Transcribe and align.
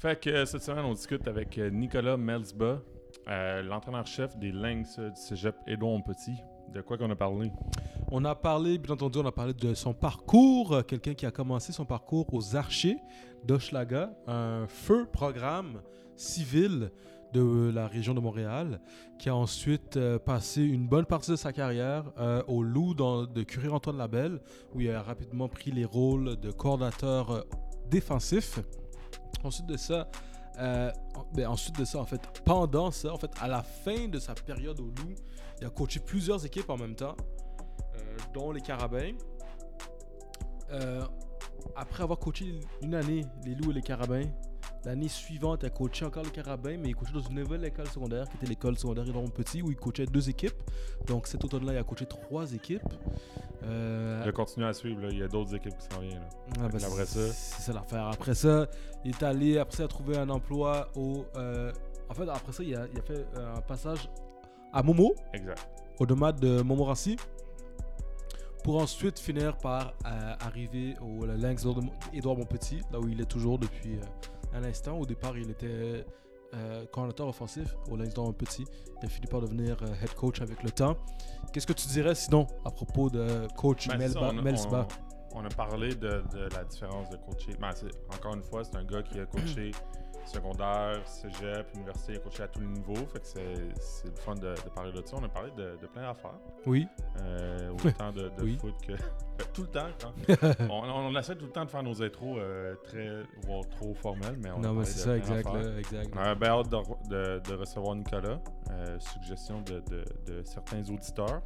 Fait 0.00 0.18
que 0.18 0.30
euh, 0.30 0.46
cette 0.46 0.62
semaine, 0.62 0.86
on 0.86 0.94
discute 0.94 1.28
avec 1.28 1.58
euh, 1.58 1.68
Nicolas 1.68 2.16
Melsba, 2.16 2.80
euh, 3.28 3.62
l'entraîneur-chef 3.62 4.34
des 4.38 4.50
Lynx 4.50 4.98
du 4.98 5.10
cégep 5.14 5.54
Édouard 5.66 6.02
Petit. 6.02 6.36
De 6.72 6.80
quoi 6.80 6.96
qu'on 6.96 7.10
a 7.10 7.16
parlé? 7.16 7.52
On 8.10 8.24
a 8.24 8.34
parlé, 8.34 8.78
bien 8.78 8.94
entendu, 8.94 9.18
on 9.18 9.26
a 9.26 9.32
parlé 9.32 9.52
de 9.52 9.74
son 9.74 9.92
parcours, 9.92 10.86
quelqu'un 10.86 11.12
qui 11.12 11.26
a 11.26 11.30
commencé 11.30 11.72
son 11.72 11.84
parcours 11.84 12.32
aux 12.32 12.56
Archers 12.56 12.96
d'Hochelaga, 13.44 14.10
un 14.26 14.66
feu 14.68 15.06
programme 15.12 15.82
civil 16.16 16.90
de 17.34 17.70
la 17.70 17.86
région 17.86 18.14
de 18.14 18.20
Montréal, 18.20 18.80
qui 19.18 19.28
a 19.28 19.36
ensuite 19.36 19.98
passé 20.24 20.62
une 20.62 20.88
bonne 20.88 21.04
partie 21.04 21.32
de 21.32 21.36
sa 21.36 21.52
carrière 21.52 22.04
au 22.48 22.62
Loup 22.62 22.94
de 22.94 23.42
Curie-Antoine 23.42 23.98
Labelle, 23.98 24.40
où 24.74 24.80
il 24.80 24.90
a 24.90 25.02
rapidement 25.02 25.48
pris 25.48 25.72
les 25.72 25.84
rôles 25.84 26.36
de 26.40 26.50
coordinateur 26.50 27.44
défensif. 27.90 28.60
Ensuite 29.44 29.66
de 29.66 29.76
ça, 29.76 30.08
euh, 30.58 30.92
en- 31.14 31.24
ben, 31.34 31.46
ensuite 31.46 31.78
de 31.78 31.84
ça, 31.84 31.98
en 31.98 32.04
fait, 32.06 32.20
pendant 32.44 32.90
ça, 32.90 33.12
fait, 33.16 33.30
à 33.40 33.48
la 33.48 33.62
fin 33.62 34.08
de 34.08 34.18
sa 34.18 34.34
période 34.34 34.78
au 34.80 34.86
Loup, 34.86 35.14
il 35.60 35.66
a 35.66 35.70
coaché 35.70 36.00
plusieurs 36.00 36.44
équipes 36.44 36.68
en 36.70 36.76
même 36.76 36.94
temps, 36.94 37.16
euh, 37.96 38.16
dont 38.34 38.50
les 38.52 38.60
Carabins. 38.60 39.12
Euh, 40.72 41.04
après 41.76 42.02
avoir 42.02 42.18
coaché 42.18 42.60
une 42.82 42.94
année 42.94 43.24
les 43.44 43.54
Loups 43.54 43.70
et 43.70 43.74
les 43.74 43.82
Carabins, 43.82 44.26
l'année 44.84 45.08
suivante, 45.08 45.60
il 45.62 45.66
a 45.66 45.70
coaché 45.70 46.04
encore 46.04 46.22
les 46.24 46.30
Carabins, 46.30 46.76
mais 46.78 46.88
il 46.90 46.94
coachait 46.96 47.12
dans 47.12 47.20
une 47.20 47.36
nouvelle 47.40 47.64
école 47.64 47.86
secondaire 47.88 48.28
qui 48.28 48.36
était 48.36 48.46
l'école 48.46 48.76
secondaire 48.78 49.04
Édouard 49.06 49.30
Petit, 49.30 49.62
où 49.62 49.70
il 49.70 49.76
coachait 49.76 50.06
deux 50.06 50.28
équipes. 50.28 50.54
Donc 51.06 51.26
cet 51.26 51.44
automne-là, 51.44 51.72
il 51.74 51.78
a 51.78 51.82
coaché 51.84 52.06
trois 52.06 52.52
équipes. 52.52 52.82
Euh, 53.62 54.20
Je 54.20 54.26
vais 54.26 54.32
continuer 54.32 54.66
à 54.66 54.72
suivre. 54.72 55.02
là. 55.02 55.08
Il 55.10 55.18
y 55.18 55.22
a 55.22 55.28
d'autres 55.28 55.54
équipes 55.54 55.76
qui 55.76 55.94
s'en 55.94 56.00
viennent. 56.00 56.20
là. 56.20 56.28
ah, 56.62 56.68
ben, 56.68 56.82
après 56.84 57.04
c'est- 57.06 57.28
ça? 57.28 57.32
C'est 57.32 57.62
ça 57.62 57.72
l'affaire. 57.72 58.06
Après 58.06 58.34
ça, 58.34 58.66
il 59.04 59.10
est 59.10 59.22
allé, 59.22 59.58
après 59.58 59.76
ça, 59.76 59.82
il 59.82 59.86
a 59.86 59.88
trouvé 59.88 60.16
un 60.16 60.28
emploi 60.30 60.88
au. 60.96 61.24
euh, 61.36 61.72
en 62.08 62.14
fait, 62.14 62.28
après 62.28 62.52
ça, 62.52 62.62
il 62.62 62.74
a, 62.74 62.86
il 62.92 62.98
a 62.98 63.02
fait 63.02 63.26
un 63.36 63.60
passage 63.60 64.08
à 64.72 64.82
Momo, 64.82 65.14
Exact. 65.32 65.68
au 65.98 66.06
domaine 66.06 66.32
de 66.36 66.62
Montmorency, 66.62 67.16
pour 68.64 68.76
ensuite 68.82 69.18
finir 69.18 69.56
par 69.56 69.94
euh, 70.06 70.34
arriver 70.40 70.94
au 71.00 71.24
Lynx 71.24 71.64
Édouard 72.12 72.36
Montpetit, 72.36 72.80
là 72.92 72.98
où 73.00 73.08
il 73.08 73.20
est 73.20 73.24
toujours 73.28 73.58
depuis 73.58 73.94
euh, 73.96 74.04
un 74.52 74.64
instant. 74.64 74.98
Au 74.98 75.06
départ, 75.06 75.36
il 75.36 75.50
était 75.50 76.04
euh, 76.54 76.84
coordinateur 76.86 77.28
offensif 77.28 77.74
au 77.90 77.96
Lynx 77.96 78.10
Édouard 78.10 78.26
Montpetit. 78.28 78.64
Il 79.00 79.06
a 79.06 79.08
fini 79.08 79.26
par 79.26 79.40
devenir 79.40 79.76
euh, 79.82 79.86
head 80.02 80.14
coach 80.14 80.40
avec 80.40 80.62
le 80.62 80.70
temps. 80.70 80.96
Qu'est-ce 81.52 81.66
que 81.66 81.72
tu 81.72 81.86
dirais 81.88 82.14
sinon 82.14 82.46
à 82.64 82.70
propos 82.70 83.08
de 83.10 83.46
coach 83.56 83.88
Ben, 83.88 83.98
Melba, 83.98 84.30
on 84.34 84.38
a- 84.38 84.42
Melsba 84.42 84.88
On, 85.32 85.40
on 85.40 85.44
a 85.44 85.48
parlé 85.48 85.94
de, 85.94 86.22
de 86.32 86.48
la 86.54 86.64
différence 86.64 87.08
de 87.10 87.16
coacher. 87.16 87.56
Ben, 87.60 87.70
encore 88.14 88.34
une 88.34 88.42
fois, 88.42 88.64
c'est 88.64 88.76
un 88.76 88.84
gars 88.84 89.02
qui 89.02 89.18
a 89.20 89.26
coaché 89.26 89.70
secondaire, 90.30 91.00
cégep, 91.06 91.66
université, 91.74 92.18
coaché 92.22 92.42
à 92.44 92.48
tous 92.48 92.60
les 92.60 92.66
niveaux. 92.66 92.94
Fait 93.12 93.20
que 93.20 93.26
c'est 93.26 93.54
c'est 93.80 94.08
le 94.08 94.14
fun 94.16 94.34
de, 94.34 94.48
de 94.54 94.70
parler 94.74 94.92
de 94.92 95.02
ça. 95.06 95.16
On 95.20 95.24
a 95.24 95.28
parlé 95.28 95.50
de, 95.56 95.76
de 95.80 95.86
plein 95.86 96.02
d'affaires. 96.02 96.38
Oui. 96.66 96.86
Euh, 97.22 97.70
autant 97.84 98.12
de, 98.12 98.28
de 98.28 98.42
Oui. 98.42 98.56
foot 98.60 98.74
que. 98.86 98.92
Tout 99.54 99.62
le 99.62 99.68
temps. 99.68 99.86
hein. 100.04 100.52
on, 100.70 100.82
on 100.84 101.18
essaie 101.18 101.34
tout 101.34 101.46
le 101.46 101.50
temps 101.50 101.64
de 101.64 101.70
faire 101.70 101.82
nos 101.82 102.02
intros 102.02 102.36
euh, 102.38 102.74
très, 102.84 103.22
voire 103.46 103.66
trop 103.70 103.94
formels, 103.94 104.36
mais 104.42 104.50
on 104.50 104.58
Non, 104.60 104.74
mais 104.74 104.84
c'est 104.84 104.98
ça, 104.98 105.16
exact. 105.16 105.46
Là, 105.50 105.78
exact. 105.78 106.10
On 106.14 106.18
a 106.20 106.34
bien 106.34 106.50
hâte 106.50 106.68
de, 106.68 106.76
re- 106.76 107.08
de- 107.08 107.50
de 107.50 107.54
recevoir 107.56 107.96
Nicolas. 107.96 108.38
euh, 108.70 108.98
suggestion 109.00 109.62
de, 109.62 109.82
certains 110.44 110.82
auditeurs. 110.90 111.40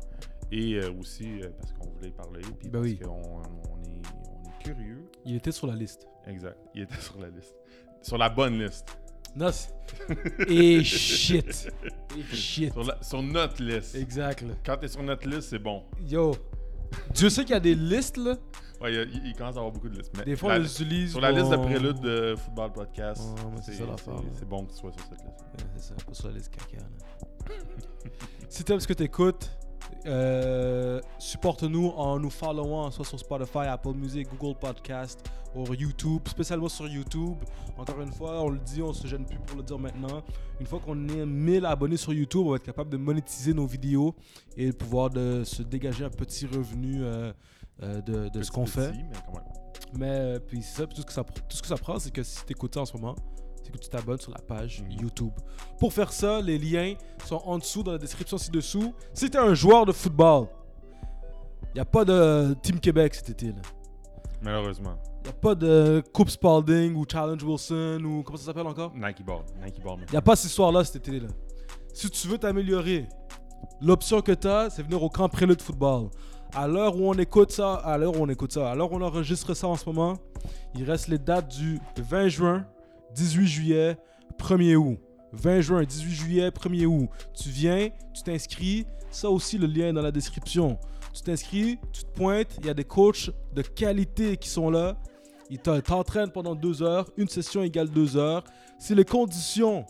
Et 0.50 0.74
euh, 0.74 0.92
aussi 1.00 1.40
euh, 1.40 1.48
parce 1.58 1.72
qu'on 1.72 1.88
voulait 1.88 2.10
parler. 2.10 2.40
Puis 2.58 2.68
Ben 2.68 2.80
parce 2.80 2.84
oui. 2.84 2.98
qu'on 2.98 3.10
on 3.12 3.82
est, 3.82 4.02
on 4.18 4.42
est 4.50 4.62
curieux. 4.62 5.04
Il 5.24 5.36
était 5.36 5.52
sur 5.52 5.66
la 5.68 5.74
liste. 5.74 6.06
Exact. 6.26 6.58
Il 6.74 6.82
était 6.82 6.94
sur 6.96 7.18
la 7.20 7.28
liste. 7.28 7.54
Sur 8.04 8.18
la 8.18 8.28
bonne 8.28 8.62
liste. 8.62 8.86
Non, 9.34 9.50
Et 10.48 10.84
shit. 10.84 11.68
Et 12.16 12.34
shit. 12.36 12.72
Sur, 12.72 12.84
la- 12.84 13.02
sur 13.02 13.22
notre 13.22 13.62
liste. 13.62 13.94
Exact. 13.96 14.42
là. 14.42 14.54
Quand 14.64 14.76
t'es 14.76 14.88
sur 14.88 15.02
notre 15.02 15.26
liste, 15.28 15.48
c'est 15.50 15.58
bon. 15.58 15.82
Yo. 16.06 16.36
Dieu 17.12 17.28
sait 17.30 17.42
qu'il 17.42 17.52
y 17.54 17.56
a 17.56 17.60
des 17.60 17.74
listes, 17.74 18.16
là. 18.16 18.36
Ouais, 18.80 18.92
il, 18.94 19.22
il- 19.26 19.34
commence 19.34 19.56
à 19.56 19.58
avoir 19.58 19.72
beaucoup 19.72 19.88
de 19.88 19.96
listes. 19.98 20.12
Mais 20.16 20.24
Des 20.24 20.36
fois, 20.36 20.54
on 20.54 20.58
les 20.58 20.70
utilise. 20.70 21.10
sur 21.12 21.20
la 21.20 21.32
liste 21.32 21.50
de 21.50 21.56
prélude 21.56 21.98
de 22.00 22.36
Football 22.36 22.72
Podcast, 22.72 23.22
mais 23.52 23.60
c'est 23.62 23.72
c'est 23.72 24.48
bon 24.48 24.64
que 24.66 24.72
tu 24.72 24.78
sois 24.78 24.92
sur 24.92 25.00
cette 25.02 25.12
liste. 25.24 25.40
Ouais, 25.40 25.64
C'est 25.76 25.82
ça, 25.88 25.94
pas 26.06 26.14
sur 26.14 26.28
la 26.28 26.34
liste 26.34 26.50
caca. 26.54 26.76
là. 26.76 27.54
si 28.48 28.62
t'aimes 28.64 28.80
ce 28.80 28.86
que 28.86 28.92
t'écoutes, 28.92 29.50
euh, 30.06 31.00
supporte-nous 31.18 31.88
en 31.96 32.18
nous 32.18 32.30
followant 32.30 32.90
soit 32.90 33.04
sur 33.04 33.18
Spotify, 33.18 33.66
Apple 33.68 33.94
Music, 33.94 34.28
Google 34.36 34.58
Podcast 34.58 35.24
ou 35.54 35.72
YouTube, 35.72 36.22
spécialement 36.26 36.68
sur 36.68 36.86
YouTube. 36.88 37.36
Encore 37.78 38.00
une 38.00 38.12
fois, 38.12 38.42
on 38.42 38.50
le 38.50 38.58
dit, 38.58 38.82
on 38.82 38.92
se 38.92 39.06
gêne 39.06 39.24
plus 39.24 39.38
pour 39.38 39.56
le 39.56 39.62
dire 39.62 39.78
maintenant. 39.78 40.22
Une 40.60 40.66
fois 40.66 40.80
qu'on 40.80 41.08
est 41.08 41.24
1000 41.24 41.64
abonnés 41.64 41.96
sur 41.96 42.12
YouTube, 42.12 42.42
on 42.46 42.50
va 42.50 42.56
être 42.56 42.64
capable 42.64 42.90
de 42.90 42.96
monétiser 42.96 43.54
nos 43.54 43.66
vidéos 43.66 44.14
et 44.56 44.70
de 44.70 44.76
pouvoir 44.76 45.10
de 45.10 45.44
se 45.44 45.62
dégager 45.62 46.04
un 46.04 46.10
petit 46.10 46.46
revenu 46.46 47.04
euh, 47.04 47.32
euh, 47.82 48.00
de, 48.02 48.28
de 48.28 48.42
ce 48.42 48.50
qu'on 48.50 48.66
fait. 48.66 48.92
mais 49.96 50.38
puis 50.40 50.62
ça, 50.62 50.86
tout 50.86 51.00
ce 51.00 51.06
que 51.06 51.12
ça, 51.12 51.24
tout 51.24 51.56
ce 51.56 51.62
que 51.62 51.68
ça 51.68 51.76
prend, 51.76 51.98
c'est 51.98 52.12
que 52.12 52.22
si 52.22 52.44
t'écoutes 52.44 52.74
ça 52.74 52.80
en 52.80 52.86
ce 52.86 52.96
moment, 52.96 53.14
c'est 53.64 53.72
que 53.72 53.78
tu 53.78 53.88
t'abonnes 53.88 54.20
sur 54.20 54.30
la 54.30 54.38
page. 54.38 54.84
YouTube. 54.90 55.32
Pour 55.78 55.92
faire 55.92 56.12
ça, 56.12 56.40
les 56.40 56.58
liens 56.58 56.94
sont 57.24 57.42
en 57.44 57.58
dessous 57.58 57.82
dans 57.82 57.92
la 57.92 57.98
description 57.98 58.38
ci-dessous. 58.38 58.94
Si 59.12 59.30
t'es 59.30 59.38
un 59.38 59.54
joueur 59.54 59.86
de 59.86 59.92
football, 59.92 60.48
y 61.74 61.80
a 61.80 61.84
pas 61.84 62.04
de 62.04 62.54
Team 62.62 62.78
Québec 62.78 63.14
cet 63.14 63.30
été 63.30 63.46
là. 63.46 63.62
Malheureusement. 64.42 64.96
Y 65.24 65.28
a 65.28 65.32
pas 65.32 65.54
de 65.54 66.02
Coupe 66.12 66.28
Spalding 66.28 66.94
ou 66.94 67.06
Challenge 67.10 67.42
Wilson 67.42 68.00
ou 68.04 68.22
comment 68.22 68.36
ça 68.36 68.44
s'appelle 68.44 68.66
encore? 68.66 68.92
Nike 68.94 69.24
Ball. 69.24 69.40
Nike 69.64 69.82
Ball. 69.82 69.98
Y 70.12 70.16
a 70.16 70.22
pas 70.22 70.36
cette 70.36 70.50
histoire 70.50 70.70
là 70.70 70.84
cet 70.84 70.96
été 70.96 71.18
là. 71.18 71.28
Si 71.94 72.10
tu 72.10 72.28
veux 72.28 72.38
t'améliorer, 72.38 73.06
l'option 73.80 74.20
que 74.20 74.32
t'as, 74.32 74.68
c'est 74.68 74.82
venir 74.82 75.02
au 75.02 75.08
camp 75.08 75.28
prélude 75.28 75.62
football. 75.62 76.10
À 76.52 76.68
l'heure 76.68 76.96
où 76.96 77.08
on 77.08 77.14
écoute 77.14 77.50
ça, 77.50 77.74
à 77.74 77.96
l'heure 77.96 78.14
où 78.16 78.22
on 78.22 78.28
écoute 78.28 78.52
ça, 78.52 78.70
à 78.70 78.74
l'heure 78.74 78.92
où 78.92 78.96
on 78.96 79.02
enregistre 79.02 79.54
ça 79.54 79.66
en 79.66 79.76
ce 79.76 79.86
moment, 79.86 80.16
il 80.74 80.84
reste 80.84 81.08
les 81.08 81.18
dates 81.18 81.48
du 81.48 81.80
20 81.96 82.28
juin, 82.28 82.66
18 83.14 83.46
juillet, 83.46 83.96
1er 84.38 84.76
août. 84.76 84.98
20 85.32 85.60
juin, 85.62 85.82
18 85.84 86.10
juillet, 86.14 86.48
1er 86.50 86.86
août. 86.86 87.08
Tu 87.34 87.48
viens, 87.48 87.88
tu 88.14 88.22
t'inscris. 88.22 88.86
Ça 89.10 89.30
aussi, 89.30 89.58
le 89.58 89.66
lien 89.66 89.88
est 89.88 89.92
dans 89.92 90.02
la 90.02 90.12
description. 90.12 90.78
Tu 91.12 91.22
t'inscris, 91.22 91.78
tu 91.92 92.04
te 92.04 92.10
pointes. 92.10 92.56
Il 92.60 92.66
y 92.66 92.70
a 92.70 92.74
des 92.74 92.84
coachs 92.84 93.30
de 93.52 93.62
qualité 93.62 94.36
qui 94.36 94.48
sont 94.48 94.70
là. 94.70 94.96
Ils 95.50 95.58
te- 95.58 95.80
t'entraînent 95.80 96.30
pendant 96.30 96.54
deux 96.54 96.82
heures. 96.82 97.08
Une 97.16 97.28
session 97.28 97.62
égale 97.62 97.88
deux 97.90 98.16
heures. 98.16 98.44
Si 98.78 98.94
les 98.94 99.04
conditions, 99.04 99.84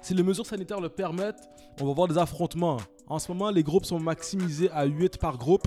si 0.00 0.14
les 0.14 0.22
mesures 0.22 0.46
sanitaires 0.46 0.80
le 0.80 0.88
permettent, 0.88 1.48
on 1.80 1.86
va 1.86 1.92
voir 1.92 2.08
des 2.08 2.18
affrontements. 2.18 2.78
En 3.08 3.18
ce 3.18 3.30
moment, 3.30 3.50
les 3.50 3.62
groupes 3.62 3.84
sont 3.84 4.00
maximisés 4.00 4.70
à 4.70 4.84
8 4.84 5.18
par 5.18 5.36
groupe. 5.36 5.66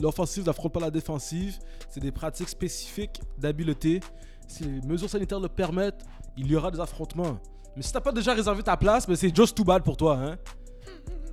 L'offensive 0.00 0.44
n'affronte 0.46 0.72
pas 0.72 0.80
la 0.80 0.90
défensive. 0.90 1.58
C'est 1.88 2.00
des 2.00 2.12
pratiques 2.12 2.48
spécifiques 2.48 3.20
d'habileté. 3.38 4.00
Si 4.50 4.64
les 4.64 4.80
mesures 4.80 5.08
sanitaires 5.08 5.38
le 5.38 5.48
permettent, 5.48 6.04
il 6.36 6.50
y 6.50 6.56
aura 6.56 6.72
des 6.72 6.80
affrontements. 6.80 7.38
Mais 7.76 7.82
si 7.82 7.92
t'as 7.92 8.00
pas 8.00 8.10
déjà 8.10 8.34
réservé 8.34 8.64
ta 8.64 8.76
place, 8.76 9.06
ben 9.06 9.14
c'est 9.14 9.34
just 9.34 9.56
too 9.56 9.62
bad 9.62 9.84
pour 9.84 9.96
toi. 9.96 10.18
Hein? 10.18 10.36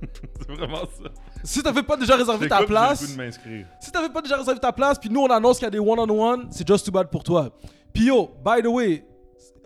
c'est 0.46 0.52
vraiment 0.52 0.82
ça. 0.84 1.10
Si 1.42 1.60
t'avais 1.60 1.82
pas 1.82 1.96
déjà 1.96 2.14
réservé 2.14 2.48
ta 2.48 2.62
place, 2.62 3.04
si 3.80 3.90
t'avais 3.90 4.08
pas 4.08 4.22
déjà 4.22 4.36
réservé 4.36 4.60
ta 4.60 4.72
place, 4.72 5.00
puis 5.00 5.10
nous 5.10 5.20
on 5.20 5.26
annonce 5.26 5.58
qu'il 5.58 5.66
y 5.66 5.66
a 5.66 5.70
des 5.70 5.80
one-on-one, 5.80 6.46
c'est 6.52 6.66
just 6.66 6.86
too 6.86 6.92
bad 6.92 7.10
pour 7.10 7.24
toi. 7.24 7.50
Puis 7.92 8.04
yo, 8.04 8.30
by 8.44 8.62
the 8.62 8.68
way, 8.68 9.04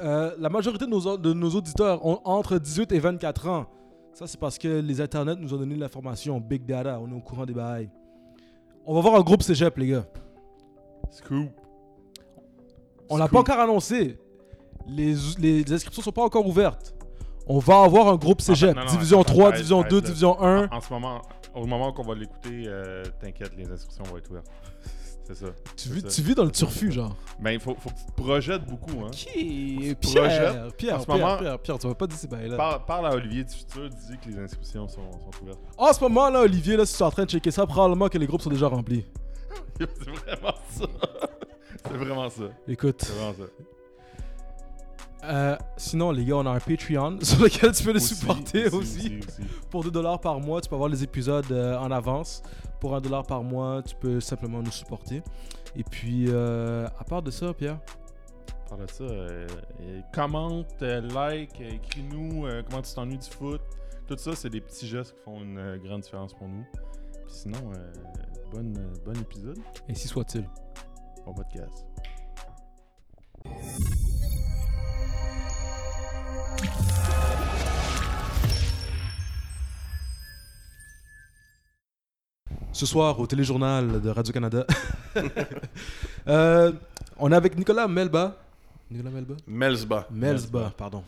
euh, 0.01 0.35
la 0.39 0.49
majorité 0.49 0.87
de 0.87 0.91
nos, 0.91 1.19
de 1.19 1.33
nos 1.35 1.51
auditeurs 1.51 2.05
ont 2.07 2.21
entre 2.25 2.57
18 2.57 2.91
et 2.93 2.99
24 3.01 3.49
ans. 3.49 3.67
Ça, 4.15 4.27
c'est 4.27 4.41
parce 4.41 4.57
que 4.57 4.81
les 4.81 5.01
internets 5.03 5.37
nous 5.37 5.53
ont 5.53 5.59
donné 5.59 5.77
l'information. 5.77 6.41
Big 6.41 6.65
data, 6.65 6.99
on 7.01 7.11
est 7.11 7.15
au 7.15 7.21
courant 7.21 7.45
des 7.45 7.55
bails. 7.55 7.91
On 8.87 8.95
va 8.95 9.01
voir 9.03 9.15
un 9.17 9.23
groupe 9.23 9.43
cégep, 9.43 9.77
les 9.77 9.89
gars. 9.89 10.07
Scoop. 11.11 11.62
On 13.13 13.17
l'a 13.19 13.29
pas 13.29 13.41
encore 13.41 13.59
annoncé. 13.61 14.19
Les, 14.89 15.15
les 15.39 15.73
inscriptions 15.73 16.03
sont 16.03 16.13
pas 16.13 16.23
encore 16.25 16.47
ouvertes. 16.47 16.95
On 17.47 17.59
va 17.59 17.83
avoir 17.83 18.09
un 18.09 18.17
groupe 18.17 18.41
cégep. 18.41 18.75
non, 18.77 18.85
non, 18.85 18.91
division 18.91 19.21
attends, 19.21 19.33
3, 19.33 19.45
arrête, 19.45 19.57
division 19.57 19.81
arrête, 19.81 19.91
2, 19.91 19.97
là. 19.97 20.07
division 20.07 20.41
1. 20.43 20.65
En, 20.71 20.77
en 20.77 20.81
ce 20.81 20.93
moment, 20.93 21.23
au 21.55 21.67
moment 21.67 21.93
qu'on 21.93 22.03
va 22.05 22.15
l'écouter, 22.15 22.65
euh, 22.67 23.03
t'inquiète, 23.21 23.53
les 23.57 23.71
inscriptions 23.71 24.05
vont 24.05 24.17
être 24.17 24.31
ouvertes. 24.31 24.47
C'est 25.25 25.37
ça. 25.37 25.47
Tu 25.77 25.89
vis, 25.91 26.01
ça. 26.01 26.09
tu 26.09 26.23
vis 26.23 26.35
dans 26.35 26.45
le 26.45 26.51
turfu, 26.51 26.91
genre. 26.91 27.15
Ben, 27.41 27.53
il 27.53 27.61
faut, 27.61 27.77
faut 27.79 27.91
que 27.91 27.95
tu 27.95 28.05
te 28.07 28.13
projettes 28.21 28.65
beaucoup, 28.65 29.05
hein. 29.05 29.11
Qui 29.13 29.95
Pierre, 30.01 30.23
projettes. 30.25 30.77
Pierre, 30.77 30.97
En 30.97 31.01
ce 31.01 31.07
Pierre, 31.07 31.19
moment- 31.19 31.39
Pierre, 31.39 31.59
Pierre, 31.61 31.79
tu 31.79 31.87
vas 31.89 31.95
pas 31.95 32.07
dire 32.09 32.19
ces 32.19 32.27
bails-là. 32.27 32.57
Parle, 32.57 32.85
parle 32.87 33.07
à 33.07 33.15
Olivier 33.15 33.45
du 33.45 33.53
futur, 33.55 33.89
dis 33.89 34.19
que 34.19 34.29
les 34.31 34.39
inscriptions 34.43 34.89
sont, 34.89 35.13
sont 35.13 35.43
ouvertes. 35.43 35.61
En 35.79 35.93
ce 35.93 36.01
moment, 36.01 36.29
là, 36.29 36.41
Olivier, 36.41 36.77
là, 36.77 36.85
si 36.85 36.97
tu 36.97 37.03
es 37.03 37.07
en 37.07 37.11
train 37.13 37.25
de 37.25 37.31
checker 37.31 37.53
ça, 37.53 37.65
probablement 37.67 38.09
que 38.09 38.19
les 38.19 38.27
groupes 38.27 38.43
sont 38.43 38.51
déjà 38.51 38.67
remplis. 38.67 39.05
c'est 39.79 39.87
vraiment 40.11 40.55
ça. 40.71 40.87
c'est 41.91 41.97
vraiment 41.97 42.31
ça. 42.31 42.45
Écoute, 42.69 43.03
C'est 43.03 43.13
vraiment 43.13 43.35
ça. 43.35 43.45
euh, 45.25 45.57
sinon, 45.77 46.11
les 46.11 46.25
gars, 46.25 46.37
on 46.37 46.47
a 46.47 46.51
un 46.51 46.61
Patreon 46.61 47.19
sur 47.23 47.43
lequel 47.43 47.73
tu 47.73 47.85
peux 47.85 47.93
nous 47.93 48.01
supporter 48.01 48.67
aussi. 48.69 48.77
aussi, 48.77 49.19
aussi. 49.27 49.43
Pour 49.71 49.85
2$ 49.85 50.21
par 50.21 50.41
mois, 50.41 50.61
tu 50.61 50.69
peux 50.69 50.75
avoir 50.75 50.91
les 50.91 51.03
épisodes 51.05 51.51
euh, 51.53 51.77
en 51.79 51.91
avance. 51.91 52.43
Pour 52.81 52.97
1$ 52.97 53.27
par 53.27 53.43
mois, 53.43 53.83
tu 53.83 53.95
peux 53.97 54.21
simplement 54.21 54.61
nous 54.63 54.73
supporter. 54.73 55.23
Et 55.77 55.85
puis, 55.85 56.27
euh, 56.29 56.87
à 56.99 57.05
part 57.05 57.23
de 57.23 57.31
ça, 57.31 57.55
Pierre, 57.55 57.79
parle 58.69 58.87
de 58.87 58.91
ça. 58.91 59.05
commente, 60.13 60.81
like, 60.81 61.61
écris-nous 61.61 62.47
comment 62.69 62.83
tu 62.83 62.93
t'ennuies 62.95 63.19
du 63.19 63.29
foot. 63.31 63.61
Tout 64.09 64.17
ça, 64.19 64.35
c'est 64.35 64.51
des 64.51 64.61
petits 64.61 64.87
gestes 64.89 65.15
qui 65.15 65.23
font 65.23 65.41
une 65.41 65.79
grande 65.79 66.01
différence 66.03 66.35
pour 66.35 66.49
nous. 66.49 66.65
Puis 67.27 67.35
sinon, 67.35 67.59
bon 68.53 69.15
épisode, 69.21 69.59
Ainsi 69.89 70.09
soit-il. 70.09 70.47
Bon 71.25 71.35
podcast. 71.35 71.85
Ce 82.73 82.87
soir, 82.87 83.21
au 83.21 83.27
téléjournal 83.27 84.01
de 84.01 84.09
Radio-Canada, 84.09 84.67
euh, 86.27 86.73
on 87.19 87.31
est 87.31 87.37
avec 87.37 87.57
Nicolas 87.57 87.87
Melba. 87.87 88.37
Nicolas 88.91 89.11
Melba 89.11 89.35
Melsba. 89.47 90.07
Melsba, 90.11 90.73
pardon. 90.77 91.05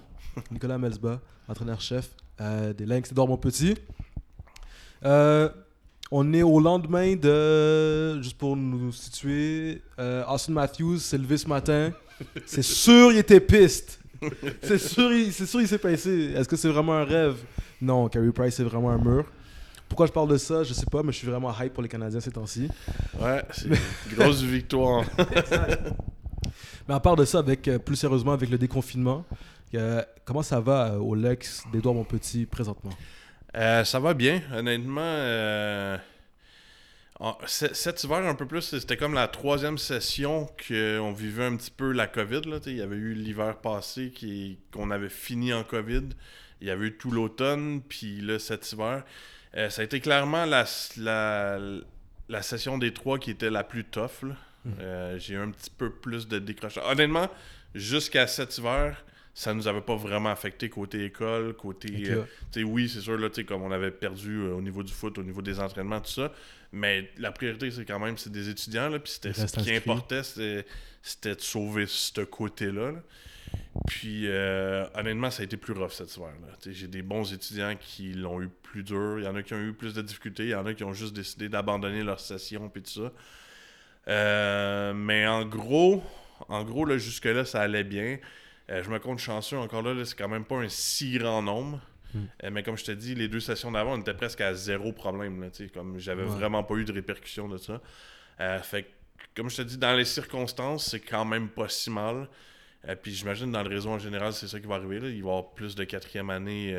Nicolas 0.51 0.79
Melsba, 0.79 1.21
entraîneur-chef 1.49 2.11
euh, 2.41 2.73
des 2.73 2.87
Lynx 2.87 3.13
d'Or 3.13 3.29
mon 3.29 3.37
petit. 3.37 3.77
Euh, 5.05 5.49
on 6.17 6.33
est 6.33 6.45
au 6.45 6.61
lendemain 6.61 7.17
de, 7.17 8.23
juste 8.23 8.39
pour 8.39 8.55
nous 8.57 8.93
situer, 8.93 9.83
euh, 9.99 10.23
Austin 10.29 10.53
Matthews 10.53 10.99
s'est 10.99 11.19
levé 11.19 11.37
ce 11.37 11.49
matin. 11.49 11.91
C'est 12.47 12.63
sûr 12.63 13.11
il 13.11 13.19
était 13.19 13.41
piste. 13.41 13.99
C'est 14.63 14.79
sûr, 14.79 15.13
il- 15.13 15.33
c'est 15.33 15.45
sûr 15.47 15.61
il 15.61 15.67
s'est 15.69 15.77
passé. 15.79 16.33
Est-ce 16.37 16.49
que 16.49 16.57
c'est 16.57 16.69
vraiment 16.69 16.95
un 16.95 17.05
rêve? 17.05 17.35
Non, 17.83 18.09
Carey 18.09 18.31
Price 18.33 18.55
c'est 18.55 18.63
vraiment 18.63 18.91
un 18.91 18.99
mur. 18.99 19.25
Pourquoi 19.89 20.07
je 20.07 20.13
parle 20.13 20.29
de 20.29 20.37
ça, 20.39 20.63
je 20.63 20.73
sais 20.73 20.87
pas, 20.87 21.03
mais 21.03 21.11
je 21.13 21.19
suis 21.19 21.27
vraiment 21.27 21.53
hype 21.61 21.75
pour 21.75 21.83
les 21.83 21.89
Canadiens 21.89 22.21
ces 22.21 22.31
temps-ci. 22.31 22.69
Ouais, 23.21 23.43
c'est 23.51 23.67
une 23.67 23.77
grosse 24.17 24.41
victoire. 24.43 25.05
Mais 26.89 26.95
à 26.95 27.01
part 27.01 27.17
de 27.17 27.25
ça, 27.25 27.39
avec, 27.41 27.67
euh, 27.69 27.79
plus 27.79 27.97
sérieusement, 27.97 28.33
avec 28.33 28.49
le 28.51 28.59
déconfinement, 28.59 29.25
euh, 29.75 30.03
comment 30.25 30.43
ça 30.43 30.61
va 30.61 30.93
euh, 30.93 30.99
au 30.99 31.15
Lex 31.15 31.65
d'Edouard 31.73 31.95
Montpetit 31.97 32.47
présentement? 32.47 32.91
Euh, 33.55 33.85
ça 33.85 34.01
va 34.01 34.15
bien, 34.15 34.43
honnêtement. 34.53 35.01
euh, 35.03 35.97
cet 37.47 38.03
hiver, 38.03 38.19
un 38.27 38.35
peu 38.35 38.47
plus, 38.47 38.63
c'était 38.63 38.97
comme 38.97 39.15
la 39.15 39.29
troisième 39.29 39.79
session 39.79 40.47
qu'on 40.69 41.13
vivait 41.13 41.45
un 41.45 41.57
petit 41.57 41.71
peu 41.71 41.93
la 41.93 42.07
COVID. 42.09 42.43
Là, 42.51 42.59
il 42.67 42.77
y 42.77 42.83
avait 42.83 42.97
eu 42.97 43.15
l'hiver 43.15 43.59
passé 43.59 44.11
qui- 44.11 44.59
qu'on 44.73 44.91
avait 44.91 45.09
fini 45.09 45.53
en 45.53 45.63
COVID. 45.63 46.03
Il 46.61 46.67
y 46.67 46.71
avait 46.71 46.87
eu 46.89 46.97
tout 46.97 47.13
l'automne, 47.13 47.81
puis 47.89 48.21
là, 48.21 48.39
cet 48.41 48.73
hiver. 48.73 49.05
Euh, 49.57 49.71
ça 49.71 49.83
a 49.83 49.85
été 49.85 50.01
clairement 50.01 50.45
la, 50.45 50.65
la, 50.97 51.59
la 52.29 52.43
session 52.43 52.79
des 52.79 52.93
trois 52.93 53.19
qui 53.21 53.31
était 53.31 53.51
la 53.51 53.63
plus 53.63 53.85
tough. 53.85 54.23
là. 54.25 54.35
Euh, 54.81 55.19
J'ai 55.19 55.35
eu 55.35 55.39
un 55.39 55.51
petit 55.51 55.71
peu 55.71 55.91
plus 55.91 56.27
de 56.27 56.39
décrochage. 56.41 56.83
Honnêtement, 56.87 57.29
jusqu'à 57.75 58.27
cet 58.27 58.59
hiver, 58.59 59.05
ça 59.35 59.53
nous 59.53 59.67
avait 59.67 59.81
pas 59.81 59.97
vraiment 59.97 60.31
affecté 60.31 60.71
côté 60.71 61.05
école, 61.07 61.55
côté... 61.55 62.05
Euh, 62.11 62.63
oui, 62.63 62.89
c'est 62.89 63.01
sûr, 63.01 63.19
là, 63.19 63.29
comme 63.47 63.63
on 63.63 63.73
avait 63.73 63.91
perdu 63.91 64.43
euh, 64.43 64.55
au 64.55 64.63
niveau 64.63 64.85
du 64.85 64.93
foot, 64.93 65.19
au 65.19 65.25
niveau 65.25 65.43
des 65.43 65.59
entraînements, 65.59 66.01
tout 66.01 66.13
ça. 66.13 66.33
Mais 66.71 67.11
la 67.19 67.33
priorité, 67.33 67.69
c'est 67.73 67.85
quand 67.85 67.99
même, 67.99 68.17
c'est 68.17 68.31
des 68.31 68.49
étudiants, 68.49 68.89
là, 68.89 69.01
puis 69.01 69.13
c'était 69.13 69.33
ce 69.33 69.47
qui 69.59 69.75
importait, 69.75 70.23
c'était 70.23 71.35
de 71.35 71.41
sauver 71.41 71.87
ce 71.89 72.21
côté-là. 72.21 72.93
là. 72.93 73.03
Puis, 73.89 74.29
euh, 74.29 74.87
honnêtement, 74.95 75.33
ça 75.33 75.43
a 75.43 75.45
été 75.45 75.57
plus 75.57 75.73
rough 75.73 75.91
cet 75.91 76.17
hiver. 76.17 76.33
J'ai 76.71 76.89
des 76.89 77.03
bons 77.03 77.33
étudiants 77.33 77.75
qui 77.79 78.13
l'ont 78.13 78.41
eu 78.41 78.49
plus 78.63 78.85
dur. 78.85 79.17
Il 79.19 79.25
y 79.25 79.29
en 79.29 79.35
a 79.35 79.43
qui 79.43 79.55
ont 79.55 79.61
eu 79.61 79.73
plus 79.73 79.95
de 79.95 80.03
difficultés. 80.03 80.45
Il 80.45 80.51
y 80.51 80.55
en 80.55 80.67
a 80.67 80.75
qui 80.75 80.85
ont 80.85 80.93
juste 80.93 81.13
décidé 81.13 81.49
d'abandonner 81.49 82.05
leur 82.05 82.21
session, 82.21 82.69
puis 82.69 82.83
tout 82.83 83.03
ça. 83.03 84.93
Mais 84.95 85.27
en 85.27 85.45
gros, 85.45 86.05
en 86.49 86.63
gros 86.65 86.85
là, 86.85 86.99
jusque-là, 86.99 87.45
ça 87.45 87.63
allait 87.63 87.85
bien. 87.85 88.19
Euh, 88.71 88.83
je 88.83 88.91
me 88.91 88.99
compte 88.99 89.19
chanceux. 89.19 89.59
Encore 89.59 89.83
là, 89.83 89.93
là, 89.95 90.05
c'est 90.05 90.17
quand 90.17 90.29
même 90.29 90.45
pas 90.45 90.57
un 90.57 90.69
si 90.69 91.19
grand 91.19 91.43
nombre. 91.43 91.81
Mm. 92.15 92.19
Euh, 92.45 92.51
mais 92.51 92.63
comme 92.63 92.77
je 92.79 92.85
te 92.85 92.93
dis, 92.93 93.15
les 93.15 93.29
deux 93.29 93.41
sessions 93.41 93.71
d'avant, 93.73 93.95
on 93.95 94.01
était 94.01 94.15
presque 94.15 94.41
à 94.41 94.55
zéro 94.55 94.93
problème. 94.93 95.41
Là, 95.43 95.49
comme 95.73 95.99
j'avais 95.99 96.23
Ouais. 96.23 96.29
vraiment 96.29 96.63
pas 96.65 96.75
eu 96.77 96.85
de 96.85 96.93
répercussions 96.93 97.49
de 97.49 97.59
ça. 97.59 97.81
Euh, 98.41 98.59
fait 98.61 98.87
comme 99.37 99.51
je 99.51 99.57
te 99.59 99.63
dis, 99.63 99.79
dans 99.79 99.95
les 99.95 100.05
circonstances, 100.05 100.87
c'est 100.91 101.01
quand 101.01 101.25
même 101.25 101.49
pas 101.49 101.69
si 101.69 101.91
mal. 101.91 102.29
Puis 103.03 103.15
j'imagine 103.15 103.51
dans 103.51 103.63
le 103.63 103.69
réseau 103.71 103.91
en 103.91 103.99
général, 103.99 104.33
c'est 104.35 104.47
ça 104.47 104.61
qui 104.61 104.67
va 104.67 104.75
arriver. 104.75 105.01
Là. 105.01 105.09
Il 105.09 105.23
va 105.23 105.29
y 105.29 105.31
avoir 105.33 105.55
plus 105.55 105.75
de 105.75 105.85
quatrième 105.85 106.29
année, 106.31 106.77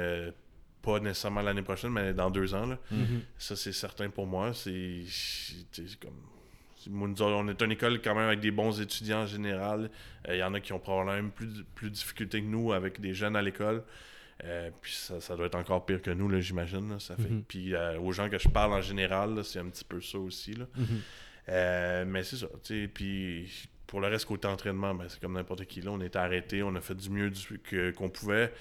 pas 0.84 1.00
nécessairement 1.00 1.42
l'année 1.42 1.64
prochaine, 1.64 1.90
mais 1.92 2.14
dans 2.14 2.30
deux 2.30 2.54
ans. 2.54 2.68
Là. 2.68 2.78
Ça, 3.40 3.56
c'est 3.56 3.72
certain 3.74 4.10
pour 4.12 4.28
moi. 4.28 4.54
C'est 4.54 5.04
comme. 6.00 6.14
On 6.94 7.48
est 7.48 7.62
une 7.62 7.72
école 7.72 8.02
quand 8.02 8.16
même 8.16 8.28
avec 8.28 8.40
des 8.40 8.52
bons 8.52 8.80
étudiants 8.82 9.22
en 9.22 9.26
général. 9.26 9.90
Euh, 10.28 10.36
Il 10.36 10.40
y 10.40 10.44
en 10.44 10.54
a 10.54 10.60
qui 10.60 10.74
ont 10.74 10.80
probablement 10.80 11.16
même 11.16 11.32
plus, 11.32 11.64
plus 11.76 11.90
de 11.90 11.96
difficultés 11.96 12.42
que 12.42 12.48
nous 12.48 12.74
avec 12.74 13.00
des 13.00 13.14
jeunes 13.14 13.36
à 13.36 13.42
l'école. 13.42 13.84
Euh, 14.44 14.70
puis 14.82 14.92
ça, 14.94 15.22
ça 15.22 15.36
doit 15.36 15.46
être 15.46 15.56
encore 15.56 15.86
pire 15.86 16.02
que 16.02 16.12
nous, 16.12 16.28
là, 16.28 16.40
j'imagine. 16.42 16.90
là. 16.90 17.00
Ça 17.00 17.16
fait... 17.16 17.30
Mhm. 17.30 17.44
Puis 17.48 17.74
euh, 17.74 18.00
aux 18.00 18.12
gens 18.12 18.30
que 18.30 18.38
je 18.38 18.50
parle 18.50 18.74
en 18.74 18.82
général, 18.82 19.44
c'est 19.44 19.60
un 19.60 19.70
petit 19.70 19.86
peu 19.86 20.02
ça 20.02 20.18
aussi. 20.18 20.54
Là. 20.54 20.66
Euh, 21.50 22.06
mais 22.06 22.24
c'est 22.24 22.38
ça. 22.38 22.48
Puis 22.94 23.70
pour 23.88 24.02
le 24.02 24.08
reste, 24.08 24.26
côté 24.26 24.48
entraînement, 24.48 24.94
ben, 24.96 25.06
c'est 25.08 25.20
comme 25.22 25.34
n'importe 25.34 25.66
qui. 25.66 25.82
Là, 25.82 25.92
on 25.92 26.02
était 26.02 26.18
arrêté, 26.18 26.64
on 26.64 26.76
a 26.76 26.82
fait 26.82 26.96
du 26.96 27.10
mieux 27.10 27.32
qu'on 27.96 28.10
pouvait. 28.10 28.52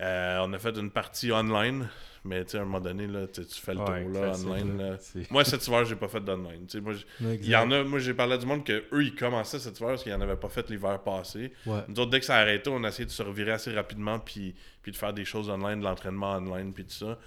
Euh, 0.00 0.38
on 0.42 0.52
a 0.52 0.58
fait 0.58 0.76
une 0.76 0.90
partie 0.90 1.32
online, 1.32 1.88
mais 2.24 2.44
tu 2.44 2.50
sais, 2.52 2.58
à 2.58 2.62
un 2.62 2.64
moment 2.64 2.80
donné, 2.80 3.06
là, 3.06 3.26
tu 3.28 3.42
fais 3.50 3.72
le 3.72 3.80
Ouais, 3.80 4.02
tour 4.04 4.12
là, 4.22 4.32
online. 4.32 4.78
là. 4.78 4.96
Moi, 5.30 5.44
cet 5.44 5.66
hiver, 5.66 5.84
j'ai 5.86 5.96
pas 5.96 6.08
fait 6.08 6.20
d'online. 6.20 6.66
Moi, 6.82 6.94
il 7.20 7.48
y 7.48 7.56
en 7.56 7.70
a, 7.70 7.82
moi, 7.82 7.98
j'ai 7.98 8.12
parlé 8.12 8.34
à 8.34 8.38
du 8.38 8.44
monde 8.46 8.64
que 8.64 8.84
eux, 8.92 9.04
ils 9.04 9.14
commençaient 9.14 9.58
cet 9.58 9.78
hiver 9.78 9.90
parce 9.90 10.02
qu'ils 10.02 10.12
n'en 10.12 10.20
avaient 10.20 10.36
pas 10.36 10.48
fait 10.50 10.68
l'hiver 10.68 10.98
passé. 11.00 11.52
Ouais. 11.64 11.80
Nous 11.88 11.98
autres, 12.00 12.10
dès 12.10 12.20
que 12.20 12.26
ça 12.26 12.36
a 12.36 12.40
arrêté, 12.40 12.68
on 12.68 12.84
a 12.84 12.88
essayé 12.88 13.06
de 13.06 13.10
se 13.10 13.22
revirer 13.22 13.52
assez 13.52 13.72
rapidement 13.72 14.18
puis, 14.18 14.54
puis 14.82 14.92
de 14.92 14.96
faire 14.96 15.14
des 15.14 15.24
choses 15.24 15.48
online, 15.48 15.78
de 15.80 15.84
l'entraînement 15.84 16.32
online, 16.36 16.72
puis 16.74 16.84
tout 16.84 16.94
ça. 16.94 17.18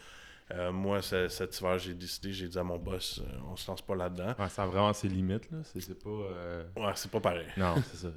Euh, 0.52 0.72
moi, 0.72 1.00
ce- 1.04 1.28
cet 1.28 1.60
hiver, 1.60 1.78
j'ai 1.78 1.94
décidé, 1.94 2.34
j'ai 2.34 2.48
dit 2.48 2.58
à 2.58 2.64
mon 2.64 2.80
boss, 2.80 3.20
euh, 3.24 3.38
on 3.52 3.56
se 3.56 3.70
lance 3.70 3.84
pas 3.84 3.96
là-dedans. 3.96 4.34
Ouais, 4.40 4.50
ça 4.50 4.64
a 4.64 4.66
vraiment 4.66 4.92
ses 4.94 5.08
limites, 5.08 5.50
là. 5.52 5.60
C'est 5.64 5.80
c'est 5.80 6.02
pas... 6.04 6.10
euh, 6.10 6.64
Ouais, 6.76 6.92
c'est 6.96 7.12
pas 7.12 7.20
pareil. 7.20 7.46
Non, 7.56 7.76
c'est 7.84 7.98
ça. 7.98 8.08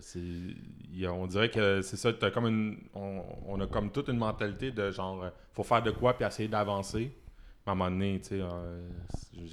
A- 1.06 1.12
on 1.12 1.26
dirait 1.26 1.50
que 1.50 1.82
c'est 1.82 1.96
ça. 1.98 2.10
t'as 2.12 2.30
comme 2.30 2.46
une, 2.46 2.78
on, 2.94 3.22
on 3.46 3.60
a 3.60 3.66
comme 3.66 3.92
toute 3.92 4.08
une 4.08 4.16
mentalité 4.16 4.70
de 4.70 4.90
genre, 4.90 5.22
euh, 5.24 5.30
faut 5.52 5.62
faire 5.62 5.82
de 5.82 5.90
quoi 5.90 6.14
puis 6.14 6.26
essayer 6.26 6.48
d'avancer. 6.48 7.12
À 7.66 7.72
un 7.72 7.74
moment 7.74 7.90
donné, 7.90 8.18
tu 8.20 8.28
sais, 8.30 8.40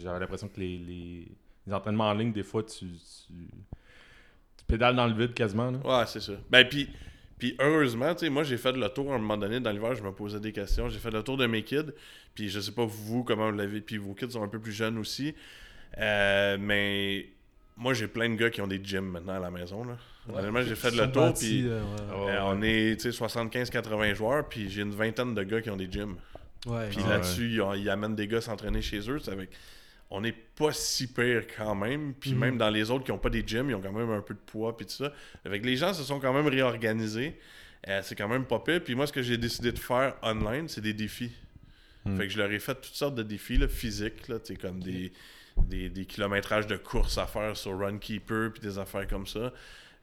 j'avais 0.01 0.19
l'impression 0.21 0.47
que 0.47 0.59
les, 0.59 0.77
les, 0.77 1.27
les 1.67 1.73
entraînements 1.73 2.07
en 2.09 2.13
ligne, 2.13 2.31
des 2.31 2.43
fois, 2.43 2.63
tu, 2.63 2.85
tu, 2.87 3.33
tu 4.57 4.65
pédales 4.65 4.95
dans 4.95 5.05
le 5.05 5.13
vide 5.13 5.33
quasiment. 5.33 5.69
Là. 5.69 5.79
Ouais, 5.99 6.05
c'est 6.07 6.21
ça. 6.21 6.31
Ben, 6.49 6.67
puis, 6.67 6.89
puis 7.39 7.55
heureusement, 7.57 8.13
tu 8.13 8.25
sais, 8.25 8.29
moi, 8.29 8.43
j'ai 8.43 8.57
fait 8.57 8.73
le 8.73 8.89
tour 8.89 9.13
à 9.13 9.15
un 9.15 9.17
moment 9.17 9.37
donné 9.37 9.61
dans 9.61 9.71
l'hiver, 9.71 9.95
je 9.95 10.03
me 10.03 10.11
posais 10.11 10.41
des 10.41 10.51
questions. 10.51 10.89
J'ai 10.89 10.99
fait 10.99 11.09
le 11.09 11.23
tour 11.23 11.37
de 11.37 11.47
mes 11.47 11.63
kids. 11.63 11.91
Puis 12.35 12.49
je 12.49 12.59
sais 12.59 12.73
pas 12.73 12.85
vous 12.85 13.23
comment 13.23 13.49
vous 13.49 13.57
l'avez. 13.57 13.79
Puis 13.79 13.97
vos 13.97 14.13
kids 14.13 14.31
sont 14.31 14.43
un 14.43 14.49
peu 14.49 14.59
plus 14.59 14.73
jeunes 14.73 14.97
aussi. 14.97 15.33
Euh, 15.97 16.57
mais 16.59 17.29
moi, 17.77 17.93
j'ai 17.93 18.07
plein 18.07 18.29
de 18.29 18.35
gars 18.35 18.49
qui 18.49 18.61
ont 18.61 18.67
des 18.67 18.81
gyms 18.83 19.05
maintenant 19.05 19.35
à 19.35 19.39
la 19.39 19.51
maison. 19.51 19.85
Là. 19.85 19.97
J'ai 20.63 20.75
fait 20.75 20.91
le 20.91 21.09
tour. 21.09 21.33
Puis 21.33 21.65
euh, 21.65 21.81
ouais. 21.81 22.13
Oh, 22.13 22.27
euh, 22.27 22.39
on 22.43 22.61
est 22.61 22.99
tu 22.99 23.11
sais, 23.11 23.25
75-80 23.25 24.15
joueurs. 24.15 24.47
Puis 24.49 24.69
j'ai 24.69 24.81
une 24.81 24.93
vingtaine 24.93 25.33
de 25.33 25.43
gars 25.43 25.61
qui 25.61 25.69
ont 25.69 25.77
des 25.77 25.89
gyms. 25.89 26.17
Ouais, 26.65 26.89
Puis 26.89 26.99
Ah 27.05 27.11
là-dessus, 27.11 27.61
ils, 27.77 27.89
amènent 27.89 28.15
des 28.15 28.27
gars 28.27 28.41
s'entraîner 28.41 28.81
chez 28.81 29.09
eux. 29.09 29.19
c'est 29.19 29.31
avec... 29.31 29.49
On 30.11 30.21
n'est 30.21 30.31
pas 30.33 30.71
si 30.73 31.07
pire 31.07 31.43
quand 31.55 31.75
même. 31.75 32.13
Puis 32.13 32.33
Mhm. 32.33 32.39
même 32.39 32.57
dans 32.57 32.69
les 32.69 32.89
autres 32.89 33.03
qui 33.05 33.11
n'ont 33.11 33.17
pas 33.19 33.29
des 33.29 33.43
gyms, 33.45 33.69
ils 33.69 33.75
ont 33.75 33.81
quand 33.81 33.91
même 33.91 34.09
un 34.09 34.21
peu 34.21 34.33
de 34.33 34.39
poids. 34.39 34.75
Puis 34.75 34.85
tout 34.87 34.93
ça. 34.93 35.13
Avec 35.45 35.63
les 35.65 35.75
gens 35.75 35.93
se 35.93 36.03
sont 36.03 36.19
quand 36.19 36.33
même 36.33 36.47
réorganisés. 36.47 37.37
Euh, 37.87 38.01
c'est 38.03 38.15
quand 38.15 38.27
même 38.27 38.45
pas 38.45 38.59
pire. 38.59 38.83
Puis 38.83 38.95
moi, 38.95 39.07
ce 39.07 39.13
que 39.13 39.21
j'ai 39.21 39.37
décidé 39.37 39.71
de 39.71 39.79
faire 39.79 40.15
online, 40.23 40.67
c'est 40.67 40.81
des 40.81 40.93
défis. 40.93 41.31
Mm. 42.05 42.17
Fait 42.17 42.23
que 42.27 42.33
je 42.33 42.37
leur 42.39 42.51
ai 42.51 42.59
fait 42.59 42.75
toutes 42.75 42.95
sortes 42.95 43.15
de 43.15 43.23
défis 43.23 43.57
là, 43.57 43.67
physiques. 43.67 44.27
Là, 44.27 44.37
comme 44.59 44.79
des, 44.81 45.11
des, 45.57 45.89
des 45.89 46.05
kilométrages 46.05 46.67
de 46.67 46.77
course 46.77 47.17
à 47.17 47.27
faire 47.27 47.55
sur 47.55 47.77
Runkeeper. 47.77 48.51
Puis 48.51 48.61
des 48.61 48.77
affaires 48.79 49.07
comme 49.07 49.27
ça. 49.27 49.53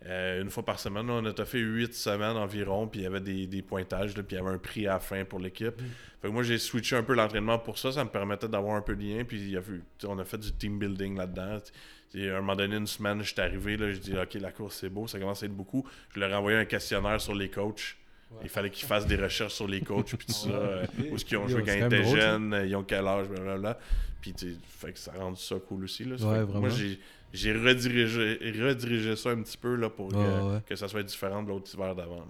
Euh, 0.09 0.43
une 0.43 0.51
fois 0.51 0.65
par 0.65 0.79
semaine, 0.79 1.07
là, 1.07 1.15
on 1.15 1.25
a 1.25 1.45
fait 1.45 1.59
8 1.59 1.93
semaines 1.93 2.37
environ, 2.37 2.87
puis 2.87 3.01
il 3.01 3.03
y 3.03 3.07
avait 3.07 3.21
des, 3.21 3.47
des 3.47 3.63
pointages, 3.63 4.17
là, 4.17 4.23
puis 4.23 4.37
il 4.37 4.39
y 4.39 4.43
avait 4.43 4.55
un 4.55 4.59
prix 4.59 4.87
à 4.87 4.95
la 4.95 5.01
fin 5.01 5.25
pour 5.25 5.41
l'équipe. 5.41 5.75
Fait 6.23 6.29
que 6.29 6.33
moi, 6.33 6.43
j'ai 6.45 6.59
switché 6.59 6.95
un 6.97 7.03
peu 7.03 7.15
l'entraînement 7.15 7.59
pour 7.59 7.77
ça, 7.79 7.91
ça 7.91 8.05
me 8.05 8.11
permettait 8.11 8.49
d'avoir 8.49 8.77
un 8.77 8.83
peu 8.83 8.95
de 8.95 9.03
lien, 9.03 9.25
puis 9.25 9.39
il 9.39 9.51
y 9.51 9.57
a 9.57 9.61
on 10.07 10.19
a 10.19 10.25
fait 10.25 10.39
du 10.39 10.53
team 10.53 10.79
building 10.79 11.17
là-dedans. 11.17 11.59
À 12.15 12.19
un 12.19 12.41
moment 12.41 12.55
donné, 12.57 12.77
une 12.77 12.87
semaine, 12.87 13.23
j'étais 13.23 13.43
arrivé, 13.43 13.77
là, 13.77 13.91
je 13.91 13.99
dis 13.99 14.17
OK, 14.17 14.35
la 14.35 14.53
course 14.53 14.77
c'est 14.81 14.89
beau, 14.89 15.07
ça 15.09 15.19
commence 15.19 15.43
à 15.43 15.47
être 15.47 15.57
beaucoup. 15.57 15.85
Je 16.15 16.21
leur 16.21 16.31
ai 16.31 16.35
envoyé 16.35 16.57
un 16.57 16.65
questionnaire 16.65 17.21
sur 17.21 17.35
les 17.35 17.51
coachs. 17.51 17.97
Il 18.43 18.49
fallait 18.49 18.71
qu'ils 18.71 18.87
fassent 18.87 19.07
des 19.07 19.17
recherches 19.17 19.55
sur 19.55 19.69
les 19.69 19.81
coachs, 19.81 20.15
puis 20.17 20.27
tout 20.27 20.33
ça. 20.33 20.49
euh, 20.51 20.87
où 21.11 21.15
est-ce 21.17 21.25
qu'ils 21.25 21.37
ont 21.39 21.49
joué 21.49 21.63
quand 21.63 21.73
ils 21.73 21.83
étaient 21.85 22.05
jeunes, 22.05 22.63
ils 22.67 22.75
ont 22.77 22.83
quel 22.85 23.07
âge, 23.07 23.29
blablabla. 23.29 23.79
Puis, 24.21 24.35
fait 24.69 24.93
que 24.93 24.99
ça 24.99 25.13
rend 25.19 25.35
ça 25.37 25.57
cool 25.69 25.85
aussi. 25.85 26.05
Là. 26.05 26.17
Ouais, 26.17 26.45
moi, 26.45 26.69
j'ai, 26.69 26.99
j'ai 27.33 27.53
redirigé, 27.53 28.39
redirigé 28.63 29.17
ça 29.17 29.31
un 29.31 29.43
petit 29.43 29.57
peu 29.59 29.75
là, 29.75 29.91
pour 29.91 30.09
que, 30.11 30.17
ouais. 30.55 30.63
que 30.67 30.77
ça 30.77 30.89
soit 30.89 31.03
différent 31.03 31.43
de 31.43 31.49
l'autre 31.49 31.71
hiver 31.75 31.95
d'avant. 31.95 32.27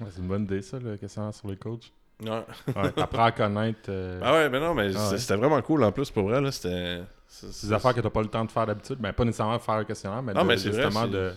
Ouais, 0.00 0.06
c'est 0.10 0.20
une 0.20 0.28
bonne 0.28 0.44
idée, 0.44 0.62
ça, 0.62 0.78
le 0.78 0.96
questionnaire 0.96 1.34
sur 1.34 1.48
les 1.48 1.56
coachs. 1.56 1.92
Ouais. 2.22 2.44
Ouais, 2.74 2.92
T'apprends 2.92 3.24
à 3.24 3.32
connaître 3.32 3.88
euh, 3.90 4.20
Ah 4.24 4.32
ouais, 4.32 4.48
mais 4.50 4.58
non, 4.58 4.74
mais 4.74 4.90
Ah 4.96 5.10
ouais. 5.10 5.18
c'était 5.18 5.36
vraiment 5.36 5.60
cool 5.62 5.84
en 5.84 5.92
plus 5.92 6.10
pour 6.10 6.24
vrai. 6.24 6.40
Là, 6.40 6.50
c'était, 6.50 7.02
c'est- 7.28 7.66
des 7.66 7.72
affaires 7.72 7.94
que 7.94 8.00
t'as 8.00 8.10
pas 8.10 8.22
le 8.22 8.28
temps 8.28 8.44
de 8.44 8.50
faire 8.50 8.66
d'habitude. 8.66 8.96
Ben, 8.98 9.12
pas 9.12 9.24
nécessairement 9.24 9.58
faire 9.60 9.74
un 9.76 9.84
questionnaire, 9.84 10.22
mais, 10.22 10.34
Non, 10.34 10.42
de- 10.42 10.48
mais 10.48 10.56
c'est 10.58 10.70
vrai, 10.70 10.82
justement 10.84 11.06
de, 11.06 11.32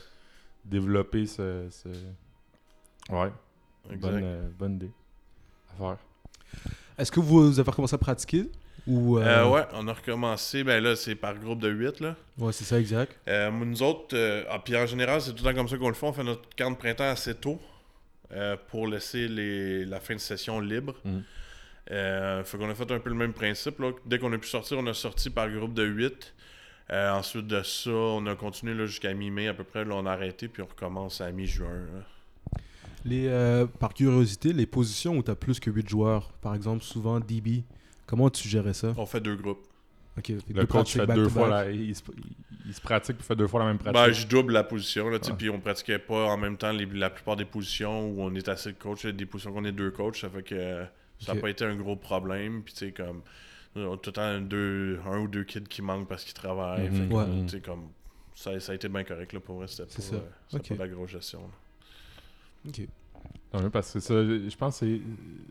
développer 0.66 1.26
ce. 1.28 1.68
ce- 1.70 1.88
Ouais, 3.14 3.32
Exact. 3.92 4.00
bonne, 4.12 4.22
euh, 4.24 4.50
bonne 4.58 4.74
idée 4.76 4.92
à 5.72 5.78
faire. 5.78 5.98
Est-ce 6.98 7.12
que 7.12 7.20
vous 7.20 7.60
avez 7.60 7.70
recommencé 7.70 7.96
à 7.96 8.00
pratiquer? 8.00 8.50
Ou 8.88 9.18
euh, 9.18 9.24
Euh, 9.24 9.50
ouais, 9.50 9.64
on 9.74 9.88
a 9.88 9.94
recommencé. 9.94 10.64
Ben 10.64 10.84
là, 10.84 10.96
c'est 10.96 11.16
par 11.16 11.38
groupe 11.38 11.60
de 11.60 11.70
8, 11.70 12.00
là. 12.00 12.16
Ouais, 12.38 12.52
c'est 12.52 12.64
ça, 12.66 12.80
exact. 12.80 13.18
Euh, 13.28 13.52
nous 13.52 13.84
autres, 13.84 14.18
ah, 14.50 14.60
puis 14.64 14.76
en 14.76 14.86
général, 14.86 15.22
c'est 15.22 15.32
tout 15.34 15.44
le 15.44 15.52
temps 15.52 15.58
comme 15.58 15.68
ça 15.68 15.78
qu'on 15.78 15.90
le 15.90 15.94
fait. 15.94 16.06
On 16.06 16.14
fait 16.14 16.24
notre 16.24 16.50
camp 16.58 16.72
de 16.72 16.78
printemps 16.78 17.10
assez 17.10 17.36
tôt 17.36 17.60
pour 18.70 18.88
laisser 18.88 19.28
les, 19.28 19.86
la 19.86 20.00
fin 20.00 20.16
de 20.16 20.20
session 20.20 20.60
libre. 20.60 20.96
Euh, 21.92 22.44
fait 22.44 22.58
qu'on 22.58 22.70
a 22.70 22.76
fait 22.76 22.90
un 22.92 23.00
peu 23.00 23.10
le 23.10 23.16
même 23.16 23.34
principe. 23.34 23.80
Là. 23.80 23.92
Dès 24.06 24.20
qu'on 24.20 24.32
a 24.34 24.38
pu 24.38 24.48
sortir, 24.48 24.78
on 24.78 24.88
a 24.88 24.94
sorti 24.94 25.30
par 25.30 25.50
groupe 25.50 25.74
de 25.74 25.84
8. 25.84 26.34
Euh, 26.92 27.12
ensuite 27.12 27.48
de 27.48 27.62
ça, 27.64 27.90
on 27.92 28.26
a 28.28 28.36
continué 28.36 28.74
là, 28.74 28.86
jusqu'à 28.86 29.14
mi-mai 29.14 29.48
à 29.48 29.54
peu 29.54 29.64
près. 29.64 29.86
Là, 29.86 29.96
on 29.96 30.06
a 30.06 30.12
arrêté, 30.12 30.48
puis 30.48 30.62
on 30.62 30.66
recommence 30.66 31.22
à 31.22 31.32
mi-juin. 31.32 31.86
Les, 33.04 33.28
euh, 33.28 33.66
par 33.66 33.94
curiosité, 33.94 34.54
les 34.54 34.66
positions 34.66 35.18
où 35.18 35.24
tu 35.24 35.32
as 35.32 35.36
plus 35.36 35.60
que 35.60 35.72
8 35.72 35.90
joueurs, 35.90 36.32
par 36.42 36.54
exemple, 36.54 36.84
souvent 36.84 37.20
DB, 37.20 37.64
comment 38.12 38.30
tu 38.30 38.48
gérais 38.48 38.74
ça? 38.76 38.94
On 38.98 39.06
fait 39.08 39.20
deux 39.22 39.36
groupes. 39.36 39.66
Le 40.28 40.54
deux 40.54 40.66
coach 40.68 40.94
fait 40.94 41.08
deux 41.08 41.30
fois 41.30 41.48
la, 41.48 41.72
il, 41.72 41.96
se, 41.96 42.02
il- 42.18 42.36
il 42.68 42.74
se 42.74 42.82
pratique 42.82 43.16
puis 43.18 43.26
fait 43.26 43.36
deux 43.36 43.48
fois 43.48 43.62
la 43.62 43.66
même 43.68 43.78
pratique. 43.80 44.00
Ben, 44.00 44.12
je 44.12 44.28
double 44.28 44.52
la 44.54 44.64
position, 44.66 45.10
là, 45.10 45.18
Ah. 45.26 45.32
puis 45.34 45.50
on 45.50 45.60
pratiquait 45.62 45.98
pas 46.00 46.26
en 46.26 46.38
même 46.38 46.58
temps 46.58 46.72
les- 46.74 46.86
la 46.86 47.10
plupart 47.10 47.38
des 47.38 47.46
positions 47.46 48.08
où 48.10 48.22
on 48.22 48.36
est 48.36 48.48
assez 48.50 48.74
de 48.74 48.78
coach, 48.78 49.06
des 49.06 49.26
positions 49.26 49.54
qu'on 49.54 49.64
est 49.66 49.72
deux 49.72 49.90
coachs, 49.92 50.18
ça 50.18 50.30
fait 50.30 50.44
que 50.44 50.54
euh, 50.56 50.86
ça 51.20 51.34
n'a 51.34 51.40
pas 51.42 51.50
été 51.50 51.64
un 51.64 51.76
gros 51.78 51.96
problème, 51.96 52.62
puis 52.62 52.74
tu 52.74 52.80
sais, 52.88 52.92
comme, 52.92 53.22
on 53.76 53.94
a 53.94 53.98
tout 53.98 54.10
le 54.10 54.12
temps 54.12 54.22
un, 54.22 54.42
deux, 54.42 55.00
un 55.10 55.20
ou 55.20 55.28
deux 55.30 55.46
kids 55.46 55.64
qui 55.64 55.82
manquent 55.82 56.10
parce 56.10 56.26
qu'ils 56.26 56.34
travaillent, 56.34 56.90
Mhm. 56.90 56.96
fait 57.04 57.08
que, 57.08 57.14
Ouais. 57.14 57.44
tu 57.44 57.50
sais, 57.50 57.62
comme, 57.62 57.88
ça, 58.36 58.60
ça 58.60 58.74
a 58.74 58.76
été 58.76 58.90
bien 58.90 59.06
correct, 59.06 59.32
là, 59.32 59.40
pour 59.40 59.56
vrai, 59.56 59.68
c'était 59.68 59.84
pas, 59.84 59.90
C'est 59.96 60.02
ça. 60.02 60.16
euh, 60.16 60.60
pas 60.60 60.74
de 60.76 60.80
la 60.80 60.88
grosse 60.90 61.12
gestion. 61.12 61.40
là. 61.40 62.70
Ok. 62.70 62.82
Non, 63.54 63.70
parce 63.70 63.92
que 63.94 64.00
ça, 64.00 64.14
je 64.24 64.56
pense 64.56 64.80
que 64.80 64.86
c'est- 64.86 65.02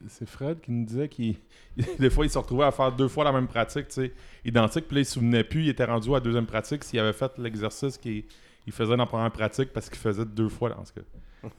c'est 0.08 0.26
Fred 0.28 0.60
qui 0.60 0.72
nous 0.72 0.86
disait 0.86 1.08
qu'il 1.08 1.36
des 1.98 2.08
fois 2.10 2.24
il 2.24 2.30
se 2.30 2.38
retrouvait 2.38 2.64
à 2.64 2.70
faire 2.72 2.90
deux 2.92 3.08
fois 3.08 3.24
la 3.24 3.32
même 3.32 3.46
pratique, 3.48 3.88
tu 3.88 3.94
sais, 3.94 4.12
identique, 4.44 4.86
puis 4.88 4.94
là 4.96 5.00
il 5.02 5.04
se 5.04 5.12
souvenait 5.14 5.44
plus, 5.44 5.64
il 5.64 5.68
était 5.68 5.84
rendu 5.84 6.08
à 6.10 6.14
la 6.14 6.20
deuxième 6.20 6.46
pratique 6.46 6.82
s'il 6.84 6.98
avait 6.98 7.12
fait 7.12 7.30
l'exercice 7.38 7.98
qu'il 7.98 8.24
il 8.66 8.72
faisait 8.72 8.90
dans 8.90 8.96
la 9.04 9.06
première 9.06 9.30
pratique 9.30 9.72
parce 9.72 9.88
qu'il 9.90 9.98
faisait 9.98 10.24
deux 10.24 10.48
fois 10.48 10.70
dans 10.70 10.84
ce 10.84 10.92
cas. 10.92 11.00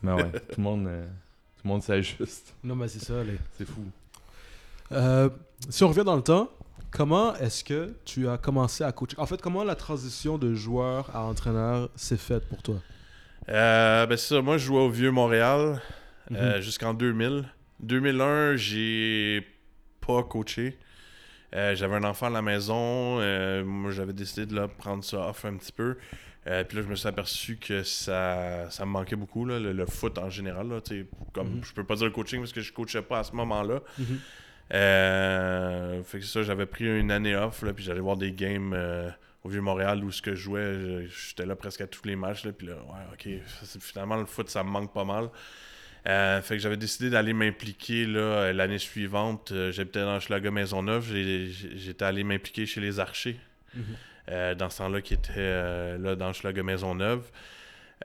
Mais 0.02 0.14
ouais, 0.14 0.32
tout 0.32 0.58
le 0.58 0.64
monde 0.64 0.88
euh, 0.88 1.06
tout 1.58 1.62
le 1.66 1.70
monde 1.70 1.84
s'ajuste. 1.84 2.56
Non, 2.64 2.76
mais 2.76 2.88
c'est 2.88 3.04
ça. 3.04 3.24
les- 3.24 3.38
C'est 3.58 3.66
fou. 3.68 3.84
Euh, 4.92 5.30
si 5.70 5.84
on 5.84 5.88
revient 5.90 6.04
dans 6.04 6.16
le 6.16 6.22
temps, 6.24 6.50
comment 6.90 7.36
est-ce 7.36 7.64
que 7.64 7.94
tu 8.04 8.28
as 8.28 8.38
commencé 8.38 8.84
à 8.84 8.92
coacher? 8.92 9.18
En 9.20 9.26
fait, 9.26 9.42
comment 9.42 9.64
la 9.64 9.76
transition 9.76 10.38
de 10.38 10.54
joueur 10.54 11.16
à 11.16 11.24
entraîneur 11.24 11.90
s'est 11.96 12.18
faite 12.18 12.48
pour 12.50 12.62
toi? 12.64 12.76
Euh, 13.50 14.06
ben 14.06 14.18
c'est 14.18 14.36
ça, 14.36 14.42
moi 14.42 14.58
je 14.58 14.66
jouais 14.66 14.80
au 14.82 14.90
Vieux 14.90 15.12
Montréal 15.12 15.82
Mhm. 16.32 16.38
euh, 16.38 16.62
jusqu'en 16.62 16.94
2000. 16.94 17.46
2001, 17.82 18.56
j'ai 18.56 19.46
pas 20.06 20.24
coaché. 20.24 20.78
Euh, 21.54 21.76
j'avais 21.76 21.96
un 21.96 22.04
enfant 22.04 22.28
à 22.28 22.30
la 22.30 22.42
maison. 22.42 23.20
euh, 23.20 23.64
moi, 23.66 23.92
j'avais 23.92 24.14
décidé 24.14 24.46
de 24.46 24.56
là, 24.56 24.68
prendre 24.68 25.04
ça 25.04 25.28
off 25.30 25.46
un 25.46 25.58
petit 25.58 25.72
peu. 25.74 25.98
Euh, 26.48 26.64
puis 26.64 26.78
là, 26.78 26.84
je 26.84 26.88
me 26.88 26.96
suis 26.96 27.08
aperçu 27.08 27.58
que 27.58 27.84
ça, 27.84 28.70
ça 28.72 28.86
me 28.86 28.92
manquait 28.92 29.16
beaucoup, 29.16 29.46
là, 29.46 29.60
le, 29.60 29.74
le 29.74 29.86
foot 29.86 30.18
en 30.18 30.30
général. 30.30 30.70
Là, 30.70 30.80
comme, 31.34 31.56
Mhm. 31.58 31.64
Je 31.64 31.74
peux 31.74 31.84
pas 31.84 31.96
dire 31.96 32.06
le 32.06 32.12
coaching 32.12 32.40
parce 32.40 32.54
que 32.54 32.62
je 32.62 32.72
coachais 32.74 33.02
pas 33.02 33.20
à 33.20 33.24
ce 33.24 33.34
moment-là. 33.36 33.82
Mhm. 34.00 34.20
Fait 36.04 36.20
que 36.20 36.26
ça, 36.26 36.44
j'avais 36.44 36.66
pris 36.66 36.86
une 37.00 37.12
année 37.12 37.36
off, 37.36 37.62
là, 37.64 37.74
puis 37.74 37.84
j'allais 37.84 38.00
voir 38.00 38.18
des 38.18 38.32
games 38.32 38.74
au 39.44 39.50
Vieux-Montréal 39.50 40.04
où 40.04 40.12
ce 40.12 40.22
que 40.22 40.36
je 40.36 40.42
jouais, 40.42 41.08
j'étais 41.10 41.46
là 41.46 41.56
presque 41.56 41.82
à 41.82 41.88
tous 41.88 42.06
les 42.06 42.16
matchs, 42.16 42.46
là, 42.46 42.52
puis 42.54 42.68
là, 42.68 42.74
ouais, 42.76 43.14
ok, 43.14 43.44
finalement, 43.80 44.16
le 44.16 44.26
foot, 44.26 44.50
ça 44.50 44.64
me 44.64 44.70
manque 44.70 44.94
pas 44.94 45.04
mal. 45.06 45.30
Euh, 46.08 46.42
fait 46.42 46.56
que 46.56 46.62
j'avais 46.62 46.78
décidé 46.78 47.10
d'aller 47.10 47.34
m'impliquer 47.34 48.06
là, 48.06 48.20
euh, 48.20 48.54
l'année 48.54 48.80
suivante. 48.80 49.52
Euh, 49.52 49.72
J'habitais 49.72 50.02
dans 50.02 50.20
Schlager 50.20 50.50
Maisonneuve. 50.50 51.14
J'étais 51.14 52.06
allé 52.06 52.24
m'impliquer 52.24 52.66
chez 52.66 52.82
les 52.82 53.00
Archers. 53.00 53.40
Mhm. 53.74 54.56
dans 54.58 54.70
ce 54.70 54.80
temps-là, 54.80 55.02
qui 55.02 55.14
était 55.14 55.98
là, 55.98 56.16
dans 56.16 56.34
Schlager 56.34 56.62
Maisonneuve. 56.64 57.24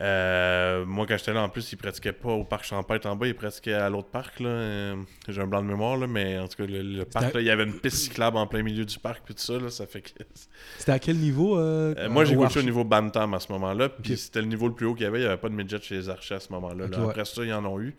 Euh, 0.03 0.85
moi, 0.85 1.07
quand 1.07 1.17
j'étais 1.17 1.33
là, 1.33 1.41
en 1.43 1.49
plus, 1.49 1.73
ils 1.73 1.77
pratiquaient 1.77 2.13
pas 2.13 2.29
au 2.29 2.45
parc 2.45 2.65
Champêtre 2.65 3.09
en 3.09 3.17
bas, 3.17 3.27
ils 3.27 3.35
pratiquaient 3.35 3.73
à 3.73 3.89
l'autre 3.89 4.09
parc. 4.11 4.41
là. 4.41 4.49
Euh, 4.49 4.97
J'ai 5.27 5.41
un 5.41 5.47
blanc 5.47 5.63
de 5.63 5.69
mémoire, 5.69 5.97
là, 5.97 6.07
mais 6.07 6.39
en 6.39 6.49
tout 6.49 6.59
cas, 6.59 6.67
le, 6.67 6.83
le 6.83 7.05
parc, 7.07 7.33
là, 7.35 7.41
il 7.41 7.47
y 7.47 7.51
avait 7.51 7.65
une 7.65 7.81
piste 7.81 7.97
cyclable 7.97 8.37
en 8.37 8.47
plein 8.47 8.63
milieu 8.63 8.85
du 8.85 8.99
parc, 8.99 9.23
puis 9.25 9.35
tout 9.35 9.41
ça, 9.41 9.59
là, 9.59 9.71
ça 9.71 9.87
fait 9.87 10.03
que. 10.03 10.11
C'était 10.79 10.93
à 10.93 10.99
quel 10.99 11.17
niveau 11.17 11.59
euh, 11.59 11.95
moi, 12.11 12.25
j'ai 12.27 12.35
coaché 12.37 12.61
au 12.61 12.63
niveau 12.63 12.85
Bantam 12.85 13.33
à 13.33 13.41
ce 13.41 13.51
moment-là. 13.53 13.89
Puis 13.89 14.19
c'était 14.19 14.43
le 14.43 14.49
niveau 14.49 14.69
le 14.69 14.75
plus 14.75 14.85
haut 14.87 14.95
qu'il 14.95 15.05
y 15.05 15.07
avait. 15.07 15.19
Il 15.21 15.23
n'y 15.23 15.29
avait 15.29 15.37
pas 15.39 15.49
de 15.49 15.55
midget 15.55 15.81
chez 15.81 15.95
les 15.95 16.09
archers 16.11 16.35
à 16.35 16.41
ce 16.41 16.53
moment-là. 16.53 16.87
Ouais. 16.87 17.09
Après 17.09 17.25
ça, 17.25 17.43
ils 17.45 17.53
en 17.55 17.65
ont 17.65 17.81
eu. 17.81 17.97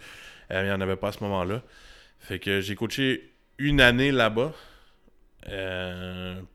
Il 0.52 0.64
n'y 0.64 0.72
en 0.72 0.82
avait 0.82 0.96
pas 0.98 1.08
à 1.10 1.12
ce 1.12 1.24
moment-là. 1.24 1.62
Fait 2.20 2.38
que 2.40 2.62
j'ai 2.62 2.76
coaché 2.76 3.34
une 3.58 3.82
année 3.82 4.12
là-bas. 4.12 4.54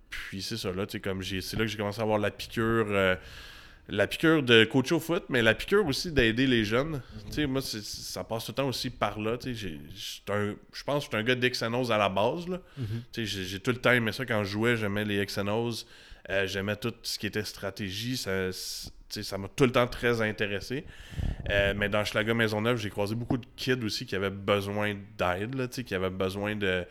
Puis 0.09 0.43
c'est 0.43 0.57
ça, 0.57 0.71
là. 0.73 0.87
Comme 1.03 1.23
j'ai, 1.23 1.41
c'est 1.41 1.57
là 1.57 1.65
que 1.65 1.69
j'ai 1.71 1.77
commencé 1.79 2.01
à 2.01 2.05
avoir 2.05 2.19
la 2.19 2.31
piqûre. 2.31 2.87
La 3.89 4.07
piqûre 4.07 4.43
de 4.43 4.65
coacher 4.65 4.95
au 4.95 5.01
foot, 5.01 5.25
mais 5.29 5.43
la 5.43 5.55
piqûre 5.55 5.85
aussi 5.87 6.13
d'aider 6.13 6.47
les 6.47 6.65
jeunes. 6.65 7.03
Sais, 7.31 7.47
Moi, 7.47 7.61
ça 7.63 8.25
passe 8.25 8.45
tout 8.45 8.53
le 8.53 8.57
temps 8.57 8.69
aussi 8.69 8.91
par 8.91 9.19
là. 9.19 9.37
Je 9.45 10.85
pense 10.85 11.05
que 11.05 11.05
je 11.05 11.09
suis 11.09 11.17
un 11.17 11.23
gars 11.23 11.35
d'Exanos 11.35 11.91
à 11.91 11.99
la 11.99 12.09
base. 12.09 12.47
Mhm. 12.47 13.03
J'ai 13.25 13.61
tout 13.61 13.73
le 13.73 13.79
temps 13.79 13.93
aimé 13.93 14.13
ça 14.13 14.25
quand 14.25 14.45
je 14.45 14.51
jouais, 14.51 14.77
j'aimais 14.77 15.05
les 15.05 15.25
XNOs, 15.27 15.85
euh, 16.31 16.47
j'aimais 16.47 16.77
tout 16.77 16.95
ce 17.03 17.19
qui 17.19 17.27
était 17.27 17.45
stratégie, 17.45 18.17
ça 18.17 19.39
m'a 19.39 19.49
tout 19.49 19.65
le 19.65 19.73
temps 19.73 19.89
très 19.89 20.23
intéressé. 20.23 20.85
Euh, 21.51 21.75
mais 21.77 21.89
dans 21.89 22.05
Schlager 22.05 22.35
Maisonneuve, 22.35 22.79
j'ai 22.79 22.91
croisé 22.91 23.15
beaucoup 23.17 23.37
de 23.37 23.47
kids 23.57 23.85
aussi 23.85 24.07
qui 24.07 24.15
avaient 24.15 24.31
besoin 24.31 24.95
d'aide, 25.19 25.69
qui 25.69 25.95
avaient 25.95 26.09
besoin 26.09 26.55
de, 26.55 26.85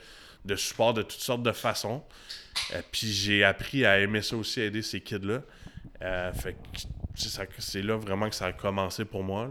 de 0.45 0.55
support 0.55 0.93
de 0.93 1.01
toutes 1.03 1.21
sortes 1.21 1.43
de 1.43 1.53
façons. 1.53 2.03
Euh, 2.73 2.81
Puis 2.91 3.07
j'ai 3.07 3.43
appris 3.45 3.85
à 3.85 3.99
aimer 3.99 4.21
ça 4.21 4.35
aussi, 4.35 4.59
aider 4.59 4.81
ces 4.81 4.99
kids-là. 4.99 5.41
Euh, 6.01 6.33
fait 6.33 6.53
que 6.53 7.61
c'est 7.61 7.81
là 7.81 7.97
vraiment 7.97 8.29
que 8.29 8.35
ça 8.35 8.47
a 8.47 8.53
commencé 8.53 9.05
pour 9.05 9.23
moi. 9.23 9.49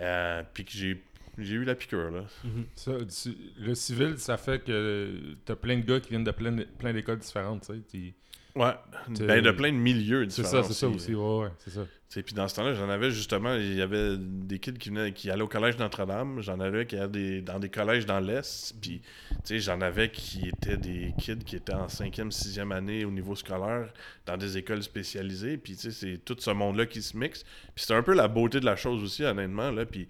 Euh, 0.00 0.42
puis 0.54 0.64
que 0.64 0.72
j'ai 0.72 1.02
j'ai 1.40 1.54
eu 1.54 1.64
la 1.64 1.74
piqûre. 1.74 2.10
Là. 2.10 2.24
Mhm. 2.44 2.64
Ça, 2.74 2.92
tu- 3.04 3.36
le 3.58 3.74
civil, 3.74 4.14
ça 4.18 4.36
fait 4.36 4.62
que 4.64 5.34
t'as 5.44 5.56
plein 5.56 5.76
de 5.78 5.84
gars 5.84 6.00
qui 6.00 6.10
viennent 6.10 6.24
de 6.24 6.30
plein, 6.30 6.56
plein 6.78 6.92
d'écoles 6.92 7.18
différentes, 7.18 7.68
tu 7.68 7.74
sais. 7.98 8.14
Ouais, 8.56 8.72
ben, 9.08 9.40
de 9.44 9.50
plein 9.52 9.70
de 9.70 9.76
milieux 9.76 10.22
C'est 10.28 10.42
différents. 10.42 10.62
ça, 10.64 10.68
c'est 10.68 10.74
ça 10.74 10.88
aussi, 10.88 11.14
ouais, 11.14 11.38
ouais, 11.44 11.48
c'est 11.58 11.70
ça. 11.70 11.86
Puis 12.12 12.34
dans 12.34 12.48
ce 12.48 12.56
temps-là, 12.56 12.74
j'en 12.74 12.88
avais 12.88 13.12
justement, 13.12 13.54
il 13.54 13.74
y 13.74 13.80
avait 13.80 14.16
des 14.18 14.58
kids 14.58 14.72
qui 14.72 14.88
venaient, 14.88 15.12
qui 15.12 15.30
allaient 15.30 15.42
au 15.44 15.46
collège 15.46 15.78
Notre-Dame, 15.78 16.40
j'en 16.40 16.58
avais 16.58 16.84
qui 16.84 16.96
allaient 16.96 17.08
des- 17.08 17.40
dans 17.42 17.60
des 17.60 17.68
collèges 17.68 18.06
dans 18.06 18.18
l'Est, 18.18 18.74
puis 18.82 19.00
tu 19.00 19.36
sais, 19.44 19.58
j'en 19.60 19.80
avais 19.80 20.10
qui 20.10 20.48
étaient 20.48 20.76
des 20.76 21.14
kids 21.16 21.38
qui 21.46 21.54
étaient 21.54 21.72
en 21.74 21.88
cinquième, 21.88 22.32
sixième 22.32 22.72
année 22.72 23.04
au 23.04 23.12
niveau 23.12 23.36
scolaire, 23.36 23.92
dans 24.26 24.36
des 24.36 24.58
écoles 24.58 24.82
spécialisées, 24.82 25.56
puis 25.56 25.76
tu 25.76 25.82
sais, 25.82 25.90
c'est 25.92 26.18
tout 26.24 26.34
ce 26.40 26.50
monde-là 26.50 26.86
qui 26.86 27.02
se 27.02 27.16
mixe. 27.16 27.44
Puis 27.76 27.84
c'est 27.86 27.94
un 27.94 28.02
peu 28.02 28.14
la 28.14 28.26
beauté 28.26 28.58
de 28.58 28.64
la 28.64 28.74
chose 28.74 29.00
aussi, 29.04 29.22
honnêtement, 29.22 29.70
là, 29.70 29.86
puis 29.86 30.08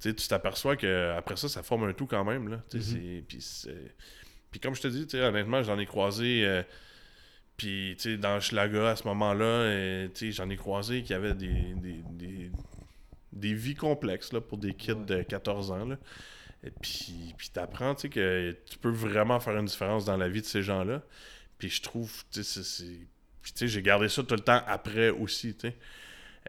tu 0.00 0.08
sais, 0.10 0.14
tu 0.14 0.28
t'aperçois 0.28 0.76
qu'après 0.76 1.36
ça, 1.36 1.48
ça 1.48 1.62
forme 1.62 1.84
un 1.84 1.92
tout 1.92 2.06
quand 2.06 2.24
même, 2.24 2.48
là. 2.48 2.62
Mhm. 2.74 3.22
Puis 3.28 3.66
puis 4.50 4.60
comme 4.60 4.74
je 4.74 4.82
te 4.82 4.88
dis, 4.88 5.06
honnêtement, 5.16 5.62
j'en 5.62 5.78
ai 5.78 5.86
croisé... 5.86 6.44
euh, 6.44 6.62
puis, 7.56 7.94
tu 7.96 8.02
sais, 8.12 8.16
dans 8.18 8.38
Schlaga, 8.38 8.90
à 8.90 8.96
ce 8.96 9.04
moment-là, 9.04 9.44
euh, 9.44 10.08
tu 10.14 10.26
sais, 10.26 10.32
j'en 10.32 10.50
ai 10.50 10.56
croisé 10.56 11.02
qui 11.02 11.14
avaient 11.14 11.32
des, 11.34 11.74
des, 11.76 12.02
des, 12.10 12.50
des 13.32 13.54
vies 13.54 13.74
complexes 13.74 14.32
là, 14.32 14.40
pour 14.42 14.58
des 14.58 14.74
kids 14.74 14.92
Ouais. 14.92 15.04
de 15.06 15.22
14 15.22 15.70
ans. 15.70 15.86
Là. 15.86 15.98
Et 16.64 16.70
puis, 16.70 17.34
puis 17.38 17.48
t'apprends, 17.50 17.94
tu 17.94 18.02
sais, 18.02 18.08
que 18.10 18.54
tu 18.66 18.76
peux 18.78 18.90
vraiment 18.90 19.40
faire 19.40 19.56
une 19.56 19.64
différence 19.66 20.04
dans 20.04 20.18
la 20.18 20.28
vie 20.28 20.42
de 20.42 20.46
ces 20.46 20.62
gens-là. 20.62 21.02
Puis 21.58 21.70
je 21.70 21.80
trouve, 21.80 22.12
tu 22.30 22.44
sais, 22.44 22.84
tu 23.54 23.68
j'ai 23.68 23.82
gardé 23.82 24.08
ça 24.10 24.22
tout 24.22 24.34
le 24.34 24.40
temps 24.40 24.62
après 24.66 25.08
aussi, 25.08 25.54
tu 25.54 25.68
sais. 25.68 25.76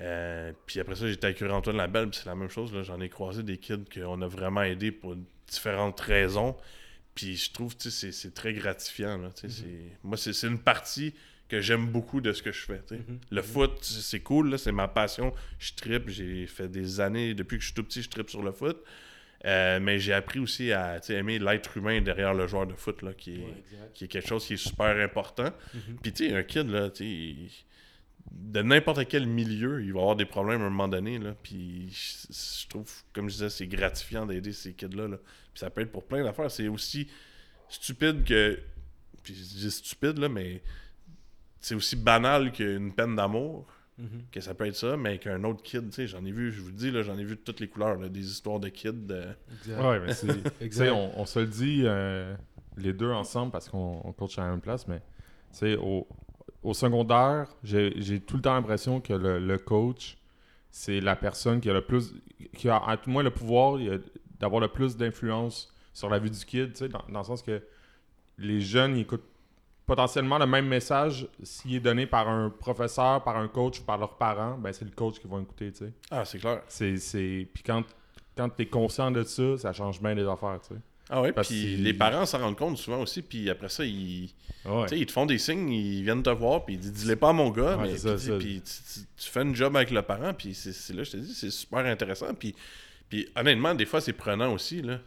Euh, 0.01 0.51
puis 0.65 0.79
après 0.79 0.95
ça, 0.95 1.07
j'étais 1.07 1.25
avec 1.27 1.41
Antoine 1.41 1.77
Labelle, 1.77 2.09
puis 2.09 2.19
c'est 2.21 2.29
la 2.29 2.35
même 2.35 2.49
chose. 2.49 2.73
Là. 2.73 2.83
J'en 2.83 2.99
ai 3.01 3.09
croisé 3.09 3.43
des 3.43 3.57
kids 3.57 3.85
qu'on 3.93 4.21
a 4.21 4.27
vraiment 4.27 4.61
aidés 4.63 4.91
pour 4.91 5.15
différentes 5.47 5.99
raisons. 6.01 6.55
Puis 7.15 7.35
je 7.35 7.51
trouve, 7.51 7.73
sais, 7.77 7.89
c'est, 7.89 8.11
c'est 8.11 8.33
très 8.33 8.53
gratifiant. 8.53 9.17
Là, 9.17 9.29
c'est- 9.33 9.47
Moi, 10.03 10.17
c'est, 10.17 10.33
c'est 10.33 10.47
une 10.47 10.59
partie 10.59 11.13
que 11.49 11.61
j'aime 11.61 11.87
beaucoup 11.87 12.21
de 12.21 12.31
ce 12.33 12.43
que 12.43 12.51
je 12.51 12.61
fais. 12.65 12.81
Mhm. 12.91 13.19
Le 13.31 13.41
foot, 13.41 13.71
c'est 13.81 14.19
cool, 14.19 14.51
là, 14.51 14.57
c'est 14.57 14.71
ma 14.73 14.87
passion. 14.87 15.33
Je 15.59 15.71
tripe, 15.73 16.09
j'ai 16.09 16.45
fait 16.45 16.67
des 16.67 16.99
années, 16.99 17.33
depuis 17.33 17.55
que 17.57 17.61
je 17.61 17.67
suis 17.67 17.73
tout 17.73 17.83
petit, 17.83 18.03
je 18.03 18.09
tripe 18.09 18.29
sur 18.29 18.43
le 18.43 18.51
foot. 18.51 18.77
Euh, 19.45 19.79
mais 19.79 19.97
j'ai 19.99 20.13
appris 20.13 20.39
aussi 20.39 20.71
à 20.73 20.99
aimer 21.09 21.37
l'être 21.39 21.77
humain 21.77 22.01
derrière 22.01 22.33
le 22.33 22.47
joueur 22.47 22.67
de 22.67 22.73
foot, 22.73 23.01
là, 23.01 23.13
qui, 23.13 23.35
est, 23.35 23.37
Ouais, 23.45 23.63
qui 23.93 24.03
est 24.05 24.07
quelque 24.07 24.27
chose 24.27 24.45
qui 24.45 24.53
est 24.55 24.57
super 24.57 24.97
important. 24.97 25.51
Mhm. 25.73 25.81
Puis 26.03 26.11
tu 26.11 26.27
sais, 26.27 26.35
un 26.35 26.43
kid, 26.43 26.67
là, 26.69 26.89
il- 26.99 27.49
de 28.31 28.61
n'importe 28.61 29.07
quel 29.07 29.25
milieu, 29.27 29.83
il 29.83 29.93
va 29.93 29.99
avoir 30.01 30.15
des 30.15 30.25
problèmes 30.25 30.61
à 30.61 30.65
un 30.65 30.69
moment 30.69 30.87
donné. 30.87 31.19
Là, 31.19 31.35
puis 31.43 31.89
je, 31.91 32.33
je 32.61 32.67
trouve, 32.67 32.91
comme 33.13 33.29
je 33.29 33.33
disais, 33.35 33.49
c'est 33.49 33.67
gratifiant 33.67 34.25
d'aider 34.25 34.53
ces 34.53 34.73
kids-là. 34.73 35.07
Là. 35.07 35.17
Puis 35.17 35.59
ça 35.59 35.69
peut 35.69 35.81
être 35.81 35.91
pour 35.91 36.05
plein 36.05 36.23
d'affaires. 36.23 36.51
C'est 36.51 36.67
aussi 36.67 37.07
stupide 37.69 38.23
que. 38.23 38.59
Puis 39.23 39.33
je 39.35 39.41
dis 39.65 39.71
stupide, 39.71 40.17
là, 40.19 40.29
mais 40.29 40.61
c'est 41.59 41.75
aussi 41.75 41.95
banal 41.95 42.51
qu'une 42.51 42.93
peine 42.93 43.15
d'amour. 43.15 43.65
Mhm. 43.99 44.25
que 44.31 44.39
ça 44.41 44.53
peut 44.53 44.67
être 44.67 44.75
ça, 44.75 44.95
mais 44.95 45.17
qu'un 45.17 45.43
autre 45.43 45.63
kid, 45.63 45.89
tu 45.89 45.95
sais, 45.95 46.05
j'en 46.05 46.23
ai 46.23 46.31
vu, 46.31 46.51
je 46.51 46.61
vous 46.61 46.67
le 46.67 46.75
dis, 46.75 46.91
là, 46.91 47.01
j'en 47.01 47.17
ai 47.17 47.23
vu 47.23 47.35
de 47.35 47.41
toutes 47.41 47.59
les 47.59 47.67
couleurs, 47.67 47.97
là, 47.97 48.09
des 48.09 48.29
histoires 48.29 48.59
de 48.59 48.69
kids. 48.69 48.91
de- 48.93 49.29
Exact. 49.65 49.81
Ouais, 49.83 49.99
mais 49.99 50.13
c'est. 50.13 50.89
on, 50.91 51.19
on 51.19 51.25
se 51.25 51.39
le 51.39 51.47
dit 51.47 51.81
euh, 51.83 52.35
les 52.77 52.93
deux 52.93 53.09
ensemble 53.09 53.51
parce 53.51 53.67
qu'on 53.69 54.01
on 54.03 54.13
coach 54.13 54.37
à 54.37 54.43
la 54.43 54.51
même 54.51 54.61
place, 54.61 54.87
mais 54.87 54.99
tu 54.99 55.03
sais, 55.57 55.75
au, 55.77 56.07
au 56.63 56.73
secondaire, 56.73 57.47
j'ai 57.63 58.19
tout 58.21 58.37
le 58.37 58.41
temps 58.41 58.53
l'impression 58.53 58.99
que 58.99 59.13
le, 59.13 59.39
le 59.39 59.57
coach, 59.57 60.17
c'est 60.71 60.99
la 60.99 61.15
personne 61.15 61.61
qui 61.61 61.69
a 61.69 61.73
le 61.73 61.81
plus. 61.81 62.13
qui 62.55 62.69
a 62.69 62.77
à 62.77 62.97
tout 62.97 63.09
moins 63.09 63.23
le 63.23 63.31
pouvoir 63.31 63.79
d'avoir 64.39 64.61
le 64.61 64.67
plus 64.67 64.97
d'influence 64.97 65.73
sur 65.93 66.09
la 66.09 66.19
vie 66.19 66.29
du 66.29 66.45
kid, 66.45 66.71
dans, 66.89 67.01
dans 67.09 67.19
le 67.19 67.25
sens 67.25 67.41
que 67.41 67.61
les 68.37 68.61
jeunes, 68.61 68.95
ils 68.97 69.01
écoutent 69.01 69.25
potentiellement 69.87 70.37
le 70.37 70.45
même 70.45 70.67
message 70.67 71.27
s'il 71.41 71.75
est 71.75 71.79
donné 71.79 72.05
par 72.05 72.27
un 72.27 72.49
professeur, 72.49 73.23
par 73.23 73.37
un 73.37 73.47
coach 73.47 73.79
ou 73.79 73.83
par 73.83 73.97
leurs 73.97 74.17
parents, 74.17 74.57
ben 74.57 74.71
c'est 74.73 74.85
le 74.85 74.91
coach 74.91 75.17
qui 75.19 75.27
va 75.27 75.39
écouter. 75.39 75.71
Ah, 76.11 76.25
c'est 76.25 76.37
clair. 76.37 76.61
C'est... 76.67 77.47
Puis 77.53 77.63
quand, 77.63 77.83
quand 78.35 78.49
tu 78.49 78.63
es 78.63 78.65
conscient 78.67 79.09
de 79.09 79.23
ça, 79.23 79.57
ça 79.57 79.73
change 79.73 80.01
bien 80.01 80.13
les 80.13 80.27
affaires, 80.27 80.59
tu 80.61 80.75
sais. 80.75 80.81
Ah 81.09 81.21
ouais, 81.21 81.31
Parce 81.31 81.47
puis 81.47 81.77
les 81.77 81.93
parents 81.93 82.25
s'en 82.25 82.39
rendent 82.39 82.57
compte 82.57 82.77
souvent 82.77 82.99
aussi, 83.01 83.21
puis 83.21 83.49
après 83.49 83.69
ça, 83.69 83.85
ils, 83.85 84.29
Ouais. 84.65 84.83
tu 84.83 84.89
sais, 84.89 84.99
ils 84.99 85.05
te 85.05 85.11
font 85.13 85.25
des 85.25 85.37
signes, 85.37 85.69
ils 85.71 86.03
viennent 86.03 86.21
te 86.23 86.29
voir, 86.29 86.65
puis 86.65 86.75
ils 86.75 86.79
disent 86.81 86.91
dis-les 86.91 87.15
pas 87.15 87.29
à 87.29 87.33
mon 87.33 87.49
gars, 87.49 87.77
Ouais, 87.77 87.83
mais 87.91 87.97
c'est 87.97 88.09
ça, 88.09 88.15
puis, 88.15 88.25
ça. 88.25 88.37
puis 88.37 88.61
tu, 88.61 88.99
tu- 89.01 89.05
tu 89.23 89.29
fais 89.31 89.41
une 89.43 89.55
job 89.55 89.75
avec 89.77 89.91
le 89.91 90.01
parent, 90.01 90.33
puis 90.33 90.53
c'est, 90.53 90.93
là, 90.93 91.03
je 91.03 91.11
te 91.11 91.17
dis, 91.17 91.33
c'est 91.33 91.49
super 91.51 91.85
intéressant, 91.85 92.33
puis, 92.33 92.53
puis 93.09 93.29
honnêtement, 93.37 93.73
des 93.73 93.85
fois, 93.85 94.01
c'est 94.01 94.11
prenant 94.13 94.51
aussi, 94.53 94.81
là. 94.81 94.99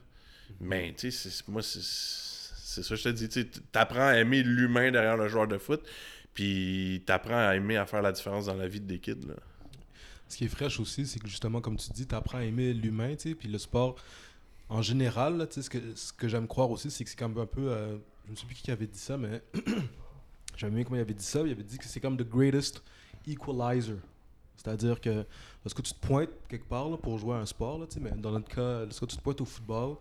Mais, 0.60 0.94
tu 0.96 1.10
sais, 1.10 1.30
c'est- 1.30 1.46
moi, 1.48 1.60
c'est, 1.62 1.80
c'est 1.82 2.82
ça, 2.82 2.88
que 2.90 2.96
je 2.96 3.04
te 3.04 3.08
dis, 3.10 3.28
tu 3.28 3.46
apprends 3.74 4.06
à 4.08 4.16
aimer 4.16 4.42
l'humain 4.42 4.90
derrière 4.90 5.18
le 5.18 5.28
joueur 5.28 5.46
de 5.48 5.58
foot, 5.58 5.82
puis 6.32 7.02
t'apprends 7.04 7.48
à 7.48 7.56
aimer 7.56 7.76
à 7.76 7.84
faire 7.84 8.00
la 8.00 8.12
différence 8.12 8.46
dans 8.46 8.54
la 8.54 8.68
vie 8.68 8.80
des 8.80 8.98
kids, 8.98 9.26
là. 9.28 9.34
Ce 10.28 10.36
qui 10.36 10.44
est 10.44 10.48
fraîche 10.48 10.78
aussi, 10.78 11.06
c'est 11.06 11.18
que 11.18 11.26
justement, 11.28 11.60
comme 11.60 11.76
tu 11.76 11.90
dis, 11.92 12.06
tu 12.06 12.14
apprends 12.14 12.38
à 12.38 12.44
aimer 12.44 12.72
l'humain, 12.72 13.14
tu 13.16 13.30
sais, 13.30 13.34
puis 13.34 13.48
le 13.48 13.58
sport 13.58 13.96
en 14.70 14.82
général, 14.82 15.46
ce 15.50 15.68
que, 15.68 15.78
ce 15.96 16.12
que 16.12 16.28
j'aime 16.28 16.46
croire 16.46 16.70
aussi, 16.70 16.90
c'est 16.90 17.04
que 17.04 17.10
c'est 17.10 17.18
comme 17.18 17.36
un 17.38 17.46
peu. 17.46 17.70
euh, 17.70 17.98
je 18.26 18.30
ne 18.30 18.36
sais 18.36 18.46
plus 18.46 18.54
qui 18.54 18.70
avait 18.70 18.86
dit 18.86 18.98
ça, 18.98 19.18
mais 19.18 19.42
j'aime 20.56 20.70
bien 20.72 20.84
comment 20.84 20.96
il 20.96 21.00
avait 21.00 21.12
dit 21.12 21.24
ça. 21.24 21.40
Il 21.40 21.50
avait 21.50 21.64
dit 21.64 21.76
que 21.76 21.84
c'est 21.84 22.00
comme 22.00 22.16
the 22.16 22.28
greatest 22.28 22.82
equalizer. 23.26 23.98
C'est-à-dire 24.56 25.00
que 25.00 25.26
lorsque 25.64 25.82
tu 25.82 25.92
te 25.92 26.06
pointes 26.06 26.30
quelque 26.48 26.66
part 26.66 26.88
là, 26.88 26.96
pour 26.96 27.18
jouer 27.18 27.34
à 27.34 27.38
un 27.38 27.46
sport, 27.46 27.78
là, 27.78 27.86
mais 28.00 28.12
dans 28.12 28.30
notre 28.30 28.48
cas, 28.48 28.84
lorsque 28.84 29.06
tu 29.08 29.16
te 29.16 29.22
pointes 29.22 29.40
au 29.40 29.44
football, 29.44 29.96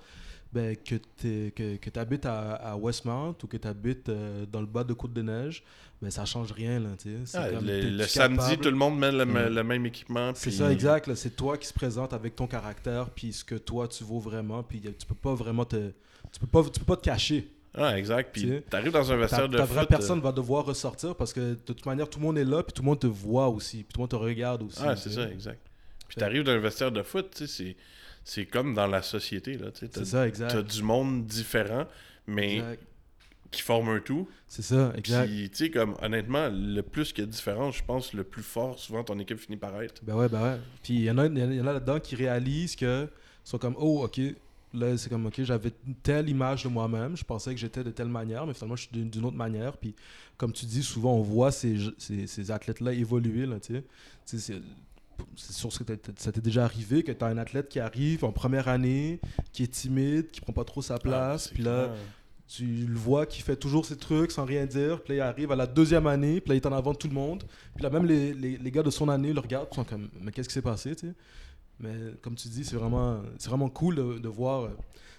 ben, 0.51 0.75
que 0.75 0.95
tu 1.17 1.51
que, 1.55 1.75
que 1.77 1.99
habites 1.99 2.25
à, 2.25 2.53
à 2.55 2.75
Westmount 2.75 3.35
ou 3.43 3.47
que 3.47 3.57
tu 3.57 3.67
habites 3.67 4.09
dans 4.51 4.61
le 4.61 4.65
bas 4.67 4.83
de 4.83 4.93
Côte-de-Neige, 4.93 5.63
ben, 6.01 6.09
ça 6.09 6.25
change 6.25 6.51
rien. 6.51 6.79
Là. 6.79 6.89
C'est 6.97 7.37
Ah, 7.37 7.49
comme, 7.49 7.65
le 7.65 8.03
samedi, 8.05 8.57
tout 8.57 8.69
le 8.69 8.75
monde 8.75 8.97
met 8.97 9.11
le, 9.11 9.25
le 9.25 9.63
même 9.63 9.85
équipement. 9.85 10.31
c'est 10.33 10.49
puis- 10.49 10.57
ça, 10.57 10.71
exact. 10.71 11.13
C'est 11.15 11.35
toi 11.35 11.57
qui 11.57 11.67
se 11.67 11.73
présente 11.73 12.13
avec 12.13 12.35
ton 12.35 12.47
caractère, 12.47 13.09
puis 13.09 13.33
ce 13.33 13.43
que 13.43 13.55
toi 13.55 13.87
tu 13.87 14.03
vaux 14.03 14.19
vraiment, 14.19 14.63
puis 14.63 14.81
euh, 14.85 14.91
tu 14.97 15.05
peux 15.05 15.15
pas 15.15 15.33
vraiment 15.35 15.65
te, 15.65 15.91
tu 16.31 16.39
peux 16.39 16.47
pas, 16.47 16.63
tu 16.63 16.79
peux 16.79 16.85
pas 16.85 16.95
te 16.97 17.03
cacher. 17.05 17.47
Ah, 17.75 17.97
exact. 17.99 18.33
Tu 18.35 18.47
Puis 18.47 18.61
t'arrives 18.69 18.91
dans 18.91 19.11
un 19.11 19.15
vestiaire 19.17 19.47
de 19.47 19.55
ta 19.57 19.65
vraie 19.65 19.81
foot, 19.81 19.89
personne 19.89 20.19
va 20.21 20.31
devoir 20.31 20.65
ressortir 20.65 21.15
parce 21.15 21.31
que 21.31 21.51
de 21.51 21.55
toute 21.55 21.85
manière 21.85 22.09
tout 22.09 22.17
le 22.19 22.25
monde 22.25 22.37
est 22.39 22.43
là, 22.43 22.63
puis 22.63 22.73
tout 22.73 22.81
le 22.81 22.87
monde 22.87 22.99
te 22.99 23.05
voit 23.07 23.47
aussi, 23.47 23.83
puis 23.83 23.93
tout 23.93 23.99
le 23.99 24.01
monde 24.03 24.09
te 24.09 24.15
regarde 24.15 24.63
aussi. 24.63 24.79
Ah, 24.83 24.95
c'est 24.95 25.11
ça, 25.11 25.29
exact. 25.29 25.61
Puis 26.07 26.17
t'arrives 26.17 26.41
dans 26.43 26.53
un 26.53 26.57
vestiaire 26.57 26.91
de 26.91 27.03
foot, 27.03 27.29
tu 27.35 27.45
sais, 27.45 27.47
c'est, 27.47 27.75
c'est 28.29 28.45
comme 28.45 28.73
dans 28.73 28.87
la 28.87 29.01
société, 29.01 29.57
là. 29.57 29.67
C'est 29.73 30.05
ça, 30.05 30.27
exact. 30.27 30.51
t'as 30.51 30.61
du 30.61 30.83
monde 30.83 31.25
différent, 31.25 31.85
mais 32.27 32.57
Exact. 32.57 32.81
qui 33.51 33.61
forme 33.61 33.89
un 33.89 33.99
tout. 33.99 34.27
C'est 34.47 34.61
ça, 34.61 34.93
exact. 34.95 35.25
Puis, 35.27 35.49
tu 35.49 35.55
sais, 35.57 35.71
comme, 35.71 35.95
honnêtement, 36.01 36.49
le 36.51 36.81
plus 36.81 37.11
qu'il 37.11 37.23
y 37.23 37.23
a 37.23 37.27
de 37.27 37.31
différence, 37.31 37.77
je 37.77 37.83
pense, 37.83 38.13
le 38.13 38.23
plus 38.23 38.43
fort, 38.43 38.77
souvent, 38.77 39.03
ton 39.03 39.17
équipe 39.19 39.39
finit 39.39 39.57
par 39.57 39.81
être. 39.81 40.03
Ben 40.03 40.15
ouais, 40.15 40.29
ben 40.29 40.41
ouais. 40.43 40.57
Puis 40.83 40.93
il 40.95 41.03
y 41.03 41.11
en 41.11 41.17
a, 41.17 41.25
y 41.27 41.61
en 41.61 41.67
a- 41.67 41.73
là-dedans 41.73 41.99
qui 41.99 42.15
réalisent 42.15 42.75
que 42.75 43.07
sont 43.43 43.57
comme 43.57 43.75
oh 43.79 44.03
ok 44.03 44.19
là 44.75 44.95
c'est 44.95 45.09
comme 45.09 45.25
ok 45.25 45.41
j'avais 45.41 45.71
une 45.87 45.95
telle 45.95 46.29
image 46.29 46.63
de 46.65 46.69
moi-même, 46.69 47.17
je 47.17 47.23
pensais 47.23 47.51
que 47.55 47.59
j'étais 47.59 47.83
de 47.83 47.89
telle 47.89 48.09
manière, 48.09 48.45
mais 48.45 48.53
finalement 48.53 48.75
je 48.75 48.83
suis 48.83 48.91
d'une 48.91 49.09
d'une 49.09 49.25
autre 49.25 49.35
manière. 49.37 49.75
Puis 49.77 49.95
comme 50.37 50.53
tu 50.53 50.67
dis 50.67 50.83
souvent 50.83 51.15
on 51.15 51.21
voit 51.23 51.51
ces, 51.51 51.75
ces, 51.97 52.27
ces 52.27 52.51
athlètes-là 52.51 52.93
évoluer 52.93 53.47
là, 53.47 53.59
tu 53.59 53.81
sais. 54.37 54.61
C'est 55.35 55.53
sûr 55.53 55.69
que 55.69 55.83
ça 56.17 56.31
t'est 56.31 56.41
déjà 56.41 56.63
arrivé 56.65 57.03
que 57.03 57.11
tu 57.11 57.23
as 57.23 57.27
un 57.27 57.37
athlète 57.37 57.69
qui 57.69 57.79
arrive 57.79 58.23
en 58.25 58.31
première 58.31 58.67
année, 58.67 59.19
qui 59.53 59.63
est 59.63 59.67
timide, 59.71 60.31
qui 60.31 60.41
prend 60.41 60.53
pas 60.53 60.63
trop 60.65 60.81
sa 60.81 60.95
Ah, 60.95 60.99
place, 60.99 61.47
puis 61.49 61.63
là 61.63 61.87
clair. 61.87 61.97
tu 62.47 62.65
le 62.65 62.95
vois 62.97 63.25
qui 63.25 63.41
fait 63.41 63.55
toujours 63.55 63.85
ses 63.85 63.95
trucs 63.97 64.31
sans 64.31 64.45
rien 64.45 64.65
dire. 64.65 65.01
Puis 65.03 65.15
là, 65.17 65.25
il 65.25 65.27
arrive 65.29 65.51
à 65.51 65.55
la 65.55 65.67
deuxième 65.67 66.07
année, 66.07 66.41
puis 66.41 66.49
là, 66.49 66.55
il 66.55 66.57
est 66.57 66.65
en 66.65 66.71
avant 66.73 66.93
de 66.93 66.97
tout 66.97 67.07
le 67.07 67.13
monde. 67.13 67.43
Puis 67.75 67.83
là, 67.83 67.89
même 67.89 68.05
les, 68.05 68.33
les, 68.33 68.57
les 68.57 68.71
gars 68.71 68.83
de 68.83 68.89
son 68.89 69.07
année 69.09 69.33
le 69.33 69.39
regardent, 69.39 69.67
puis 69.69 69.75
sont 69.75 69.83
comme, 69.83 70.09
mais 70.21 70.31
qu'est-ce 70.31 70.47
qui 70.49 70.53
s'est 70.53 70.61
passé, 70.61 70.95
tu 70.95 71.07
sais? 71.07 71.13
Mais 71.79 71.95
comme 72.21 72.35
tu 72.35 72.47
dis, 72.49 72.65
c'est 72.65 72.75
vraiment, 72.75 73.21
c'est 73.37 73.49
vraiment 73.49 73.69
cool 73.69 73.95
de, 73.95 74.17
de 74.19 74.27
voir 74.27 74.69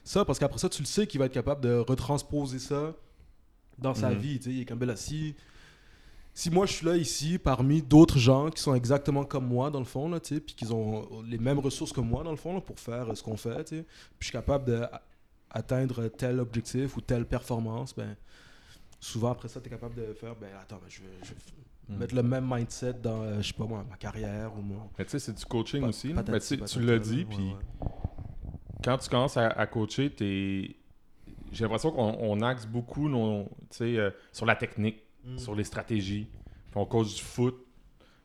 ça, 0.04 0.24
parce 0.24 0.38
qu'après 0.38 0.58
ça, 0.58 0.68
tu 0.68 0.82
le 0.82 0.86
sais 0.86 1.06
qu'il 1.06 1.18
va 1.20 1.26
être 1.26 1.32
capable 1.32 1.62
de 1.62 1.74
retransposer 1.74 2.58
ça 2.58 2.94
dans 3.78 3.94
sa 3.94 4.10
Mhm. 4.10 4.18
vie, 4.18 4.38
tu 4.38 4.44
sais. 4.44 4.50
Il 4.50 4.60
est 4.60 4.64
comme, 4.66 4.80
là, 4.84 4.94
si, 6.34 6.50
moi, 6.50 6.66
je 6.66 6.72
suis 6.72 6.86
là 6.86 6.96
ici, 6.96 7.38
parmi 7.38 7.82
d'autres 7.82 8.18
gens 8.18 8.50
qui 8.50 8.62
sont 8.62 8.74
exactement 8.74 9.24
comme 9.24 9.46
moi, 9.46 9.70
dans 9.70 9.78
le 9.78 9.84
fond, 9.84 10.08
là, 10.08 10.20
tu 10.20 10.34
sais, 10.34 10.40
puis 10.40 10.54
qu'ils 10.54 10.72
ont 10.72 11.22
les 11.22 11.38
mêmes 11.38 11.58
ressources 11.58 11.92
que 11.92 12.00
moi, 12.00 12.22
dans 12.22 12.30
le 12.30 12.36
fond, 12.36 12.54
là, 12.54 12.60
pour 12.60 12.78
faire 12.78 13.10
euh, 13.10 13.14
ce 13.14 13.22
qu'on 13.22 13.36
fait, 13.36 13.64
puis 13.64 13.84
je 14.20 14.24
suis 14.26 14.32
capable 14.32 14.64
de 14.66 14.82
atteindre 15.50 16.08
tel 16.08 16.38
objectif 16.40 16.96
ou 16.96 17.00
telle 17.00 17.26
performance, 17.26 17.94
ben, 17.94 18.16
souvent 19.00 19.32
après 19.32 19.48
ça, 19.48 19.60
tu 19.60 19.66
es 19.66 19.70
capable 19.70 19.96
de 19.96 20.14
faire, 20.14 20.36
ben 20.36 20.50
attends, 20.60 20.76
ben, 20.76 20.88
je 20.88 21.00
vais, 21.00 21.08
je 21.22 21.30
vais 21.30 21.36
Mm. 21.90 21.96
mettre 21.98 22.14
le 22.14 22.22
même 22.22 22.48
mindset 22.48 22.94
dans, 22.94 23.22
euh, 23.22 23.42
je 23.42 23.48
sais 23.48 23.54
pas 23.54 23.64
moi, 23.64 23.84
ma 23.88 23.96
carrière 23.96 24.52
ou 24.56 24.62
mon. 24.62 24.88
Mais 24.98 25.04
tu 25.04 25.12
sais, 25.12 25.18
c'est 25.18 25.36
du 25.36 25.44
coaching 25.44 25.82
aussi. 25.84 26.14
patati 26.14 26.58
Mais 26.58 26.66
tu 26.66 26.80
l'as 26.80 26.98
dit, 26.98 27.24
puis 27.24 27.38
ouais. 27.38 27.88
quand 28.84 28.98
tu 28.98 29.08
commences 29.08 29.36
à, 29.36 29.48
à 29.48 29.66
coacher, 29.66 30.10
t'es... 30.10 30.76
j'ai 31.52 31.64
l'impression 31.64 31.90
qu'on 31.90 32.16
on 32.20 32.40
axe 32.42 32.66
beaucoup 32.66 33.08
euh, 33.08 34.10
sur 34.32 34.46
la 34.46 34.56
technique, 34.56 35.02
Mm. 35.24 35.38
sur 35.38 35.54
les 35.54 35.64
stratégies. 35.64 36.26
Puis 36.70 36.76
on 36.76 36.84
coach 36.86 37.14
du 37.16 37.22
foot. 37.22 37.56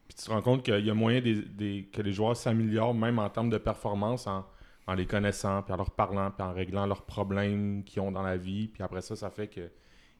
Puis 0.07 0.17
tu 0.17 0.25
te 0.25 0.29
rends 0.29 0.41
compte 0.41 0.63
qu'il 0.63 0.85
y 0.85 0.89
a 0.89 0.93
moyen 0.93 1.19
des, 1.21 1.41
des- 1.41 1.89
que 1.91 2.01
les 2.01 2.13
joueurs 2.13 2.37
s'améliorent 2.37 2.93
même 2.93 3.17
en 3.19 3.29
termes 3.29 3.49
de 3.49 3.57
performance 3.57 4.27
en, 4.27 4.45
en 4.87 4.93
les 4.93 5.05
connaissant, 5.07 5.63
puis 5.63 5.73
en 5.73 5.77
leur 5.77 5.91
parlant, 5.91 6.29
puis 6.31 6.43
en 6.45 6.53
réglant 6.53 6.85
leurs 6.85 7.05
problèmes 7.05 7.83
qu'ils 7.83 8.01
ont 8.01 8.11
dans 8.11 8.21
la 8.21 8.37
vie. 8.37 8.67
Puis 8.67 8.83
après 8.83 9.01
ça, 9.01 9.15
ça 9.15 9.29
fait 9.31 9.47
que 9.47 9.71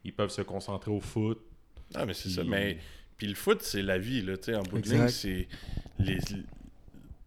ils 0.04 0.14
peuvent 0.14 0.30
se 0.32 0.42
concentrer 0.42 0.92
au 0.92 1.00
foot. 1.00 1.40
Ah, 1.94 2.06
mais 2.06 2.14
c'est 2.14 2.30
ça. 2.30 2.42
Puis- 2.42 2.50
Mais 2.50 2.78
puis 3.18 3.28
le 3.28 3.36
foot, 3.36 3.62
c'est 3.62 3.82
la 3.84 3.98
vie, 3.98 4.22
là, 4.22 4.38
tu 4.38 4.46
sais, 4.46 4.56
en 4.56 4.64
bout 4.64 4.74
de 4.74 4.80
Exact. 4.80 4.98
ligne, 4.98 5.08
c'est 5.10 5.48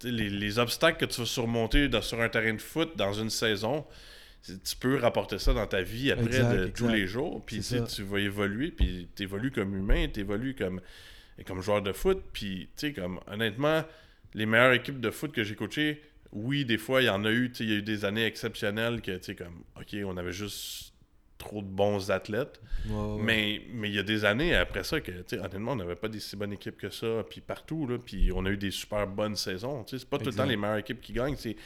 les, 0.04 0.58
obstacles 0.58 0.98
que 0.98 1.10
tu 1.12 1.20
vas 1.20 1.26
surmonter 1.26 1.88
dans- 1.88 2.02
sur 2.02 2.20
un 2.20 2.28
terrain 2.28 2.54
de 2.54 2.60
foot 2.60 2.96
dans 2.96 3.12
une 3.12 3.30
saison. 3.30 3.84
Tu 4.64 4.76
peux 4.76 4.96
rapporter 4.96 5.38
ça 5.38 5.52
dans 5.52 5.66
ta 5.66 5.82
vie 5.82 6.10
après 6.12 6.26
Exact, 6.26 6.52
de 6.52 6.58
exact. 6.58 6.76
tous 6.76 6.88
les 6.88 7.06
jours, 7.06 7.42
puis 7.44 7.60
tu 7.60 7.82
tu 7.84 8.02
vas 8.02 8.18
évoluer, 8.18 8.70
puis 8.70 9.08
tu 9.14 9.22
évolues 9.24 9.50
comme 9.50 9.76
humain, 9.76 10.06
tu 10.12 10.20
évolues 10.20 10.54
comme, 10.54 10.80
comme 11.46 11.60
joueur 11.62 11.82
de 11.82 11.92
foot, 11.92 12.22
puis 12.32 12.68
tu 12.76 12.88
sais, 12.88 12.92
comme 12.92 13.20
honnêtement, 13.26 13.84
les 14.34 14.46
meilleures 14.46 14.72
équipes 14.72 15.00
de 15.00 15.10
foot 15.10 15.32
que 15.32 15.44
j'ai 15.44 15.54
coachées, 15.54 16.02
oui, 16.32 16.64
des 16.64 16.78
fois, 16.78 17.00
il 17.02 17.06
y 17.06 17.10
en 17.10 17.24
a 17.24 17.30
eu, 17.30 17.50
tu 17.50 17.58
sais, 17.58 17.64
il 17.64 17.70
y 17.70 17.72
a 17.74 17.76
eu 17.76 17.82
des 17.82 18.04
années 18.04 18.24
exceptionnelles 18.24 19.00
que, 19.00 19.16
tu 19.16 19.24
sais, 19.24 19.34
comme, 19.34 19.64
ok, 19.76 19.96
on 20.04 20.16
avait 20.16 20.32
juste 20.32 20.92
trop 21.38 21.62
de 21.62 21.68
bons 21.68 22.10
athlètes, 22.10 22.60
mais 23.20 23.62
mais 23.72 23.88
il 23.88 23.94
y 23.94 23.98
a 23.98 24.02
des 24.02 24.24
années 24.24 24.56
après 24.56 24.82
ça 24.82 25.00
que, 25.00 25.12
honnêtement, 25.36 25.72
on 25.72 25.76
n'avait 25.76 25.94
pas 25.94 26.08
des 26.08 26.18
si 26.18 26.34
bonnes 26.36 26.52
équipes 26.52 26.76
que 26.76 26.90
ça, 26.90 27.24
puis 27.30 27.40
partout, 27.40 27.86
là, 27.86 27.96
puis 28.04 28.30
on 28.34 28.44
a 28.44 28.50
eu 28.50 28.56
des 28.56 28.72
super 28.72 29.06
bonnes 29.06 29.36
saisons. 29.36 29.84
C'est 29.86 30.04
pas 30.08 30.18
tout 30.18 30.26
le 30.26 30.32
temps 30.32 30.44
les 30.44 30.56
meilleures 30.56 30.78
équipes 30.78 31.00
qui 31.00 31.12
gagnent, 31.12 31.36
c'est 31.36 31.56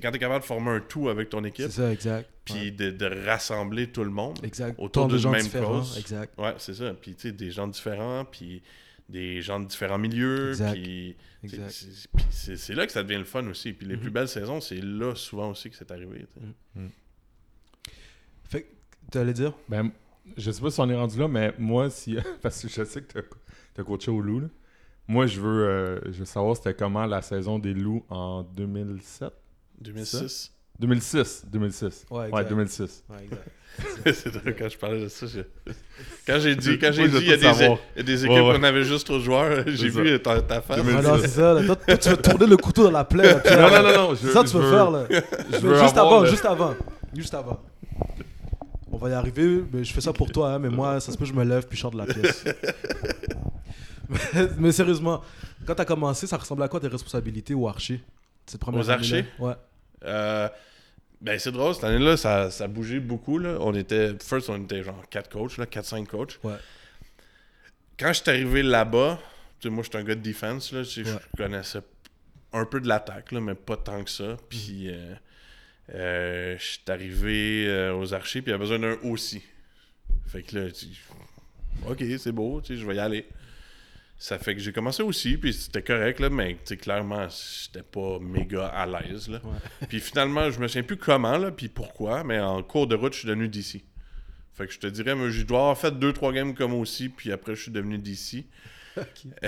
quand 0.00 0.10
tu 0.10 0.16
es 0.16 0.18
capable 0.18 0.40
de 0.40 0.46
former 0.46 0.70
un 0.70 0.80
tout 0.80 1.08
avec 1.10 1.28
ton 1.28 1.44
équipe, 1.44 1.66
C'est 1.66 1.82
ça, 1.82 1.92
exact. 1.92 2.30
puis 2.44 2.54
Ouais. 2.54 2.70
de, 2.70 2.90
de 2.90 3.26
rassembler 3.26 3.88
tout 3.88 4.02
le 4.04 4.10
monde. 4.10 4.38
Exact. 4.42 4.74
autour 4.78 5.08
d'une 5.08 5.18
gens 5.18 5.30
même 5.30 5.42
différents. 5.42 5.78
cause. 5.80 5.98
Exact. 5.98 6.32
Ouais, 6.38 6.54
c'est 6.58 6.74
ça. 6.74 6.94
Puis, 6.94 7.14
tu 7.14 7.28
sais, 7.28 7.32
des 7.32 7.50
gens 7.50 7.66
différents, 7.68 8.24
puis 8.24 8.62
des 9.10 9.40
gens 9.42 9.60
de 9.60 9.66
différents 9.66 9.98
milieux, 9.98 10.50
Exact. 10.50 10.72
puis 10.72 11.16
c'est- 12.30 12.74
là 12.74 12.86
que 12.86 12.92
ça 12.92 13.02
devient 13.02 13.18
le 13.18 13.24
fun 13.24 13.46
aussi. 13.48 13.72
Puis 13.74 13.86
les 13.86 13.94
Mhm. 13.96 14.00
plus 14.00 14.10
belles 14.10 14.28
saisons, 14.28 14.60
c'est 14.62 14.80
là 14.82 15.14
souvent 15.14 15.50
aussi 15.50 15.68
que 15.70 15.76
c'est 15.76 15.90
arrivé. 15.90 16.26
Mhm. 16.74 16.90
Fait 18.44 18.62
que, 18.62 18.66
tu 19.10 19.18
allais 19.18 19.32
dire? 19.32 19.52
Ben, 19.68 19.90
je 20.36 20.50
sais 20.50 20.60
pas 20.60 20.70
si 20.70 20.80
on 20.80 20.88
est 20.90 20.96
rendu 20.96 21.18
là, 21.18 21.28
mais 21.28 21.54
moi, 21.58 21.90
si. 21.90 22.16
Parce 22.42 22.60
que 22.62 22.68
je 22.68 22.84
sais 22.84 23.02
que 23.02 23.18
tu 23.74 23.80
as 23.80 23.84
coaché 23.84 24.10
au 24.10 24.20
loup. 24.20 24.40
là. 24.40 24.46
Moi, 25.06 25.26
je 25.26 25.40
veux, 25.40 25.64
euh, 25.66 26.00
je 26.06 26.18
veux 26.18 26.24
savoir 26.26 26.54
c'était 26.56 26.74
comment 26.74 27.06
la 27.06 27.22
saison 27.22 27.58
des 27.58 27.72
loups 27.72 28.04
en 28.10 28.42
2007 28.42 29.32
2006. 29.80 30.52
2006. 30.78 31.44
2006. 31.50 32.06
Ouais, 32.10 32.18
Ouais, 32.18 32.26
exact. 32.28 32.48
2006. 32.50 33.04
Ouais, 33.08 33.16
exact. 33.24 33.48
c'est 34.12 34.30
drôle 34.34 34.54
quand 34.56 34.68
je 34.68 34.76
parlais 34.78 35.00
de 35.02 35.08
ça. 35.08 35.26
je- 35.26 35.40
Quand 36.26 36.38
j'ai 36.40 36.56
dit, 36.56 36.78
quand 36.78 36.90
j'ai 36.92 37.08
dit, 37.08 37.16
il 37.20 37.28
y 37.28 37.32
a 37.32 37.36
des, 37.36 37.42
savoir. 37.42 37.78
il 37.94 37.98
y 37.98 38.00
a 38.00 38.02
des 38.02 38.12
Ouais, 38.24 38.30
équipes 38.32 38.44
ouais. 38.44 38.56
où 38.56 38.60
on 38.60 38.62
avait 38.64 38.84
juste 38.84 39.06
trop 39.06 39.16
de 39.18 39.22
joueurs, 39.22 39.64
j'ai 39.66 39.88
vu 39.88 40.20
ta, 40.20 40.42
ta 40.42 40.60
face. 40.60 40.78
Ah 40.80 41.02
non, 41.02 41.18
c'est 41.20 41.28
ça. 41.28 41.54
là. 41.54 41.64
Toi, 41.64 41.76
toi, 41.76 41.96
tu 41.96 42.08
veux 42.10 42.16
tourner 42.16 42.46
le 42.46 42.56
couteau 42.56 42.84
dans 42.84 42.90
la 42.90 43.04
plaie. 43.04 43.24
là, 43.34 43.40
puis 43.40 43.54
Non, 43.54 43.62
là, 43.68 43.82
non, 43.82 43.88
non, 43.88 44.08
non. 44.10 44.14
C'est 44.16 44.28
ça 44.30 44.42
que 44.42 44.48
tu 44.48 44.56
veux 44.56 44.62
veux- 44.64 44.70
faire, 44.70 44.90
là. 44.90 45.06
Je 45.10 45.14
Mais 45.52 45.58
veux 45.58 45.78
juste 45.78 45.96
avant, 45.96 46.20
le- 46.20 46.26
juste 46.28 46.44
avant. 46.44 46.74
Juste 47.14 47.34
avant. 47.34 47.60
On 49.00 49.04
va 49.04 49.10
y 49.10 49.12
arriver, 49.12 49.62
mais 49.72 49.84
je 49.84 49.92
fais 49.92 50.00
ça 50.00 50.12
pour 50.12 50.32
toi, 50.32 50.54
hein, 50.54 50.58
mais 50.58 50.70
moi, 50.70 50.98
ça 50.98 51.12
se 51.12 51.16
peut 51.16 51.24
je 51.24 51.32
me 51.32 51.44
lève 51.44 51.68
puis 51.68 51.76
je 51.76 51.82
sors 51.82 51.92
de 51.92 51.98
la 51.98 52.06
pièce. 52.06 52.44
Mais 54.58 54.72
sérieusement, 54.72 55.22
quand 55.66 55.74
t'as 55.74 55.84
commencé, 55.84 56.26
ça 56.26 56.36
ressemblait 56.38 56.64
à 56.64 56.68
quoi 56.68 56.80
tes 56.80 56.88
responsabilités 56.88 57.54
au 57.54 57.68
archer 57.68 58.02
Cette 58.46 58.58
première 58.60 58.80
Aux 58.80 58.90
archers? 58.90 59.26
Ouais. 59.38 59.52
Euh, 60.04 60.48
ben, 61.20 61.38
c'est 61.38 61.52
drôle, 61.52 61.74
cette 61.74 61.84
année-là, 61.84 62.16
ça, 62.16 62.50
ça 62.50 62.66
bougeait 62.66 63.00
beaucoup. 63.00 63.38
Là. 63.38 63.58
On 63.60 63.74
était, 63.74 64.14
first, 64.20 64.48
on 64.48 64.62
était 64.62 64.82
genre 64.82 65.02
4 65.10 65.28
coachs, 65.30 65.58
là, 65.58 65.66
4-5 65.66 66.06
coachs. 66.06 66.40
Ouais. 66.42 66.54
Quand 67.98 68.08
je 68.12 68.22
suis 68.22 68.30
arrivé 68.30 68.62
là-bas, 68.62 69.18
tu 69.60 69.68
sais, 69.68 69.74
moi, 69.74 69.84
je 69.84 69.90
suis 69.90 69.98
un 69.98 70.04
gars 70.04 70.14
de 70.14 70.22
defense, 70.22 70.72
là, 70.72 70.82
tu 70.84 71.04
sais, 71.04 71.12
Ouais. 71.12 71.18
je 71.36 71.42
connaissais 71.44 71.80
un 72.52 72.64
peu 72.64 72.80
de 72.80 72.88
l'attaque, 72.88 73.30
mais 73.32 73.54
pas 73.54 73.76
tant 73.76 74.02
que 74.02 74.10
ça. 74.10 74.36
Puis, 74.48 74.88
euh, 74.90 75.14
je 75.92 76.56
suis 76.58 76.80
arrivé 76.88 77.66
euh, 77.66 77.96
aux 77.96 78.14
archers, 78.14 78.42
puis 78.42 78.50
il 78.50 78.52
y 78.52 78.54
a 78.54 78.58
besoin 78.58 78.78
d'un 78.78 78.96
aussi. 79.04 79.42
Fait 80.26 80.42
que 80.42 80.58
là, 80.58 80.70
tu 80.70 80.86
ok, 81.88 82.04
c'est 82.18 82.32
beau, 82.32 82.60
tu 82.60 82.74
sais, 82.74 82.80
je 82.80 82.86
vais 82.86 82.96
y 82.96 82.98
aller. 82.98 83.26
Ça 84.20 84.36
fait 84.38 84.54
que 84.54 84.60
j'ai 84.60 84.72
commencé 84.72 85.02
aussi, 85.02 85.36
puis 85.36 85.52
c'était 85.52 85.82
correct, 85.82 86.18
là, 86.18 86.28
mais 86.28 86.56
clairement, 86.80 87.28
j'étais 87.28 87.84
pas 87.84 88.18
méga 88.18 88.66
à 88.66 88.84
l'aise. 88.84 89.28
Là. 89.28 89.40
Ouais. 89.44 89.86
Puis 89.88 90.00
finalement, 90.00 90.50
je 90.50 90.58
me 90.58 90.66
souviens 90.66 90.82
plus 90.82 90.96
comment, 90.96 91.38
là, 91.38 91.52
puis 91.52 91.68
pourquoi, 91.68 92.24
mais 92.24 92.40
en 92.40 92.60
cours 92.64 92.88
de 92.88 92.96
route, 92.96 93.12
je 93.12 93.20
suis 93.20 93.28
devenu 93.28 93.46
DC. 93.46 93.80
Fait 94.54 94.66
que 94.66 94.72
je 94.72 94.80
te 94.80 94.88
dirais, 94.88 95.14
moi, 95.14 95.30
je 95.30 95.42
dois 95.42 95.60
avoir 95.60 95.78
fait 95.78 95.92
2-3 95.92 96.34
games 96.34 96.52
comme 96.52 96.74
aussi, 96.74 97.08
puis 97.10 97.30
après, 97.30 97.54
je 97.54 97.62
suis 97.62 97.70
devenu 97.70 97.98
DC. 97.98 98.44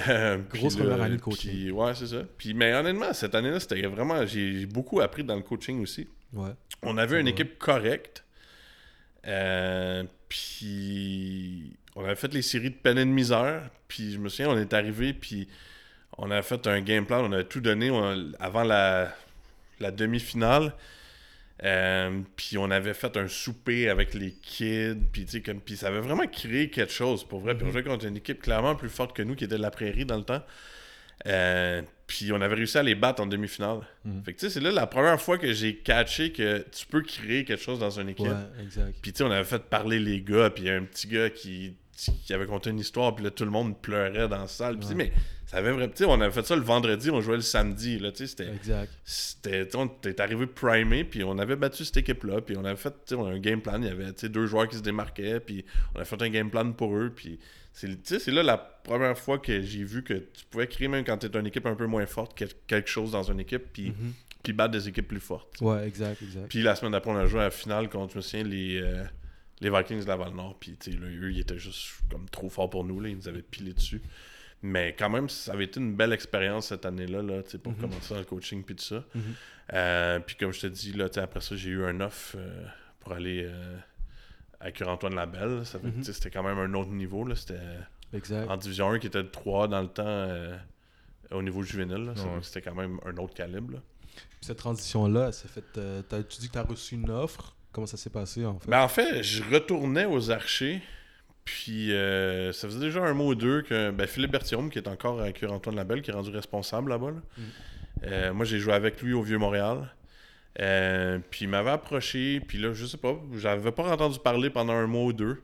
Euh, 0.09 0.39
puis 0.39 0.61
Grosse 0.61 0.77
première 0.77 1.03
année 1.03 1.17
de 1.17 1.21
coaching. 1.21 1.51
puis, 1.51 1.71
ouais, 1.73 1.93
c'est 1.97 2.07
ça. 2.07 2.23
Puis, 2.39 2.55
mais 2.55 2.73
honnêtement, 2.73 3.13
cette 3.13 3.35
année-là, 3.35 3.59
c'était 3.59 3.83
vraiment. 3.83 4.25
J'ai 4.25 4.65
beaucoup 4.65 5.01
appris 5.01 5.25
dans 5.25 5.35
le 5.35 5.43
coaching 5.43 5.83
aussi. 5.83 6.07
Ouais. 6.33 6.51
On 6.83 6.97
avait 6.99 7.21
une 7.21 7.29
équipe 7.29 7.59
correcte. 7.59 8.25
Euh, 9.27 10.05
puis 10.29 11.77
on 11.97 12.05
avait 12.05 12.15
fait 12.17 12.33
les 12.33 12.43
séries 12.43 12.71
de 12.71 12.77
peine 12.77 12.99
et 12.99 13.05
de 13.05 13.11
misère. 13.11 13.69
Puis 13.89 14.13
je 14.13 14.19
me 14.19 14.29
souviens, 14.29 14.51
on 14.51 14.59
est 14.59 14.73
arrivé, 14.73 15.13
puis 15.13 15.49
on 16.19 16.31
avait 16.31 16.43
fait 16.43 16.67
un 16.67 16.81
game 16.81 17.07
plan, 17.07 17.25
on 17.29 17.33
avait 17.33 17.45
tout 17.45 17.61
donné 17.61 17.91
on- 17.91 18.33
avant 18.39 18.63
la, 18.65 19.15
la 19.81 19.91
demi-finale. 19.91 20.75
Euh, 21.63 22.21
puis 22.37 22.57
on 22.57 22.71
avait 22.71 22.95
fait 22.95 23.19
un 23.19 23.29
souper 23.29 23.91
avec 23.91 24.15
les 24.15 24.33
kids, 24.33 24.97
puis 25.13 25.27
comme, 25.43 25.61
puis 25.61 25.77
ça 25.77 25.89
avait 25.89 26.01
vraiment 26.01 26.27
créé 26.27 26.71
quelque 26.71 26.93
chose 26.93 27.23
pour 27.25 27.41
vrai. 27.41 27.55
Puis 27.55 27.67
on 27.67 27.71
jouait 27.71 27.83
contre 27.83 28.07
une 28.07 28.17
équipe 28.17 28.41
clairement 28.41 28.75
plus 28.77 28.89
forte 28.89 29.15
que 29.15 29.23
nous 29.23 29.35
qui 29.35 29.45
était 29.45 29.57
de 29.59 29.63
la 29.63 29.71
prairie 29.71 30.07
dans 30.07 30.17
le 30.17 30.25
temps. 30.25 30.43
Euh, 31.27 31.83
puis 32.11 32.33
on 32.33 32.41
avait 32.41 32.57
réussi 32.57 32.77
à 32.77 32.83
les 32.83 32.97
battre 32.97 33.23
en 33.23 33.27
demi-finale. 33.27 33.83
Mhm. 34.05 34.25
Fait 34.25 34.33
que 34.35 34.41
tu 34.41 34.47
sais, 34.47 34.51
c'est 34.53 34.61
là 34.61 34.73
la 34.73 34.89
première 34.89 35.21
fois 35.21 35.39
que 35.39 35.53
j'ai 35.53 35.77
catché 35.77 36.33
que 36.33 36.65
tu 36.73 36.85
peux 36.87 37.03
créer 37.03 37.45
quelque 37.45 37.63
chose 37.63 37.79
dans 37.79 38.01
une 38.01 38.09
équipe. 38.09 38.27
Ouais, 38.27 38.63
exact. 38.65 38.97
Puis 39.01 39.13
tu 39.13 39.19
sais, 39.19 39.25
on 39.25 39.31
avait 39.31 39.45
fait 39.45 39.63
parler 39.63 40.01
les 40.01 40.21
gars, 40.21 40.51
puis 40.51 40.65
il 40.65 40.67
y 40.67 40.71
a 40.71 40.75
un 40.75 40.83
petit 40.83 41.07
gars 41.07 41.31
qui, 41.31 41.75
qui 42.25 42.35
avait 42.35 42.47
conté 42.47 42.71
une 42.71 42.81
histoire, 42.81 43.15
puis 43.15 43.25
là 43.25 43.31
tout 43.31 43.45
le 43.45 43.53
monde 43.53 43.81
pleurait 43.81 44.27
dans 44.27 44.39
la 44.41 44.49
salle. 44.49 44.77
Puis 44.77 44.89
Ouais. 44.89 44.95
mais 44.97 45.13
ça 45.47 45.59
avait 45.59 45.71
vraiment. 45.71 45.87
Tu 45.87 45.99
sais, 45.99 46.05
on 46.05 46.21
avait 46.21 46.33
fait 46.33 46.45
ça 46.45 46.57
le 46.57 46.63
vendredi, 46.63 47.11
on 47.11 47.21
jouait 47.21 47.37
le 47.37 47.43
samedi, 47.43 48.01
là, 48.01 48.11
tu 48.11 48.19
sais, 48.19 48.27
c'était. 48.27 48.53
Exact. 48.53 48.93
C'était, 49.05 49.69
on 49.77 49.87
était 49.87 50.21
arrivé 50.21 50.47
primé, 50.47 51.05
puis 51.05 51.23
on 51.23 51.39
avait 51.39 51.55
battu 51.57 51.85
cette 51.85 51.97
équipe-là, 51.99 52.41
puis 52.41 52.57
on 52.57 52.65
avait 52.65 52.75
fait 52.77 52.93
on 53.13 53.25
a 53.27 53.31
un 53.31 53.39
game 53.39 53.61
plan. 53.61 53.81
Il 53.81 53.87
y 53.87 53.91
avait 53.91 54.13
tu 54.13 54.23
sais, 54.23 54.29
deux 54.29 54.47
joueurs 54.47 54.67
qui 54.69 54.77
se 54.79 54.83
démarquaient, 54.83 55.39
puis 55.39 55.65
on 55.95 56.01
a 56.01 56.05
fait 56.05 56.21
un 56.21 56.29
game 56.29 56.51
plan 56.51 56.73
pour 56.73 56.97
eux. 56.97 57.13
Puis 57.15 57.39
c'est, 58.05 58.27
là 58.31 58.43
la 58.43 58.59
première 58.59 59.17
fois 59.19 59.39
que 59.39 59.61
j'ai 59.63 59.85
vu 59.85 60.03
que 60.03 60.15
tu 60.15 60.45
pouvais 60.51 60.67
créer, 60.67 60.89
même 60.89 61.05
quand 61.05 61.17
tu 61.19 61.27
es 61.27 61.39
une 61.39 61.47
équipe 61.47 61.67
un 61.67 61.75
peu 61.75 61.87
moins 61.87 62.07
forte, 62.07 62.33
quel- 62.37 62.55
quelque 62.67 62.89
chose 62.89 63.13
dans 63.13 63.23
une 63.23 63.41
équipe, 63.41 63.73
puis, 63.73 63.93
puis 64.43 64.53
battre 64.53 64.73
des 64.73 64.89
équipes 64.89 65.09
plus 65.09 65.21
fortes. 65.21 65.61
Ouais, 65.61 65.87
exact, 65.87 66.23
exact. 66.23 66.49
Puis 66.49 66.63
la 66.63 66.75
semaine 66.77 66.93
d'après, 66.93 67.11
on 67.11 67.17
a 67.17 67.27
joué 67.27 67.41
à 67.41 67.45
la 67.45 67.51
finale 67.51 67.89
contre, 67.89 68.13
je 68.13 68.17
me 68.19 68.23
souviens, 68.23 68.45
les, 68.45 68.81
euh, 68.83 69.05
les 69.61 69.71
Vikings 69.71 70.03
de 70.03 70.09
Laval-Nord. 70.09 70.57
Puis, 70.59 70.77
là, 70.87 71.07
eux, 71.07 71.31
ils 71.33 71.41
étaient 71.41 71.59
juste 71.59 71.89
comme 72.11 72.29
trop 72.31 72.49
forts 72.49 72.71
pour 72.71 72.85
nous. 72.85 73.01
Là. 73.01 73.11
Ils 73.11 73.17
nous 73.17 73.29
avaient 73.29 73.43
pilé 73.43 73.73
dessus. 73.75 74.01
Mais 74.63 74.95
quand 74.99 75.09
même, 75.11 75.29
ça 75.29 75.53
avait 75.53 75.65
été 75.65 75.81
une 75.81 75.95
belle 75.95 76.13
expérience 76.13 76.67
cette 76.69 76.85
année-là, 76.87 77.23
là, 77.23 77.43
pour 77.63 77.73
Mhm. 77.73 77.79
commencer 77.79 78.13
dans 78.15 78.21
le 78.21 78.27
coaching 78.27 78.63
puis 78.65 78.77
tout 78.77 78.85
ça. 78.85 79.05
Mhm. 79.15 79.23
Euh, 79.75 80.19
puis 80.21 80.37
comme 80.37 80.53
je 80.53 80.61
te 80.61 80.67
dis, 80.67 80.93
là, 80.93 81.09
tu 81.09 81.15
sais, 81.15 81.21
après 81.21 81.41
ça, 81.41 81.57
j'ai 81.57 81.71
eu 81.71 81.85
un 81.85 82.01
off 82.01 82.35
euh, 82.39 82.65
pour 83.01 83.13
aller 83.13 83.45
euh, 84.63 84.67
à 84.67 84.71
Cure-Antoine 84.73 85.15
Labelle. 85.15 85.65
Ça 85.65 85.79
fait 85.79 85.91
que, 85.91 85.97
Mhm. 85.97 86.05
C'était 86.05 86.31
quand 86.31 86.43
même 86.43 86.59
un 86.59 86.75
autre 86.75 86.91
niveau. 86.91 87.25
là. 87.25 87.35
C'était 87.37 87.59
Exact. 88.13 88.49
en 88.51 88.57
Division 88.57 88.91
1 88.91 88.99
qui 88.99 89.07
était 89.09 89.23
de 89.23 89.29
3 89.29 89.69
dans 89.69 89.81
le 89.83 89.89
temps 89.89 90.03
euh, 90.07 90.57
au 91.31 91.43
niveau 91.43 91.63
juvénile. 91.63 92.11
Ouais. 92.11 92.41
C'était 92.43 92.63
quand 92.63 92.75
même 92.75 92.99
un 93.07 93.17
autre 93.19 93.35
calibre. 93.35 93.75
là. 93.75 93.79
Puis 94.15 94.47
cette 94.47 94.59
transition-là, 94.59 95.27
elle 95.29 95.33
s'est 95.33 95.49
faite. 95.49 95.77
euh, 95.79 96.03
tu 96.29 96.41
dis 96.41 96.49
que 96.49 96.53
tu 96.55 96.59
as 96.59 96.63
reçu 96.63 96.95
une 96.95 97.11
offre. 97.11 97.55
Comment 97.73 97.87
ça 97.87 97.97
s'est 97.97 98.11
passé 98.11 98.45
en 98.45 98.59
fait? 98.59 98.69
Ben, 98.71 98.83
en 98.83 98.89
fait, 98.89 99.23
je 99.23 99.43
retournais 99.53 100.05
aux 100.07 100.31
archers. 100.31 100.83
Puis 101.45 101.93
euh, 101.93 102.53
ça 102.53 102.69
faisait 102.69 102.81
déjà 102.81 103.03
un 103.03 103.13
mois 103.15 103.27
ou 103.29 103.35
deux 103.35 103.63
que 103.63 103.91
ben, 103.91 104.07
Philippe 104.07 104.33
Berthiaume, 104.33 104.71
qui 104.71 104.79
est 104.79 104.89
encore 104.89 105.21
à 105.21 105.33
Cure-Antoine 105.33 105.75
Labelle, 105.77 106.03
qui 106.03 106.11
est 106.11 106.15
rendu 106.15 106.31
responsable 106.31 106.91
là-bas. 106.91 107.11
là. 107.13 107.17
Mhm. 107.39 107.45
Euh, 108.05 108.33
moi, 108.35 108.45
j'ai 108.45 108.59
joué 108.59 108.73
avec 108.73 109.01
lui 109.03 109.13
au 109.13 109.23
Vieux-Montréal. 109.23 109.89
Euh, 110.61 111.19
puis 111.31 111.45
il 111.45 111.49
m'avait 111.49 111.71
approché. 111.71 112.41
Puis 112.41 112.59
là, 112.59 112.73
je 112.73 112.87
sais 112.87 112.99
pas, 112.99 113.19
j'avais 113.37 113.73
pas 113.73 113.85
entendu 113.85 114.19
parler 114.19 114.51
pendant 114.51 114.75
un 114.75 114.87
mois 114.87 115.05
ou 115.05 115.13
deux. 115.13 115.43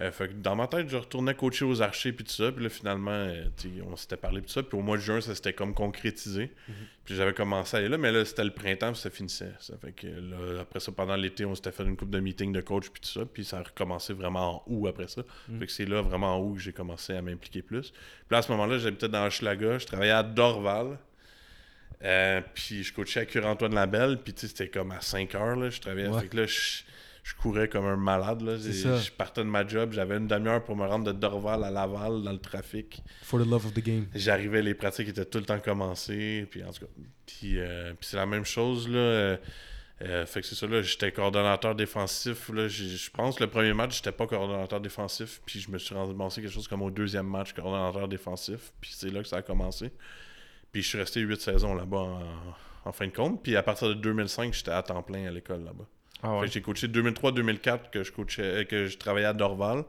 Euh, 0.00 0.10
fait 0.10 0.26
que 0.26 0.32
dans 0.32 0.56
ma 0.56 0.66
tête, 0.66 0.88
je 0.88 0.96
retournais 0.96 1.34
coacher 1.34 1.64
aux 1.64 1.80
archers 1.80 2.12
puis 2.12 2.24
tout 2.24 2.32
ça. 2.32 2.50
Puis 2.50 2.64
là, 2.64 2.70
finalement, 2.70 3.12
euh, 3.12 3.44
on 3.88 3.94
s'était 3.94 4.16
parlé 4.16 4.40
puis 4.40 4.48
tout 4.48 4.54
ça. 4.54 4.62
Puis 4.64 4.76
au 4.76 4.82
mois 4.82 4.96
de 4.96 5.02
juin, 5.02 5.20
ça 5.20 5.34
s'était 5.36 5.52
comme 5.52 5.72
concrétisé. 5.72 6.50
Puis 7.04 7.14
j'avais 7.14 7.32
commencé 7.32 7.76
à 7.76 7.80
aller 7.80 7.88
là, 7.88 7.96
mais 7.96 8.10
là, 8.10 8.24
c'était 8.24 8.44
le 8.44 8.50
printemps 8.50 8.90
puis 8.92 9.00
ça 9.00 9.10
finissait. 9.10 9.52
Ça 9.60 9.76
fait 9.78 9.92
que 9.92 10.06
là, 10.06 10.62
après 10.62 10.80
ça, 10.80 10.90
pendant 10.90 11.14
l'été, 11.14 11.44
on 11.44 11.54
s'était 11.54 11.70
fait 11.70 11.84
une 11.84 11.96
couple 11.96 12.10
de 12.10 12.20
meetings 12.20 12.52
de 12.52 12.60
coach 12.60 12.88
puis 12.90 13.02
tout 13.02 13.08
ça. 13.08 13.24
Puis 13.24 13.44
ça 13.44 13.58
a 13.58 13.62
recommencé 13.62 14.14
vraiment 14.14 14.64
en 14.66 14.72
août 14.72 14.88
après 14.88 15.06
ça. 15.06 15.22
Mhm. 15.48 15.60
Fait 15.60 15.66
que 15.66 15.72
c'est 15.72 15.86
là, 15.86 16.02
vraiment 16.02 16.36
en 16.36 16.40
août, 16.40 16.54
que 16.54 16.60
j'ai 16.60 16.72
commencé 16.72 17.14
à 17.14 17.22
m'impliquer 17.22 17.62
plus. 17.62 17.90
Puis 17.90 18.00
là, 18.32 18.38
à 18.38 18.42
ce 18.42 18.50
moment-là, 18.50 18.78
j'habitais 18.78 19.08
dans 19.08 19.24
Hochelaga. 19.26 19.78
Je 19.78 19.86
travaillais 19.86 20.12
à 20.12 20.24
Dorval. 20.24 20.98
Euh, 22.02 22.40
puis 22.54 22.82
je 22.82 22.92
coachais 22.92 23.20
à 23.20 23.26
Cure-Antoine-Labelle. 23.26 24.18
Puis 24.22 24.34
tu 24.34 24.42
sais, 24.42 24.48
c'était 24.48 24.68
comme 24.68 24.90
à 24.92 25.00
5 25.00 25.34
heures. 25.34 25.56
Là, 25.56 25.70
je 25.70 25.80
travaillais. 25.80 26.08
Ouais. 26.08 26.20
Fait 26.20 26.28
que 26.28 26.36
là, 26.36 26.46
je, 26.46 26.82
je 27.22 27.34
courais 27.34 27.68
comme 27.68 27.86
un 27.86 27.96
malade. 27.96 28.42
Là. 28.42 28.56
Je 28.56 29.10
partais 29.10 29.42
de 29.42 29.48
ma 29.48 29.66
job. 29.66 29.92
J'avais 29.92 30.16
une 30.16 30.26
demi-heure 30.26 30.62
pour 30.62 30.76
me 30.76 30.86
rendre 30.86 31.04
de 31.04 31.12
Dorval 31.12 31.64
à 31.64 31.70
Laval 31.70 32.22
dans 32.22 32.32
le 32.32 32.38
trafic. 32.38 33.02
For 33.22 33.40
the 33.40 33.46
love 33.46 33.66
of 33.66 33.72
the 33.72 33.82
game. 33.82 34.06
J'arrivais, 34.14 34.62
les 34.62 34.74
pratiques 34.74 35.08
étaient 35.08 35.24
tout 35.24 35.38
le 35.38 35.44
temps 35.44 35.60
commencées. 35.60 36.46
Puis 36.50 36.62
en 36.62 36.70
tout 36.72 36.80
cas, 36.80 36.92
puis, 37.26 37.58
euh, 37.58 37.94
puis 37.98 38.08
c'est 38.08 38.16
la 38.16 38.26
même 38.26 38.44
chose. 38.44 38.88
Là, 38.88 39.38
euh, 40.02 40.26
fait 40.26 40.40
que 40.40 40.46
c'est 40.46 40.56
ça, 40.56 40.66
là, 40.66 40.82
j'étais 40.82 41.12
coordonnateur 41.12 41.74
défensif. 41.74 42.50
Là, 42.50 42.68
je 42.68 43.10
pense 43.10 43.36
que 43.36 43.44
le 43.44 43.50
premier 43.50 43.72
match, 43.72 43.96
j'étais 43.96 44.12
pas 44.12 44.26
coordonnateur 44.26 44.80
défensif. 44.80 45.40
Puis 45.46 45.60
je 45.60 45.70
me 45.70 45.78
suis 45.78 45.94
ramassé 45.94 46.42
quelque 46.42 46.52
chose 46.52 46.68
comme 46.68 46.82
au 46.82 46.90
deuxième 46.90 47.26
match, 47.26 47.52
coordonnateur 47.52 48.08
défensif. 48.08 48.72
Puis 48.80 48.92
c'est 48.94 49.10
là 49.10 49.22
que 49.22 49.28
ça 49.28 49.36
a 49.36 49.42
commencé. 49.42 49.92
Puis 50.74 50.82
je 50.82 50.88
suis 50.88 50.98
resté 50.98 51.20
huit 51.20 51.40
saisons 51.40 51.74
là-bas 51.74 51.96
en, 51.98 52.20
en 52.88 52.92
fin 52.92 53.06
de 53.06 53.12
compte. 53.12 53.42
Puis 53.42 53.54
à 53.56 53.62
partir 53.62 53.88
de 53.88 53.94
2005, 53.94 54.52
j'étais 54.52 54.72
à 54.72 54.82
temps 54.82 55.02
plein 55.02 55.26
à 55.26 55.30
l'école 55.30 55.64
là-bas. 55.64 55.86
Ah 56.22 56.38
ouais. 56.38 56.48
j'ai 56.48 56.60
coaché 56.60 56.88
2003-2004 56.88 57.90
que 57.92 58.02
je 58.02 58.10
coachais, 58.12 58.66
que 58.68 58.86
je 58.86 58.98
travaillais 58.98 59.26
à 59.26 59.32
Dorval. 59.32 59.84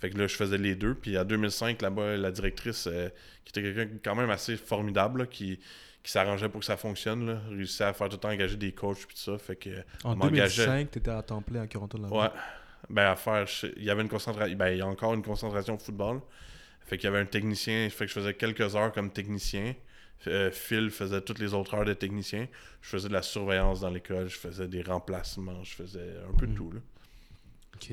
Fait 0.00 0.10
que 0.10 0.16
là, 0.18 0.28
je 0.28 0.36
faisais 0.36 0.56
les 0.58 0.76
deux. 0.76 0.94
Puis 0.94 1.18
en 1.18 1.24
2005, 1.24 1.82
là-bas, 1.82 2.16
la 2.16 2.30
directrice, 2.30 2.86
euh, 2.86 3.08
qui 3.44 3.50
était 3.50 3.62
quelqu'un 3.62 3.96
quand 4.04 4.14
même 4.14 4.30
assez 4.30 4.56
formidable, 4.56 5.20
là, 5.22 5.26
qui, 5.26 5.58
qui 6.04 6.12
s'arrangeait 6.12 6.48
pour 6.48 6.60
que 6.60 6.66
ça 6.66 6.76
fonctionne, 6.76 7.26
là, 7.26 7.40
réussissait 7.50 7.82
à 7.84 7.92
faire 7.92 8.08
tout 8.08 8.14
le 8.16 8.20
temps 8.20 8.30
engager 8.30 8.56
des 8.56 8.70
coachs 8.72 8.98
puis 9.06 9.16
tout 9.16 9.22
ça. 9.32 9.38
Fait 9.38 9.56
que 9.56 9.70
En 10.04 10.12
on 10.12 10.16
m'engageait. 10.16 10.66
2005, 10.66 10.90
tu 10.92 10.98
étais 11.00 11.10
à 11.10 11.20
temps 11.22 11.42
plein 11.42 11.62
à 11.62 11.66
Corentin 11.66 11.98
là 11.98 12.08
Ouais. 12.12 12.28
Ben 12.90 13.10
à 13.10 13.16
faire, 13.16 13.44
je- 13.46 13.66
il 13.76 13.82
y 13.82 13.90
avait 13.90 14.02
une 14.02 14.08
concentration, 14.08 14.56
ben 14.56 14.68
il 14.68 14.78
y 14.78 14.82
a 14.82 14.86
encore 14.86 15.12
une 15.14 15.22
concentration 15.24 15.74
au 15.74 15.78
football. 15.78 16.20
Fait 16.86 16.96
qu'il 16.96 17.06
y 17.06 17.12
avait 17.12 17.18
un 17.20 17.26
technicien, 17.26 17.88
fait 17.90 18.04
que 18.04 18.08
je 18.08 18.14
faisais 18.14 18.34
quelques 18.34 18.76
heures 18.76 18.92
comme 18.92 19.10
technicien. 19.10 19.74
Euh, 20.26 20.50
Phil 20.50 20.90
faisait 20.90 21.20
toutes 21.20 21.38
les 21.38 21.54
autres 21.54 21.74
heures 21.74 21.84
de 21.84 21.92
technicien. 21.94 22.48
Je 22.82 22.88
faisais 22.88 23.08
de 23.08 23.12
la 23.12 23.22
surveillance 23.22 23.80
dans 23.80 23.90
l'école, 23.90 24.28
je 24.28 24.36
faisais 24.36 24.66
des 24.68 24.82
remplacements, 24.82 25.62
je 25.62 25.74
faisais 25.74 26.14
un 26.28 26.36
peu 26.36 26.46
de 26.46 26.52
Mhm. 26.52 26.56
tout. 26.56 26.72
Là. 26.72 26.80
Ok. 27.76 27.92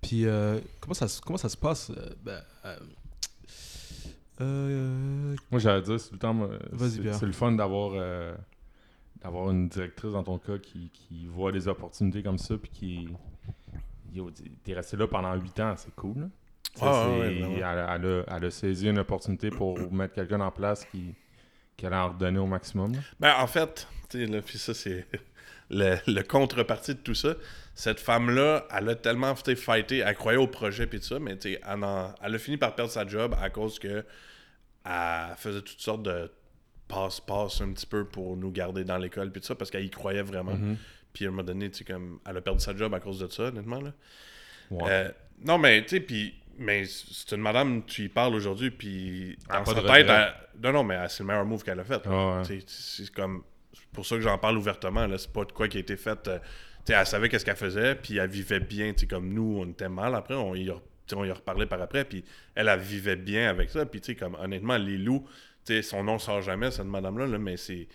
Puis, 0.00 0.24
euh, 0.26 0.58
comment, 0.80 0.94
ça, 0.94 1.08
se- 1.08 1.20
comment 1.20 1.36
ça 1.36 1.48
se 1.48 1.56
passe 1.56 1.90
euh, 1.90 2.10
ben, 2.24 2.40
euh, 2.64 2.76
euh, 4.40 5.36
Moi, 5.50 5.60
j'allais 5.60 5.82
dire, 5.82 5.98
c'est 6.00 6.08
tout 6.08 6.14
le 6.14 6.18
temps. 6.20 6.34
Vas-y, 6.72 7.12
c'est- 7.14 7.26
le 7.26 7.32
fun 7.32 7.52
d'avoir 7.52 7.92
euh, 7.94 8.34
d'avoir 9.22 9.50
une 9.50 9.68
directrice 9.68 10.12
dans 10.12 10.22
ton 10.22 10.38
cas 10.38 10.58
qui, 10.58 10.90
qui 10.92 11.26
voit 11.26 11.50
des 11.52 11.68
opportunités 11.68 12.22
comme 12.22 12.38
ça, 12.38 12.56
puis 12.56 12.70
qui. 12.70 13.08
T'es- 14.64 14.72
resté 14.72 14.96
là 14.96 15.06
pendant 15.06 15.34
8 15.34 15.60
ans, 15.60 15.74
c'est 15.76 15.94
cool. 15.94 16.30
Ah, 16.80 17.04
c'est- 17.06 17.10
ouais, 17.12 17.18
ouais, 17.20 17.38
vraiment. 17.40 17.54
elle, 17.56 18.04
elle 18.04 18.06
a, 18.30 18.36
elle 18.36 18.44
a 18.46 18.50
saisi 18.50 18.88
une 18.88 18.98
opportunité 18.98 19.50
pour 19.50 19.92
mettre 19.92 20.14
quelqu'un 20.14 20.40
en 20.40 20.50
place 20.50 20.84
qui, 20.86 21.14
qui 21.76 21.86
allait 21.86 21.96
en 21.96 22.08
redonner 22.10 22.38
au 22.38 22.46
maximum. 22.46 22.92
Ben, 23.20 23.34
en 23.38 23.46
fait, 23.46 23.86
là, 24.14 24.40
puis 24.42 24.58
ça, 24.58 24.72
c'est 24.74 25.06
le, 25.70 25.96
le 26.06 26.22
contrepartie 26.22 26.94
de 26.94 27.00
tout 27.00 27.14
ça. 27.14 27.34
Cette 27.74 28.00
femme-là, 28.00 28.66
elle 28.74 28.88
a 28.88 28.94
tellement 28.94 29.34
fighté, 29.36 29.98
elle 29.98 30.14
croyait 30.14 30.38
au 30.38 30.46
projet 30.46 30.86
puis 30.86 30.98
tout 31.00 31.06
ça, 31.06 31.18
mais 31.18 31.36
elle, 31.44 31.84
en- 31.84 32.14
elle 32.22 32.34
a 32.34 32.38
fini 32.38 32.56
par 32.56 32.74
perdre 32.74 32.90
sa 32.90 33.06
job 33.06 33.34
à 33.40 33.50
cause 33.50 33.78
que 33.78 34.04
elle 34.84 35.36
faisait 35.36 35.62
toutes 35.62 35.80
sortes 35.80 36.02
de 36.04 36.30
passe-passe 36.88 37.60
un 37.60 37.72
petit 37.72 37.86
peu 37.86 38.04
pour 38.04 38.36
nous 38.36 38.50
garder 38.52 38.84
dans 38.84 38.96
l'école 38.96 39.30
puis 39.32 39.40
tout 39.40 39.46
ça, 39.48 39.54
parce 39.56 39.70
qu'elle 39.70 39.84
y 39.84 39.90
croyait 39.90 40.22
vraiment. 40.22 40.54
Mhm. 40.54 40.76
Puis 41.12 41.24
à 41.24 41.28
un 41.28 41.30
moment 41.32 41.42
donné, 41.42 41.70
comme, 41.86 42.20
elle 42.28 42.36
a 42.36 42.40
perdu 42.40 42.60
sa 42.60 42.76
job 42.76 42.94
à 42.94 43.00
cause 43.00 43.18
de 43.18 43.28
ça, 43.28 43.44
honnêtement, 43.44 43.80
là. 43.80 43.92
Ouais. 44.70 44.82
Euh, 44.90 45.10
non, 45.44 45.58
mais 45.58 45.82
tu 45.82 45.96
sais, 45.96 46.00
puis 46.00 46.34
mais 46.58 46.84
c'est 46.86 47.34
une 47.34 47.42
madame, 47.42 47.84
tu 47.84 48.04
y 48.04 48.08
parles 48.08 48.34
aujourd'hui, 48.34 48.70
puis 48.70 49.36
Elle 49.48 49.56
a 49.56 49.58
dans 49.60 49.64
sa 49.74 49.82
de 49.82 49.86
tête, 49.86 50.06
elle- 50.08 50.34
non, 50.62 50.72
non, 50.72 50.84
mais 50.84 50.96
c'est 51.08 51.22
le 51.22 51.26
meilleur 51.28 51.44
move 51.44 51.62
qu'elle 51.62 51.80
a 51.80 51.84
fait. 51.84 52.02
Ah 52.06 52.40
ouais. 52.42 52.58
C'est 52.66 53.10
comme. 53.12 53.42
C'est 53.72 53.86
pour 53.92 54.06
ça 54.06 54.16
que 54.16 54.22
j'en 54.22 54.38
parle 54.38 54.56
ouvertement. 54.56 55.06
là. 55.06 55.18
C'est 55.18 55.32
pas 55.32 55.44
de 55.44 55.52
quoi 55.52 55.68
qui 55.68 55.76
a 55.76 55.80
été 55.80 55.96
fait. 55.96 56.26
euh, 56.28 56.38
tu 56.84 56.92
sais, 56.92 56.98
elle 56.98 57.06
savait 57.06 57.28
qu'est-ce 57.28 57.44
qu'elle 57.44 57.56
faisait, 57.56 57.94
puis 57.94 58.16
elle 58.18 58.30
vivait 58.30 58.60
bien. 58.60 58.92
tu 58.92 59.00
sais, 59.00 59.06
Comme 59.06 59.32
nous, 59.32 59.58
on 59.60 59.68
était 59.70 59.88
mal 59.88 60.14
après, 60.14 60.34
on 60.34 60.54
y 60.54 60.70
on 61.14 61.24
y 61.24 61.30
a 61.30 61.34
reparlé 61.34 61.66
par 61.66 61.80
après, 61.80 62.04
puis 62.04 62.24
elle, 62.54 62.68
elle 62.68 62.80
vivait 62.80 63.14
bien 63.16 63.48
avec 63.48 63.70
ça. 63.70 63.86
Puis, 63.86 64.00
tu 64.00 64.06
sais, 64.06 64.14
comme 64.16 64.34
honnêtement, 64.36 64.76
les 64.76 64.98
loups, 64.98 65.24
tu 65.64 65.74
sais, 65.74 65.82
son 65.82 66.02
nom 66.02 66.18
sort 66.18 66.42
jamais, 66.42 66.70
cette 66.72 66.86
madame-là, 66.86 67.26
là, 67.26 67.38
mais 67.38 67.56
c'est. 67.56 67.86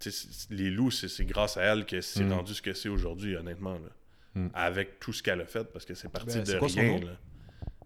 tu 0.00 0.10
sais, 0.10 0.26
c'est- 0.30 0.52
Les 0.54 0.70
loups, 0.70 0.90
c'est 0.90 1.08
c'est 1.08 1.24
grâce 1.24 1.56
à 1.56 1.62
elle 1.62 1.84
que 1.86 2.00
c'est 2.00 2.24
Mm. 2.24 2.32
rendu 2.32 2.54
ce 2.54 2.62
que 2.62 2.72
c'est 2.72 2.88
aujourd'hui, 2.88 3.36
honnêtement. 3.36 3.74
Là. 3.74 3.88
Mm. 4.34 4.48
Avec 4.54 4.98
tout 5.00 5.12
ce 5.12 5.22
qu'elle 5.22 5.40
a 5.40 5.46
fait, 5.46 5.64
parce 5.72 5.84
que 5.84 5.94
c'est 5.94 6.08
parti 6.10 6.36
Ben, 6.36 6.44
de 6.44 6.50
c'est 6.50 6.58
quoi 6.58 6.68
son 6.68 6.80
rien. 6.80 6.90
nom? 6.92 7.00
là. 7.06 7.12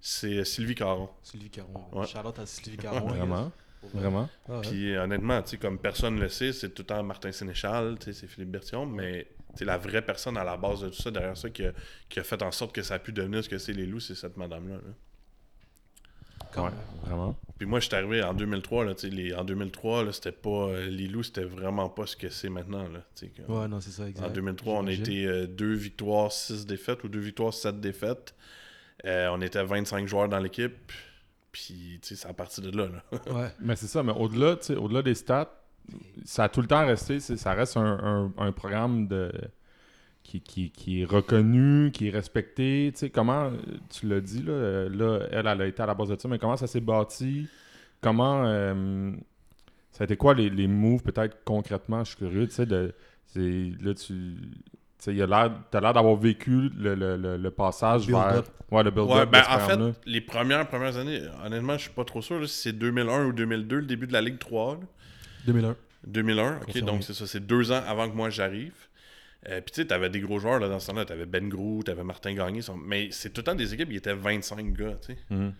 C'est 0.00 0.38
euh, 0.38 0.44
Sylvie 0.44 0.74
Caron. 0.74 1.08
Sylvie 1.22 1.50
Caron. 1.50 1.84
Ouais. 1.92 2.06
Shout-out 2.06 2.38
à 2.38 2.46
Sylvie 2.46 2.76
Caron. 2.78 3.06
Vraiment? 3.08 3.52
Vraiment? 3.94 4.28
Ah 4.48 4.58
ouais. 4.58 4.60
Puis 4.62 4.96
honnêtement, 4.96 5.40
tu 5.42 5.50
sais, 5.50 5.56
comme 5.56 5.78
personne 5.78 6.16
ne 6.16 6.20
le 6.20 6.28
sait, 6.28 6.52
c'est 6.52 6.68
tout 6.70 6.82
le 6.82 6.86
temps 6.86 7.02
Martin 7.02 7.32
Sénéchal, 7.32 7.98
tu 7.98 8.06
sais, 8.06 8.12
c'est 8.12 8.26
Philippe 8.26 8.50
Bertillon, 8.50 8.84
mais 8.86 9.26
la 9.60 9.78
vraie 9.78 10.02
personne 10.02 10.36
à 10.36 10.44
la 10.44 10.56
base 10.58 10.82
de 10.82 10.88
tout 10.90 11.00
ça, 11.00 11.10
derrière 11.10 11.36
ça, 11.36 11.48
qui 11.50 11.64
a, 11.64 11.72
qui 12.08 12.20
a 12.20 12.22
fait 12.22 12.42
en 12.42 12.50
sorte 12.52 12.74
que 12.74 12.82
ça 12.82 12.94
a 12.94 12.98
pu 12.98 13.12
devenir 13.12 13.42
ce 13.42 13.48
que 13.48 13.56
c'est 13.58 13.72
les 13.72 13.86
loups, 13.86 14.00
c'est 14.00 14.14
cette 14.14 14.36
madame-là. 14.36 14.74
là. 14.76 14.80
Quand 16.52 16.64
Ouais, 16.64 16.70
même. 16.70 16.78
vraiment. 17.04 17.36
Puis 17.58 17.66
moi, 17.66 17.78
je 17.80 17.86
suis 17.86 17.94
arrivé 17.94 18.22
en 18.22 18.34
2003, 18.34 18.84
là, 18.84 18.94
tu 18.94 19.08
sais, 19.08 19.14
les, 19.14 19.32
en 19.34 19.44
2003, 19.44 20.04
là, 20.04 20.12
c'était 20.12 20.32
pas. 20.32 20.50
euh, 20.68 20.86
les 20.88 21.06
loups, 21.06 21.22
c'était 21.22 21.44
vraiment 21.44 21.88
pas 21.88 22.06
ce 22.06 22.16
que 22.16 22.28
c'est 22.28 22.48
maintenant. 22.48 22.88
Là, 22.88 23.00
tu 23.14 23.26
sais, 23.26 23.32
comme- 23.46 23.56
Ouais, 23.62 23.68
non, 23.68 23.80
c'est 23.80 23.90
ça, 23.92 24.08
exact. 24.08 24.26
En 24.26 24.30
2003, 24.30 24.74
on 24.80 24.86
a 24.88 24.92
été 24.92 25.26
euh, 25.26 25.46
deux 25.46 25.74
victoires, 25.74 26.32
six 26.32 26.66
défaites 26.66 27.04
ou 27.04 27.08
deux 27.08 27.20
victoires, 27.20 27.54
sept 27.54 27.80
défaites. 27.80 28.34
Euh, 29.04 29.28
on 29.32 29.40
était 29.40 29.62
25 29.64 30.06
joueurs 30.06 30.28
dans 30.28 30.38
l'équipe. 30.38 30.74
Puis, 31.52 31.98
tu 32.02 32.08
sais, 32.08 32.14
c'est 32.16 32.28
à 32.28 32.32
partir 32.32 32.62
de 32.64 32.76
là. 32.76 32.86
là. 32.86 33.18
Ouais. 33.34 33.48
Mais 33.60 33.76
c'est 33.76 33.86
ça, 33.86 34.02
mais 34.02 34.12
au-delà, 34.12 34.56
au-delà 34.78 35.02
des 35.02 35.14
stats, 35.14 35.52
ça 36.24 36.44
a 36.44 36.48
tout 36.48 36.60
le 36.60 36.68
temps 36.68 36.86
resté, 36.86 37.18
ça 37.20 37.52
reste 37.54 37.76
un, 37.76 38.32
un- 38.36 38.52
programme 38.52 39.08
de 39.08 39.32
qui, 40.22 40.40
qui, 40.40 40.70
qui 40.70 41.02
est 41.02 41.04
reconnu, 41.04 41.90
qui 41.92 42.08
est 42.08 42.10
respecté. 42.10 42.90
Tu 42.92 42.98
sais, 43.00 43.10
comment, 43.10 43.50
tu 43.88 44.06
l'as 44.06 44.20
dit, 44.20 44.42
là, 44.42 44.88
là, 44.88 45.20
elle, 45.32 45.46
a 45.48 45.66
été 45.66 45.82
à 45.82 45.86
la 45.86 45.94
base 45.94 46.10
de 46.10 46.20
ça, 46.20 46.28
mais 46.28 46.38
comment 46.38 46.56
ça 46.56 46.68
s'est 46.68 46.80
bâti? 46.80 47.48
Comment, 48.00 48.44
euh, 48.46 49.12
ça 49.90 50.02
a 50.02 50.04
été 50.04 50.16
quoi 50.16 50.34
les, 50.34 50.50
les 50.50 50.68
moves, 50.68 51.02
peut-être, 51.02 51.38
concrètement? 51.44 52.04
Je 52.04 52.10
suis 52.10 52.18
curieux, 52.18 52.46
tu 52.46 52.54
sais, 52.54 52.66
de, 52.66 52.94
là, 53.34 53.94
tu... 53.94 54.36
Tu 55.02 55.10
il 55.12 55.16
l'air, 55.16 55.50
t'as 55.70 55.80
l'air 55.80 55.92
d'avoir 55.94 56.14
vécu 56.16 56.70
le, 56.76 56.94
le, 56.94 57.16
le, 57.16 57.36
le 57.36 57.50
passage 57.50 58.06
vers... 58.06 58.42
Ouais, 58.70 58.82
le 58.84 58.90
build-up 58.90 59.10
Ouais, 59.10 59.26
de 59.26 59.30
ben, 59.30 59.42
en 59.48 59.58
fait, 59.58 60.00
les 60.06 60.20
premières, 60.20 60.68
premières 60.68 60.96
années, 60.96 61.22
honnêtement, 61.44 61.72
je 61.78 61.82
suis 61.82 61.90
pas 61.90 62.04
trop 62.04 62.22
sûr 62.22 62.38
là, 62.38 62.46
si 62.46 62.54
c'est 62.56 62.72
2001 62.72 63.24
ou 63.26 63.32
2002, 63.32 63.76
le 63.76 63.82
début 63.86 64.06
de 64.06 64.12
la 64.12 64.20
Ligue 64.20 64.38
3. 64.38 64.74
là. 64.74 64.80
2001. 65.46 65.76
2001, 66.06 66.56
ok, 66.56 66.64
Confirmé. 66.66 66.90
donc 66.92 67.02
c'est 67.02 67.14
ça, 67.14 67.26
c'est 67.26 67.44
deux 67.46 67.72
ans 67.72 67.82
avant 67.86 68.08
que 68.08 68.14
moi 68.14 68.30
j'arrive. 68.30 68.74
Euh, 69.48 69.60
Puis 69.62 69.72
tu 69.72 69.80
sais, 69.82 69.86
t'avais 69.88 70.08
des 70.10 70.20
gros 70.20 70.38
joueurs 70.38 70.60
là, 70.60 70.68
dans 70.68 70.78
ce 70.78 70.86
temps-là, 70.88 71.04
t'avais 71.06 71.24
Ben 71.26 71.48
Grou, 71.48 71.82
t'avais 71.82 72.04
Martin 72.04 72.34
Gagné, 72.34 72.60
son- 72.62 72.76
mais 72.76 73.08
c'est 73.10 73.30
tout 73.32 73.40
le 73.40 73.44
temps 73.44 73.54
des 73.54 73.72
équipes 73.74 73.88
qui 73.88 73.96
étaient 73.96 74.12
25 74.14 74.72
gars, 74.74 74.94
tu 75.04 75.14
sais. 75.14 75.18
Mhm. 75.30 75.52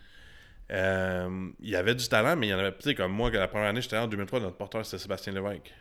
Euh, 0.72 1.48
Il 1.60 1.68
y 1.70 1.76
avait 1.76 1.94
du 1.94 2.06
talent, 2.08 2.36
mais 2.36 2.46
il 2.48 2.50
y 2.50 2.54
en 2.54 2.58
avait, 2.58 2.72
tu 2.72 2.82
sais, 2.82 2.94
comme 2.94 3.12
moi, 3.12 3.30
que 3.30 3.36
la 3.36 3.48
première 3.48 3.68
année, 3.68 3.80
j'étais 3.80 3.96
là 3.96 4.04
en 4.04 4.06
2003, 4.06 4.40
notre 4.40 4.56
porteur 4.56 4.84
c'était 4.86 4.98
Sébastien 5.02 5.32
Lévesque. 5.32 5.72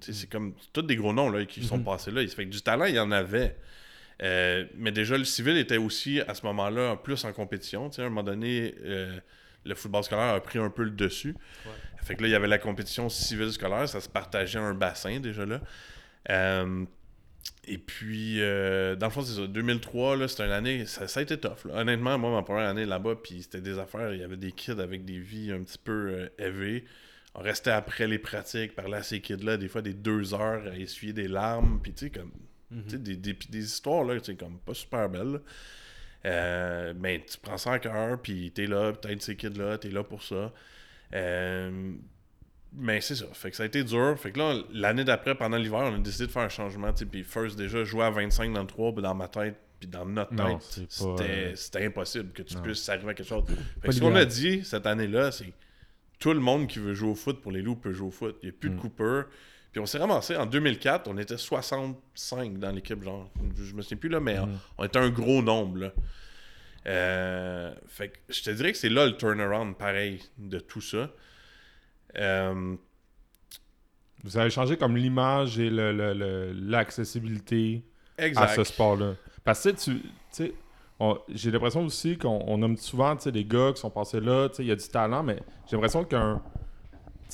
Sais, 0.00 0.12
C'est 0.12 0.30
comme 0.30 0.54
tous 0.72 0.82
des 0.82 0.96
gros 0.96 1.12
noms 1.12 1.28
là, 1.30 1.44
qui 1.44 1.62
sont 1.64 1.78
Mhm. 1.78 1.84
passés 1.84 2.10
là. 2.10 2.26
Ça 2.26 2.34
fait 2.34 2.44
que 2.46 2.50
du 2.50 2.62
talent, 2.62 2.86
il 2.86 2.94
y 2.94 2.98
en 3.00 3.10
avait. 3.12 3.56
Euh, 4.22 4.64
mais 4.76 4.92
déjà, 4.92 5.18
le 5.18 5.24
civil 5.24 5.56
était 5.58 5.76
aussi 5.76 6.20
à 6.22 6.34
ce 6.34 6.44
moment-là 6.46 6.96
plus 6.96 7.22
en 7.26 7.32
compétition. 7.32 7.88
À 7.90 8.00
un 8.00 8.04
moment 8.04 8.22
donné, 8.22 8.74
euh, 8.84 9.18
le 9.66 9.74
football 9.74 10.04
scolaire 10.04 10.34
a 10.34 10.40
pris 10.40 10.58
un 10.58 10.70
peu 10.70 10.84
le 10.84 10.90
dessus. 10.90 11.34
Fait 12.02 12.14
que 12.14 12.22
là, 12.22 12.28
il 12.28 12.30
y 12.30 12.34
avait 12.34 12.46
la 12.48 12.58
compétition 12.58 13.08
civile 13.10 13.52
scolaire, 13.52 13.86
ça 13.88 14.00
se 14.00 14.08
partageait 14.08 14.58
un 14.60 14.72
bassin 14.74 15.20
déjà 15.20 15.44
là. 15.44 15.60
Euh, 16.30 16.84
et 17.68 17.78
puis, 17.78 18.38
dans 18.38 18.96
le 19.06 19.10
fond, 19.10 19.22
c'est 19.22 19.34
ça. 19.40 19.46
2003, 19.46 20.16
là, 20.16 20.28
c'était 20.28 20.44
une 20.46 20.52
année, 20.52 20.86
ça, 20.86 21.06
ça 21.08 21.20
a 21.20 21.22
été 21.22 21.36
tough. 21.38 21.64
là. 21.66 21.80
Honnêtement, 21.80 22.16
moi, 22.16 22.30
ma 22.30 22.42
première 22.42 22.68
année 22.68 22.86
là-bas, 22.86 23.16
puis 23.22 23.42
c'était 23.42 23.60
des 23.60 23.78
affaires, 23.78 24.14
il 24.14 24.20
y 24.20 24.24
avait 24.24 24.36
des 24.36 24.52
kids 24.52 24.80
avec 24.80 25.04
des 25.04 25.18
vies 25.18 25.52
un 25.52 25.62
petit 25.62 25.78
peu 25.78 26.30
élevées. 26.38 26.84
On 27.38 27.42
restait 27.42 27.70
après 27.70 28.06
les 28.06 28.18
pratiques, 28.18 28.74
parlait 28.74 28.96
à 28.96 29.02
ces 29.02 29.20
kids-là, 29.20 29.58
des 29.58 29.68
fois 29.68 29.82
des 29.82 29.92
deux 29.92 30.32
heures 30.32 30.66
à 30.66 30.76
essuyer 30.76 31.12
des 31.12 31.28
larmes, 31.28 31.80
puis 31.82 31.92
tu 31.92 32.06
sais, 32.06 32.10
comme, 32.10 32.32
tu 32.70 32.90
sais, 32.90 32.98
des, 32.98 33.16
des, 33.16 33.34
des 33.34 33.64
histoires, 33.64 34.04
là, 34.04 34.18
tu 34.18 34.32
sais, 34.32 34.36
comme 34.36 34.58
pas 34.58 34.72
super 34.72 35.08
belles. 35.10 35.40
Euh, 36.24 36.94
mais 36.98 37.24
tu 37.30 37.36
prends 37.38 37.58
ça 37.58 37.72
en 37.72 37.78
cœur, 37.78 38.20
puis 38.22 38.50
t'es 38.52 38.66
là, 38.66 38.92
peut-être 38.92 39.22
ces 39.22 39.36
kids-là, 39.36 39.76
t'es 39.76 39.90
là 39.90 40.02
pour 40.02 40.22
ça. 40.22 40.50
Euh, 41.14 41.92
mais 42.72 43.02
c'est 43.02 43.14
ça. 43.14 43.26
Fait 43.34 43.50
que 43.50 43.56
ça 43.56 43.64
a 43.64 43.66
été 43.66 43.84
dur. 43.84 44.18
Fait 44.18 44.32
que 44.32 44.38
là, 44.38 44.58
l'année 44.72 45.04
d'après, 45.04 45.34
pendant 45.34 45.58
l'hiver, 45.58 45.80
on 45.80 45.94
a 45.94 45.98
décidé 45.98 46.26
de 46.26 46.32
faire 46.32 46.42
un 46.42 46.48
changement. 46.48 46.90
tu 46.92 47.00
sais, 47.00 47.06
Puis 47.06 47.22
First, 47.22 47.56
déjà, 47.56 47.84
jouer 47.84 48.04
à 48.04 48.10
25 48.10 48.52
dans 48.52 48.62
le 48.62 48.66
3, 48.66 48.92
puis 48.92 49.02
dans 49.02 49.14
ma 49.14 49.28
tête, 49.28 49.56
puis 49.78 49.88
dans 49.88 50.06
notre 50.06 50.34
tête, 50.34 50.62
c'est 50.62 50.82
pas, 50.82 50.88
c'était 50.88 51.30
euh, 51.30 51.54
c'était 51.54 51.84
impossible 51.84 52.32
que 52.32 52.42
tu 52.42 52.56
non. 52.56 52.62
puisses 52.62 52.88
arriver 52.88 53.10
à 53.10 53.14
quelque 53.14 53.28
chose. 53.28 53.44
Fait 53.82 53.88
que 53.88 53.94
ce 53.94 54.00
qu'on 54.00 54.14
a 54.14 54.24
dit 54.24 54.64
cette 54.64 54.86
année-là, 54.86 55.30
c'est 55.30 55.52
tout 56.18 56.32
le 56.32 56.40
monde 56.40 56.66
qui 56.66 56.78
veut 56.78 56.94
jouer 56.94 57.10
au 57.10 57.14
foot 57.14 57.40
pour 57.42 57.52
les 57.52 57.62
loups 57.62 57.76
peut 57.76 57.92
jouer 57.92 58.08
au 58.08 58.10
foot. 58.10 58.36
Il 58.42 58.48
n'y 58.48 58.54
a 58.54 58.58
plus 58.58 58.70
Mm. 58.70 58.76
de 58.76 58.80
Cooper. 58.80 59.22
Puis 59.72 59.80
on 59.80 59.86
s'est 59.86 59.98
ramassé 59.98 60.36
en 60.36 60.46
2004, 60.46 61.08
on 61.08 61.18
était 61.18 61.36
65 61.36 62.58
dans 62.58 62.70
l'équipe, 62.72 63.02
genre. 63.02 63.30
Je 63.56 63.74
me 63.74 63.82
souviens 63.82 63.98
plus 63.98 64.08
là, 64.08 64.20
mais 64.20 64.38
on- 64.38 64.46
Mm. 64.46 64.58
on 64.78 64.84
était 64.84 64.98
un 64.98 65.10
gros 65.10 65.42
nombre, 65.42 65.78
là. 65.78 65.92
Euh, 66.86 67.74
fait 67.88 68.08
que 68.10 68.16
je 68.28 68.42
te 68.42 68.50
dirais 68.50 68.72
que 68.72 68.78
c'est 68.78 68.88
là 68.88 69.06
le 69.06 69.16
turnaround, 69.16 69.76
pareil, 69.76 70.22
de 70.38 70.58
tout 70.60 70.80
ça. 70.80 71.10
Euh, 72.16 72.76
Vous 74.24 74.36
avez 74.38 74.50
changé 74.50 74.76
comme 74.76 74.96
l'image 74.96 75.58
et 75.60 75.70
le- 75.70 75.92
le- 75.92 76.12
le- 76.12 76.52
l'accessibilité 76.52 77.84
à 78.18 78.48
ce 78.48 78.64
sport-là. 78.64 79.14
Parce 79.44 79.62
que 79.62 79.68
tu 79.68 80.02
sais, 80.30 80.52
j'ai 81.28 81.50
l'impression 81.50 81.84
aussi 81.84 82.16
qu'on 82.16 82.42
on 82.46 82.58
nomme 82.58 82.76
souvent 82.76 83.14
des 83.16 83.44
gars 83.44 83.72
qui 83.74 83.80
sont 83.80 83.90
passés 83.90 84.20
là, 84.20 84.48
il 84.58 84.64
y 84.66 84.70
a 84.72 84.76
du 84.76 84.88
talent, 84.88 85.22
mais 85.22 85.38
j'ai 85.66 85.76
l'impression 85.76 86.04
qu'un. 86.04 86.42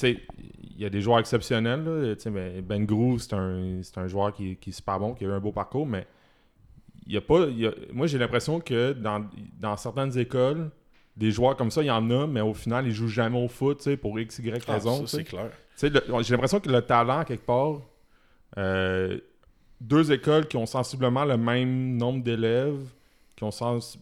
Il 0.02 0.80
y 0.80 0.84
a 0.86 0.90
des 0.90 1.00
joueurs 1.00 1.18
exceptionnels, 1.20 1.84
là, 1.84 2.14
mais 2.30 2.60
Ben 2.62 2.84
Grou, 2.84 3.18
c'est 3.18 3.34
un, 3.34 3.80
un 3.96 4.06
joueur 4.08 4.32
qui, 4.32 4.56
qui 4.56 4.70
est 4.70 4.72
super 4.72 4.98
bon, 4.98 5.14
qui 5.14 5.24
a 5.24 5.28
eu 5.28 5.32
un 5.32 5.38
beau 5.38 5.52
parcours, 5.52 5.86
mais 5.86 6.06
il 7.06 7.12
y 7.12 7.16
a 7.16 7.20
pas. 7.20 7.46
il 7.48 7.58
y 7.60 7.66
a- 7.66 7.74
moi, 7.92 8.06
j'ai 8.06 8.18
l'impression 8.18 8.58
que 8.58 8.92
dans, 8.94 9.24
dans 9.60 9.76
certaines 9.76 10.16
écoles, 10.18 10.70
des 11.16 11.30
joueurs 11.30 11.56
comme 11.56 11.70
ça, 11.70 11.82
il 11.82 11.86
y 11.86 11.90
en 11.90 12.10
a, 12.10 12.26
mais 12.26 12.40
au 12.40 12.54
final, 12.54 12.86
ils 12.86 12.92
jouent 12.92 13.06
jamais 13.06 13.40
au 13.40 13.48
foot, 13.48 13.94
pour 13.96 14.18
X, 14.18 14.38
Y 14.38 14.64
Ah, 14.66 14.72
raison. 14.72 15.06
c'est 15.06 15.24
clair. 15.24 15.50
J'ai 15.80 16.32
l'impression 16.32 16.58
que 16.58 16.70
le 16.70 16.80
talent, 16.82 17.22
quelque 17.24 17.44
part, 17.44 17.80
euh, 18.56 19.18
deux 19.80 20.10
écoles 20.10 20.48
qui 20.48 20.56
ont 20.56 20.66
sensiblement 20.66 21.24
le 21.24 21.36
même 21.36 21.96
nombre 21.96 22.22
d'élèves, 22.24 22.80
qui 23.42 23.46
ont 23.46 23.50
sens... 23.50 23.98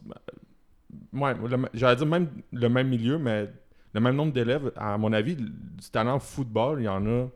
Ouais, 1.13 1.35
le- 1.35 1.69
j'allais 1.73 1.97
dire 1.97 2.07
même 2.07 2.29
le 2.53 2.69
même 2.69 2.89
milieu, 2.89 3.19
mais 3.19 3.49
le 3.95 4.01
même 4.01 4.17
nombre 4.17 4.33
d'élèves, 4.33 4.73
à 4.77 4.99
mon 4.99 5.13
avis, 5.13 5.35
du 5.35 5.91
talent 5.91 6.17
au 6.17 6.21
football, 6.21 6.81
il 6.81 6.85
y 6.85 6.89
en 6.89 7.07
a, 7.07 7.29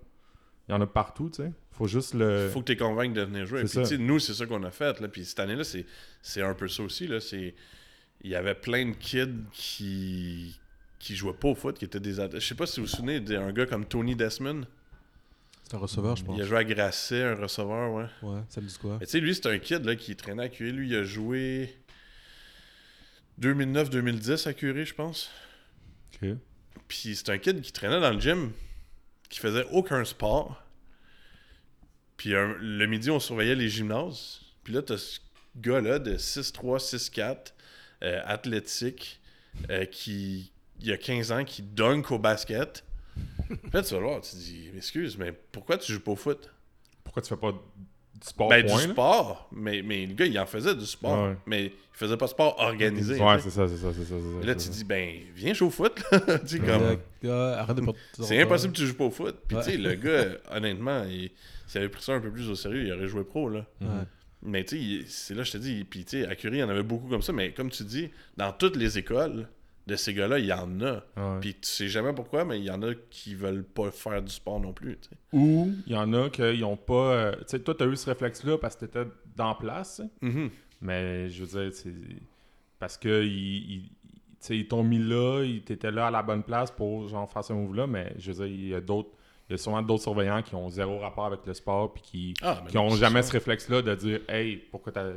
il 0.68 0.72
y 0.72 0.74
en 0.74 0.80
a 0.80 0.86
partout, 0.86 1.30
tu 1.30 1.42
sais. 1.42 1.52
Faut 1.72 1.88
juste 1.88 2.14
le... 2.14 2.48
faut 2.52 2.60
que 2.60 2.72
tu 2.72 2.76
convainques 2.76 3.14
de 3.14 3.22
venir 3.22 3.46
jouer. 3.46 3.64
Puis, 3.64 3.98
nous, 3.98 4.18
c'est 4.20 4.34
ça 4.34 4.46
qu'on 4.46 4.62
a 4.62 4.70
fait. 4.70 5.00
Là. 5.00 5.08
Puis 5.08 5.24
cette 5.24 5.40
année-là, 5.40 5.64
c'est, 5.64 5.86
c'est 6.22 6.42
un 6.42 6.54
peu 6.54 6.68
ça 6.68 6.84
aussi. 6.84 7.08
Là. 7.08 7.18
C'est, 7.20 7.54
il 8.22 8.30
y 8.30 8.36
avait 8.36 8.54
plein 8.54 8.86
de 8.86 8.94
kids 8.94 9.44
qui 9.52 10.58
qui 11.00 11.16
jouaient 11.16 11.34
pas 11.34 11.48
au 11.48 11.54
foot, 11.54 11.76
qui 11.76 11.84
étaient 11.84 12.00
des. 12.00 12.14
Je 12.14 12.38
sais 12.38 12.54
pas 12.54 12.66
si 12.66 12.80
vous 12.80 12.86
vous 12.86 12.92
souvenez 12.92 13.18
d'un 13.20 13.52
gars 13.52 13.66
comme 13.66 13.84
Tony 13.84 14.14
Desmond. 14.14 14.62
C'est 15.64 15.74
un 15.74 15.78
receveur, 15.78 16.14
je 16.14 16.24
pense. 16.24 16.36
Il 16.36 16.42
a 16.42 16.44
joué 16.44 16.58
à 16.58 16.64
Grasset, 16.64 17.22
un 17.22 17.34
receveur, 17.34 17.92
ouais. 17.92 18.06
Ouais, 18.22 18.40
ça 18.48 18.60
me 18.60 18.66
dit 18.66 18.78
quoi? 18.80 18.98
Mais 19.00 19.06
tu 19.06 19.12
sais, 19.12 19.20
lui, 19.20 19.34
c'est 19.34 19.46
un 19.46 19.58
kid 19.58 19.84
là, 19.84 19.96
qui 19.96 20.14
traînait 20.14 20.44
à 20.44 20.48
Curie. 20.48 20.72
Lui, 20.72 20.88
il 20.90 20.96
a 20.96 21.02
joué 21.02 21.74
2009-2010 23.40 24.48
à 24.48 24.54
Curie, 24.54 24.86
je 24.86 24.94
pense. 24.94 25.30
Ok. 26.14 26.28
Puis 26.88 27.16
c'est 27.16 27.30
un 27.30 27.38
kid 27.38 27.60
qui 27.60 27.72
traînait 27.72 28.00
dans 28.00 28.12
le 28.12 28.20
gym, 28.20 28.52
qui 29.28 29.40
faisait 29.40 29.64
aucun 29.72 30.04
sport. 30.04 30.62
Puis 32.16 32.34
un- 32.34 32.56
le 32.60 32.86
midi, 32.86 33.10
on 33.10 33.18
surveillait 33.20 33.54
les 33.56 33.68
gymnases. 33.68 34.40
Puis 34.62 34.72
là, 34.72 34.82
t'as 34.82 34.98
ce 34.98 35.18
gars-là 35.56 35.98
de 35.98 36.16
6'3, 36.16 36.78
6'4, 36.78 37.54
euh, 38.02 38.20
athlétique, 38.24 39.20
euh, 39.70 39.84
qui, 39.86 40.52
il 40.80 40.86
y 40.86 40.92
a 40.92 40.96
15 40.96 41.32
ans, 41.32 41.44
qui 41.44 41.62
dunk 41.62 42.10
au 42.12 42.18
basket. 42.18 42.84
Puis 43.48 43.58
là, 43.72 43.82
tu 43.82 43.94
vas 43.94 44.00
le 44.00 44.06
voir, 44.06 44.20
tu 44.20 44.30
te 44.30 44.36
dis, 44.36 44.70
excuse, 44.76 45.16
mais 45.16 45.32
pourquoi 45.32 45.78
tu 45.78 45.92
joues 45.92 46.00
pas 46.00 46.12
au 46.12 46.16
foot? 46.16 46.50
Pourquoi 47.02 47.22
tu 47.22 47.28
fais 47.28 47.36
pas 47.36 47.52
du 48.20 48.26
sport, 48.28 48.48
ben, 48.48 48.64
point, 48.66 48.80
du 48.80 48.86
là? 48.86 48.92
sport, 48.92 49.48
mais, 49.52 49.82
mais 49.82 50.06
le 50.06 50.14
gars, 50.14 50.26
il 50.26 50.38
en 50.38 50.46
faisait 50.46 50.74
du 50.74 50.86
sport, 50.86 51.28
Ouais. 51.28 51.36
mais 51.46 51.64
il 51.66 51.72
faisait 51.92 52.16
pas 52.16 52.26
de 52.26 52.30
sport 52.30 52.56
organisé. 52.58 53.20
Ouais, 53.20 53.38
c'est 53.40 53.50
ça, 53.50 53.66
c'est 53.68 53.76
ça, 53.76 53.88
c'est 53.92 54.04
ça. 54.04 54.14
Et 54.42 54.46
là, 54.46 54.54
tu 54.54 54.60
ça. 54.64 54.70
dis, 54.70 54.84
ben, 54.84 55.18
viens 55.34 55.52
jouer 55.54 55.68
au 55.68 55.70
foot, 55.70 56.00
là. 56.10 56.20
Tu 56.40 56.46
sais, 56.46 56.58
comme... 56.60 56.82
Le 57.22 57.28
gars, 57.28 57.58
arrête 57.60 57.76
de 57.76 57.82
porter 57.82 58.00
C'est 58.20 58.40
impossible 58.40 58.72
que 58.72 58.78
tu 58.78 58.86
joues 58.86 58.94
pas 58.96 59.04
au 59.04 59.10
foot. 59.10 59.36
Puis 59.46 59.56
Ouais. 59.56 59.64
tu 59.64 59.70
sais, 59.72 59.76
le 59.76 59.94
gars, 59.94 60.24
honnêtement, 60.56 61.04
il, 61.04 61.30
s'il 61.66 61.78
avait 61.78 61.88
pris 61.90 62.02
ça 62.02 62.12
un 62.12 62.20
peu 62.20 62.30
plus 62.30 62.48
au 62.48 62.54
sérieux, 62.54 62.84
il 62.86 62.92
aurait 62.92 63.08
joué 63.08 63.24
pro, 63.24 63.48
là. 63.48 63.66
Ouais. 63.80 63.86
Mais 64.42 64.64
tu 64.64 65.02
sais, 65.02 65.04
c'est 65.08 65.34
là, 65.34 65.42
je 65.42 65.52
te 65.52 65.56
dis, 65.58 65.84
puis 65.84 66.04
tu 66.04 66.20
sais, 66.22 66.26
à 66.26 66.34
Curie, 66.36 66.58
il 66.58 66.60
y 66.60 66.62
en 66.64 66.68
avait 66.68 66.82
beaucoup 66.82 67.08
comme 67.08 67.22
ça, 67.22 67.32
mais 67.32 67.52
comme 67.52 67.70
tu 67.70 67.82
dis, 67.84 68.10
dans 68.36 68.52
toutes 68.52 68.76
les 68.76 68.98
écoles, 68.98 69.48
de 69.86 69.96
ces 69.96 70.14
gars-là, 70.14 70.38
il 70.38 70.46
y 70.46 70.52
en 70.52 70.80
a. 70.80 70.92
Ouais. 71.16 71.40
Puis 71.40 71.54
tu 71.54 71.68
sais 71.68 71.88
jamais 71.88 72.12
pourquoi, 72.14 72.44
mais 72.44 72.58
il 72.58 72.64
y 72.64 72.70
en 72.70 72.80
a 72.82 72.94
qui 73.10 73.34
veulent 73.34 73.64
pas 73.64 73.90
faire 73.90 74.22
du 74.22 74.32
sport 74.32 74.58
non 74.60 74.72
plus. 74.72 74.98
Ou 75.32 75.70
il 75.86 75.92
y 75.92 75.96
en 75.96 76.12
a 76.14 76.30
qui 76.30 76.42
n'ont 76.60 76.76
pas. 76.76 76.94
euh, 77.12 77.32
tu 77.36 77.44
sais, 77.48 77.58
toi, 77.60 77.74
tu 77.74 77.84
as 77.84 77.86
eu 77.86 77.96
ce 77.96 78.06
réflexe-là 78.08 78.56
parce 78.58 78.76
que 78.76 78.80
tu 78.86 78.98
étais 78.98 79.08
dans 79.36 79.48
la 79.48 79.54
place. 79.54 80.00
Mhm. 80.22 80.50
Mais 80.80 81.28
je 81.28 81.44
veux 81.44 81.60
dire, 81.64 81.72
c'est. 81.76 81.92
Parce 82.78 82.96
que 82.96 83.22
ils, 83.24 83.88
t'ont 84.68 84.82
mis 84.84 84.98
là, 84.98 85.42
ils 85.44 85.62
t'étaient 85.62 85.90
là 85.90 86.06
à 86.08 86.10
la 86.10 86.22
bonne 86.22 86.42
place 86.42 86.70
pour 86.70 87.08
genre 87.08 87.30
faire 87.30 87.44
ce 87.44 87.52
move-là, 87.52 87.86
mais 87.86 88.14
je 88.18 88.32
veux 88.32 88.46
dire, 88.46 88.54
il 88.54 88.68
y 88.68 88.74
a 88.74 88.80
d'autres. 88.80 89.10
Il 89.48 89.52
y 89.52 89.54
a 89.54 89.58
sûrement 89.58 89.82
d'autres 89.82 90.02
surveillants 90.02 90.40
qui 90.42 90.54
ont 90.54 90.70
zéro 90.70 90.98
rapport 90.98 91.26
avec 91.26 91.40
le 91.46 91.52
sport 91.52 91.92
puis 91.92 92.02
qui, 92.02 92.34
Ah, 92.40 92.62
mais 92.64 92.70
qui 92.70 92.78
ont 92.78 92.88
jamais 92.96 93.20
ça. 93.20 93.28
ce 93.28 93.32
réflexe-là 93.34 93.82
de 93.82 93.94
dire 93.94 94.20
Hey, 94.28 94.56
pourquoi 94.56 94.90
t'as. 94.92 95.12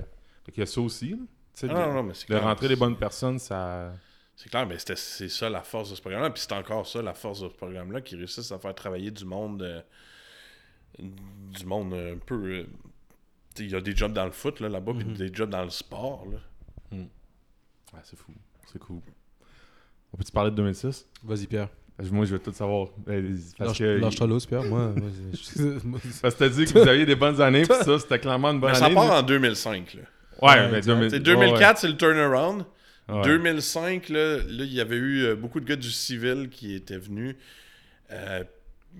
Fait 0.45 0.51
qu'il 0.51 0.60
y 0.60 0.63
a 0.63 0.65
ça 0.65 0.82
aussi. 0.82 1.12
là? 1.12 1.17
Ah, 1.63 1.67
de, 1.67 1.73
non, 1.73 1.93
non, 1.93 2.03
mais 2.30 2.38
rentrer 2.39 2.67
les 2.67 2.75
bonnes 2.75 2.97
personnes, 2.97 3.39
ça. 3.39 3.93
C'est 4.39 4.50
clair, 4.50 4.67
mais 4.67 4.78
c'était- 4.78 4.95
c'est 4.95 5.30
ça 5.30 5.50
la 5.50 5.63
force 5.63 5.89
de 5.89 5.95
ce 5.95 6.02
programme-là. 6.02 6.30
Puis 6.30 6.43
c'est 6.47 6.54
encore 6.54 6.86
ça 6.88 7.02
la 7.02 7.15
force 7.15 7.41
de 7.41 7.50
ce 7.50 7.54
programme-là 7.56 8.02
qui 8.02 8.15
réussissent 8.15 8.52
à 8.52 8.60
faire 8.60 8.76
travailler 8.76 9.10
du 9.12 9.26
monde. 9.26 9.62
euh, 9.63 9.82
du 11.00 11.65
monde 11.65 11.93
euh, 11.93 12.15
un 12.15 12.17
peu. 12.17 12.36
euh, 12.36 12.63
Il 13.60 13.69
y 13.71 13.76
a 13.76 13.82
des 13.82 13.95
jobs 13.95 14.13
dans 14.13 14.26
le 14.26 14.32
foot 14.32 14.60
là, 14.60 14.69
là-bas, 14.69 14.93
Mhm. 14.93 15.00
puis 15.00 15.13
des 15.30 15.34
jobs 15.34 15.50
dans 15.50 15.63
le 15.63 15.69
sport. 15.71 16.26
Là. 16.32 16.97
Ah, 17.93 18.00
c'est 18.04 18.17
fou. 18.17 18.32
C'est 18.71 18.78
cool. 18.80 19.00
On 20.13 20.17
peut-tu 20.17 20.32
parler 20.32 20.52
de 20.52 20.56
2006 20.58 21.08
Vas-y, 21.23 21.47
Pierre. 21.47 21.69
Moi, 22.12 22.26
je 22.26 22.34
veux 22.34 22.39
tout 22.39 22.52
savoir. 22.54 22.89
Euh, 23.08 23.36
Parce 23.58 23.76
que. 23.78 23.84
Lâche-toi 23.84 24.28
l'os, 24.28 24.45
Pierre. 24.45 24.63
Moi, 24.65 24.93
Parce 26.21 26.36
que 26.36 26.39
t'as 26.39 26.50
dit 26.50 26.65
que 26.65 26.71
vous 26.80 26.88
aviez 26.88 27.06
des 27.08 27.15
bonnes 27.15 27.41
années, 27.41 27.63
puis 27.63 27.76
ça, 27.84 27.97
c'était 27.97 28.19
clairement 28.19 28.52
une 28.52 28.60
bonne 28.60 28.71
Mais 28.71 28.78
ça 28.78 28.86
année. 28.86 28.93
part 28.95 29.08
là. 29.08 29.19
en 29.19 29.23
2005. 29.23 29.95
Là. 29.95 30.02
Ouais, 30.41 30.50
Ouais, 30.50 30.71
mais 30.71 30.78
exact. 30.78 30.93
2000 30.93 31.10
Tu 31.10 31.15
sais, 31.17 31.19
2004, 31.23 31.78
c'est 31.80 31.88
le 31.88 31.97
turnaround. 31.97 32.63
Ouais, 33.10 33.15
ouais. 33.15 33.24
2005, 33.24 34.10
là, 34.10 34.38
là, 34.38 34.43
il 34.63 34.74
y 34.74 34.82
avait 34.82 34.96
eu 34.98 35.24
euh, 35.24 35.36
beaucoup 35.36 35.60
de 35.60 35.65
gars 35.65 35.76
du 35.76 35.91
civil 35.91 36.50
qui 36.50 36.74
étaient 36.76 36.98
venus. 36.98 37.36
euh, 38.12 38.43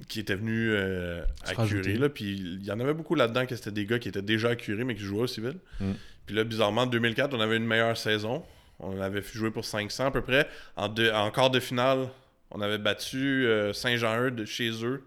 qui 0.08 0.20
étaient 0.20 0.36
venus 0.36 0.72
euh, 0.76 1.24
à. 1.44 1.54
Curie, 1.68 1.98
là, 1.98 2.10
puis 2.10 2.34
il 2.38 2.64
y 2.64 2.72
en 2.72 2.80
avait 2.80 2.94
beaucoup 2.94 3.16
là-dedans 3.16 3.46
que 3.48 3.56
c'était 3.56 3.72
des 3.72 3.86
gars 3.86 3.98
qui 4.00 4.10
étaient 4.10 4.22
déjà 4.22 4.50
à 4.50 4.56
Curie, 4.56 4.84
mais 4.84 4.94
qui 4.96 5.02
jouaient 5.04 5.22
au 5.24 5.28
civil. 5.28 5.56
Mm. 5.80 5.92
Puis 6.26 6.36
là, 6.36 6.44
bizarrement, 6.44 6.82
en 6.82 6.86
2004, 6.88 7.34
on 7.34 7.40
avait 7.40 7.58
une 7.58 7.66
meilleure 7.66 7.98
saison. 7.98 8.44
On 8.80 9.00
avait 9.02 9.24
joué 9.24 9.50
pour 9.50 9.66
500 9.66 10.06
à 10.08 10.12
peu 10.12 10.22
près. 10.22 10.48
En, 10.76 10.88
deux- 10.88 11.12
en 11.12 11.32
quart 11.32 11.50
de 11.50 11.60
finale, 11.60 12.10
on 12.52 12.62
avait 12.62 12.78
battu 12.78 13.46
euh, 13.48 13.74
Saint-Jean-Eudes 13.74 14.46
chez 14.46 14.70
eux. 14.86 15.04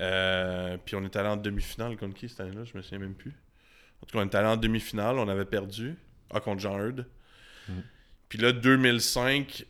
Euh, 0.00 0.76
puis 0.84 0.94
on 0.96 1.04
est 1.04 1.16
allé 1.16 1.28
en 1.28 1.36
demi-finale 1.36 1.96
contre 1.96 2.14
qui 2.14 2.28
cette 2.28 2.40
année-là? 2.40 2.64
Je 2.64 2.76
me 2.76 2.82
souviens 2.82 2.98
même 3.00 3.14
plus. 3.14 3.32
En 4.02 4.06
tout 4.06 4.16
cas, 4.16 4.22
on 4.24 4.28
est 4.28 4.34
allé 4.34 4.46
en 4.48 4.56
demi-finale, 4.56 5.16
on 5.18 5.28
avait 5.28 5.44
perdu. 5.44 5.94
Ah, 6.30 6.40
contre 6.40 6.60
Jean-Eudes. 6.60 7.06
Mm. 7.68 7.72
Puis 8.28 8.38
là, 8.38 8.52
2005, 8.52 9.66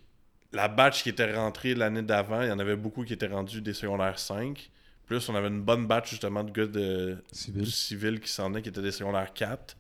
la 0.53 0.69
batch 0.69 1.03
qui 1.03 1.09
était 1.09 1.35
rentrée 1.35 1.75
l'année 1.75 2.03
d'avant, 2.03 2.43
il 2.43 2.49
y 2.49 2.53
en 2.53 2.59
avait 2.59 2.77
beaucoup 2.77 3.05
qui 3.05 3.13
étaient 3.13 3.27
rendus 3.27 3.61
des 3.61 3.75
secondaires 3.75 4.19
5. 4.19 4.71
Plus, 5.07 5.29
on 5.29 5.35
avait 5.35 5.49
une 5.49 5.63
bonne 5.63 5.87
batch 5.87 6.11
justement 6.11 6.45
de 6.45 6.51
gars 6.51 6.67
de, 6.67 7.19
Civil. 7.33 7.63
du 7.65 7.71
civil 7.71 8.21
qui 8.21 8.31
s'en 8.31 8.55
est, 8.55 8.63
qui 8.63 8.69
étaient 8.71 8.81
des 8.81 8.93
secondaires 8.93 9.33
4. 9.35 9.77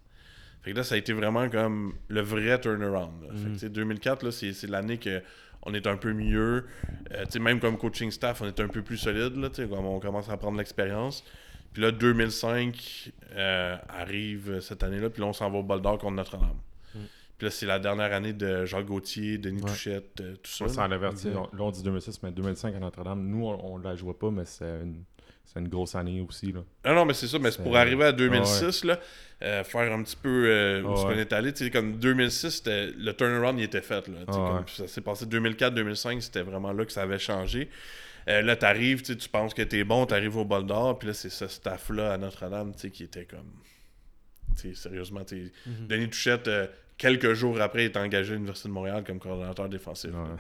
Fait 0.63 0.73
que 0.73 0.77
là, 0.77 0.83
ça 0.85 0.95
a 0.97 0.99
été 0.99 1.13
vraiment 1.13 1.49
comme 1.49 1.95
le 2.09 2.21
vrai 2.21 2.61
turnaround. 2.61 3.23
là. 3.23 3.29
Fait 3.31 3.35
que, 3.45 3.49
Mhm. 3.49 3.53
tu 3.55 3.59
sais, 3.61 3.69
2004, 3.71 4.23
là, 4.23 4.31
c'est, 4.33 4.67
l'année 4.67 4.99
que 4.99 5.23
on 5.63 5.73
est 5.73 5.87
un 5.87 5.97
peu 5.97 6.13
mieux. 6.13 6.67
Euh, 7.13 7.25
même 7.41 7.59
comme 7.59 7.79
coaching 7.79 8.11
staff, 8.11 8.43
on 8.43 8.47
est 8.47 8.61
un 8.61 8.69
peu 8.69 8.83
plus 8.83 8.99
solide. 8.99 9.37
Là, 9.37 9.49
comme 9.49 9.87
on 9.87 9.99
commence 10.01 10.29
à 10.29 10.37
prendre 10.37 10.59
l'expérience. 10.59 11.25
Puis 11.73 11.81
là, 11.83 11.91
2005 11.91 13.11
euh, 13.35 13.77
arrive 13.89 14.61
cette 14.61 14.83
année-là, 14.83 15.09
puis 15.11 15.23
là, 15.23 15.29
on 15.29 15.33
s'en 15.33 15.51
va 15.51 15.59
au 15.59 15.63
bol 15.63 15.81
d'or 15.81 15.99
contre 15.99 16.15
Notre-Dame. 16.17 16.59
Puis 17.45 17.51
là, 17.51 17.51
c'est 17.51 17.67
la 17.67 17.79
dernière 17.79 18.11
année 18.15 18.33
de 18.33 18.65
Jacques 18.65 18.87
Gauthier, 18.87 19.37
Denis 19.37 19.61
Ouais. 19.61 19.69
Touchette, 19.71 20.19
euh, 20.23 20.35
tout 20.43 20.51
ça. 20.51 20.65
Ouais, 20.65 20.69
là. 20.71 20.75
c'est 20.75 20.81
en 20.81 20.91
averti. 20.93 21.29
Exact. 21.29 21.41
Là, 21.53 21.61
on 21.61 21.71
dit 21.71 21.83
2006, 21.83 22.23
mais 22.23 22.31
2005 22.33 22.75
à 22.75 22.79
Notre-Dame. 22.79 23.23
Nous, 23.27 23.45
on, 23.47 23.75
on 23.75 23.77
la 23.77 23.95
jouait 23.97 24.15
pas, 24.15 24.31
mais 24.31 24.47
c'est 24.47 24.65
une, 24.65 25.05
c'est 25.45 25.61
une 25.61 25.69
grosse 25.69 25.95
année 25.95 26.23
aussi. 26.27 26.53
Là. 26.53 26.61
Ah 26.85 26.95
non, 26.95 27.05
mais 27.05 27.13
c'est 27.13 27.27
ça, 27.27 27.39
mais 27.39 27.51
c'est 27.51 27.63
pour 27.63 27.77
arriver 27.77 28.05
à 28.07 28.13
2006, 28.13 28.85
là, 28.85 28.99
euh, 29.43 29.63
faire 29.63 29.93
un 29.93 30.03
petit 30.03 30.17
peu 30.17 30.47
euh, 30.47 30.83
où 30.85 30.93
Ah 30.93 30.95
qu'on 31.03 31.09
ouais. 31.09 31.19
est 31.19 31.33
allé. 31.35 31.53
tu 31.53 31.65
sais, 31.65 31.71
Comme 31.71 31.99
2006, 31.99 32.51
c'était- 32.51 32.87
le 32.97 33.13
turnaround 33.13 33.59
il 33.59 33.65
était 33.65 33.83
fait. 33.83 34.09
Là, 34.09 34.15
Ah 34.27 34.33
comme 34.33 34.57
ouais. 34.57 34.63
Ça 34.69 34.87
s'est 34.89 35.03
passé 35.03 35.27
2004-2005, 35.27 36.23
c'était 36.23 36.43
vraiment 36.43 36.73
là 36.73 36.87
que 36.87 36.93
ça 36.93 37.03
avait 37.03 37.19
changé. 37.19 37.69
Euh, 38.27 38.41
là, 38.41 38.57
t'arrives, 38.57 39.03
tu 39.03 39.29
penses 39.29 39.53
que 39.53 39.61
t'es 39.61 39.85
bon, 39.85 40.07
t'arrives 40.07 40.39
au 40.39 40.47
bol 40.47 40.65
d'or, 40.65 40.99
puis 40.99 41.09
là, 41.09 41.13
c'est 41.15 41.29
ce 41.29 41.47
staff-là 41.47 42.15
à 42.15 42.17
Notre-Dame 42.17 42.73
tu 42.75 42.81
sais, 42.81 42.91
qui 42.91 43.03
était 43.05 43.27
comme. 43.27 43.53
tu 44.57 44.69
sais, 44.71 44.75
sérieusement, 44.75 45.25
tu 45.25 45.47
sais, 45.47 45.53
Mhm. 45.67 45.87
Denis 45.89 46.09
Touchette, 46.09 46.49
euh, 46.49 46.67
quelques 46.99 47.33
jours 47.35 47.61
après, 47.61 47.85
est 47.85 47.97
engagé 47.97 48.33
à 48.33 48.35
l'Université 48.35 48.69
de 48.69 48.75
Montréal 48.75 49.05
comme 49.07 49.19
coordonnateur 49.19 49.69
défensif. 49.69 50.11
Ouais. 50.13 50.37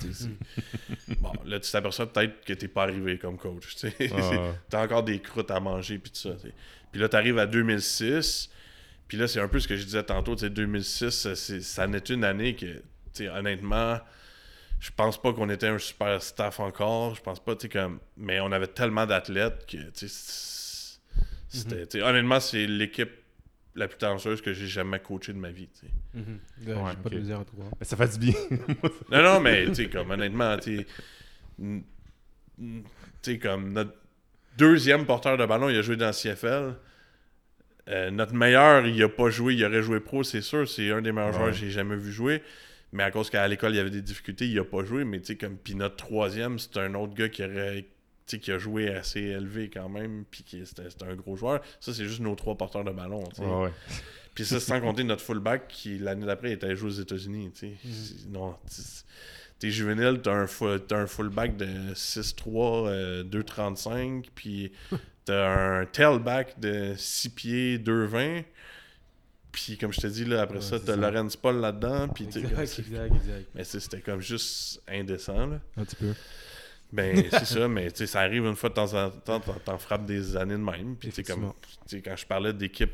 tu 1.06 1.14
bon, 1.20 1.32
là, 1.44 1.60
tu 1.60 1.70
t'aperçois 1.70 2.12
peut-être 2.12 2.44
que 2.44 2.52
t'es 2.52 2.68
pas 2.68 2.84
arrivé 2.84 3.18
comme 3.18 3.36
coach. 3.36 3.74
tu 3.76 3.90
T'as 4.70 4.84
encore 4.84 5.02
des 5.02 5.20
croûtes 5.20 5.50
à 5.50 5.60
manger, 5.60 5.98
puis 5.98 6.10
tout 6.10 6.18
ça. 6.28 6.34
tu. 6.40 6.52
Puis 6.92 7.00
là, 7.00 7.08
t'arrives 7.08 7.38
à 7.38 7.46
2006, 7.46 8.50
puis 9.08 9.18
là, 9.18 9.26
c'est 9.26 9.40
un 9.40 9.48
peu 9.48 9.58
ce 9.60 9.66
que 9.68 9.76
je 9.76 9.84
disais 9.84 10.02
tantôt, 10.04 10.34
tu 10.36 10.42
sais, 10.42 10.50
2006, 10.50 11.26
euh, 11.26 11.34
c'est- 11.34 11.60
ça 11.60 11.86
n'est 11.86 11.98
une 11.98 12.24
année 12.24 12.54
que, 12.54 12.66
tu 12.66 12.82
sais, 13.14 13.28
honnêtement, 13.28 13.98
je 14.80 14.90
pense 14.96 15.20
pas 15.20 15.32
qu'on 15.32 15.50
était 15.50 15.66
un 15.66 15.78
super 15.78 16.22
staff 16.22 16.60
encore, 16.60 17.14
je 17.16 17.20
pense 17.22 17.40
pas, 17.42 17.56
tu 17.56 17.62
sais, 17.62 17.68
comme... 17.68 17.98
Mais 18.16 18.38
on 18.40 18.52
avait 18.52 18.68
tellement 18.68 19.06
d'athlètes 19.06 19.66
que, 19.66 19.76
tu 19.90 20.06
sais, 20.06 20.08
c'est- 20.08 20.98
c'était... 21.48 21.86
tu 21.86 21.98
sais, 21.98 22.04
Honnêtement, 22.04 22.38
c'est 22.40 22.66
l'équipe 22.66 23.10
la 23.76 23.88
plus 23.88 23.98
talentueuse 23.98 24.40
que 24.40 24.52
j'ai 24.52 24.66
jamais 24.68 25.00
coachée 25.00 25.32
de 25.32 25.38
ma 25.38 25.50
vie, 25.50 25.68
tu 25.68 25.86
sais. 25.86 25.92
Mhm. 26.14 26.38
Gars, 26.66 26.76
Ouais, 26.76 26.90
J'ai 26.90 26.96
pas 27.02 27.08
de 27.10 27.14
ok. 27.16 27.20
misère 27.20 27.38
à 27.40 27.44
mais 27.80 27.84
ça 27.84 27.96
fait 27.96 28.18
du 28.18 28.26
bien. 28.26 28.34
Non, 29.10 29.22
non, 29.22 29.40
mais 29.40 29.66
tu 29.66 29.74
sais, 29.74 29.88
comme 29.88 30.10
honnêtement, 30.10 30.56
tu 30.58 30.86
sais, 33.22 33.38
comme 33.38 33.72
notre 33.72 33.94
deuxième 34.56 35.06
porteur 35.06 35.36
de 35.36 35.46
ballon, 35.46 35.68
il 35.68 35.76
a 35.76 35.82
joué 35.82 35.96
dans 35.96 36.06
le 36.06 36.12
CFL. 36.12 36.74
Euh, 37.88 38.10
notre 38.10 38.32
meilleur, 38.34 38.86
il 38.86 39.02
a 39.02 39.08
pas 39.08 39.28
joué, 39.30 39.54
il 39.54 39.64
aurait 39.64 39.82
joué 39.82 40.00
pro, 40.00 40.22
c'est 40.22 40.40
sûr. 40.40 40.68
C'est 40.68 40.90
un 40.90 41.02
des 41.02 41.12
meilleurs 41.12 41.30
Ouais. 41.32 41.36
joueurs 41.38 41.50
que 41.50 41.56
j'ai 41.56 41.70
jamais 41.70 41.96
vu 41.96 42.12
jouer. 42.12 42.42
Mais 42.92 43.02
à 43.02 43.10
cause 43.10 43.28
qu'à 43.28 43.46
l'école, 43.48 43.72
il 43.72 43.76
y 43.76 43.80
avait 43.80 43.90
des 43.90 44.02
difficultés, 44.02 44.46
il 44.46 44.58
a 44.58 44.64
pas 44.64 44.84
joué. 44.84 45.04
Mais 45.04 45.20
tu 45.20 45.26
sais, 45.26 45.36
comme, 45.36 45.56
puis 45.56 45.74
notre 45.74 45.96
troisième, 45.96 46.58
c'est 46.58 46.76
un 46.78 46.94
autre 46.94 47.14
gars 47.14 47.28
qui 47.28 47.42
aurait. 47.42 47.86
Qui 48.26 48.50
a 48.52 48.58
joué 48.58 48.88
assez 48.94 49.20
élevé 49.20 49.70
quand 49.72 49.88
même, 49.88 50.24
puis 50.30 50.42
qui 50.44 50.64
c'était 50.66 50.88
c'était 50.90 51.04
un 51.06 51.14
gros 51.14 51.36
joueur. 51.36 51.60
Ça, 51.80 51.92
c'est 51.94 52.04
juste 52.06 52.20
nos 52.20 52.34
trois 52.34 52.56
porteurs 52.56 52.84
de 52.84 52.90
ballon. 52.92 53.24
Ouais, 53.38 53.46
ouais. 53.64 53.72
Puis 54.34 54.44
ça, 54.44 54.58
sans 54.58 54.80
compter 54.80 55.04
notre 55.04 55.22
fullback 55.22 55.68
qui, 55.68 55.98
l'année 55.98 56.26
d'après, 56.26 56.52
était 56.52 56.66
allé 56.66 56.76
jouer 56.76 56.88
aux 56.88 57.00
États-Unis. 57.00 57.50
C'est- 57.54 57.76
Non, 58.30 58.56
tu- 58.68 58.80
t'es 59.60 59.70
juvénile, 59.70 60.20
t'as 60.22 60.32
un, 60.32 60.46
un 60.90 61.06
fullback 61.06 61.56
de 61.56 61.94
6'3, 61.94 62.88
euh, 62.88 63.22
2'35, 63.22 64.24
puis 64.34 64.72
t'as 65.24 65.80
un 65.80 65.86
tailback 65.86 66.58
de 66.58 66.94
6 66.96 67.28
pieds, 67.30 67.78
2'20. 67.78 68.44
Puis 69.52 69.78
comme 69.78 69.92
je 69.92 70.00
te 70.00 70.06
dis, 70.08 70.24
là, 70.24 70.42
après 70.42 70.56
Ouais, 70.56 70.62
ça, 70.64 70.78
c'est 70.80 70.86
t'as. 70.86 70.96
Lorenz 70.96 71.36
Paul 71.36 71.60
là-dedans. 71.60 72.08
Puis 72.08 72.24
Exact, 72.24 72.66
c'est- 72.66 72.82
exact, 72.82 73.14
exact. 73.14 73.48
mais 73.54 73.62
c'était 73.62 74.00
comme 74.00 74.20
juste 74.20 74.82
indécent. 74.88 75.46
Là. 75.46 75.60
Un 75.76 75.84
petit 75.84 75.94
peu. 75.96 76.12
Ben, 76.94 77.24
c'est 77.30 77.44
ça, 77.44 77.68
mais 77.68 77.90
tu 77.90 77.98
sais, 77.98 78.06
ça 78.06 78.20
arrive 78.20 78.44
une 78.46 78.56
fois 78.56 78.68
de 78.70 78.74
temps 78.74 78.94
en 78.94 79.10
temps, 79.10 79.40
t'en- 79.40 79.78
frappes 79.78 80.06
des 80.06 80.36
années 80.36 80.54
de 80.54 80.58
même. 80.58 80.96
Puis, 80.96 81.10
comme, 81.24 81.52
quand 82.04 82.16
je 82.16 82.26
parlais 82.26 82.52
d'équipes 82.52 82.92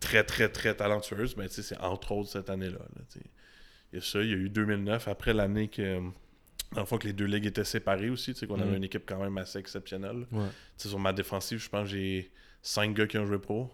très, 0.00 0.24
très, 0.24 0.48
très 0.48 0.74
talentueuses, 0.74 1.34
ben, 1.36 1.46
tu 1.48 1.54
sais, 1.54 1.62
c'est 1.62 1.78
entre 1.78 2.12
autres 2.12 2.30
cette 2.30 2.50
année-là. 2.50 2.78
Il 3.92 3.96
y 3.96 4.02
a 4.02 4.04
ça, 4.04 4.20
il 4.20 4.28
y 4.30 4.32
a 4.32 4.36
eu 4.36 4.48
2009, 4.50 5.08
après 5.08 5.32
l'année 5.32 5.68
que, 5.68 5.98
dans 6.72 6.80
le 6.80 6.86
fond, 6.86 6.98
que 6.98 7.06
les 7.06 7.12
deux 7.12 7.24
ligues 7.26 7.46
étaient 7.46 7.64
séparées 7.64 8.10
aussi, 8.10 8.34
tu 8.34 8.40
sais, 8.40 8.46
qu'on 8.46 8.58
Mm. 8.58 8.62
avait 8.62 8.76
une 8.76 8.84
équipe 8.84 9.04
quand 9.06 9.20
même 9.22 9.38
assez 9.38 9.58
exceptionnelle. 9.58 10.26
Ouais. 10.32 10.48
Tu 10.76 10.82
sais, 10.84 10.88
sur 10.88 10.98
ma 10.98 11.12
défensive, 11.12 11.58
je 11.58 11.68
pense 11.68 11.84
que 11.88 11.94
j'ai 11.96 12.30
cinq 12.60 12.94
gars 12.94 13.06
qui 13.06 13.18
ont 13.18 13.26
joué 13.26 13.38
pro. 13.38 13.70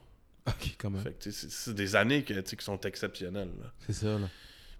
Ok, 0.47 0.75
quand 0.79 0.91
même. 0.91 1.03
C'est 1.21 1.75
des 1.75 1.97
années 1.97 2.23
que, 2.23 2.35
qui 2.39 2.65
sont 2.65 2.79
exceptionnelles. 2.83 3.49
C'est 3.87 3.95
ça, 3.95 4.19
là. 4.19 4.29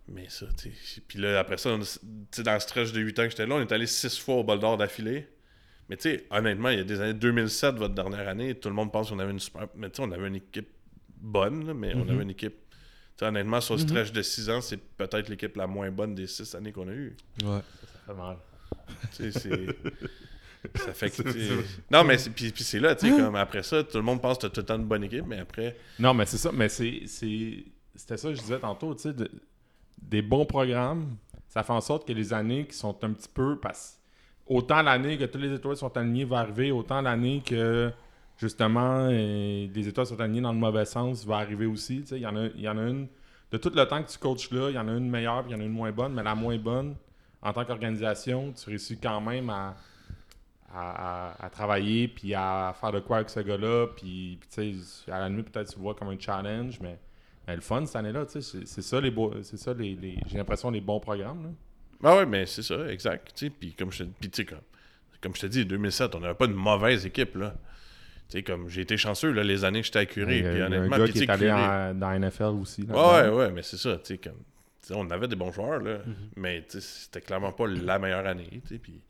Mais 0.09 0.27
ça, 0.29 0.47
tu 0.57 0.71
sais. 0.73 1.01
Puis 1.07 1.19
là, 1.19 1.39
après 1.39 1.57
ça, 1.57 1.71
on- 1.71 1.79
tu 1.81 1.87
sais, 2.31 2.43
dans 2.43 2.53
le 2.55 2.61
stretch 2.61 2.93
de 2.93 3.01
8 3.01 3.19
ans 3.19 3.25
que 3.25 3.31
j'étais 3.31 3.47
là, 3.47 3.55
on 3.55 3.61
est 3.61 3.73
allé 3.73 3.87
6 3.87 4.19
fois 4.19 4.37
au 4.37 4.45
bol 4.45 4.59
d'or 4.59 4.77
d'affilée. 4.77 5.29
Mais 5.89 5.97
tu 5.97 6.03
sais, 6.11 6.27
honnêtement, 6.31 6.69
il 6.71 6.79
y 6.79 6.81
a 6.81 6.85
des 6.85 7.01
années 7.01 7.15
2007, 7.15 7.77
votre 7.77 7.95
dernière 7.95 8.29
année, 8.29 8.55
tout 8.55 8.69
le 8.69 8.75
monde 8.75 8.93
pense 8.93 9.11
qu'on 9.11 9.19
avait 9.19 9.31
une 9.31 9.41
super. 9.41 9.67
Mais 9.77 9.89
tu 9.91 9.97
sais, 9.97 10.03
on 10.03 10.13
avait 10.13 10.29
une 10.29 10.37
équipe 10.37 10.69
bonne, 11.17 11.67
là, 11.67 11.75
mais 11.75 11.95
on 11.95 12.05
Mhm. 12.05 12.11
avait 12.11 12.23
une 12.23 12.31
équipe. 12.31 12.55
Tu 13.17 13.21
sais, 13.21 13.27
honnêtement, 13.27 13.61
sur 13.61 13.77
le 13.77 13.83
Mhm. 13.83 13.89
stretch 13.89 14.13
de 14.13 14.23
6 14.23 14.51
ans, 14.51 14.61
c'est 14.61 14.77
peut-être 14.79 15.29
l'équipe 15.29 15.57
la 15.57 15.67
moins 15.67 15.91
bonne 15.91 16.15
des 16.15 16.27
6 16.27 16.55
années 16.55 16.73
qu'on 16.73 16.89
a 16.89 16.93
eues. 16.93 17.17
Ouais. 17.43 17.61
Ça 17.83 17.99
fait 18.13 18.15
mal. 18.15 18.37
Tu 19.17 19.33
sais, 19.33 19.41
c'est. 19.41 20.79
Ça 20.79 20.93
fait 20.95 21.11
que. 21.11 21.23
Non, 21.91 22.05
mais 22.05 22.17
c'est- 22.19 22.31
puis, 22.31 22.51
puis 22.51 22.65
c'est 22.65 22.81
là, 22.81 22.95
tu 22.95 23.09
sais, 23.11 23.17
comme 23.17 23.37
après 23.37 23.63
ça, 23.63 23.85
tout 23.85 23.97
le 23.99 24.03
monde 24.03 24.21
pense 24.23 24.37
que 24.39 24.41
tu 24.43 24.47
as 24.47 24.51
tout 24.51 24.61
le 24.61 24.67
temps 24.67 24.77
une 24.77 24.85
bonne 24.87 25.05
équipe, 25.05 25.27
mais 25.27 25.39
après. 25.39 25.77
Non, 25.99 26.13
mais 26.15 26.25
c'est 26.27 26.39
ça. 26.39 26.51
Mais 26.53 26.69
c'est, 26.69 27.03
c'est- 27.07 27.65
c'était 27.95 28.17
ça 28.17 28.29
que 28.31 28.35
je 28.35 28.41
disais 28.41 28.59
tantôt. 28.59 28.95
Tu 28.95 29.03
sais, 29.03 29.13
de- 29.13 29.31
des 30.01 30.23
bons 30.23 30.47
programmes, 30.47 31.17
ça 31.49 31.63
fait 31.63 31.73
en 31.73 31.81
sorte 31.81 32.07
que 32.07 32.13
les 32.13 32.33
années 32.33 32.67
qui 32.67 32.77
sont 32.77 32.97
un 33.05 33.13
petit 33.13 33.29
peu. 33.33 33.59
Parce, 33.61 33.99
autant 34.47 34.83
l'année 34.83 35.17
que 35.19 35.25
toutes 35.25 35.41
les 35.43 35.53
étoiles 35.55 35.77
sont 35.77 35.97
alignées 35.97 36.25
va 36.25 36.39
arriver, 36.41 36.71
autant 36.73 37.01
l'année 37.01 37.43
que 37.45 37.93
justement 38.37 39.09
euh, 39.11 39.67
des 39.69 39.89
étoiles 39.89 40.07
sont 40.07 40.21
alignées 40.21 40.41
dans 40.41 40.53
le 40.53 40.59
mauvais 40.59 40.85
sens 40.85 41.25
va 41.25 41.37
arriver 41.37 41.67
aussi. 41.67 42.05
Il 42.11 42.19
y, 42.19 42.27
en 42.27 42.37
a- 42.37 42.47
y 42.57 42.69
en 42.69 42.79
a 42.79 42.83
une. 42.83 43.07
De 43.51 43.59
tout 43.59 43.71
le 43.75 43.87
temps 43.87 44.03
que 44.03 44.11
tu 44.11 44.19
coaches 44.19 44.51
là, 44.51 44.71
il 44.71 44.75
y 44.75 44.79
en 44.79 44.89
a 44.89 44.93
une 44.93 45.09
meilleure 45.09 45.45
il 45.47 45.53
y 45.53 45.55
en 45.55 45.61
a 45.61 45.65
une 45.65 45.71
moins 45.73 45.93
bonne, 45.93 46.13
mais 46.15 46.23
la 46.25 46.35
moins 46.35 46.59
bonne, 46.59 46.97
en 47.43 47.53
tant 47.53 47.65
qu'organisation, 47.65 48.53
tu 48.53 48.69
réussis 48.71 48.99
quand 48.99 49.21
même 49.21 49.49
à, 49.51 49.77
à, 50.75 51.49
travailler 51.53 52.09
puis 52.09 52.35
à 52.35 52.75
faire 52.81 52.93
de 52.93 53.01
quoi 53.01 53.19
avec 53.19 53.31
ce 53.31 53.41
gars-là. 53.41 53.87
Puis, 53.97 54.39
à 55.09 55.21
la 55.21 55.29
nuit, 55.29 55.43
peut-être 55.43 55.73
tu 55.73 55.79
vois 55.79 55.95
comme 55.95 56.09
un 56.09 56.19
challenge, 56.19 56.81
mais, 56.81 56.99
mais 57.47 57.55
le 57.57 57.61
fun 57.63 57.85
cette 57.87 57.97
année-là, 57.97 58.27
tu 58.27 58.41
sais, 58.43 58.63
c'est- 58.67 58.83
ça 58.83 59.01
les 59.01 59.13
c'est 59.43 59.57
ça 59.59 59.75
les, 59.75 59.95
les- 59.95 60.19
j'ai 60.27 60.39
l'impression 60.39 60.71
les 60.71 60.81
bons 60.81 61.01
programmes. 61.01 61.43
Là. 61.45 61.51
Ah 62.03 62.17
ouais, 62.19 62.27
mais 62.27 62.47
c'est 62.47 62.63
ça, 62.63 62.89
exact. 62.91 63.33
tu 63.35 63.47
sais, 63.47 63.51
Puis 63.51 63.73
comme 63.75 63.91
je 63.93 64.05
comme, 64.45 64.59
comme 65.21 65.35
je 65.35 65.41
te 65.43 65.47
dis, 65.47 65.65
2007, 65.65 66.15
on 66.15 66.21
n'avait 66.21 66.35
pas 66.35 66.47
de 66.47 66.53
mauvaise 66.53 67.07
équipe. 67.07 67.35
là. 67.37 67.55
Tu 68.29 68.39
sais, 68.39 68.43
comme 68.43 68.69
j'ai 68.69 68.81
été 68.83 68.97
chanceux 68.97 69.33
là, 69.33 69.43
les 69.43 69.65
années 69.65 69.81
que 69.81 69.87
j'étais 69.87 69.99
à 70.01 70.07
Curie. 70.07 70.43
Puis 70.43 70.63
honnêtement, 70.63 70.97
un 70.97 70.99
gars 70.99 71.09
qui 71.09 71.23
est 71.25 71.31
allé 71.31 71.51
en- 71.53 71.95
dans 71.95 72.09
la 72.11 72.17
NFL 72.19 72.57
aussi. 72.61 72.83
là, 72.87 72.95
Ouais, 72.95 73.25
dedans. 73.25 73.37
ouais, 73.37 73.51
mais 73.53 73.63
c'est 73.63 73.77
ça, 73.77 73.97
tu 73.99 74.01
sais, 74.15 74.19
comme. 74.19 74.41
on 74.91 75.11
avait 75.11 75.29
des 75.29 75.37
bons 75.37 75.53
joueurs, 75.53 75.81
là. 75.81 75.99
Mais 76.37 76.63
tu 76.63 76.73
sais, 76.73 76.81
c'était 76.81 77.21
clairement 77.21 77.53
pas 77.53 77.67
la 77.67 77.99
meilleure 77.99 78.27
année, 78.27 78.49
tu 78.67 78.75
sais. 78.75 78.79
Puis, 78.79 79.01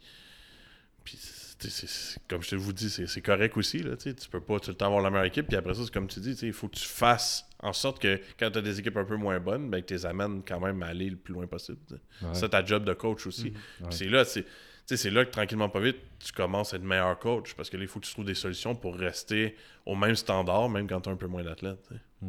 comme 2.29 2.43
je 2.43 2.51
te 2.51 2.57
vous 2.57 2.73
dis, 2.73 2.91
c'est 2.91 3.21
correct 3.21 3.57
aussi, 3.57 3.79
là. 3.79 3.97
Tu 3.97 4.15
peux 4.31 4.41
pas 4.41 4.59
tout 4.61 4.71
le 4.71 4.77
temps 4.77 4.87
avoir 4.87 5.03
la 5.03 5.11
meilleure 5.11 5.27
équipe. 5.27 5.47
Puis 5.49 5.57
après 5.57 5.75
ça, 5.75 5.83
c'est 5.85 5.93
comme 5.93 6.07
tu 6.09 6.21
dis, 6.21 6.33
il 6.43 6.53
faut 6.53 6.69
que 6.69 6.77
tu 6.77 6.87
fasses 6.87 7.47
en 7.61 7.73
sorte 7.73 8.01
que 8.01 8.21
quand 8.39 8.51
tu 8.51 8.59
as 8.59 8.63
des 8.63 8.79
équipes 8.79 8.97
un 8.97 9.05
peu 9.05 9.17
moins 9.17 9.41
bonnes, 9.41 9.71
ben, 9.71 9.81
que 9.81 9.87
tu 9.87 9.95
les 9.95 10.07
amènes 10.07 10.43
quand 10.47 10.61
même 10.61 10.83
à 10.83 10.87
aller 10.87 11.11
le 11.11 11.17
plus 11.17 11.35
loin 11.35 11.47
possible. 11.47 11.79
Ouais. 11.91 12.29
C'est 12.33 12.51
ta 12.51 12.65
job 12.65 12.85
de 12.85 12.93
coach 12.93 13.27
aussi. 13.27 13.55
Ouais. 13.81 13.87
c'est 13.91 14.07
là, 14.07 14.25
c'est. 14.25 15.11
là 15.11 15.25
que 15.25 15.31
tranquillement, 15.31 15.69
pas 15.69 15.81
vite, 15.81 15.97
tu 16.19 16.33
commences 16.33 16.75
à 16.75 16.77
être 16.77 16.83
meilleur 16.83 17.19
coach 17.19 17.55
parce 17.55 17.71
que 17.71 17.77
là, 17.77 17.85
il 17.85 17.89
faut 17.89 18.01
que 18.01 18.07
tu 18.07 18.13
trouves 18.13 18.25
des 18.27 18.35
solutions 18.35 18.75
pour 18.75 18.97
rester 18.97 19.57
au 19.87 19.95
même 19.95 20.15
standard, 20.15 20.69
même 20.69 20.87
quand 20.87 21.01
tu 21.01 21.09
as 21.09 21.13
un 21.13 21.17
peu 21.17 21.27
moins 21.27 21.43
d'athlètes. 21.43 21.85
sais. 21.89 22.29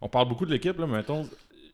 On 0.00 0.08
parle 0.08 0.28
beaucoup 0.28 0.46
de 0.46 0.50
l'équipe, 0.52 0.78
là, 0.78 0.86
mais 0.86 0.98
mettons, 0.98 1.28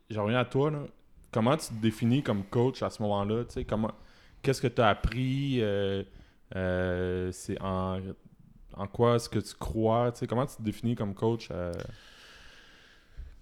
je 0.09 0.19
reviens 0.19 0.39
à 0.39 0.45
toi. 0.45 0.71
Là. 0.71 0.83
Comment 1.31 1.57
tu 1.57 1.67
te 1.67 1.73
définis 1.81 2.23
comme 2.23 2.43
coach 2.43 2.81
à 2.81 2.89
ce 2.89 3.01
moment-là? 3.03 3.43
Comment, 3.67 3.91
qu'est-ce 4.41 4.61
que 4.61 4.67
tu 4.67 4.81
as 4.81 4.89
appris? 4.89 5.59
euh, 5.61 6.03
euh, 6.55 7.31
c'est 7.31 7.59
en, 7.61 7.99
en 8.73 8.87
quoi 8.87 9.15
est-ce 9.15 9.29
que 9.29 9.39
tu 9.39 9.53
crois? 9.55 10.13
Comment 10.27 10.45
tu 10.45 10.57
te 10.57 10.61
définis 10.61 10.95
comme 10.95 11.13
coach? 11.13 11.49
euh? 11.51 11.73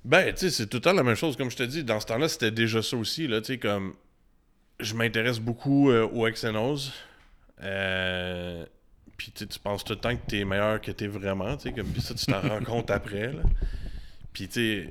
Ben, 0.03 0.33
tu 0.33 0.39
sais, 0.39 0.49
c'est 0.49 0.67
tout 0.67 0.77
le 0.77 0.81
temps 0.81 0.93
la 0.93 1.03
même 1.03 1.15
chose. 1.15 1.37
Comme 1.37 1.51
je 1.51 1.57
te 1.57 1.63
dis, 1.63 1.83
dans 1.83 1.99
ce 1.99 2.07
temps-là, 2.07 2.27
c'était 2.27 2.51
déjà 2.51 2.81
ça 2.81 2.97
aussi. 2.97 3.27
Là, 3.27 3.39
comme 3.61 3.93
je 4.79 4.95
m'intéresse 4.95 5.39
beaucoup 5.39 5.91
euh, 5.91 6.07
aux 6.07 6.27
X&O's. 6.27 6.91
Euh, 7.61 8.65
puis 9.17 9.31
tu 9.31 9.45
penses 9.59 9.83
tout 9.83 9.93
le 9.93 9.99
temps 9.99 10.15
que 10.15 10.25
t'es 10.25 10.43
meilleur 10.43 10.81
que 10.81 10.91
t'es 10.91 11.07
vraiment. 11.07 11.55
Puis 11.57 12.01
ça, 12.01 12.15
tu 12.15 12.25
t'en 12.25 12.41
rends 12.41 12.63
compte 12.63 12.89
après. 12.89 13.35
Puis 14.33 14.47
tu 14.47 14.89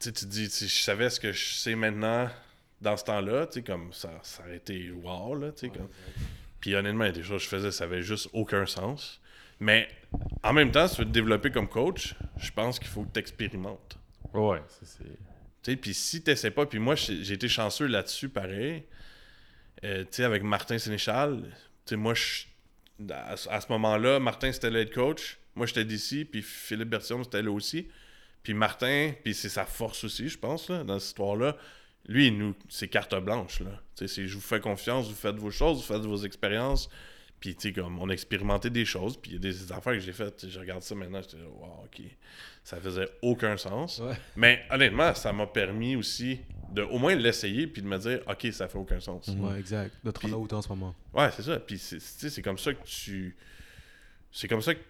sais, 0.00 0.12
tu 0.12 0.26
dis, 0.26 0.50
si 0.50 0.66
je 0.66 0.82
savais 0.82 1.10
ce 1.10 1.20
que 1.20 1.30
je 1.32 1.54
sais 1.54 1.76
maintenant 1.76 2.28
dans 2.80 2.96
ce 2.96 3.04
temps-là, 3.04 3.46
comme 3.64 3.92
ça, 3.92 4.10
ça 4.22 4.42
aurait 4.42 4.56
été 4.56 4.90
wow, 4.90 5.36
là, 5.36 5.50
comme. 5.62 5.88
Puis 6.66 6.74
honnêtement, 6.74 7.04
il 7.04 7.06
y 7.06 7.10
a 7.10 7.12
des 7.12 7.22
choses 7.22 7.42
que 7.42 7.44
je 7.44 7.48
faisais, 7.48 7.70
ça 7.70 7.84
avait 7.84 8.02
juste 8.02 8.28
aucun 8.32 8.66
sens. 8.66 9.20
Mais 9.60 9.88
en 10.42 10.52
même 10.52 10.72
temps, 10.72 10.88
si 10.88 10.96
tu 10.96 11.02
veux 11.02 11.06
te 11.06 11.12
développer 11.12 11.52
comme 11.52 11.68
coach, 11.68 12.16
je 12.38 12.50
pense 12.50 12.80
qu'il 12.80 12.88
faut 12.88 13.04
que 13.04 13.12
tu 13.12 13.20
expérimentes. 13.20 13.96
Ouais, 14.34 14.60
c'est, 14.82 15.04
Tu 15.04 15.10
sais, 15.62 15.76
puis 15.76 15.94
si 15.94 16.24
tu 16.24 16.30
n'essaies 16.30 16.50
pas, 16.50 16.66
puis 16.66 16.80
moi, 16.80 16.96
j'ai 16.96 17.32
été 17.34 17.46
chanceux 17.46 17.86
là-dessus, 17.86 18.28
pareil. 18.28 18.82
Euh, 19.84 20.00
tu 20.02 20.08
sais, 20.10 20.24
avec 20.24 20.42
Martin 20.42 20.76
Sénéchal, 20.78 21.40
tu 21.84 21.90
sais, 21.90 21.96
moi, 21.96 22.14
je- 22.14 22.46
à, 23.12 23.34
à 23.34 23.60
ce 23.60 23.68
moment-là, 23.70 24.18
Martin, 24.18 24.50
c'était 24.50 24.70
le 24.70 24.80
head 24.80 24.92
coach. 24.92 25.38
Moi, 25.54 25.66
j'étais 25.66 25.84
d'ici, 25.84 26.24
puis 26.24 26.42
Philippe 26.42 26.88
Bertillon, 26.88 27.22
c'était 27.22 27.42
là 27.42 27.52
aussi. 27.52 27.86
Puis 28.42 28.54
Martin, 28.54 29.12
puis 29.22 29.34
c'est 29.34 29.48
sa 29.50 29.66
force 29.66 30.02
aussi, 30.02 30.28
je 30.28 30.36
pense, 30.36 30.68
là, 30.68 30.82
dans 30.82 30.98
cette 30.98 31.10
histoire-là. 31.10 31.56
Lui, 32.08 32.28
il 32.28 32.38
nous, 32.38 32.54
c'est 32.68 32.88
carte 32.88 33.14
blanche, 33.16 33.60
là. 33.60 33.80
C'est 33.94 34.26
je 34.28 34.34
vous 34.34 34.40
fais 34.40 34.60
confiance, 34.60 35.08
vous 35.08 35.14
faites 35.14 35.36
vos 35.36 35.50
choses, 35.50 35.78
vous 35.78 35.82
faites 35.94 36.02
vos 36.04 36.18
expériences. 36.18 36.88
Puis, 37.40 37.54
tu 37.54 37.68
sais, 37.68 37.72
comme, 37.74 37.98
on 37.98 38.08
a 38.08 38.12
expérimenté 38.12 38.70
des 38.70 38.84
choses, 38.86 39.16
puis 39.18 39.32
il 39.32 39.34
y 39.34 39.36
a 39.36 39.40
des 39.40 39.70
affaires 39.72 39.92
que 39.92 39.98
j'ai 40.00 40.12
faites, 40.12 40.48
je 40.48 40.58
regarde 40.58 40.82
ça 40.82 40.94
maintenant, 40.94 41.20
j'étais 41.20 41.42
wow, 41.44 41.84
ok. 41.84 42.00
Ça 42.64 42.78
faisait 42.80 43.08
aucun 43.22 43.56
sens. 43.58 43.98
Ouais. 43.98 44.14
Mais 44.36 44.62
honnêtement, 44.70 45.14
ça 45.14 45.32
m'a 45.34 45.46
permis 45.46 45.96
aussi 45.96 46.40
de 46.72 46.82
au 46.82 46.98
moins 46.98 47.14
l'essayer, 47.14 47.66
puis 47.66 47.82
de 47.82 47.86
me 47.86 47.98
dire, 47.98 48.20
ok, 48.26 48.46
ça 48.52 48.68
fait 48.68 48.78
aucun 48.78 49.00
sens. 49.00 49.28
Ouais, 49.28 49.58
exact. 49.58 49.94
De 50.02 50.10
te 50.10 50.26
rendre 50.26 50.52
en 50.56 50.62
ce 50.62 50.68
moment. 50.68 50.94
Ouais, 51.12 51.28
c'est 51.36 51.42
ça. 51.42 51.60
Puis 51.60 51.78
c'est- 51.78 51.98
tu 51.98 52.02
sais, 52.04 52.30
c'est 52.30 52.42
comme 52.42 52.58
ça 52.58 52.72
que 52.72 52.84
tu. 52.86 53.36
C'est 54.32 54.48
comme 54.48 54.62
ça 54.62 54.74
que 54.74 54.80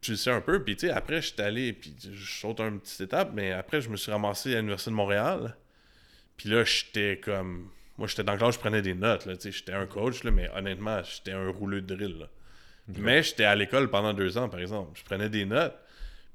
tu 0.00 0.12
le 0.12 0.16
sais 0.16 0.30
un 0.30 0.40
peu. 0.40 0.62
Puis 0.62 0.76
tu 0.76 0.86
sais, 0.86 0.92
après, 0.92 1.20
je 1.20 1.32
suis 1.32 1.40
allé, 1.42 1.72
puis 1.72 1.94
je 2.00 2.40
saute 2.40 2.60
une 2.60 2.80
petite 2.80 3.00
étape, 3.02 3.32
mais 3.34 3.52
après, 3.52 3.80
je 3.80 3.88
me 3.88 3.96
suis 3.96 4.12
ramassé 4.12 4.52
à 4.54 4.56
l'Université 4.58 4.90
de 4.90 4.96
Montréal. 4.96 5.56
Puis 6.36 6.48
là, 6.48 6.64
j'étais 6.64 7.20
comme. 7.22 7.70
Moi, 7.96 8.08
j'étais 8.08 8.24
dans 8.24 8.32
le 8.32 8.38
classe, 8.38 8.54
je 8.54 8.60
prenais 8.60 8.82
des 8.82 8.94
notes. 8.94 9.28
J'étais 9.42 9.72
un 9.72 9.86
coach, 9.86 10.24
là, 10.24 10.30
mais 10.30 10.50
honnêtement, 10.54 11.00
j'étais 11.04 11.32
un 11.32 11.48
rouleux 11.48 11.80
de 11.80 11.94
drill. 11.94 12.18
là. 12.18 12.28
Mais 12.88 13.22
j'étais 13.22 13.44
à 13.44 13.54
l'école 13.54 13.88
pendant 13.88 14.12
deux 14.12 14.36
ans, 14.36 14.48
par 14.48 14.60
exemple. 14.60 14.98
Je 14.98 15.04
prenais 15.04 15.28
des 15.28 15.44
notes. 15.44 15.74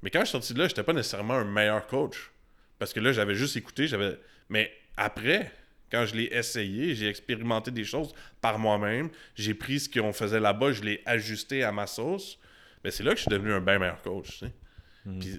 Mais 0.02 0.10
quand 0.10 0.20
je 0.20 0.24
suis 0.26 0.32
sorti 0.32 0.54
de 0.54 0.60
là, 0.60 0.68
j'étais 0.68 0.82
pas 0.82 0.92
nécessairement 0.92 1.34
un 1.34 1.44
meilleur 1.44 1.86
coach. 1.86 2.30
Parce 2.78 2.92
que 2.92 3.00
là, 3.00 3.12
j'avais 3.12 3.34
juste 3.34 3.56
écouté. 3.56 3.86
j'avais 3.86 4.18
Mais 4.48 4.72
après, 4.96 5.52
quand 5.90 6.06
je 6.06 6.14
l'ai 6.14 6.28
essayé, 6.32 6.94
j'ai 6.94 7.08
expérimenté 7.08 7.70
des 7.70 7.84
choses 7.84 8.14
par 8.40 8.58
moi-même. 8.58 9.10
J'ai 9.34 9.54
pris 9.54 9.80
ce 9.80 9.88
qu'on 9.88 10.12
faisait 10.12 10.40
là-bas, 10.40 10.72
je 10.72 10.82
l'ai 10.82 11.02
ajusté 11.04 11.62
à 11.62 11.72
ma 11.72 11.86
sauce. 11.86 12.38
Mais 12.82 12.90
c'est 12.90 13.02
là 13.02 13.10
que 13.10 13.16
je 13.18 13.22
suis 13.22 13.30
devenu 13.30 13.52
un 13.52 13.60
bien 13.60 13.78
meilleur 13.78 14.00
coach. 14.00 14.42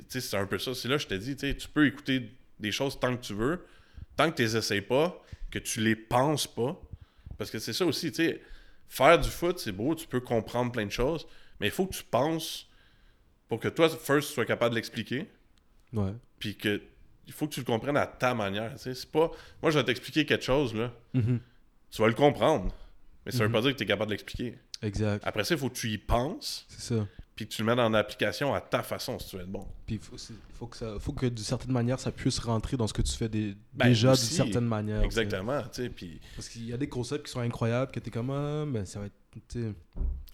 sais, 0.09 0.21
c'est 0.21 0.37
un 0.37 0.45
peu 0.45 0.59
ça. 0.59 0.73
C'est 0.75 0.87
là 0.87 0.97
que 0.97 1.03
je 1.03 1.07
tu 1.07 1.37
sais, 1.37 1.55
tu 1.55 1.67
peux 1.67 1.87
écouter 1.87 2.29
des 2.59 2.71
choses 2.71 2.99
tant 2.99 3.15
que 3.15 3.21
tu 3.21 3.33
veux, 3.33 3.65
tant 4.25 4.31
que 4.31 4.35
tu 4.37 4.41
les 4.43 4.57
essayes 4.57 4.81
pas, 4.81 5.21
que 5.49 5.59
tu 5.59 5.81
les 5.81 5.95
penses 5.95 6.47
pas. 6.47 6.79
Parce 7.37 7.49
que 7.51 7.59
c'est 7.59 7.73
ça 7.73 7.85
aussi, 7.85 8.11
tu 8.11 8.23
sais, 8.23 8.41
faire 8.87 9.19
du 9.19 9.29
foot, 9.29 9.57
c'est 9.59 9.71
beau, 9.71 9.95
tu 9.95 10.07
peux 10.07 10.19
comprendre 10.19 10.71
plein 10.71 10.85
de 10.85 10.91
choses, 10.91 11.25
mais 11.59 11.67
il 11.67 11.71
faut 11.71 11.85
que 11.87 11.95
tu 11.95 12.03
penses 12.03 12.67
pour 13.47 13.59
que 13.59 13.67
toi, 13.67 13.89
first, 13.89 14.29
tu 14.29 14.33
sois 14.35 14.45
capable 14.45 14.71
de 14.71 14.75
l'expliquer, 14.75 15.27
Ouais. 15.93 16.13
puis 16.39 16.55
que 16.55 16.81
il 17.27 17.33
faut 17.33 17.47
que 17.47 17.53
tu 17.53 17.59
le 17.61 17.65
comprennes 17.65 17.97
à 17.97 18.07
ta 18.07 18.33
manière. 18.33 18.73
C'est 18.77 19.09
pas. 19.11 19.31
Moi, 19.61 19.71
je 19.71 19.77
vais 19.79 19.85
t'expliquer 19.85 20.25
quelque 20.25 20.43
chose, 20.43 20.73
là. 20.73 20.91
Mhm. 21.13 21.39
Tu 21.91 22.01
vas 22.01 22.07
le 22.07 22.13
comprendre. 22.13 22.73
Mais 23.25 23.31
ça 23.31 23.39
veut 23.39 23.47
Mhm. 23.47 23.51
pas 23.53 23.61
dire 23.61 23.71
que 23.73 23.77
tu 23.77 23.83
es 23.83 23.87
capable 23.87 24.09
de 24.09 24.15
l'expliquer. 24.15 24.57
Exact. 24.81 25.21
Après 25.25 25.43
ça, 25.43 25.53
il 25.55 25.59
faut 25.59 25.69
que 25.69 25.75
tu 25.75 25.89
y 25.91 25.97
penses, 25.97 26.65
C'est 26.69 26.95
ça. 26.95 27.07
Puis 27.45 27.47
que 27.47 27.53
tu 27.55 27.61
le 27.61 27.67
mets 27.67 27.75
dans 27.75 27.89
l'application 27.89 28.53
à 28.53 28.61
ta 28.61 28.83
façon 28.83 29.17
si 29.19 29.29
tu 29.29 29.35
veux 29.35 29.41
être 29.43 29.51
bon. 29.51 29.67
Puis 29.85 29.95
il 29.95 30.01
faut, 30.53 30.67
que 30.67 30.77
ça, 30.77 30.97
faut 30.99 31.13
que 31.13 31.25
d'une 31.25 31.37
certaine 31.43 31.71
manière 31.71 31.99
ça 31.99 32.11
puisse 32.11 32.39
rentrer 32.39 32.77
dans 32.77 32.87
ce 32.87 32.93
que 32.93 33.01
tu 33.01 33.13
fais 33.13 33.29
des- 33.29 33.55
Ben, 33.73 33.87
déjà 33.87 34.09
d'une 34.09 34.17
certaine 34.17 34.65
manière. 34.65 34.99
tu. 34.99 35.05
Exactement, 35.05 35.63
tu. 35.73 35.89
Puis, 35.89 36.19
Parce 36.35 36.49
qu'il 36.49 36.65
y 36.67 36.73
a 36.73 36.77
des 36.77 36.87
concepts 36.89 37.25
qui 37.25 37.31
sont 37.31 37.39
incroyables 37.39 37.91
que 37.91 37.99
t'es 37.99 38.11
comme 38.11 38.29
ah, 38.31 38.65
mais 38.65 38.85
ça 38.85 38.99
va 38.99 39.07
être. 39.07 39.13
tu 39.49 39.73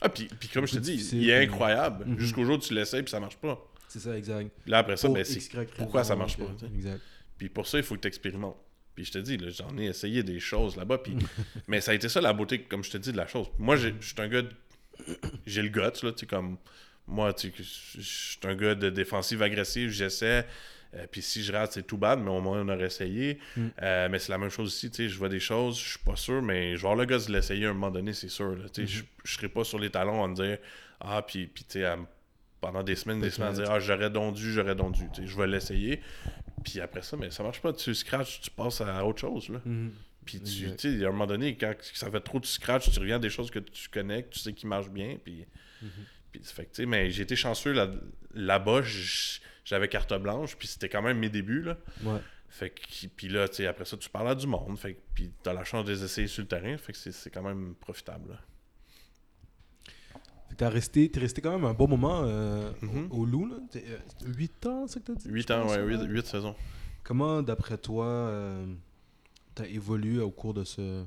ah, 0.02 0.10
puis, 0.10 0.28
puis 0.40 0.50
comme 0.50 0.68
je 0.68 0.74
te 0.74 0.80
dis, 0.80 0.94
il 1.14 1.30
est 1.30 1.44
incroyable. 1.46 2.06
Mhm. 2.06 2.20
Jusqu'au 2.20 2.44
jour 2.46 2.56
où 2.56 2.60
tu 2.60 2.74
l'essayes, 2.74 3.04
puis 3.04 3.12
ça 3.12 3.20
marche 3.20 3.38
pas. 3.38 3.60
C'est 3.88 4.00
ça, 4.00 4.18
exact. 4.18 4.52
Là, 4.66 4.80
après 4.80 4.98
ça, 4.98 5.08
ben, 5.10 5.24
c'est 5.24 5.40
pourquoi 5.78 6.04
ça 6.04 6.16
marche 6.16 6.38
pas, 6.38 6.46
tu. 6.60 6.66
Exact. 6.66 7.02
Puis 7.38 7.50
pour 7.50 7.66
ça, 7.68 7.78
il 7.78 7.84
faut 7.84 7.96
que 7.96 8.02
tu 8.02 8.08
expérimentes. 8.08 8.58
Puis 8.96 9.06
je 9.06 9.12
te 9.12 9.18
dis, 9.20 9.38
j'en 9.50 9.78
ai 9.78 9.86
essayé 9.86 10.24
des 10.24 10.40
choses 10.40 10.76
là-bas. 10.76 10.98
Puis... 10.98 11.16
mais 11.68 11.82
ça 11.82 11.92
a 11.92 11.94
été 11.94 12.10
ça 12.10 12.20
la 12.20 12.34
beauté, 12.34 12.64
comme 12.64 12.84
je 12.84 12.90
te 12.90 12.98
dis, 12.98 13.12
de 13.12 13.18
la 13.18 13.28
chose. 13.28 13.48
Moi, 13.60 13.76
j'ai- 13.76 13.94
je 14.00 14.08
suis 14.08 14.16
un 14.22 14.28
gars. 14.28 14.42
de- 14.42 14.50
J'ai 15.46 15.62
le 15.62 15.70
guts, 15.70 15.80
là, 16.04 16.12
tu 16.12 16.20
sais, 16.20 16.26
comme. 16.26 16.58
Moi, 17.08 17.34
tu 17.34 17.54
je 17.58 18.02
suis 18.02 18.38
un 18.44 18.56
gars 18.56 18.76
de 18.76 18.90
défensive 18.90 19.42
agressive, 19.42 19.90
j'essaie. 19.90 20.46
Euh, 20.94 21.06
puis 21.12 21.22
si 21.22 21.44
je 21.44 21.52
rate, 21.52 21.74
c'est 21.74 21.84
tout 21.86 21.98
bad, 21.98 22.20
mais 22.20 22.30
au 22.30 22.40
moins 22.42 22.62
on 22.62 22.70
aurait 22.70 22.86
essayé. 22.88 23.40
Mm. 23.58 23.68
Euh, 23.82 24.08
mais 24.10 24.20
c'est 24.20 24.32
la 24.32 24.38
même 24.38 24.50
chose 24.50 24.74
ici, 24.74 24.90
tu 24.90 24.98
sais, 24.98 25.10
je 25.10 25.18
vois 25.18 25.28
des 25.30 25.40
choses, 25.40 25.78
je 25.80 25.90
suis 25.92 26.00
pas 26.00 26.16
sûr, 26.16 26.42
mais 26.42 26.72
je 26.78 26.82
vais 26.82 26.88
avoir 26.88 26.96
le 26.96 27.06
gars 27.06 27.18
de 27.18 27.32
l'essayer 27.32 27.66
à 27.66 27.70
un 27.70 27.74
moment 27.74 27.92
donné, 27.92 28.14
c'est 28.14 28.30
sûr. 28.30 28.56
sais, 28.74 28.86
Je 28.88 29.04
je 29.24 29.34
serai 29.34 29.50
pas 29.50 29.64
sur 29.66 29.80
les 29.80 29.90
talons 29.90 30.24
à 30.24 30.28
me 30.28 30.36
dire 30.36 30.58
Ah, 31.00 31.22
puis, 31.22 31.48
puis 31.48 31.64
tu 31.66 31.82
sais, 31.82 31.86
pendant 32.62 32.84
des 32.84 32.96
semaines, 32.96 33.20
des 33.22 33.30
semaines, 33.30 33.50
à 33.50 33.54
dire 33.54 33.70
Ah, 33.72 33.80
j'aurais 33.80 34.10
dondu, 34.10 34.52
j'aurais 34.54 34.76
dondu. 34.76 35.04
Tu 35.14 35.22
sais, 35.22 35.28
je 35.28 35.38
vais 35.38 35.48
l'essayer. 35.48 36.02
Puis 36.64 36.80
après 36.82 37.02
ça, 37.02 37.16
mais 37.18 37.32
ça 37.32 37.44
marche 37.44 37.62
pas. 37.62 37.72
Tu 37.74 37.94
scratches, 37.94 38.42
tu 38.42 38.50
passes 38.50 38.82
à 38.82 39.06
autre 39.06 39.20
chose. 39.20 39.50
Là. 39.50 39.62
Mhm. 39.66 39.92
Puis 40.26 40.42
tu 40.42 40.70
sais, 40.78 41.06
à 41.06 41.08
un 41.10 41.12
moment 41.12 41.28
donné, 41.28 41.56
quand 41.56 41.74
ça 41.94 42.10
fait 42.10 42.20
trop 42.22 42.40
de 42.40 42.46
scratch, 42.46 42.90
tu 42.92 43.00
reviens 43.00 43.18
à 43.18 43.20
des 43.20 43.30
choses 43.30 43.52
que 43.52 43.60
tu 43.60 43.88
connais, 43.90 44.24
que 44.24 44.30
tu 44.30 44.40
sais 44.40 44.54
qui 44.54 44.66
marchent 44.68 44.90
bien. 44.90 45.18
Puis, 45.24 45.46
Mhm. 45.82 45.90
puis 45.90 46.04
fait 46.44 46.66
que, 46.66 46.82
mais 46.84 47.10
j'ai 47.12 47.24
été 47.24 47.36
chanceux 47.36 47.72
là- 47.74 47.92
là-bas. 48.34 48.82
J'avais 49.66 49.88
carte 49.90 50.14
blanche, 50.14 50.56
puis 50.58 50.68
c'était 50.68 50.90
quand 50.90 51.02
même 51.02 51.18
mes 51.20 51.30
débuts. 51.30 51.62
Là. 51.62 51.78
Ouais. 52.04 52.20
Fait 52.50 52.70
que, 52.70 53.08
puis 53.16 53.28
là, 53.28 53.46
après 53.68 53.86
ça, 53.86 53.98
tu 53.98 54.10
parles 54.10 54.30
à 54.30 54.36
du 54.36 54.48
monde. 54.48 54.78
Fait 54.78 54.94
que, 54.94 55.00
puis 55.14 55.32
t'as 55.44 55.54
la 55.54 55.64
chance 55.66 55.86
de 55.86 55.92
les 55.92 56.04
essayer 56.04 56.28
sur 56.28 56.42
le 56.44 56.48
terrain. 56.48 56.78
Fait 56.78 56.94
que 56.94 56.98
c'est- 56.98 57.30
quand 57.30 57.42
même 57.44 57.76
profitable. 57.76 58.30
là. 58.30 58.40
Fait 60.48 60.54
que 60.54 60.60
t'as 60.60 60.70
resté, 60.70 61.10
t'es 61.12 61.20
resté 61.20 61.42
quand 61.42 61.52
même 61.52 61.66
un 61.66 61.74
bon 61.74 61.88
moment 61.90 62.22
euh, 62.24 62.72
Mhm. 62.82 63.08
au, 63.12 63.18
au 63.18 63.26
loup, 63.26 63.46
là. 63.48 63.58
T'es, 63.70 63.84
euh, 63.90 63.98
8 64.28 64.66
ans, 64.66 64.88
c'est 64.88 65.02
que 65.04 65.12
t'as 65.12 65.16
dit? 65.20 65.30
8 65.30 65.48
je 65.50 65.54
ans, 65.54 65.68
ouais, 65.68 65.78
ouais. 65.84 65.98
8, 65.98 66.04
8 66.08 66.26
saisons. 66.26 66.56
Comment, 67.04 67.42
d'après 67.42 67.78
toi, 67.78 68.06
euh, 68.06 68.66
t'as 69.56 69.66
évolué 69.66 70.20
au 70.20 70.32
cours 70.32 70.54
de 70.54 70.64
ce. 70.64 71.04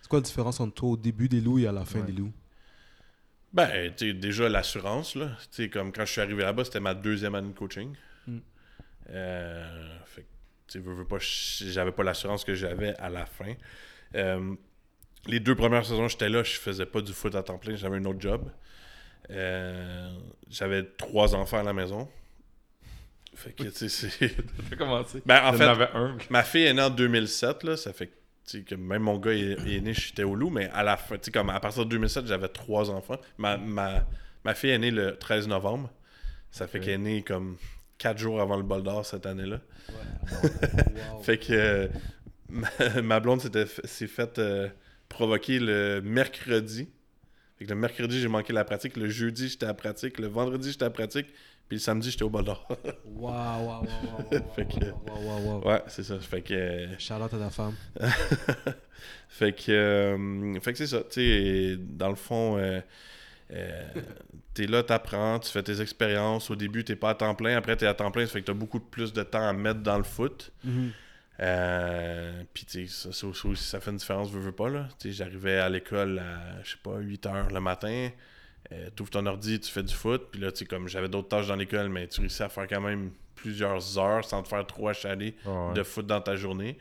C'est 0.00 0.08
quoi 0.08 0.18
la 0.20 0.24
différence 0.24 0.60
entre 0.60 0.74
toi 0.74 0.90
au 0.90 0.96
début 0.96 1.28
des 1.28 1.40
loups 1.40 1.58
et 1.58 1.66
à 1.66 1.72
la 1.72 1.84
fin 1.84 2.00
Ouais. 2.00 2.06
des 2.06 2.12
loups? 2.12 2.32
Ben, 3.54 3.94
tu 3.94 4.12
déjà 4.14 4.48
l'assurance, 4.48 5.14
là. 5.14 5.30
Tu 5.52 5.70
comme 5.70 5.92
quand 5.92 6.04
je 6.04 6.10
suis 6.10 6.20
arrivé 6.20 6.42
là-bas, 6.42 6.64
c'était 6.64 6.80
ma 6.80 6.92
deuxième 6.92 7.36
année 7.36 7.52
de 7.52 7.56
coaching. 7.56 7.94
Mm. 8.26 8.38
Euh, 9.10 9.98
fait 10.06 10.26
tu 10.66 10.80
veux, 10.80 10.92
veux 10.92 11.06
pas, 11.06 11.18
j'avais 11.20 11.92
pas 11.92 12.02
l'assurance 12.02 12.42
que 12.44 12.54
j'avais 12.54 12.96
à 12.98 13.08
la 13.08 13.26
fin. 13.26 13.54
Euh, 14.16 14.56
les 15.26 15.38
deux 15.38 15.54
premières 15.54 15.86
saisons 15.86 16.08
j'étais 16.08 16.28
là, 16.28 16.42
je 16.42 16.52
faisais 16.52 16.86
pas 16.86 17.00
du 17.00 17.12
foot 17.12 17.34
à 17.36 17.44
temps 17.44 17.58
plein, 17.58 17.76
j'avais 17.76 17.98
un 17.98 18.04
autre 18.06 18.20
job. 18.20 18.50
Euh, 19.30 20.10
j'avais 20.50 20.84
trois 20.84 21.36
enfants 21.36 21.60
à 21.60 21.62
la 21.62 21.72
maison. 21.72 22.08
Fait 23.36 23.52
que, 23.52 23.64
tu 23.64 23.88
sais, 23.88 24.08
c'est. 24.10 24.76
Commencé. 24.76 25.22
Ben, 25.24 25.44
en 25.46 25.52
fait, 25.52 25.64
un. 25.64 26.18
ma 26.28 26.42
fille 26.42 26.64
est 26.64 26.74
née 26.74 26.82
en 26.82 26.90
2007, 26.90 27.62
là, 27.62 27.76
ça 27.76 27.92
fait 27.92 28.10
que, 28.44 28.50
tu 28.50 28.58
sais, 28.58 28.64
que 28.64 28.74
même 28.74 29.02
mon 29.02 29.18
gars 29.18 29.32
est, 29.32 29.56
est 29.66 29.80
né, 29.80 29.94
j'étais 29.94 30.22
au 30.22 30.34
loup, 30.34 30.50
mais 30.50 30.68
à 30.70 30.82
la 30.82 30.96
fin, 30.96 31.16
comme 31.32 31.50
à 31.50 31.60
partir 31.60 31.84
de 31.84 31.90
2007, 31.90 32.26
j'avais 32.26 32.48
trois 32.48 32.90
enfants. 32.90 33.18
Ma, 33.38 33.56
ma, 33.56 34.06
ma 34.44 34.54
fille 34.54 34.70
est 34.70 34.78
née 34.78 34.90
le 34.90 35.16
13 35.16 35.48
novembre. 35.48 35.90
Ça 36.50 36.66
fait 36.66 36.78
qu'elle 36.78 36.94
est 36.94 36.98
née 36.98 37.22
comme 37.22 37.56
quatre 37.98 38.18
jours 38.18 38.40
avant 38.40 38.56
le 38.56 38.62
bol 38.62 38.82
d'or 38.82 39.04
cette 39.04 39.26
année-là. 39.26 39.60
Wow. 41.12 41.22
Fait 41.22 41.36
que 41.36 41.52
euh, 41.52 41.88
ma, 42.48 42.68
ma 43.02 43.20
blonde 43.20 43.40
s'est 43.40 44.06
faite 44.06 44.38
euh, 44.38 44.68
provoquer 45.08 45.58
le 45.58 46.00
mercredi. 46.00 46.88
Fait 47.58 47.64
que 47.64 47.70
le 47.70 47.76
mercredi, 47.76 48.20
j'ai 48.20 48.28
manqué 48.28 48.52
la 48.52 48.64
pratique. 48.64 48.96
Le 48.96 49.08
jeudi, 49.08 49.48
j'étais 49.48 49.64
à 49.64 49.68
la 49.68 49.74
pratique. 49.74 50.18
Le 50.18 50.28
vendredi, 50.28 50.70
j'étais 50.70 50.84
à 50.84 50.86
la 50.86 50.94
pratique. 50.94 51.26
Puis 51.68 51.76
le 51.78 51.80
samedi, 51.80 52.10
j'étais 52.10 52.24
au 52.24 52.30
bol 52.30 52.44
d'or. 52.44 52.68
Fait 54.54 54.66
que- 54.66 54.84
wow, 54.90 55.16
wow, 55.16 55.38
wow, 55.40 55.60
wow. 55.60 55.68
ouais, 55.68 55.82
c'est 55.88 56.02
ça. 56.02 56.18
Fait 56.18 56.42
que. 56.42 56.52
euh, 56.54 56.98
Shout-out 56.98 57.32
à 57.34 57.38
ta 57.38 57.50
femme. 57.50 57.74
fait 59.28 59.52
que, 59.52 59.72
euh, 59.72 60.60
fait 60.60 60.72
que 60.72 60.78
c'est 60.78 60.86
ça. 60.86 60.98
Tu 61.10 61.12
sais, 61.12 61.76
dans 61.78 62.10
le 62.10 62.14
fond, 62.16 62.58
euh, 62.58 62.80
euh, 63.52 63.82
t'es 64.52 64.66
là, 64.66 64.82
t'apprends, 64.82 65.38
tu 65.38 65.50
fais 65.50 65.62
tes 65.62 65.80
expériences. 65.80 66.50
Au 66.50 66.56
début, 66.56 66.84
t'es 66.84 66.96
pas 66.96 67.10
à 67.10 67.14
temps 67.14 67.34
plein. 67.34 67.56
Après, 67.56 67.76
t'es 67.76 67.86
à 67.86 67.94
temps 67.94 68.10
plein. 68.10 68.26
Ça 68.26 68.32
fait 68.32 68.40
que 68.42 68.46
t'as 68.46 68.52
beaucoup 68.52 68.80
plus 68.80 69.12
de 69.12 69.22
temps 69.22 69.46
à 69.48 69.52
mettre 69.52 69.80
dans 69.80 69.96
le 69.98 70.04
foot. 70.04 70.52
Mhm. 70.64 70.90
Euh, 71.40 72.42
Puis, 72.52 72.64
tu 72.64 72.86
sais, 72.86 73.08
ça, 73.08 73.12
ça, 73.12 73.26
ça 73.34 73.48
aussi, 73.48 73.64
ça 73.64 73.80
fait 73.80 73.90
une 73.90 73.96
différence, 73.96 74.30
veux, 74.30 74.40
veux 74.40 74.52
pas. 74.52 74.68
là. 74.68 74.88
Tu 75.00 75.08
sais, 75.08 75.14
j'arrivais 75.16 75.58
à 75.58 75.68
l'école 75.68 76.18
à, 76.20 76.62
je 76.62 76.72
sais 76.72 76.78
pas, 76.82 76.98
8 76.98 77.26
heures 77.26 77.48
le 77.50 77.60
matin. 77.60 78.10
Euh, 78.72 78.88
tu 78.96 79.02
ouvres 79.02 79.10
ton 79.10 79.26
ordi, 79.26 79.60
tu 79.60 79.70
fais 79.70 79.82
du 79.82 79.94
foot. 79.94 80.28
Puis 80.32 80.40
là, 80.40 80.50
tu 80.52 80.60
sais, 80.60 80.64
comme 80.66 80.88
j'avais 80.88 81.08
d'autres 81.08 81.28
tâches 81.28 81.48
dans 81.48 81.56
l'école, 81.56 81.88
mais 81.88 82.08
tu 82.08 82.20
réussis 82.20 82.42
à 82.42 82.48
faire 82.48 82.66
quand 82.66 82.80
même 82.80 83.10
plusieurs 83.34 83.98
heures 83.98 84.24
sans 84.24 84.42
te 84.42 84.48
faire 84.48 84.66
trop 84.66 84.88
achaler 84.88 85.34
Ouais. 85.44 85.74
de 85.74 85.82
foot 85.82 86.06
dans 86.06 86.20
ta 86.20 86.34
journée. 86.36 86.78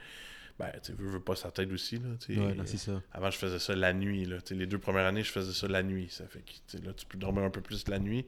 Ben, 0.60 0.72
tu 0.84 0.94
veux, 0.94 1.10
veux 1.10 1.20
pas, 1.20 1.36
ça 1.36 1.50
t'aide 1.52 1.74
aussi. 1.74 1.98
Là, 1.98 2.10
tu 2.20 2.36
sais. 2.36 2.40
Ouais, 2.40 2.56
ça. 2.66 3.02
Avant, 3.12 3.30
je 3.32 3.38
faisais 3.38 3.60
ça 3.60 3.76
la 3.76 3.92
nuit. 3.92 4.24
Là. 4.26 4.38
Les 4.52 4.68
deux 4.68 4.78
premières 4.78 5.06
années, 5.08 5.24
je 5.24 5.32
faisais 5.32 5.52
ça 5.52 5.68
la 5.68 5.82
nuit. 5.84 6.08
Ça 6.10 6.26
fait 6.28 6.42
que 6.42 6.86
là, 6.86 6.94
tu 6.94 7.06
peux 7.06 7.18
dormir 7.18 7.44
un 7.44 7.50
peu 7.50 7.60
plus 7.62 7.88
la 7.90 8.00
nuit. 8.00 8.26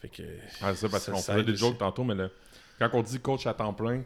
Fait 0.00 0.08
que. 0.08 0.22
Ah, 0.62 0.70
c'est 0.74 0.82
ça, 0.86 0.88
parce 0.88 1.10
qu'on 1.10 1.16
faisait 1.18 1.42
des 1.42 1.52
aussi. 1.52 1.60
jokes 1.60 1.78
tantôt, 1.78 2.04
mais 2.04 2.14
le- 2.14 2.30
quand 2.78 2.88
on 2.92 3.02
dit 3.02 3.18
coach 3.18 3.46
à 3.46 3.52
temps 3.54 3.74
plein, 3.74 4.02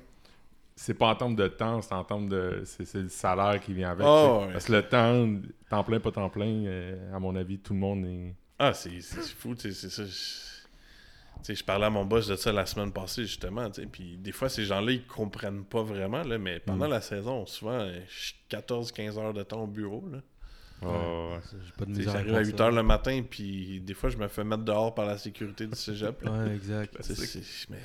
c'est 0.75 0.95
pas 0.95 1.09
en 1.09 1.15
termes 1.17 1.37
de 1.37 1.49
temps, 1.49 1.83
c'est 1.83 1.93
en 1.93 2.03
termes 2.05 2.29
de. 2.29 2.63
C'est 2.65 2.95
le 2.95 3.09
salaire 3.11 3.61
qui 3.61 3.75
vient 3.75 3.91
avec. 3.91 4.07
Oh, 4.09 4.45
ouais. 4.47 4.53
Parce 4.53 4.65
que 4.65 4.73
le 4.73 4.83
temps, 4.83 5.29
temps 5.69 5.85
plein, 5.85 6.01
pas 6.01 6.11
temps 6.13 6.31
plein, 6.31 6.65
euh, 6.65 7.15
à 7.15 7.19
mon 7.19 7.37
avis, 7.37 7.59
tout 7.59 7.75
le 7.75 7.79
monde 7.81 8.07
est. 8.07 8.35
Ah, 8.63 8.75
c'est 8.75 9.01
c'est 9.01 9.23
fou, 9.23 9.55
tu 9.55 9.73
sais, 9.73 9.73
c'est 9.73 9.89
ça. 9.91 10.05
Je... 10.05 10.11
tu 10.11 11.45
sais, 11.45 11.55
je 11.55 11.65
parlais 11.65 11.87
à 11.87 11.91
mon 11.91 12.05
boss 12.05 12.27
de 12.27 12.37
ça 12.37 12.53
la 12.53 12.67
semaine 12.67 12.93
passée, 12.93 13.23
justement. 13.23 13.71
tu 13.71 13.81
sais, 13.81 13.89
Puis 13.89 14.19
des 14.19 14.33
fois, 14.33 14.49
ces 14.51 14.65
gens-là, 14.67 14.93
ils 14.93 15.07
comprennent 15.07 15.65
pas 15.65 15.83
vraiment, 15.83 16.23
là, 16.23 16.37
mais 16.39 16.61
pendant 16.61 16.87
Mm. 16.87 16.91
la 16.91 17.01
saison, 17.01 17.47
souvent, 17.47 17.89
je 18.07 18.19
suis 18.27 18.35
14-15 18.51 19.19
heures 19.19 19.33
de 19.33 19.43
temps 19.43 19.63
au 19.63 19.67
bureau. 19.67 20.05
Là. 20.13 20.19
Oh, 20.83 21.35
ouais. 21.35 21.41
J'arrive 22.03 22.09
à 22.35 22.37
faire 22.39 22.47
8 22.47 22.57
ça. 22.59 22.65
heures 22.65 22.71
le 22.73 22.83
matin, 22.83 23.23
puis 23.29 23.81
des 23.81 23.95
fois, 23.95 24.11
je 24.11 24.17
me 24.19 24.29
fais 24.29 24.45
mettre 24.45 24.65
dehors 24.65 24.95
par 24.95 25.07
la 25.07 25.17
sécurité 25.19 25.67
du 25.67 25.75
cégep. 25.77 26.23
là. 26.23 26.31
Ouais, 26.31 26.55
exact. 26.55 26.95
C'est- 27.03 27.69
mais 27.71 27.79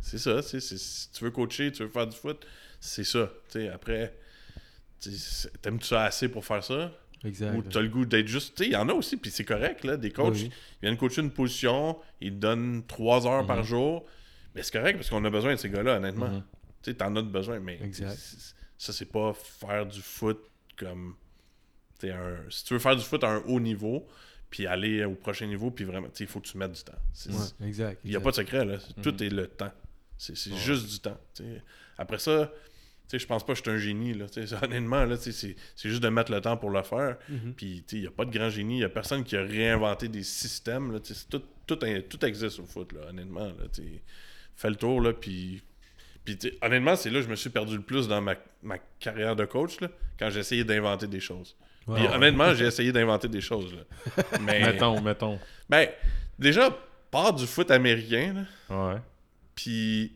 c'est 0.00 0.18
ça, 0.18 0.36
tu 0.42 0.48
sais, 0.48 0.60
c'est- 0.60 0.78
si 0.78 1.10
tu 1.10 1.24
veux 1.24 1.30
coacher, 1.32 1.72
tu 1.72 1.82
veux 1.82 1.88
faire 1.88 2.06
du 2.06 2.16
foot, 2.16 2.44
c'est 2.78 3.04
ça. 3.04 3.30
tu 3.50 3.58
sais, 3.60 3.68
Après, 3.68 4.16
t'aimes-tu 5.62 5.86
ça 5.86 6.04
assez 6.04 6.28
pour 6.28 6.44
faire 6.44 6.62
ça? 6.64 6.92
Exact. 7.24 7.56
Ou 7.56 7.62
t'as 7.62 7.80
le 7.80 7.88
goût 7.88 8.04
d'être 8.04 8.28
juste. 8.28 8.54
Tu 8.56 8.64
sais, 8.64 8.68
il 8.70 8.72
y 8.72 8.76
en 8.76 8.88
a 8.88 8.92
aussi, 8.92 9.16
puis 9.16 9.30
c'est 9.30 9.44
correct, 9.44 9.84
là. 9.84 9.96
Des 9.96 10.10
coachs, 10.10 10.34
Oui, 10.34 10.50
ils 10.50 10.86
viennent 10.86 10.96
coacher 10.98 11.22
une 11.22 11.30
position, 11.30 11.98
ils 12.20 12.30
te 12.32 12.36
donnent 12.36 12.84
3 12.86 13.26
heures 13.26 13.46
par 13.46 13.58
Mhm. 13.58 13.64
jour. 13.64 14.06
Mais 14.54 14.62
c'est 14.62 14.72
correct 14.72 14.96
parce 14.96 15.10
qu'on 15.10 15.24
a 15.24 15.30
besoin 15.30 15.52
de 15.54 15.58
ces 15.58 15.70
gars-là, 15.70 15.96
honnêtement. 15.96 16.28
Mhm. 16.28 16.42
Tu 16.82 16.90
sais, 16.90 16.96
t'en 16.96 17.14
as 17.16 17.22
de 17.22 17.28
besoin, 17.28 17.58
mais 17.60 17.78
Exact. 17.82 18.18
ça, 18.76 18.92
c'est 18.92 19.10
pas 19.10 19.32
faire 19.34 19.86
du 19.86 20.00
foot 20.00 20.38
comme. 20.76 21.16
tu 22.00 22.10
un, 22.10 22.36
si 22.50 22.64
tu 22.64 22.74
veux 22.74 22.80
faire 22.80 22.96
du 22.96 23.02
foot 23.04 23.22
à 23.24 23.30
un 23.30 23.38
haut 23.46 23.60
niveau, 23.60 24.06
puis 24.50 24.66
aller 24.66 25.04
au 25.04 25.14
prochain 25.14 25.46
niveau, 25.46 25.70
puis 25.70 25.84
vraiment, 25.84 26.08
tu 26.08 26.18
sais, 26.18 26.24
il 26.24 26.26
faut 26.26 26.40
que 26.40 26.46
tu 26.48 26.58
mettes 26.58 26.72
du 26.72 26.82
temps. 26.82 26.92
Ouais, 27.28 27.66
exact. 27.68 28.00
Il 28.04 28.10
n'y 28.10 28.16
a 28.16 28.20
pas 28.20 28.30
de 28.30 28.36
secret, 28.36 28.64
là. 28.64 28.78
Tout 29.02 29.12
Mhm. 29.12 29.22
est 29.22 29.30
le 29.30 29.46
temps. 29.46 29.72
C'est 30.18 30.32
Ouais. 30.50 30.56
juste 30.58 30.88
du 30.90 30.98
temps. 31.00 31.18
tu 31.34 31.42
sais. 31.44 31.62
Après 31.98 32.18
ça, 32.18 32.52
tu 32.52 32.73
sais, 33.08 33.18
je 33.18 33.26
pense 33.26 33.44
pas 33.44 33.52
que 33.52 33.58
je 33.58 33.62
suis 33.62 33.70
un 33.70 33.78
génie, 33.78 34.14
là. 34.14 34.26
Honnêtement, 34.62 35.04
là, 35.04 35.16
c'est 35.16 35.32
c'est 35.32 35.56
juste 35.88 36.02
de 36.02 36.08
mettre 36.08 36.32
le 36.32 36.40
temps 36.40 36.56
pour 36.56 36.70
le 36.70 36.82
faire. 36.82 37.16
Mhm. 37.28 37.54
Puis, 37.54 37.84
tu 37.86 37.96
sais, 37.96 37.96
il 37.96 38.00
n'y 38.02 38.06
a 38.08 38.10
pas 38.10 38.24
de 38.24 38.30
grand 38.36 38.50
génie. 38.50 38.76
Il 38.76 38.78
n'y 38.78 38.84
a 38.84 38.88
personne 38.88 39.24
qui 39.24 39.36
a 39.36 39.42
réinventé 39.42 40.08
des 40.08 40.22
systèmes. 40.22 40.92
Là, 40.92 40.98
tout, 41.30 41.42
tout, 41.66 41.76
tout 41.76 42.24
existe 42.24 42.58
au 42.60 42.64
foot, 42.64 42.92
là, 42.92 43.08
honnêtement. 43.10 43.46
Là. 43.46 43.64
Fais 44.56 44.70
le 44.70 44.76
tour, 44.76 45.00
là, 45.00 45.12
puis... 45.12 45.62
Puis, 46.24 46.38
honnêtement, 46.62 46.96
c'est 46.96 47.10
là 47.10 47.18
que 47.20 47.26
je 47.26 47.30
me 47.30 47.36
suis 47.36 47.50
perdu 47.50 47.76
le 47.76 47.82
plus 47.82 48.08
dans 48.08 48.22
ma, 48.22 48.34
ma 48.62 48.78
carrière 48.98 49.36
de 49.36 49.44
coach, 49.44 49.78
là, 49.82 49.88
quand 50.18 50.30
j'ai 50.30 50.40
essayé 50.40 50.64
d'inventer 50.64 51.06
des 51.06 51.20
choses. 51.20 51.54
Puis, 51.86 52.06
honnêtement, 52.06 52.54
j'ai 52.54 52.64
essayé 52.64 52.92
d'inventer 52.92 53.28
des 53.28 53.42
choses, 53.42 53.74
là. 53.74 53.82
Mais, 54.40 54.60
Mettons, 54.60 55.02
mettons. 55.02 55.38
ben, 55.68 55.86
déjà, 56.38 56.70
part 57.10 57.34
du 57.34 57.46
foot 57.46 57.70
américain, 57.70 58.46
là, 58.70 58.74
Ouais. 58.94 59.00
puis 59.54 60.12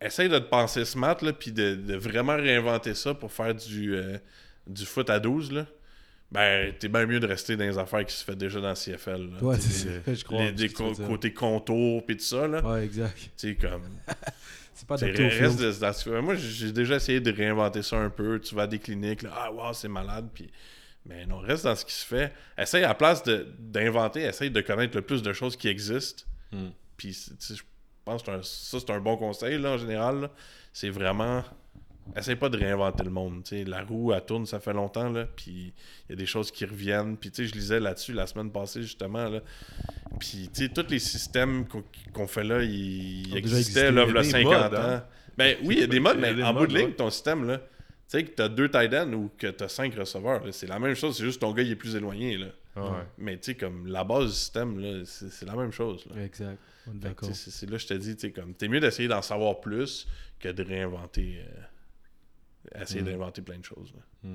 essaye 0.00 0.28
de 0.28 0.38
te 0.38 0.44
penser 0.48 0.84
smart, 0.84 1.16
là, 1.22 1.32
puis 1.32 1.52
de, 1.52 1.74
de 1.74 1.94
vraiment 1.96 2.36
réinventer 2.36 2.94
ça 2.94 3.14
pour 3.14 3.32
faire 3.32 3.54
du, 3.54 3.94
euh, 3.94 4.18
du 4.66 4.84
foot 4.86 5.08
à 5.10 5.18
12, 5.18 5.52
là. 5.52 5.66
Ben, 6.32 6.74
t'es 6.76 6.88
bien 6.88 7.06
mieux 7.06 7.20
de 7.20 7.26
rester 7.26 7.56
dans 7.56 7.64
les 7.64 7.78
affaires 7.78 8.04
qui 8.04 8.14
se 8.14 8.24
fait 8.24 8.34
déjà 8.34 8.60
dans 8.60 8.70
le 8.70 8.74
CFL. 8.74 9.30
là. 9.32 9.42
Ouais, 9.42 9.56
c'est 9.60 9.72
ça, 10.04 10.14
je 10.14 10.24
crois. 10.24 10.42
les- 10.42 10.52
des 10.52 10.68
co- 10.70 10.92
côtés 10.92 11.32
contours 11.32 12.04
puis 12.04 12.16
tout 12.16 12.24
ça, 12.24 12.48
là. 12.48 12.60
Ouais, 12.66 12.84
exact. 12.84 13.16
Tu 13.16 13.30
sais, 13.36 13.54
comme... 13.54 13.82
C'est 14.74 14.86
pas 14.86 14.96
reste 14.96 15.58
de- 15.60 16.20
Moi, 16.20 16.34
j'ai 16.34 16.70
déjà 16.72 16.96
essayé 16.96 17.18
de 17.20 17.32
réinventer 17.32 17.82
ça 17.82 17.96
un 17.96 18.10
peu. 18.10 18.38
Tu 18.40 18.54
vas 18.54 18.62
à 18.62 18.66
des 18.66 18.78
cliniques, 18.78 19.22
là, 19.22 19.30
ah, 19.34 19.50
wow, 19.52 19.72
c'est 19.72 19.88
malade, 19.88 20.28
puis... 20.34 20.50
Mais 21.06 21.24
non, 21.24 21.38
reste 21.38 21.64
dans 21.64 21.74
ce 21.76 21.84
qui 21.84 21.94
se 21.94 22.04
fait. 22.04 22.32
Essaye, 22.58 22.82
à 22.84 22.88
la 22.88 22.94
place 22.94 23.22
d'inventer, 23.60 24.22
essaye 24.22 24.50
de 24.50 24.60
connaître 24.60 24.94
le 24.96 25.02
plus 25.02 25.22
de 25.22 25.32
choses 25.32 25.56
qui 25.56 25.68
existent. 25.68 26.24
Hmm. 26.52 26.70
Puis, 26.96 27.12
tu 27.12 27.32
sais, 27.38 27.54
je 27.54 27.62
pense 28.06 28.22
que 28.22 28.30
c'est 28.30 28.38
un- 28.38 28.42
ça, 28.42 28.78
c'est 28.80 28.90
un 28.90 29.00
bon 29.00 29.16
conseil, 29.18 29.58
là, 29.58 29.72
en 29.72 29.78
général. 29.78 30.30
C'est 30.72 30.88
vraiment. 30.90 31.44
Essaye 32.16 32.36
pas 32.36 32.48
de 32.48 32.56
réinventer 32.56 33.02
le 33.02 33.10
monde. 33.10 33.42
La 33.66 33.82
roue, 33.82 34.12
elle 34.12 34.24
tourne, 34.24 34.46
ça 34.46 34.60
fait 34.60 34.72
longtemps, 34.72 35.10
là. 35.10 35.26
Puis, 35.34 35.72
il 36.08 36.10
y 36.10 36.12
a 36.12 36.16
des 36.16 36.24
choses 36.26 36.52
qui 36.52 36.64
reviennent. 36.64 37.16
Puis, 37.16 37.30
tu 37.32 37.42
sais, 37.42 37.48
je 37.48 37.54
lisais 37.54 37.80
là-dessus 37.80 38.12
la 38.12 38.28
semaine 38.28 38.52
passée, 38.52 38.82
justement, 38.82 39.28
là. 39.28 39.40
Puis, 40.20 40.48
tu 40.54 40.66
sais, 40.66 40.68
tous 40.72 40.88
les 40.88 41.00
systèmes 41.00 41.66
qu'on 42.14 42.26
fait 42.28 42.44
là, 42.44 42.62
ils, 42.62 43.36
existaient, 43.36 43.90
là, 43.90 44.02
Il 44.02 44.06
y 44.06 44.10
a 44.10 44.12
v'là 44.12 44.22
des 44.22 44.30
50 44.30 44.52
modes, 44.70 44.74
ans. 44.78 44.82
hein. 44.84 45.04
Ben 45.36 45.56
oui, 45.64 45.74
il 45.78 45.80
y 45.80 45.84
a 45.84 45.86
des 45.88 45.98
modes, 46.00 46.18
mais 46.18 46.32
des 46.32 46.42
en 46.44 46.54
bout 46.54 46.66
de 46.68 46.74
ligne, 46.78 46.86
ouais. 46.86 46.92
ton 46.94 47.10
système, 47.10 47.44
là, 47.46 47.58
tu 47.58 47.64
sais, 48.06 48.24
que 48.24 48.30
t'as 48.30 48.48
deux 48.48 48.70
tight 48.70 48.94
ends 48.94 49.12
ou 49.12 49.30
que 49.36 49.48
t'as 49.48 49.68
cinq 49.68 49.94
receveurs, 49.96 50.42
c'est 50.52 50.68
la 50.68 50.78
même 50.78 50.94
chose, 50.94 51.16
c'est 51.18 51.24
juste 51.24 51.40
ton 51.40 51.52
gars, 51.52 51.62
il 51.64 51.72
est 51.72 51.76
plus 51.76 51.96
éloigné, 51.96 52.36
là. 52.38 52.46
Ouais. 52.76 53.02
Mais, 53.18 53.36
tu 53.36 53.46
sais, 53.46 53.54
comme 53.56 53.86
la 53.88 54.04
base 54.04 54.26
du 54.26 54.32
système, 54.36 54.78
là, 54.78 55.02
c'est 55.04 55.30
c'est 55.30 55.44
la 55.46 55.56
même 55.56 55.72
chose, 55.72 56.06
là. 56.14 56.22
Exact. 56.22 56.56
D'accord. 56.94 57.28
C'est 57.34 57.66
là 57.68 57.76
que 57.76 57.82
je 57.82 57.86
te 57.88 57.94
dis, 57.94 58.16
tu 58.16 58.32
comme 58.32 58.54
t'es 58.54 58.68
mieux 58.68 58.80
d'essayer 58.80 59.08
d'en 59.08 59.22
savoir 59.22 59.60
plus 59.60 60.06
que 60.38 60.48
de 60.48 60.62
réinventer. 60.62 61.40
euh, 61.40 62.82
essayer 62.82 63.02
Mm. 63.02 63.06
d'inventer 63.06 63.42
plein 63.42 63.58
de 63.58 63.64
choses. 63.64 63.92
là. 64.24 64.30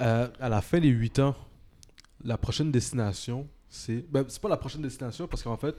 Euh, 0.00 0.28
à 0.40 0.48
la 0.48 0.60
fin 0.62 0.80
des 0.80 0.88
8 0.88 1.18
ans, 1.18 1.36
la 2.24 2.38
prochaine 2.38 2.70
destination, 2.72 3.48
c'est. 3.68 4.04
Ben, 4.10 4.24
c'est 4.28 4.40
pas 4.40 4.48
la 4.48 4.56
prochaine 4.56 4.82
destination 4.82 5.28
parce 5.28 5.42
qu'en 5.42 5.56
fait, 5.56 5.76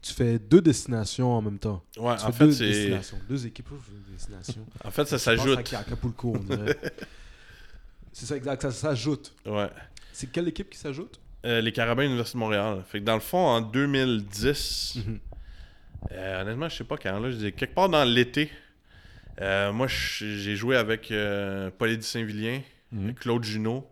tu 0.00 0.12
fais 0.14 0.38
deux 0.38 0.60
destinations 0.62 1.30
en 1.32 1.42
même 1.42 1.58
temps. 1.58 1.84
Ouais, 1.98 2.16
Tu 2.16 2.24
en 2.24 2.32
fais 2.32 2.38
fait, 2.38 2.44
deux 2.46 2.52
c'est. 2.52 2.66
destinations. 2.68 3.18
Deux 3.28 3.46
équipes, 3.46 3.68
dire 3.68 3.78
destinations. 4.12 4.66
En 4.84 4.90
fait, 4.90 5.04
ça 5.06 5.18
s'ajoute. 5.18 5.72
à 5.74 5.78
Acapulco, 5.80 6.34
on 6.36 6.38
dirait. 6.38 6.78
c'est 8.12 8.26
ça, 8.26 8.36
exact. 8.36 8.62
Ça 8.62 8.70
s'ajoute. 8.70 9.34
Ouais. 9.44 9.68
C'est 10.12 10.30
quelle 10.30 10.48
équipe 10.48 10.70
qui 10.70 10.78
s'ajoute? 10.78 11.20
Euh, 11.46 11.60
les 11.62 11.72
Carabins 11.72 12.04
Université 12.04 12.36
de 12.36 12.40
Montréal. 12.40 12.82
Fait 12.86 13.00
que 13.00 13.04
dans 13.04 13.14
le 13.14 13.20
fond, 13.20 13.38
en 13.38 13.60
2010, 13.62 14.96
Mhm. 15.06 15.18
euh, 16.12 16.42
honnêtement, 16.42 16.68
je 16.68 16.76
sais 16.76 16.84
pas 16.84 16.98
quand, 16.98 17.18
là, 17.18 17.30
je 17.30 17.36
dis 17.36 17.52
quelque 17.52 17.74
part 17.74 17.88
dans 17.88 18.04
l'été, 18.04 18.50
euh, 19.40 19.72
moi, 19.72 19.86
j'ai 19.88 20.54
joué 20.56 20.76
avec 20.76 21.12
Paulie 21.78 22.02
Saint-Vilien, 22.02 22.60
Mhm. 22.92 23.14
Claude 23.14 23.44
Junot. 23.44 23.90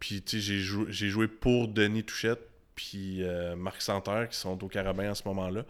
Puis, 0.00 0.22
tu 0.22 0.38
sais, 0.38 0.40
j'ai 0.40 0.58
jou- 0.60 0.86
j'ai 0.88 1.08
joué 1.08 1.28
pour 1.28 1.68
Denis 1.68 2.02
Touchette, 2.04 2.40
puis 2.74 3.22
Marc 3.56 3.82
Santerre, 3.82 4.28
qui 4.30 4.36
sont 4.38 4.62
au 4.64 4.68
Carabin 4.68 5.10
en 5.10 5.14
ce 5.14 5.22
moment-là. 5.26 5.64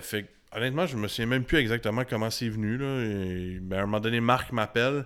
Fait 0.00 0.24
que, 0.24 0.56
honnêtement, 0.58 0.86
je 0.86 0.96
me 0.96 1.06
souviens 1.06 1.26
même 1.26 1.44
plus 1.44 1.58
exactement 1.58 2.04
comment 2.04 2.30
c'est 2.30 2.48
venu. 2.48 2.76
Là. 2.78 3.00
Et, 3.04 3.58
ben, 3.60 3.78
à 3.78 3.82
un 3.82 3.86
moment 3.86 4.00
donné, 4.00 4.20
Marc 4.20 4.50
m'appelle. 4.52 5.04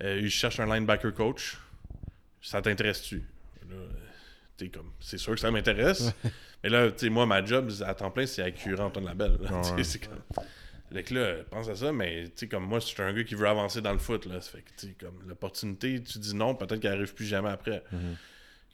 Il 0.00 0.30
cherche 0.30 0.60
un 0.60 0.66
linebacker 0.72 1.12
coach. 1.12 1.58
Ça 2.40 2.62
t'intéresse-tu? 2.62 3.22
Là, 3.70 3.76
t'es 4.56 4.68
comme, 4.68 4.92
c'est 5.00 5.18
sûr 5.18 5.34
que 5.34 5.40
ça 5.40 5.50
m'intéresse. 5.50 6.12
Mais 6.62 6.70
là, 6.70 6.90
tu 6.90 7.06
sais, 7.06 7.08
moi, 7.10 7.26
ma 7.26 7.44
job 7.44 7.70
à 7.84 7.94
temps 7.94 8.10
plein, 8.10 8.26
c'est 8.26 8.42
à 8.42 8.50
curer 8.50 8.82
Antoine 8.82 9.04
Labelle. 9.04 9.38
là. 9.40 9.60
Ouais, 9.76 9.84
c'est 9.84 10.06
comme... 10.06 10.20
Fait 10.92 11.02
que 11.02 11.14
là, 11.14 11.42
pense 11.50 11.68
à 11.68 11.74
ça, 11.74 11.92
mais 11.92 12.26
tu 12.26 12.32
sais, 12.36 12.48
comme 12.48 12.64
moi, 12.64 12.78
je 12.78 12.86
suis 12.86 13.02
un 13.02 13.12
gars 13.12 13.24
qui 13.24 13.34
veut 13.34 13.48
avancer 13.48 13.80
dans 13.80 13.92
le 13.92 13.98
foot. 13.98 14.26
Là. 14.26 14.40
Fait 14.40 14.62
que, 14.62 14.68
tu 14.76 14.86
sais, 14.86 14.96
comme 14.98 15.18
l'opportunité, 15.26 16.00
tu 16.00 16.18
dis 16.18 16.36
non, 16.36 16.54
peut-être 16.54 16.78
qu'elle 16.78 16.92
arrive 16.92 17.14
plus 17.14 17.26
jamais 17.26 17.48
après. 17.48 17.82
Mhm. 17.90 18.16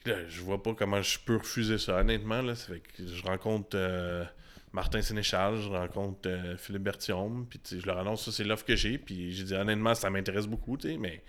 Là, 0.05 0.27
je 0.27 0.41
vois 0.41 0.61
pas 0.61 0.75
comment 0.75 1.01
je 1.01 1.17
peux 1.19 1.37
refuser 1.37 1.79
ça, 1.79 1.97
honnêtement. 1.97 2.43
Là, 2.43 2.53
fait 2.53 2.79
que 2.79 3.07
je 3.07 3.23
rencontre 3.23 3.69
euh, 3.73 4.23
Martin 4.71 5.01
Sénéchal, 5.01 5.57
je 5.57 5.69
rencontre 5.69 6.29
euh, 6.29 6.57
Philippe 6.57 6.83
Berthiaume, 6.83 7.47
puis 7.49 7.59
je 7.79 7.85
leur 7.85 7.97
annonce 7.97 8.25
ça, 8.25 8.31
c'est 8.31 8.43
l'offre 8.43 8.65
que 8.65 8.75
j'ai, 8.75 8.97
puis 8.99 9.31
j'ai 9.33 9.43
dit 9.43 9.53
honnêtement, 9.55 9.95
ça 9.95 10.09
m'intéresse 10.09 10.47
beaucoup, 10.47 10.77
tu 10.77 10.89
sais, 10.89 10.97
mais 10.97 11.23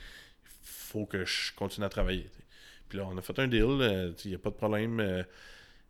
faut 0.62 1.06
que 1.06 1.24
je 1.24 1.52
continue 1.54 1.86
à 1.86 1.88
travailler. 1.88 2.30
Puis 2.93 2.99
là, 2.99 3.07
on 3.11 3.16
a 3.16 3.22
fait 3.22 3.38
un 3.38 3.49
deal, 3.49 4.14
il 4.22 4.28
n'y 4.28 4.34
a 4.34 4.38
pas 4.38 4.51
de 4.51 4.55
problème. 4.55 5.01
euh, 5.01 5.22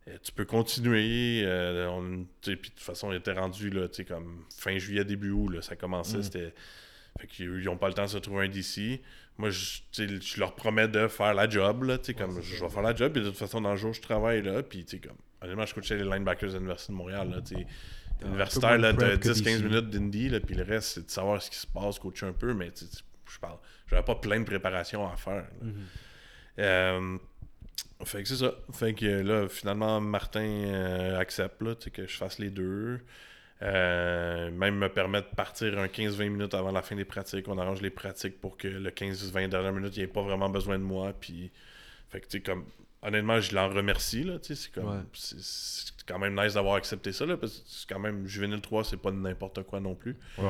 euh, 0.07 0.17
tu 0.23 0.31
peux 0.31 0.45
continuer. 0.45 1.41
euh, 1.43 1.89
on- 1.89 2.25
puis 2.41 2.55
de 2.55 2.55
toute 2.55 2.79
façon, 2.79 3.11
il 3.11 3.17
était 3.17 3.33
rendu 3.33 3.69
là, 3.69 3.87
comme 4.07 4.45
fin 4.57 4.77
juillet, 4.77 5.03
début 5.03 5.31
août, 5.31 5.49
là, 5.49 5.61
ça 5.61 5.75
commençait. 5.75 6.19
Mm. 6.19 6.23
C'était. 6.23 6.53
Fait 7.19 7.27
qu'ils 7.27 7.63
n'ont 7.65 7.75
pas 7.75 7.89
le 7.89 7.93
temps 7.93 8.05
de 8.05 8.09
se 8.09 8.17
trouver 8.19 8.45
un 8.45 8.47
DC. 8.47 9.01
Moi, 9.37 9.49
je, 9.49 10.39
leur 10.39 10.55
promets 10.55 10.87
de 10.87 11.09
faire 11.09 11.33
la 11.33 11.49
job. 11.49 11.83
Là, 11.83 11.97
comme, 12.17 12.41
je 12.41 12.63
vais 12.63 12.69
faire 12.69 12.81
la 12.81 12.95
job. 12.95 13.11
Puis 13.11 13.21
de 13.21 13.27
toute 13.27 13.37
façon, 13.37 13.59
dans 13.59 13.71
le 13.71 13.75
jour, 13.77 13.91
je 13.93 14.01
travaille 14.01 14.41
là. 14.41 14.63
Puis, 14.63 14.85
comme, 14.85 15.17
honnêtement, 15.41 15.65
je 15.65 15.73
coach 15.73 15.87
chez 15.87 15.97
les 15.97 16.05
linebackers 16.05 16.51
de 16.51 16.55
l'Université 16.55 16.93
de 16.93 16.97
Montréal. 16.97 17.29
Là, 17.29 17.41
tu 17.41 17.55
sais. 17.55 17.67
Universitaire, 18.25 18.77
là, 18.77 18.93
que 18.93 19.17
10-15 19.17 19.43
DC. 19.43 19.63
minutes 19.65 19.89
d'indie. 19.89 20.29
Puis 20.39 20.55
le 20.55 20.63
reste, 20.63 20.93
c'est 20.93 21.05
de 21.05 21.11
savoir 21.11 21.41
ce 21.41 21.49
qui 21.51 21.57
se 21.57 21.67
passe, 21.67 21.99
coacher 21.99 22.27
un 22.27 22.33
peu. 22.33 22.53
Mais 22.53 22.71
je 23.29 23.39
parle. 23.39 23.57
J'avais 23.87 24.03
pas 24.03 24.15
plein 24.15 24.39
de 24.39 24.45
préparation 24.45 25.05
à 25.05 25.17
faire. 25.17 25.45
Mhm. 25.61 25.73
Euh, 26.59 27.17
fait 28.05 28.23
que 28.23 28.27
c'est 28.29 28.37
ça. 28.37 28.53
Fait 28.71 28.93
que 28.93 29.05
là, 29.05 29.47
finalement, 29.47 30.01
Martin 30.01 30.41
euh, 30.41 31.17
accepte 31.19 31.61
là, 31.61 31.75
que 31.75 32.07
je 32.07 32.17
fasse 32.17 32.39
les 32.39 32.49
deux. 32.49 32.99
Euh, 33.61 34.51
même 34.51 34.75
me 34.77 34.89
permet 34.89 35.21
de 35.21 35.27
partir 35.37 35.79
un 35.79 35.87
15-20 35.87 36.29
minutes 36.29 36.53
avant 36.53 36.71
la 36.71 36.81
fin 36.81 36.95
des 36.95 37.05
pratiques. 37.05 37.47
On 37.47 37.57
arrange 37.57 37.81
les 37.81 37.89
pratiques 37.89 38.41
pour 38.41 38.57
que 38.57 38.67
le 38.67 38.89
15-20 38.89 39.47
dernières 39.47 39.71
minutes, 39.71 39.95
il 39.95 39.99
n'y 39.99 40.03
ait 40.05 40.07
pas 40.07 40.21
vraiment 40.21 40.49
besoin 40.49 40.77
de 40.77 40.83
moi. 40.83 41.13
Puis, 41.19 41.49
fait 42.09 42.19
que, 42.19 42.25
tu 42.25 42.37
sais, 42.37 42.41
comme, 42.41 42.65
honnêtement, 43.01 43.39
je 43.39 43.55
l'en 43.55 43.69
remercie. 43.69 44.23
Là, 44.23 44.33
c'est, 44.41 44.71
comme, 44.71 44.87
Ouais. 44.89 45.03
c'est, 45.13 45.93
quand 46.05 46.19
même 46.19 46.35
nice 46.35 46.55
d'avoir 46.55 46.75
accepté 46.75 47.13
ça. 47.13 47.25
Là, 47.25 47.37
parce 47.37 47.59
que 47.59 47.61
c'est 47.65 47.87
quand 47.87 47.99
même, 47.99 48.27
Juvenile 48.27 48.59
3, 48.59 48.83
c'est 48.83 48.97
pas 48.97 49.11
n'importe 49.11 49.63
quoi 49.63 49.79
non 49.79 49.95
plus. 49.95 50.17
Ouais, 50.37 50.43
ouais. 50.43 50.49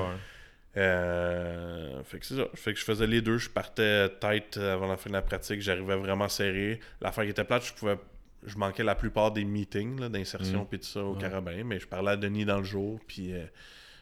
Euh, 0.75 1.72
fait 2.03 2.19
que 2.19 2.25
c'est 2.25 2.35
ça. 2.35 2.45
Fait 2.55 2.73
que 2.73 2.79
je 2.79 2.85
faisais 2.85 3.07
les 3.07 3.21
deux. 3.21 3.37
Je 3.37 3.49
partais 3.49 4.09
tête 4.09 4.57
avant 4.57 4.87
la 4.87 4.97
fin 4.97 5.09
de 5.09 5.15
la 5.15 5.21
pratique. 5.21 5.61
J'arrivais 5.61 5.95
vraiment 5.95 6.29
serré. 6.29 6.79
L'affaire 7.01 7.23
qui 7.23 7.29
était 7.31 7.43
plate, 7.43 7.65
je 7.65 7.73
pouvais. 7.73 7.97
Je 8.45 8.57
manquais 8.57 8.83
la 8.83 8.95
plupart 8.95 9.31
des 9.31 9.45
meetings 9.45 10.09
d'insertion 10.09 10.63
Mm. 10.63 10.67
puis 10.67 10.79
tout 10.79 10.85
ça 10.87 11.01
au 11.03 11.13
Ouais. 11.15 11.21
carabin, 11.21 11.63
mais 11.63 11.79
je 11.79 11.87
parlais 11.87 12.11
à 12.11 12.17
Denis 12.17 12.43
dans 12.45 12.57
le 12.57 12.65
jour, 12.65 12.99
puis 13.07 13.33
euh, 13.33 13.45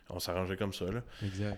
on 0.09 0.19
s'arrangeait 0.19 0.57
comme 0.57 0.73
ça. 0.73 0.85
Là. 0.85 1.01
Exact. 1.23 1.57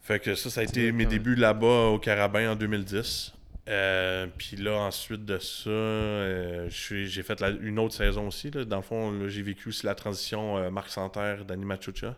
Fait 0.00 0.18
que 0.18 0.34
ça, 0.34 0.50
ça 0.50 0.62
a 0.62 0.64
été 0.64 0.90
mes 0.90 1.06
débuts 1.06 1.36
là-bas 1.36 1.86
au 1.90 1.98
carabin 2.00 2.50
en 2.50 2.56
2010. 2.56 3.32
Euh, 3.68 4.26
puis 4.36 4.56
là, 4.56 4.72
ensuite 4.78 5.24
de 5.24 5.38
ça, 5.38 5.70
euh, 5.70 6.68
j'ai 6.68 7.22
fait 7.22 7.38
la- 7.40 7.50
une 7.50 7.78
autre 7.78 7.94
saison 7.94 8.26
aussi. 8.26 8.50
là. 8.50 8.64
Dans 8.64 8.78
le 8.78 8.82
fond, 8.82 9.28
j'ai 9.28 9.42
vécu 9.42 9.68
aussi 9.68 9.86
la 9.86 9.94
transition 9.94 10.68
Marc 10.72 10.90
Santerre, 10.90 11.44
Danny 11.44 11.64
Machucha. 11.64 12.16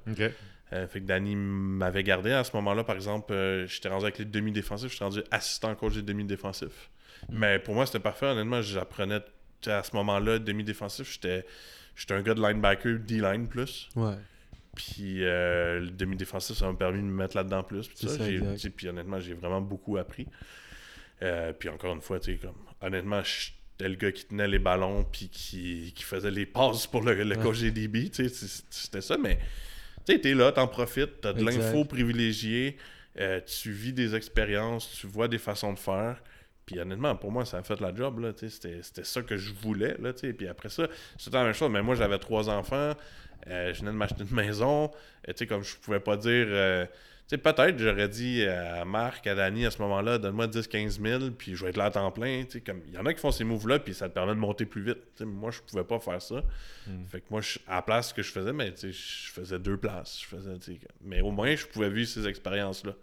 Euh, 0.73 0.87
fait 0.87 1.01
que 1.01 1.07
Danny 1.07 1.37
m'avait 1.37 2.03
gardé 2.03 2.33
à 2.33 2.43
ce 2.43 2.55
moment-là, 2.57 2.85
par 2.85 2.97
exemple, 2.97 3.33
euh, 3.33 3.67
j'étais 3.67 3.89
rendu 3.89 4.05
avec 4.05 4.19
les 4.19 4.25
demi-défensifs, 4.25 4.93
j'étais 4.93 5.05
rendu 5.05 5.23
assistant 5.31 5.75
coach 5.75 5.95
des 5.95 6.03
demi-défensifs. 6.03 6.91
Mais 7.31 7.59
pour 7.59 7.75
moi, 7.75 7.87
c'était 7.87 8.01
parfait, 8.01 8.27
honnêtement, 8.27 8.63
j'apprenais 8.63 9.21
à 9.67 9.83
ce 9.83 9.95
moment-là, 9.97 10.39
demi-défensif, 10.39 11.13
j'étais 11.13 11.47
j'étais 11.97 12.15
un 12.15 12.23
gars 12.23 12.35
de 12.35 12.43
linebacker, 12.43 12.99
D-line 12.99 13.47
plus. 13.47 13.89
Ouais. 13.95 14.17
Puis 14.75 15.25
euh, 15.25 15.81
le 15.81 15.91
demi-défensif, 15.91 16.57
ça 16.57 16.67
m'a 16.67 16.75
permis 16.75 16.99
de 16.99 17.05
me 17.05 17.13
mettre 17.13 17.37
là-dedans 17.37 17.63
plus. 17.63 17.87
Puis, 17.89 18.09
ça, 18.09 18.25
puis 18.77 18.89
honnêtement, 18.89 19.21
j'ai 19.21 19.35
vraiment 19.35 19.61
beaucoup 19.61 19.97
appris. 19.97 20.27
Puis 21.59 21.69
encore 21.69 21.95
une 21.95 22.03
fois, 22.03 22.19
comme, 22.19 22.57
honnêtement, 22.83 23.23
j'étais 23.23 23.89
le 23.89 23.95
gars 23.95 24.13
qui 24.13 24.27
tenait 24.27 24.49
les 24.49 24.59
ballons 24.59 25.05
puis 25.05 25.29
qui, 25.29 25.93
qui 25.95 26.03
faisait 26.03 26.31
les 26.31 26.47
passes 26.47 26.87
pour 26.87 27.03
le, 27.03 27.15
le 27.15 27.37
coach 27.37 27.61
des 27.61 27.71
DB. 27.71 28.11
C'était 28.13 29.01
ça, 29.01 29.17
mais 29.17 29.39
tu 30.07 30.13
sais, 30.13 30.19
t'es 30.21 30.35
là, 30.35 30.53
t'en 30.53 30.67
profites, 30.69 31.21
t'as 31.23 31.33
de 31.33 31.43
l'info 31.45 31.85
privilégiée, 31.85 32.77
euh, 33.21 33.41
tu 33.41 33.73
vis 33.73 33.93
des 33.93 34.15
expériences, 34.15 34.91
tu 35.01 35.07
vois 35.07 35.29
des 35.29 35.39
façons 35.39 35.73
de 35.73 35.79
faire. 35.79 36.23
Puis 36.67 36.81
honnêtement, 36.81 37.15
pour 37.17 37.31
moi, 37.31 37.45
ça 37.45 37.59
a 37.59 37.63
fait 37.63 37.81
la 37.81 37.95
job. 37.95 38.21
là, 38.21 38.33
C'était 38.37 38.83
c'était 38.83 39.05
ça 39.05 39.23
que 39.23 39.37
je 39.37 39.53
voulais. 39.53 39.97
Là, 40.01 40.13
tu 40.15 40.21
sais. 40.29 40.33
puis 40.33 40.49
après 40.49 40.69
ça, 40.71 40.89
c'était 41.19 41.37
la 41.37 41.45
même 41.45 41.53
chose. 41.55 41.71
Mais 41.71 41.83
moi, 41.83 41.95
j'avais 41.95 42.19
trois 42.19 42.49
enfants. 42.49 42.93
euh, 43.49 43.75
je 43.75 43.81
venais 43.81 43.93
de 43.93 43.97
m'acheter 43.97 44.25
une 44.25 44.35
maison. 44.35 44.85
euh, 45.29 45.33
tu 45.33 45.35
sais, 45.39 45.47
comme 45.47 45.63
je 45.63 45.77
pouvais 45.77 46.01
pas 46.01 46.17
dire. 46.17 46.47
euh, 46.49 46.87
sais, 47.29 47.39
peut-être 47.39 47.79
j'aurais 47.79 48.09
dit 48.09 48.45
à 48.47 48.85
Marc, 48.85 49.27
à 49.27 49.35
Danny 49.35 49.65
à 49.67 49.71
ce 49.71 49.81
moment-là, 49.83 50.19
donne-moi 50.19 50.47
10-15 50.47 51.01
000, 51.03 51.31
puis 51.33 51.57
je 51.57 51.65
vais 51.65 51.71
être 51.71 51.77
là 51.77 51.87
à 51.87 51.91
temps 51.91 52.11
plein. 52.11 52.45
Comme, 52.65 52.83
il 52.87 52.93
y 52.95 52.99
en 52.99 53.07
a 53.07 53.15
qui 53.15 53.21
font 53.21 53.31
ces 53.31 53.45
moves-là, 53.45 53.79
puis 53.79 53.95
ça 53.95 54.09
te 54.09 54.15
permet 54.15 54.35
de 54.35 54.39
monter 54.41 54.67
plus 54.67 54.83
vite. 54.83 55.21
Moi, 55.21 55.51
je 55.51 55.61
pouvais 55.61 55.85
pas 55.85 55.99
faire 56.01 56.21
ça. 56.21 56.43
Mm. 56.87 57.05
Fait 57.11 57.21
que 57.21 57.27
moi, 57.31 57.41
je- 57.41 57.59
à 57.67 57.77
la 57.77 57.83
place 57.83 58.13
que 58.13 58.23
je 58.23 58.31
faisais, 58.31 58.53
mais 58.53 58.75
je 58.77 59.31
faisais 59.33 59.59
deux 59.59 59.77
places. 59.77 60.21
Je 60.23 60.27
faisais, 60.27 60.59
mais 61.01 61.21
au 61.23 61.31
moins, 61.31 61.55
je 61.57 61.67
pouvais 61.67 61.91
vivre 61.91 62.09
ces 62.09 62.27
expériences-là. 62.27 62.95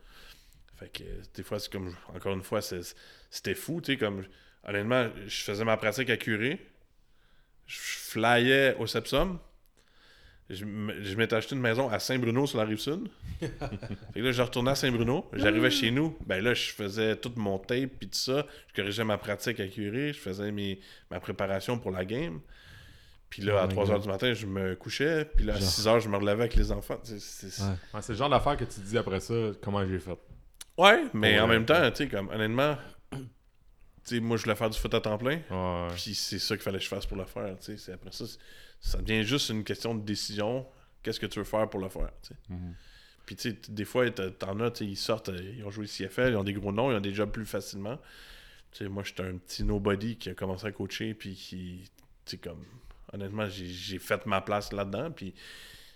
Fait 0.78 0.90
que 0.90 1.04
des 1.36 1.44
fois, 1.44 1.60
c'est 1.60 1.72
comme, 1.72 1.96
encore 2.14 2.34
une 2.34 2.42
fois, 2.44 2.60
c'était 2.62 3.56
fou, 3.56 3.82
comme, 4.00 4.24
honnêtement, 4.68 5.10
je 5.28 5.44
faisais 5.44 5.64
ma 5.64 5.78
pratique 5.78 6.10
à 6.10 6.18
Curé, 6.18 6.60
je 7.68 7.78
flyais 7.80 8.76
au 8.80 8.88
Sepsum, 8.88 9.40
je, 10.54 11.16
m'étais 11.16 11.36
acheté 11.36 11.56
une 11.56 11.62
maison 11.62 11.90
à 11.90 12.00
Saint-Bruno 12.00 12.46
sur 12.48 12.58
la 12.60 12.66
rive 12.66 12.80
sud. 12.80 13.08
fait 13.40 13.50
que 14.16 14.20
là, 14.20 14.32
je 14.32 14.42
retournais 14.42 14.72
à 14.72 14.76
Saint-Bruno, 14.76 15.30
j'arrivais 15.34 15.72
chez 15.72 15.92
nous, 15.92 16.18
ben 16.26 16.44
là, 16.44 16.54
je 16.54 16.72
faisais 16.72 17.16
tout 17.16 17.32
mon 17.36 17.58
tape 17.60 17.90
puis 18.00 18.08
tout 18.10 18.18
ça, 18.18 18.46
je 18.68 18.74
corrigeais 18.82 19.04
ma 19.04 19.18
pratique 19.18 19.60
à 19.60 19.68
Curé, 19.68 20.14
je 20.14 20.20
faisais 20.20 20.52
mes, 20.52 20.80
ma 21.10 21.20
préparation 21.20 21.78
pour 21.80 21.92
la 21.92 22.06
game. 22.06 22.40
Puis 23.30 23.42
là, 23.44 23.54
Oh 23.56 23.60
à 23.60 23.68
my 23.68 23.74
3 23.74 23.86
God. 23.86 23.96
h 23.96 24.02
du 24.02 24.08
matin, 24.10 24.34
je 24.34 24.46
me 24.46 24.76
couchais, 24.76 25.24
puis 25.24 25.46
là, 25.46 25.54
à 25.54 25.58
Genre. 25.60 25.70
6 25.70 25.88
h, 25.88 26.00
je 26.02 26.10
me 26.10 26.18
relevais 26.18 26.32
avec 26.42 26.56
les 26.56 26.72
enfants. 26.72 27.00
C'est- 27.04 27.62
Ouais. 27.62 27.70
Ouais, 27.94 28.02
le 28.10 28.16
genre 28.16 28.30
d'affaire 28.30 28.58
que 28.58 28.66
tu 28.66 28.82
te 28.82 28.86
dis 28.86 28.98
après 28.98 29.20
ça, 29.22 29.34
comment 29.62 29.86
j'ai 29.88 30.00
fait? 30.00 30.18
Ouais, 30.78 31.06
mais 31.14 31.36
Ouais, 31.36 31.40
en 31.40 31.48
même 31.48 31.66
temps, 31.66 31.90
tu 31.92 31.98
sais, 32.04 32.08
comme 32.10 32.28
honnêtement, 32.30 32.76
tu 33.12 33.18
sais, 34.04 34.20
moi 34.20 34.36
je 34.36 34.44
voulais 34.44 34.56
faire 34.56 34.70
du 34.70 34.78
foot 34.80 34.94
à 34.96 35.00
temps 35.00 35.18
plein, 35.18 35.40
Ouais. 35.50 35.88
puis 35.96 36.14
c'est 36.16 36.40
ça 36.40 36.56
qu'il 36.56 36.64
fallait 36.64 36.80
que 36.80 36.84
je 36.84 36.90
fasse 36.90 37.06
pour 37.06 37.18
le 37.18 37.26
faire, 37.26 37.56
tu 37.60 37.66
sais. 37.72 37.78
C'est 37.78 37.94
Après 37.94 38.12
ça, 38.12 38.26
ça 38.82 38.98
devient 38.98 39.24
juste 39.24 39.50
une 39.50 39.64
question 39.64 39.96
de 39.96 40.02
décision. 40.02 40.66
Qu'est-ce 41.04 41.20
que 41.20 41.28
tu 41.28 41.40
veux 41.40 41.46
faire 41.46 41.70
pour 41.70 41.80
le 41.80 41.90
faire. 41.90 42.12
Mhm. 42.50 42.76
Puis 43.26 43.36
tu 43.36 43.52
sais, 43.52 43.58
des 43.70 43.86
fois, 43.86 44.10
t'en 44.10 44.60
as, 44.60 44.82
ils 44.82 44.98
sortent, 44.98 45.30
euh, 45.30 45.54
ils 45.58 45.64
ont 45.64 45.70
joué 45.70 45.86
CFL, 45.86 46.32
ils 46.32 46.36
ont 46.36 46.44
des 46.44 46.54
gros 46.54 46.72
noms, 46.72 46.92
ils 46.92 46.98
ont 46.98 47.02
des 47.02 47.14
jobs 47.14 47.32
plus 47.32 47.46
facilement. 47.46 47.98
Tu 48.72 48.84
sais, 48.84 48.90
moi, 48.90 49.04
j'étais 49.04 49.24
un 49.24 49.38
petit 49.38 49.64
nobody 49.64 50.18
qui 50.18 50.30
a 50.30 50.34
commencé 50.34 50.66
à 50.66 50.72
coacher, 50.72 51.14
puis 51.14 51.36
qui, 51.36 51.90
tu 52.26 52.32
sais, 52.32 52.38
comme, 52.38 52.64
honnêtement, 53.14 53.48
j'ai 53.48 54.00
fait 54.00 54.26
ma 54.26 54.42
place 54.42 54.74
là-dedans, 54.74 55.12
puis 55.12 55.34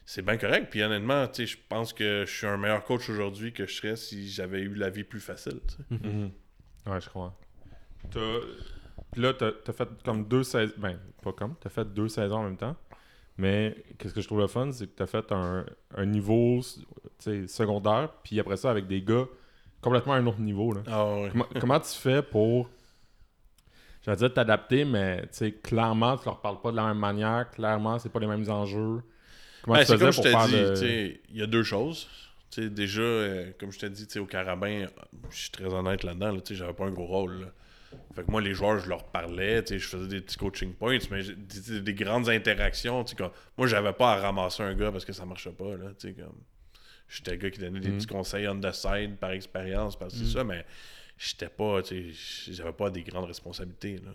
c'est 0.05 0.21
bien 0.21 0.37
correct. 0.37 0.67
Puis 0.69 0.83
honnêtement, 0.83 1.27
tu 1.27 1.47
sais, 1.47 1.53
je 1.53 1.57
pense 1.67 1.93
que 1.93 2.25
je 2.27 2.31
suis 2.31 2.47
un 2.47 2.57
meilleur 2.57 2.83
coach 2.83 3.09
aujourd'hui 3.09 3.53
que 3.53 3.65
je 3.65 3.73
serais 3.73 3.95
si 3.95 4.29
j'avais 4.29 4.61
eu 4.61 4.75
la 4.75 4.89
vie 4.89 5.03
plus 5.03 5.19
facile, 5.19 5.59
tu 5.67 5.75
sais. 5.75 6.07
Mhm. 6.07 6.31
Ouais, 6.85 7.01
je 7.01 7.09
crois. 7.09 7.37
Puis 9.15 9.23
là, 9.23 9.33
t'as, 9.33 9.53
t'as 9.53 9.71
fait 9.71 9.87
comme 10.03 10.27
deux 10.27 10.43
saisons. 10.43 10.73
Ben, 10.77 10.99
pas 11.23 11.31
comme. 11.31 11.55
T'as 11.61 11.69
fait 11.69 11.85
deux 11.85 12.09
saisons 12.09 12.35
en 12.35 12.43
même 12.43 12.57
temps. 12.57 12.75
Mais 13.37 13.73
qu'est-ce 13.97 14.13
que 14.13 14.19
je 14.19 14.27
trouve 14.27 14.41
le 14.41 14.47
fun, 14.47 14.73
c'est 14.73 14.87
que 14.87 14.91
t'as 14.93 15.05
fait 15.07 15.31
un, 15.31 15.65
un 15.95 16.05
niveau 16.05 16.59
secondaire. 17.47 18.09
Puis 18.25 18.37
après 18.41 18.57
ça, 18.57 18.69
avec 18.71 18.87
des 18.87 19.01
gars 19.01 19.23
complètement 19.79 20.13
à 20.13 20.17
un 20.17 20.27
autre 20.27 20.41
niveau. 20.41 20.73
Là. 20.73 20.81
Ah. 20.87 21.15
Comment, 21.31 21.47
comment 21.61 21.79
tu 21.79 21.93
fais 21.93 22.21
pour. 22.21 22.69
J'allais 24.03 24.17
dire 24.17 24.33
t'adapter, 24.33 24.83
mais 24.83 25.21
tu 25.21 25.27
sais, 25.31 25.51
clairement, 25.53 26.17
tu 26.17 26.25
leur 26.25 26.41
parles 26.41 26.59
pas 26.59 26.71
de 26.71 26.75
la 26.75 26.87
même 26.87 26.99
manière. 26.99 27.49
Clairement, 27.51 27.97
c'est 27.99 28.09
pas 28.09 28.19
les 28.19 28.27
mêmes 28.27 28.49
enjeux. 28.49 29.01
Comment 29.63 29.77
Ben, 29.77 29.85
tu 29.85 29.93
faisais 29.93 30.05
comme 30.05 30.13
pour 30.13 30.23
faire 30.25 30.83
il 30.89 31.37
y 31.37 31.41
a 31.41 31.47
deux 31.47 31.63
choses. 31.63 32.09
Déjà, 32.57 33.01
euh, 33.01 33.51
comme 33.57 33.71
je 33.71 33.79
t'ai 33.79 33.89
dit, 33.89 34.19
au 34.19 34.25
carabin, 34.25 34.87
je 35.29 35.37
suis 35.37 35.51
très 35.51 35.73
honnête 35.73 36.03
là-dedans, 36.03 36.33
là, 36.33 36.39
j'avais 36.51 36.73
pas 36.73 36.85
un 36.85 36.91
gros 36.91 37.05
rôle. 37.05 37.41
là. 37.41 37.47
Fait 38.15 38.23
que 38.25 38.31
moi, 38.31 38.41
les 38.41 38.53
joueurs, 38.53 38.79
je 38.79 38.89
leur 38.89 39.03
parlais, 39.05 39.63
je 39.67 39.77
faisais 39.79 40.07
des 40.07 40.21
petits 40.21 40.37
coaching 40.37 40.73
points, 40.73 40.97
mais 41.11 41.23
des, 41.23 41.81
des 41.81 41.93
grandes 41.93 42.29
interactions, 42.29 43.03
comme, 43.17 43.31
moi, 43.57 43.67
j'avais 43.67 43.93
pas 43.93 44.13
à 44.13 44.15
ramasser 44.21 44.63
un 44.63 44.73
gars 44.75 44.91
parce 44.91 45.05
que 45.05 45.13
ça 45.13 45.25
marchait 45.25 45.51
pas, 45.51 45.75
là, 45.77 45.91
comme, 46.01 46.41
j'étais 47.07 47.31
le 47.31 47.37
gars 47.37 47.49
qui 47.51 47.59
donnait 47.59 47.79
des 47.79 47.89
Mhm. 47.89 47.97
petits 47.97 48.07
conseils 48.07 48.47
on 48.47 48.59
the 48.59 48.71
side 48.71 49.17
par 49.17 49.31
expérience, 49.31 49.97
parce 49.97 50.13
que 50.13 50.19
Mhm. 50.19 50.25
c'est 50.25 50.33
ça, 50.33 50.43
mais 50.43 50.65
j'étais 51.17 51.49
pas, 51.49 51.81
j'avais 52.47 52.73
pas 52.73 52.89
des 52.89 53.03
grandes 53.03 53.25
responsabilités, 53.25 53.97
là. 53.97 54.11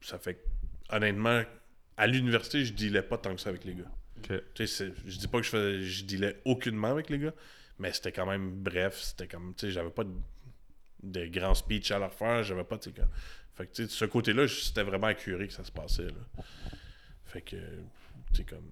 Ça 0.00 0.18
fait 0.18 0.34
que, 0.34 0.94
honnêtement, 0.96 1.42
à 1.96 2.06
l'université, 2.06 2.64
je 2.64 2.72
dealais 2.72 3.02
pas 3.02 3.18
tant 3.18 3.34
que 3.34 3.40
ça 3.40 3.50
avec 3.50 3.64
les 3.64 3.74
gars. 3.74 3.90
Ok. 4.18 4.32
Tu 4.54 4.66
sais, 4.66 4.86
c'est- 4.88 4.92
je 5.06 5.18
dis 5.18 5.28
pas 5.28 5.38
que 5.38 5.44
je 5.44 5.50
faisais, 5.50 5.82
je 5.82 6.04
dealais 6.04 6.36
aucunement 6.44 6.88
avec 6.88 7.10
les 7.10 7.18
gars, 7.18 7.34
mais 7.78 7.92
c'était 7.92 8.12
quand 8.12 8.26
même 8.26 8.50
bref, 8.62 8.98
c'était 9.00 9.26
comme, 9.26 9.54
tu 9.54 9.66
sais, 9.66 9.72
j'avais 9.72 9.90
pas 9.90 10.04
de, 10.04 10.10
de 11.02 11.26
grands 11.26 11.54
speech 11.54 11.90
à 11.90 11.98
leur 11.98 12.12
faire, 12.12 12.42
j'avais 12.42 12.64
pas, 12.64 12.78
tu 12.78 12.90
sais, 12.90 12.96
quand- 12.96 13.08
fait 13.54 13.66
que, 13.66 13.70
tu 13.72 13.82
sais, 13.82 13.86
de 13.86 13.92
ce 13.92 14.04
côté-là, 14.04 14.46
c'était 14.48 14.82
vraiment 14.82 15.08
accuré 15.08 15.46
que 15.48 15.52
ça 15.52 15.64
se 15.64 15.72
passait, 15.72 16.06
là. 16.06 16.42
Fait 17.26 17.42
que, 17.42 17.56
c'est 18.32 18.48
comme. 18.48 18.64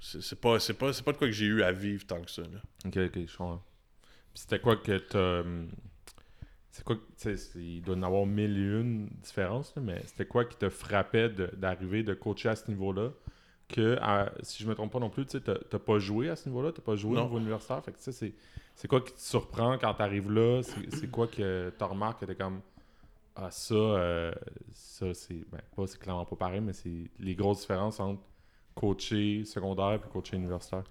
C'est 0.00 0.40
pas, 0.40 0.60
c'est 0.60 0.74
pas, 0.74 0.92
pas 1.04 1.12
de 1.12 1.16
quoi 1.18 1.26
que 1.26 1.32
j'ai 1.32 1.46
eu 1.46 1.62
à 1.62 1.72
vivre 1.72 2.06
tant 2.06 2.20
que 2.22 2.30
ça. 2.30 2.42
Là. 2.42 2.60
Ok, 2.84 2.96
ok, 2.96 3.26
je 3.26 3.36
comprends. 3.36 3.62
Puis 4.32 4.42
c'était 4.42 4.60
quoi 4.60 4.76
que 4.76 4.98
t'as. 4.98 5.40
hum, 5.40 5.68
C'est 6.70 6.84
quoi 6.84 6.96
que. 6.96 7.00
tu 7.18 7.36
sais, 7.36 7.58
il 7.58 7.80
doit 7.82 7.96
y 7.96 7.98
en 7.98 8.02
avoir 8.02 8.26
mille 8.26 8.56
et 8.56 8.80
une 8.80 9.08
différences, 9.22 9.74
là, 9.74 9.82
mais 9.82 10.00
c'était 10.06 10.26
quoi 10.26 10.44
qui 10.44 10.56
te 10.56 10.68
frappait 10.68 11.30
d'arriver, 11.30 12.02
de, 12.02 12.14
coacher 12.14 12.50
à 12.50 12.56
ce 12.56 12.68
niveau-là 12.70 13.10
Que, 13.68 13.96
à- 14.00 14.32
si 14.42 14.62
je 14.62 14.68
me 14.68 14.74
trompe 14.74 14.92
pas 14.92 15.00
non 15.00 15.10
plus, 15.10 15.24
tu 15.24 15.32
sais, 15.32 15.40
t'as 15.40 15.56
t'as 15.58 15.78
pas 15.80 15.98
joué 15.98 16.28
à 16.30 16.36
ce 16.36 16.48
niveau-là, 16.48 16.70
t'as 16.72 16.82
pas 16.82 16.94
joué 16.94 17.14
Non. 17.16 17.22
au 17.22 17.24
niveau 17.24 17.38
universitaire. 17.38 17.82
Fait 17.84 17.90
que, 17.92 17.96
tu 17.98 18.04
sais, 18.04 18.12
c'est- 18.12 18.34
c'est 18.76 18.86
quoi 18.88 19.00
qui 19.00 19.12
te 19.14 19.20
surprend 19.20 19.78
quand 19.78 19.94
t'arrives 19.94 20.30
là? 20.30 20.62
C'est 20.62 21.10
quoi 21.10 21.26
que 21.26 21.72
t'as 21.76 21.86
remarqué 21.86 22.26
que 22.26 22.32
t'es 22.32 22.36
comme. 22.36 22.60
Ah, 23.34 23.50
ça, 23.50 23.74
euh, 23.74 24.32
ça 24.72 25.12
c'est. 25.14 25.44
Ben, 25.50 25.60
pas, 25.74 25.86
c'est 25.86 25.98
clairement 25.98 26.24
pas 26.24 26.36
pareil, 26.36 26.60
mais 26.60 26.72
c'est 26.72 27.10
les 27.18 27.34
grosses 27.34 27.62
différences 27.62 27.98
entre 28.00 28.22
coacher 28.74 29.44
secondaire 29.44 29.94
et 29.94 30.08
coacher 30.10 30.36
universitaire. 30.36 30.84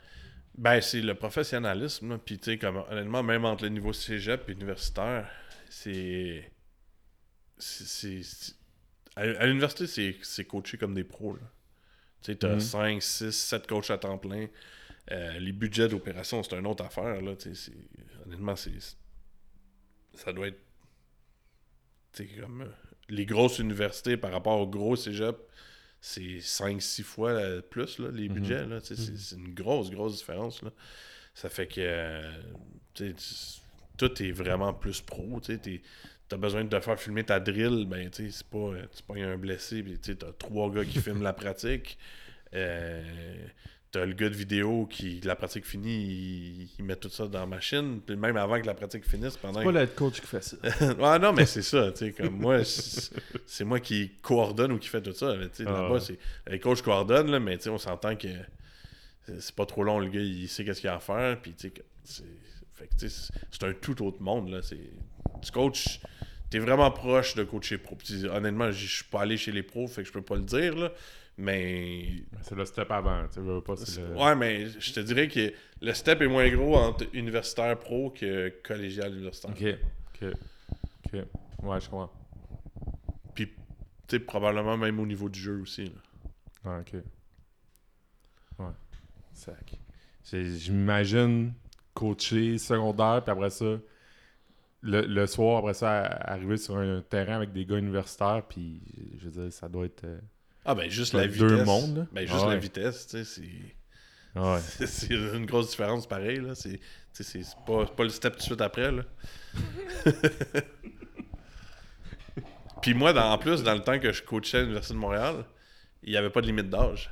Ben, 0.58 0.82
c'est 0.82 1.02
le 1.02 1.16
professionnalisme. 1.16 2.18
Puis, 2.18 2.38
tu 2.40 2.52
sais, 2.52 2.58
comme, 2.58 2.78
honnêtement, 2.90 3.24
même 3.24 3.46
entre 3.46 3.64
le 3.64 3.70
niveau 3.70 3.94
cégep 3.94 4.50
et 4.50 4.52
universitaire, 4.54 5.30
c'est. 5.70 6.52
c'est- 7.58 8.56
À, 9.16 9.46
l'université, 9.46 9.88
c'est- 10.22 10.44
coaché 10.46 10.78
comme 10.78 10.94
des 10.94 11.04
pros. 11.06 11.38
Tu 12.22 12.32
sais, 12.32 12.36
t'as 12.36 12.56
Mhm. 12.56 12.60
5, 12.60 13.02
6, 13.02 13.32
7 13.32 13.66
coachs 13.68 13.90
à 13.90 13.98
temps 13.98 14.18
plein. 14.18 14.48
Euh, 15.12 15.38
les 15.40 15.52
budgets 15.52 15.88
d'opération, 15.88 16.42
c'est 16.44 16.56
une 16.58 16.66
autre 16.68 16.84
affaire. 16.84 17.22
Là. 17.22 17.34
Honnêtement, 18.26 18.56
c'est. 18.56 18.72
Ça 20.14 20.34
doit 20.34 20.48
être. 20.48 20.60
Comme. 22.40 22.62
euh, 22.62 22.66
Les 23.10 23.26
grosses 23.26 23.60
universités 23.60 24.18
par 24.18 24.32
rapport 24.32 24.60
aux 24.60 24.68
gros 24.68 24.96
cégep, 24.96 25.36
c'est 26.02 26.40
5-6 26.40 27.04
fois 27.04 27.62
plus, 27.70 28.00
là, 28.00 28.10
les 28.12 28.30
Mhm. 28.30 28.36
budgets. 28.36 28.66
là. 28.66 28.80
Sais, 28.80 28.96
c'est- 28.96 29.36
une 29.36 29.54
grosse, 29.54 29.92
grosse 29.92 30.18
différence. 30.18 30.62
Là. 30.64 30.72
Ça 31.34 31.50
fait 31.50 31.68
que. 31.68 31.82
euh, 31.82 32.32
tout 33.98 34.24
est 34.24 34.32
vraiment 34.32 34.74
plus 34.74 35.02
pro. 35.02 35.40
Tu 35.42 35.82
as 36.32 36.38
besoin 36.38 36.64
de 36.64 36.70
te 36.70 36.80
faire 36.80 37.00
filmer 37.00 37.24
ta 37.24 37.40
drill, 37.40 37.86
ben, 37.86 38.10
tu 38.10 38.26
sais, 38.26 38.38
c'est 38.40 38.48
pas. 38.48 38.58
euh, 38.58 38.86
Tu 38.96 39.04
pas 39.04 39.16
un 39.16 39.38
blessé, 39.38 39.84
tu 40.02 40.12
as 40.12 40.34
trois 40.34 40.72
gars 40.72 40.86
qui 40.86 41.00
filment 41.02 41.22
la 41.24 41.34
pratique. 41.34 41.98
Euh, 42.54 43.48
T'as 43.96 44.06
le 44.06 44.14
gars 44.14 44.28
de 44.28 44.36
vidéo 44.36 44.86
qui, 44.92 45.22
la 45.22 45.38
pratique 45.38 45.66
finie, 45.66 46.04
il, 46.04 46.70
il 46.80 46.84
met 46.84 46.98
tout 46.98 47.08
ça 47.10 47.28
dans 47.28 47.40
la 47.40 47.46
machine. 47.46 48.02
Puis 48.06 48.18
même 48.18 48.36
avant 48.36 48.60
que 48.60 48.66
la 48.68 48.74
pratique 48.74 49.08
finisse, 49.10 49.38
pendant 49.38 49.64
pas 49.64 49.72
le 49.72 49.88
coach 49.88 50.20
qui 50.20 50.28
fait 50.28 50.44
ça. 50.44 50.58
ouais, 51.00 51.20
non, 51.20 51.32
mais 51.32 51.46
c'est 51.46 51.62
ça, 51.62 51.92
tu 51.94 52.00
sais, 52.00 52.12
comme 52.12 52.36
moi, 52.38 52.66
c'est 52.66 53.14
c'est 53.46 53.64
moi 53.64 53.80
qui 53.80 54.12
coordonne 54.22 54.74
ou 54.74 54.80
qui 54.80 54.90
fait 54.90 55.02
tout 55.02 55.14
ça. 55.14 55.34
tu 55.38 55.50
sais, 55.54 55.64
Ah 55.66 55.72
Là-bas, 55.72 55.94
ouais. 55.94 56.00
c'est 56.02 56.20
les 56.50 56.60
coachs 56.60 56.82
coordonnent, 56.82 57.32
là, 57.32 57.40
mais 57.40 57.56
tu 57.58 57.64
sais, 57.64 57.70
on 57.70 57.78
s'entend 57.78 58.18
que 58.18 58.28
c'est 59.26 59.40
c'est 59.42 59.56
pas 59.56 59.66
trop 59.66 59.84
long, 59.84 60.00
le 60.00 60.10
gars, 60.10 60.20
il 60.20 60.48
sait 60.50 60.66
qu'est-ce 60.66 60.82
qu'il 60.82 60.90
a 60.90 60.96
à 60.96 61.00
faire, 61.00 61.40
puis 61.42 61.54
tu 61.54 61.70
sais, 61.70 61.74
c'est 62.04 62.24
fait 62.74 62.88
que, 62.88 62.96
tu 63.00 63.10
sais, 63.10 63.30
c'est- 63.32 63.34
c'est 63.50 63.64
un 63.64 63.74
tout 63.74 64.06
autre 64.06 64.22
monde, 64.22 64.50
là. 64.50 64.62
c'est- 64.62 64.92
Tu 65.42 65.52
coaches, 65.54 66.02
t'es 66.50 66.60
vraiment 66.60 66.92
proche 66.92 67.34
de 67.36 67.44
coacher 67.46 67.78
pro. 67.78 67.96
Puis, 67.96 68.26
honnêtement, 68.28 68.72
je 68.72 68.86
suis 68.88 69.06
pas 69.06 69.22
allé 69.22 69.38
chez 69.38 69.54
les 69.54 69.64
pros, 69.64 69.88
fait 69.88 70.02
que 70.02 70.08
je 70.10 70.14
peux 70.14 70.22
pas 70.22 70.36
le 70.36 70.44
dire, 70.44 70.76
là, 70.76 70.92
mais 71.38 72.24
C'est 72.42 72.56
le 72.56 72.66
step 72.66 72.90
avant, 72.92 73.28
tu 73.28 73.40
veux 73.42 73.62
pas, 73.62 73.74
le... 73.76 74.16
Ouais, 74.16 74.36
mais 74.36 74.68
je 74.70 74.94
te 74.94 75.00
dirais 75.02 75.28
que 75.28 75.52
le 75.82 75.94
step 75.94 76.22
est 76.22 76.28
moins 76.28 76.50
gros 76.50 76.76
entre 76.78 77.06
universitaire 77.14 77.78
pro 77.78 78.10
que 78.12 78.50
collégial 78.64 79.14
universitaire. 79.14 79.52
Ok, 79.52 80.24
ok, 80.24 80.34
ok. 81.06 81.20
Ouais, 81.64 81.80
je 81.82 81.90
comprends. 81.90 82.12
Puis, 83.34 83.48
tu 83.48 83.54
sais, 84.10 84.20
probablement 84.20 84.78
même 84.78 85.00
au 85.00 85.06
niveau 85.06 85.28
du 85.30 85.40
jeu 85.40 85.60
aussi. 85.62 85.86
là. 85.86 86.72
Ouais, 86.72 86.80
ok. 86.82 86.94
Ouais. 88.60 88.74
Sac. 89.34 89.80
J'imagine 90.24 91.54
coacher 91.94 92.58
secondaire, 92.58 93.22
puis 93.24 93.32
après 93.32 93.50
ça, 93.50 93.78
le, 94.82 95.02
le 95.02 95.28
soir, 95.28 95.58
après 95.60 95.74
ça, 95.74 96.04
arriver 96.04 96.58
sur 96.58 96.78
un 96.78 97.02
terrain 97.02 97.36
avec 97.36 97.52
des 97.52 97.66
gars 97.66 97.78
universitaires, 97.78 98.44
puis 98.48 98.82
je 99.18 99.30
veux 99.30 99.44
dire, 99.44 99.54
ça 99.54 99.68
doit 99.68 99.86
être. 99.86 100.04
euh, 100.06 100.20
Ah, 100.66 100.74
ben 100.76 100.90
juste 100.90 101.14
la 101.14 101.28
deux 101.28 101.48
vitesse. 101.48 101.66
mondes, 101.66 101.98
là. 101.98 102.06
Ben 102.12 102.28
juste 102.28 102.42
Ah 102.44 102.50
la 102.50 102.58
vitesse, 102.58 103.08
tu 103.08 103.24
sais, 103.24 103.24
c'est. 103.24 104.40
Ouais. 104.40 104.60
c'est- 104.88 105.14
une 105.14 105.46
grosse 105.46 105.70
différence 105.70 106.08
pareil, 106.08 106.40
là. 106.42 106.56
C'est 106.56 106.80
pas, 107.66 107.86
pas 107.86 108.04
le 108.04 108.10
step 108.10 108.34
tout 108.34 108.40
de 108.40 108.44
suite 108.44 108.62
après, 108.62 108.92
là. 108.92 109.04
Puis 112.82 112.94
moi, 112.94 113.14
dans- 113.14 113.32
en 113.32 113.38
plus, 113.38 113.64
dans 113.64 113.74
le 113.74 113.80
temps 113.82 114.00
que 114.00 114.12
je 114.12 114.22
coachais 114.22 114.58
à 114.58 114.62
l'Université 114.62 114.94
de 114.94 115.00
Montréal, 115.00 115.46
il 116.04 116.12
n'y 116.12 116.18
avait 116.18 116.30
pas 116.30 116.42
de 116.42 116.48
limite 116.48 116.70
d'âge. 116.70 117.10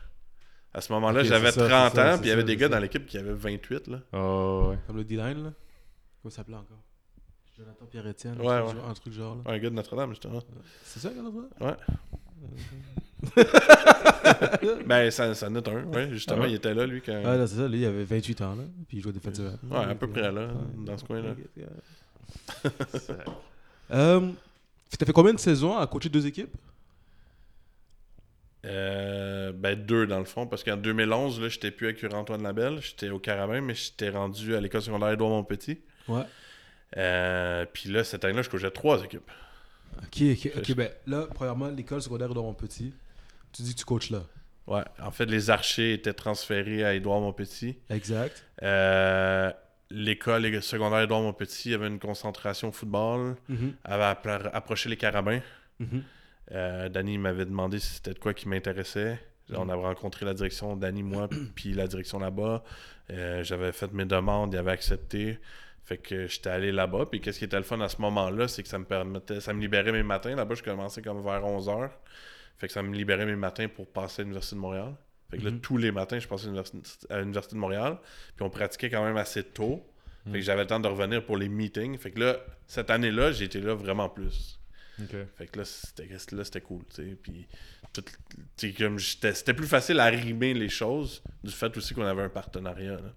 À 0.74 0.82
ce 0.82 0.92
moment-là, 0.94 1.24
j'avais 1.24 1.52
c'est 1.52 1.60
ça, 1.62 1.68
30 1.70 1.92
c'est 1.92 1.96
ça, 1.98 2.14
ans, 2.14 2.18
puis 2.18 2.28
il 2.28 2.30
y 2.30 2.34
avait 2.34 2.44
des 2.44 2.58
gars 2.58 2.68
ça. 2.68 2.74
dans 2.76 2.80
l'équipe 2.80 3.06
qui 3.06 3.18
avaient 3.18 3.34
28, 3.34 3.88
là. 3.88 4.00
Ah 4.12 4.68
ouais. 4.70 4.78
Comme 4.88 4.98
le 4.98 5.04
D-line, 5.04 5.44
là. 5.44 5.54
Comment 6.22 6.30
ça 6.32 6.38
s'appelait 6.38 6.56
encore? 6.58 6.82
Jonathan 7.58 7.86
Pierre-Etienne. 7.86 8.42
Ouais, 8.42 8.48
un, 8.48 8.62
ouais. 8.62 8.68
truc 8.68 8.78
genre- 8.82 8.90
un 8.90 8.94
truc 8.94 9.14
genre, 9.14 9.36
là. 9.36 9.42
Un 9.54 9.58
gars 9.60 9.70
de 9.70 9.76
Notre-Dame, 9.76 10.10
justement. 10.10 10.40
C'est 10.84 11.00
ça, 11.00 11.12
Jonathan 11.16 11.48
Ouais. 11.62 11.76
Ben, 14.86 15.12
ça, 15.12 15.34
ça 15.36 15.50
note 15.50 15.68
un, 15.68 15.84
ouais. 15.86 16.10
Justement, 16.12 16.40
Ah 16.42 16.44
ouais? 16.46 16.52
il 16.52 16.56
était 16.56 16.74
là, 16.74 16.86
lui, 16.86 17.02
quand... 17.02 17.22
Ah, 17.26 17.36
là, 17.36 17.46
c'est 17.48 17.56
ça. 17.58 17.68
Lui, 17.68 17.80
il 17.82 17.86
avait 17.86 18.04
28 18.04 18.42
ans, 18.42 18.56
là. 18.56 18.64
Puis 18.88 18.98
il 18.98 19.04
jouait 19.04 19.12
défensif. 19.12 19.44
Ouais, 19.70 19.78
à 19.78 19.96
peu 19.96 20.08
près, 20.08 20.32
là, 20.32 20.48
dans 20.78 20.98
ce 20.98 21.04
coin-là. 21.04 21.36
Euh, 23.92 24.32
T'as 24.98 25.06
fait 25.06 25.12
combien 25.12 25.34
de 25.34 25.40
saisons 25.40 25.78
à 25.78 25.86
coacher 25.88 26.10
deux 26.10 26.26
équipes? 26.26 26.56
Euh, 28.66 29.52
ben, 29.52 29.76
deux, 29.76 30.08
dans 30.08 30.20
le 30.20 30.26
fond, 30.26 30.48
parce 30.48 30.64
qu'en 30.64 30.78
2011, 30.78 31.42
là, 31.42 31.50
j'étais 31.50 31.70
plus 31.70 31.88
avec 31.88 32.04
Antoine 32.14 32.42
Labelle, 32.44 32.80
j'étais 32.82 33.10
au 33.10 33.20
Carabin, 33.20 33.60
mais 33.62 33.76
j'étais 33.76 34.10
rendu 34.10 34.56
à 34.56 34.62
l'école 34.62 34.82
secondaire 34.82 35.12
Édouard 35.12 35.32
Montpetit. 35.32 35.82
Ouais. 36.08 36.24
Euh, 36.98 37.66
puis 37.72 37.90
là, 37.90 38.04
cette 38.04 38.24
année-là, 38.24 38.42
je 38.42 38.50
coachais 38.50 38.72
trois 38.72 39.04
équipes. 39.04 39.30
Ok, 39.98 40.22
ok, 40.32 40.52
ok. 40.58 40.76
Ben 40.76 40.90
là, 41.06 41.28
premièrement, 41.34 41.70
l'école 41.70 42.02
secondaire 42.02 42.32
Edouard 42.32 42.46
Montpetit. 42.46 42.94
Tu 43.54 43.62
dis 43.62 43.74
que 43.74 43.80
tu 43.80 43.86
coaches 43.86 44.10
là. 44.10 44.24
Ouais, 44.68 44.84
en 45.02 45.12
fait, 45.12 45.26
les 45.26 45.50
archers 45.50 45.94
étaient 45.94 46.14
transférés 46.14 46.84
à 46.86 46.94
Édouard 46.94 47.20
Montpetit. 47.20 47.78
Exact. 47.90 48.46
Euh, 48.62 49.52
l'école 49.90 50.62
secondaire 50.64 51.02
Édouard 51.02 51.22
Montpetit 51.22 51.74
avait 51.74 51.88
une 51.88 52.00
concentration 52.00 52.72
football, 52.72 53.36
Mhm, 53.50 53.74
avait 53.84 54.04
appla- 54.04 54.50
approché 54.54 54.90
les 54.90 54.98
Carabins. 54.98 55.42
mhm. 55.80 56.04
Euh, 56.52 56.90
Danny 56.90 57.18
m'avait 57.18 57.46
demandé 57.46 57.80
si 57.80 57.94
c'était 57.96 58.14
de 58.14 58.20
quoi 58.20 58.34
qui 58.34 58.48
m'intéressait. 58.50 59.20
On 59.56 59.70
avait 59.70 59.82
rencontré 59.84 60.26
la 60.26 60.34
direction, 60.34 60.76
Danny, 60.76 61.04
moi, 61.04 61.28
puis 61.56 61.74
la 61.74 61.88
direction 61.88 62.20
là-bas. 62.20 62.64
Euh, 63.12 63.44
J'avais 63.44 63.72
fait 63.72 63.92
mes 63.94 64.06
demandes, 64.06 64.54
il 64.54 64.58
avait 64.58 64.72
accepté. 64.72 65.40
Fait 65.86 65.98
que 65.98 66.28
j'étais 66.28 66.50
allé 66.50 66.72
là-bas. 66.72 67.08
Puis 67.12 67.20
qu'est-ce 67.22 67.40
qui 67.40 67.46
était 67.46 67.58
le 67.58 67.64
fun 67.64 67.80
à 67.82 67.90
ce 67.90 68.02
moment-là, 68.02 68.48
c'est 68.48 68.64
que 68.64 68.70
ça 68.70 68.80
me 68.80 68.86
permettait, 68.86 69.42
ça 69.42 69.54
me 69.54 69.60
libérait 69.62 69.92
mes 69.92 70.04
matins. 70.04 70.34
Là-bas, 70.36 70.56
je 70.56 70.64
commençais 70.64 71.02
comme 71.02 71.22
vers 71.24 71.44
11h. 71.46 71.90
Fait 72.58 72.68
que 72.68 72.74
ça 72.74 72.82
me 72.84 72.94
libérait 72.96 73.26
mes 73.26 73.36
matins 73.36 73.68
pour 73.68 73.88
passer 73.92 74.22
à 74.22 74.24
l'Université 74.24 74.56
de 74.56 74.62
Montréal. 74.62 74.94
Fait 75.32 75.38
que 75.40 75.44
là, 75.46 75.52
Mhm. 75.52 75.62
tous 75.62 75.78
les 75.78 75.92
matins, 75.92 76.20
je 76.20 76.28
passais 76.28 76.46
à 77.10 77.20
l'Université- 77.20 77.56
de 77.56 77.60
Montréal. 77.60 77.98
Puis 78.36 78.46
on 78.46 78.50
pratiquait 78.50 78.90
quand 78.90 79.04
même 79.04 79.18
assez 79.18 79.44
tôt. 79.44 79.86
Fait 80.26 80.32
que 80.32 80.38
Mhm. 80.38 80.42
j'avais 80.44 80.62
le 80.62 80.68
temps 80.68 80.80
de 80.80 80.88
revenir 80.88 81.26
pour 81.26 81.38
les 81.38 81.50
meetings. 81.50 81.98
Fait 81.98 82.12
que 82.12 82.20
là, 82.20 82.38
cette 82.68 82.90
année-là, 82.90 83.32
été 83.32 83.60
là 83.60 83.74
vraiment 83.74 84.08
plus. 84.10 84.60
Fait 85.36 85.48
que 85.48 85.58
là, 85.60 85.66
c'était, 85.66 86.62
cool, 86.62 86.84
tu 86.94 86.96
sais. 87.04 87.18
Puis, 87.22 87.48
tout- 87.92 88.04
tu 88.04 88.12
sais, 88.56 88.74
comme 88.74 89.00
j'étais- 89.00 89.34
c'était 89.34 89.56
plus 89.56 89.66
facile 89.68 90.00
à 90.00 90.06
rimer 90.06 90.54
les 90.54 90.70
choses 90.70 91.24
du 91.44 91.52
fait 91.52 91.76
aussi 91.76 91.94
qu'on 91.96 92.06
avait 92.06 92.22
un 92.22 92.30
partenariat, 92.30 92.98
là. 92.98 93.14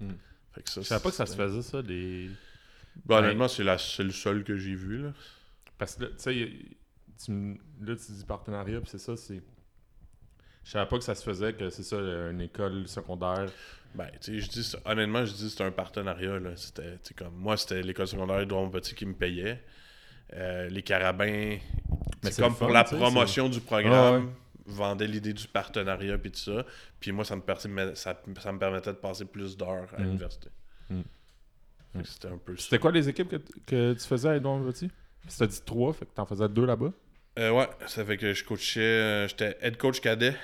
Hmm. 0.00 0.12
Fait 0.52 0.62
que 0.62 0.70
ça, 0.70 0.80
Je 0.80 0.86
savais 0.86 1.02
pas 1.02 1.10
que 1.10 1.16
ça 1.16 1.26
se 1.26 1.36
faisait, 1.36 1.62
ça, 1.62 1.82
des. 1.82 2.30
Ben, 3.04 3.18
honnêtement, 3.18 3.48
c'est, 3.48 3.62
le 3.62 4.10
seul 4.10 4.42
que 4.44 4.56
j'ai 4.56 4.74
vu, 4.74 5.02
là. 5.02 5.12
Parce 5.78 5.94
que 5.96 6.06
tu 6.06 6.12
sais, 6.16 6.52
tu 7.24 7.60
là, 7.80 7.96
tu 7.96 8.12
dis 8.12 8.24
partenariat, 8.24 8.80
puis 8.80 8.90
c'est 8.90 8.98
ça, 8.98 9.16
c'est. 9.16 9.42
Je 10.64 10.70
savais 10.72 10.86
pas 10.88 10.98
que 10.98 11.04
ça 11.04 11.14
se 11.14 11.22
faisait, 11.24 11.52
que 11.54 11.70
c'est 11.70 11.82
ça, 11.82 11.96
une 12.30 12.40
école 12.42 12.86
secondaire. 12.86 13.46
Ben, 13.94 14.08
tu 14.20 14.38
sais, 14.38 14.40
je 14.40 14.48
dis, 14.50 14.72
honnêtement, 14.84 15.24
je 15.24 15.32
dis 15.32 15.44
que 15.44 15.48
c'était 15.48 15.64
un 15.64 15.70
partenariat, 15.72 16.38
là. 16.38 16.50
C'était, 16.54 16.98
comme, 17.16 17.34
moi, 17.34 17.56
c'était 17.56 17.82
l'école 17.82 18.06
secondaire 18.06 18.46
de 18.46 18.68
Petit 18.70 18.94
qui 18.94 19.06
me 19.06 19.14
payait. 19.14 19.62
Euh, 20.34 20.68
les 20.68 20.82
carabins, 20.82 21.56
c'est 22.22 22.40
comme 22.40 22.54
pour 22.54 22.68
la 22.68 22.84
promotion 22.84 23.48
du 23.48 23.60
programme, 23.60 23.94
Ah 23.96 24.18
ouais. 24.20 24.32
vendaient 24.66 25.08
l'idée 25.08 25.32
du 25.32 25.48
partenariat 25.48 26.18
puis 26.18 26.30
tout 26.30 26.38
ça. 26.38 26.64
Puis 27.00 27.10
moi, 27.10 27.24
ça 27.24 27.34
me, 27.34 27.40
permet- 27.42 27.94
ça, 27.96 28.20
ça 28.40 28.52
me 28.52 28.58
permettait 28.58 28.92
de 28.92 28.98
passer 28.98 29.24
plus 29.24 29.56
d'heures 29.56 29.88
à 29.92 29.98
Mhm. 29.98 30.04
l'université. 30.04 30.50
Fait 30.88 32.02
que 32.02 32.06
C'était 32.06 32.28
un 32.28 32.38
peu. 32.38 32.56
C'était 32.56 32.78
quoi 32.78 32.92
les 32.92 33.08
équipes 33.08 33.34
que 33.66 33.94
tu 33.94 34.06
faisais 34.06 34.28
à 34.28 34.36
Edouard 34.36 34.62
Petit 34.62 34.88
C'était 35.26 35.48
dit 35.48 35.62
trois, 35.64 35.92
fait 35.92 36.06
que 36.06 36.12
t'en 36.14 36.26
faisais 36.26 36.48
deux 36.48 36.64
là-bas. 36.66 36.92
Euh, 37.38 37.50
ouais, 37.52 37.68
ça 37.86 38.04
fait 38.04 38.16
que 38.16 38.32
je 38.34 38.44
coachais. 38.44 38.80
euh, 38.80 39.28
J'étais 39.28 39.56
head 39.62 39.76
coach 39.76 40.00
cadet. 40.00 40.34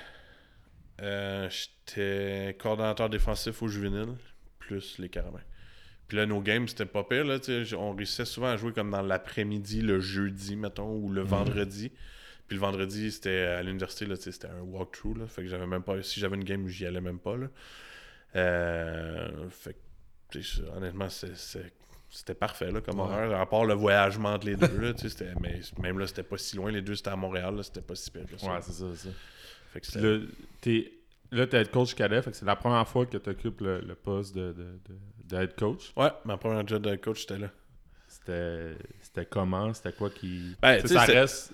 Euh, 1.02 1.48
J'étais 1.50 2.56
coordonnateur 2.58 3.10
défensif 3.10 3.62
au 3.62 3.68
juvénile, 3.68 4.14
plus 4.58 4.98
les 4.98 5.08
carabins. 5.08 5.42
Puis 6.08 6.16
là, 6.16 6.26
nos 6.26 6.40
games, 6.40 6.68
c'était 6.68 6.86
pas 6.86 7.02
pire. 7.04 7.24
Là, 7.24 7.38
on 7.76 7.92
réussissait 7.94 8.24
souvent 8.24 8.46
à 8.48 8.56
jouer 8.56 8.72
comme 8.72 8.90
dans 8.90 9.02
l'après-midi, 9.02 9.82
le 9.82 9.98
jeudi, 10.00 10.54
mettons, 10.56 10.94
ou 10.94 11.10
le 11.10 11.22
vendredi. 11.22 11.90
Puis 12.46 12.56
le 12.56 12.60
vendredi, 12.60 13.10
c'était 13.10 13.40
à 13.40 13.62
l'université, 13.64 14.06
c'était 14.16 14.46
un 14.46 14.60
walkthrough. 14.60 15.18
Là, 15.18 15.26
fait 15.26 15.42
que 15.42 15.48
j'avais 15.48 15.66
même 15.66 15.82
pas. 15.82 16.00
Si 16.02 16.20
j'avais 16.20 16.36
une 16.36 16.44
game, 16.44 16.68
j'y 16.68 16.86
allais 16.86 17.00
même 17.00 17.18
pas. 17.18 17.36
Là. 17.36 17.48
Euh, 18.36 19.50
fait 19.50 19.76
que, 20.30 20.38
honnêtement, 20.76 21.08
c'est- 21.08 21.72
c'était 22.08 22.34
parfait 22.34 22.70
là, 22.70 22.80
comme 22.80 23.00
Ouais. 23.00 23.06
horaire. 23.06 23.40
À 23.40 23.46
part 23.46 23.64
le 23.64 23.74
voyagement 23.74 24.30
entre 24.34 24.46
les 24.46 24.56
deux. 24.56 24.78
Là, 24.78 24.94
tu 24.94 25.02
sais, 25.02 25.08
c'était- 25.08 25.34
mais 25.40 25.60
même 25.82 25.98
là, 25.98 26.06
c'était 26.06 26.22
pas 26.22 26.38
si 26.38 26.56
loin. 26.56 26.70
Les 26.70 26.82
deux, 26.82 26.94
c'était 26.94 27.10
à 27.10 27.16
Montréal. 27.16 27.54
là, 27.56 27.62
C'était 27.62 27.80
pas 27.82 27.94
si 27.94 28.10
pire. 28.10 28.22
Ouais, 28.22 28.58
c'est 28.62 28.72
ça, 28.72 28.84
c'est 28.94 29.08
ça. 29.08 29.14
Fait 29.72 29.80
que 29.80 29.98
là, 29.98 31.46
t'es 31.46 31.56
head 31.58 31.70
coach 31.70 31.94
cadet, 31.94 32.22
fait 32.22 32.30
que 32.30 32.36
c'est 32.36 32.44
la 32.46 32.56
première 32.56 32.86
fois 32.88 33.04
que 33.06 33.16
tu 33.18 33.28
occupes 33.30 33.60
le, 33.60 33.80
le 33.80 33.94
poste 33.94 34.34
de, 34.34 34.52
de, 34.52 34.78
de, 34.88 34.98
de 35.24 35.36
head 35.42 35.54
coach. 35.56 35.92
Ouais, 35.96 36.10
ma 36.24 36.36
première 36.36 36.66
job 36.66 36.82
de 36.82 36.94
coach, 36.96 37.22
c'était 37.22 37.38
là. 37.38 37.50
C'était 38.08 38.76
c'était 39.02 39.26
comment? 39.26 39.74
C'était 39.74 39.92
quoi 39.92 40.08
qui. 40.10 40.56
Ben, 40.62 40.84
ça, 40.86 41.02
reste, 41.02 41.52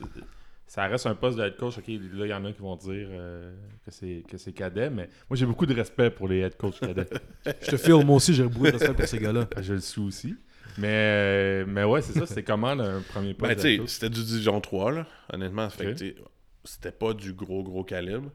ça 0.73 0.87
reste 0.87 1.05
un 1.05 1.15
poste 1.15 1.37
de 1.37 1.43
head 1.45 1.57
coach. 1.57 1.77
Ok, 1.77 1.87
là, 1.87 2.25
il 2.25 2.29
y 2.29 2.33
en 2.33 2.47
a 2.47 2.51
qui 2.51 2.63
vont 2.63 2.77
dire 2.77 3.07
euh, 3.11 3.55
que 3.85 3.91
c'est 3.91 4.25
que 4.27 4.39
c'est 4.39 4.55
cadet, 4.55 4.89
mais 4.89 5.11
moi, 5.29 5.37
j'ai 5.37 5.45
beaucoup 5.45 5.67
de 5.67 5.75
respect 5.75 6.09
pour 6.09 6.29
les 6.29 6.39
head 6.39 6.57
coach 6.57 6.81
cadets. 6.81 7.11
Je 7.61 7.73
te 7.73 7.77
file, 7.77 8.03
moi 8.07 8.17
aussi, 8.17 8.33
j'ai 8.33 8.45
beaucoup 8.45 8.65
de 8.65 8.71
respect 8.73 8.95
pour 8.95 9.07
ces 9.07 9.19
gars-là. 9.19 9.47
Je 9.61 9.75
le 9.75 9.81
suis 9.81 10.01
aussi. 10.01 10.35
Mais, 10.79 11.67
mais 11.67 11.85
ouais, 11.85 12.01
c'est 12.01 12.19
ça. 12.19 12.25
C'était 12.25 12.43
comment 12.43 12.75
le 12.75 13.03
premier 13.07 13.35
poste 13.35 13.51
Ben, 13.51 13.57
de 13.57 13.61
tu 13.61 13.67
head 13.67 13.73
sais, 13.75 13.79
coach? 13.81 13.91
c'était 13.91 14.09
du 14.09 14.25
Dijon 14.25 14.63
3, 14.63 14.93
là, 14.93 15.07
honnêtement. 15.31 15.69
C'était 15.69 16.93
pas 16.93 17.13
du 17.13 17.35
gros, 17.35 17.63
gros 17.63 17.85
calibre. 17.85 18.31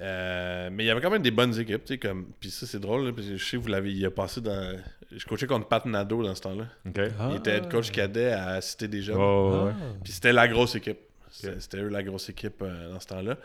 Euh, 0.00 0.70
mais 0.70 0.84
il 0.84 0.86
y 0.86 0.90
avait 0.90 1.00
quand 1.00 1.10
même 1.10 1.22
des 1.22 1.32
bonnes 1.32 1.58
équipes, 1.58 1.84
tu 1.84 1.94
sais, 1.94 1.98
comme... 1.98 2.26
Puis 2.38 2.50
ça, 2.50 2.64
c'est 2.64 2.78
drôle, 2.78 3.06
là, 3.06 3.12
parce 3.12 3.26
que 3.26 3.36
je 3.36 3.44
sais, 3.44 3.56
vous 3.56 3.66
l'avez... 3.66 3.92
Il 3.92 4.06
a 4.06 4.10
passé 4.12 4.40
dans... 4.40 4.78
Je 5.10 5.26
coachais 5.26 5.48
contre 5.48 5.66
Pat 5.66 5.84
Nadeau 5.84 6.22
dans 6.22 6.34
ce 6.36 6.42
temps-là. 6.42 6.68
Il 6.86 7.36
était 7.38 7.56
head 7.56 7.68
coach 7.68 7.90
cadet 7.90 8.30
à 8.30 8.60
Cité 8.60 8.86
des 8.86 9.02
Jeunes. 9.02 9.18
Oh, 9.18 9.64
ouais. 9.66 9.72
Ah. 9.74 9.94
Puis 10.04 10.12
c'était 10.12 10.32
la 10.32 10.46
grosse 10.46 10.76
équipe. 10.76 10.98
C'était 11.32 11.58
c'était 11.60 11.78
eux 11.78 11.88
la 11.88 12.02
grosse 12.02 12.28
équipe 12.28 12.62
euh, 12.62 12.90
dans 12.92 13.00
ce 13.00 13.06
temps-là. 13.08 13.36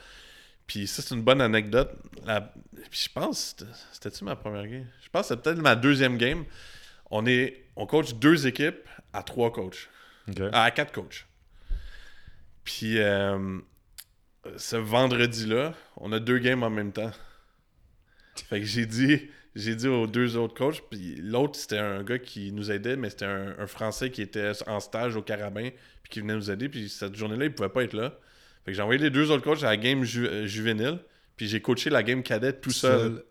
Puis 0.68 0.86
ça, 0.88 1.02
c'est 1.02 1.16
une 1.16 1.24
bonne 1.24 1.40
anecdote. 1.42 1.92
La- 2.26 2.54
Puis 2.92 3.08
je 3.08 3.10
pense, 3.14 3.56
c'était- 3.58 3.72
c'était-tu 3.94 4.24
ma 4.26 4.36
première 4.36 4.68
game? 4.68 4.86
Je 5.02 5.10
pense 5.10 5.24
que 5.24 5.28
c'était 5.36 5.42
peut-être 5.42 5.62
ma 5.62 5.76
deuxième 5.76 6.18
game. 6.18 6.44
On, 7.10 7.26
est... 7.26 7.64
on 7.78 7.86
coach 7.88 8.14
deux 8.16 8.46
équipes 8.48 8.88
à 9.14 9.24
trois 9.24 9.52
coachs. 9.54 9.90
À 10.52 10.70
quatre 10.72 10.92
coachs. 10.92 11.26
Puis 12.66 13.00
euh, 13.00 13.60
ce 14.58 14.76
vendredi-là, 14.76 15.74
on 15.96 16.12
a 16.12 16.20
deux 16.20 16.40
games 16.40 16.64
en 16.64 16.70
même 16.70 16.92
temps. 16.92 17.12
Fait 18.50 18.60
que 18.60 18.66
j'ai 18.66 18.86
dit, 18.86 19.30
j'ai 19.58 19.76
dit 19.76 19.88
aux 19.88 20.08
deux 20.08 20.38
autres 20.38 20.54
coachs, 20.54 20.82
puis 20.90 21.16
l'autre 21.22 21.58
c'était 21.60 21.78
un 21.80 22.04
gars 22.04 22.20
qui 22.20 22.52
nous 22.52 22.72
aidait, 22.72 22.96
mais 22.96 23.10
c'était 23.10 23.26
un, 23.26 23.56
un 23.60 23.68
Français 23.68 24.10
qui 24.12 24.22
était 24.22 24.52
en 24.68 24.80
stage 24.80 25.16
au 25.16 25.22
Carabin, 25.22 25.70
puis 26.04 26.10
qui 26.10 26.22
venait 26.22 26.36
nous 26.36 26.50
aider, 26.52 26.70
puis 26.70 26.88
cette 26.90 27.16
journée-là, 27.16 27.46
il 27.46 27.54
pouvait 27.54 27.70
pas 27.70 27.84
être 27.84 27.94
là. 27.94 28.12
Fait 28.66 28.72
que 28.72 28.76
j'ai 28.76 28.82
envoyé 28.82 29.02
les 29.02 29.10
deux 29.10 29.32
autres 29.32 29.44
coachs 29.44 29.64
à 29.64 29.68
la 29.68 29.78
game 29.78 30.04
ju- 30.04 30.28
euh, 30.28 30.46
juvénile, 30.48 31.00
puis 31.36 31.48
j'ai 31.48 31.62
coaché 31.62 31.90
la 31.90 32.04
game 32.04 32.24
cadette 32.24 32.62
tout 32.62 32.72
seul. 32.72 33.24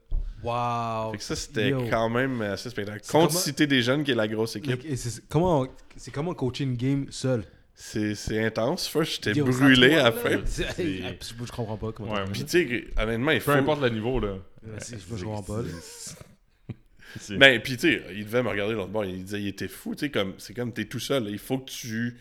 Wow. 0.42 1.12
Fait 1.12 1.16
que 1.18 1.22
ça, 1.24 1.34
c'était 1.36 1.72
quand 1.90 2.08
même 2.10 2.40
assez 2.42 2.70
spectaculaire. 2.70 3.06
Contre 3.10 3.28
comment- 3.28 3.40
Cité 3.40 3.66
des 3.66 3.82
Jeunes, 3.82 4.04
qui 4.04 4.10
est 4.12 4.14
la 4.14 4.28
grosse 4.28 4.54
équipe. 4.56 4.82
C'est 4.96 5.26
comment, 5.28 5.66
c'est 5.96 6.10
comment 6.12 6.34
coacher 6.34 6.64
une 6.64 6.76
game 6.76 7.06
seul? 7.10 7.44
C'est 7.78 8.14
c'est 8.14 8.42
intense. 8.42 8.88
First, 8.88 9.16
j'étais 9.24 9.38
Yo, 9.38 9.44
brûlé 9.44 9.96
à 9.96 10.04
la 10.04 10.12
fin. 10.12 10.30
Je 10.46 11.52
comprends 11.52 11.76
pas 11.76 11.92
comment 11.92 12.14
Ouais, 12.14 12.24
Puis 12.32 12.44
tu 12.44 12.50
sais, 12.68 12.84
honnêtement, 12.98 13.32
il 13.32 13.40
faut... 13.40 13.52
Peu 13.52 13.58
importe 13.58 13.82
le 13.82 13.90
niveau, 13.90 14.18
là. 14.18 14.38
Je 14.80 15.24
comprends 15.24 15.42
pas. 15.42 15.60
Ben, 17.38 17.60
puis 17.62 17.76
tu 17.76 17.92
sais, 17.92 18.02
il 18.14 18.24
devait 18.24 18.42
me 18.42 18.48
regarder 18.48 18.74
l'autre 18.74 18.90
bord, 18.90 19.04
il 19.04 19.24
disait, 19.24 19.40
il 19.40 19.48
était 19.48 19.68
fou, 19.68 19.94
tu 19.94 20.00
sais, 20.06 20.10
comme, 20.10 20.34
c'est 20.38 20.52
comme 20.54 20.72
t'es 20.72 20.84
tout 20.84 20.98
seul, 20.98 21.24
là. 21.24 21.30
il 21.30 21.38
faut 21.38 21.58
que 21.58 21.70
tu 21.70 22.18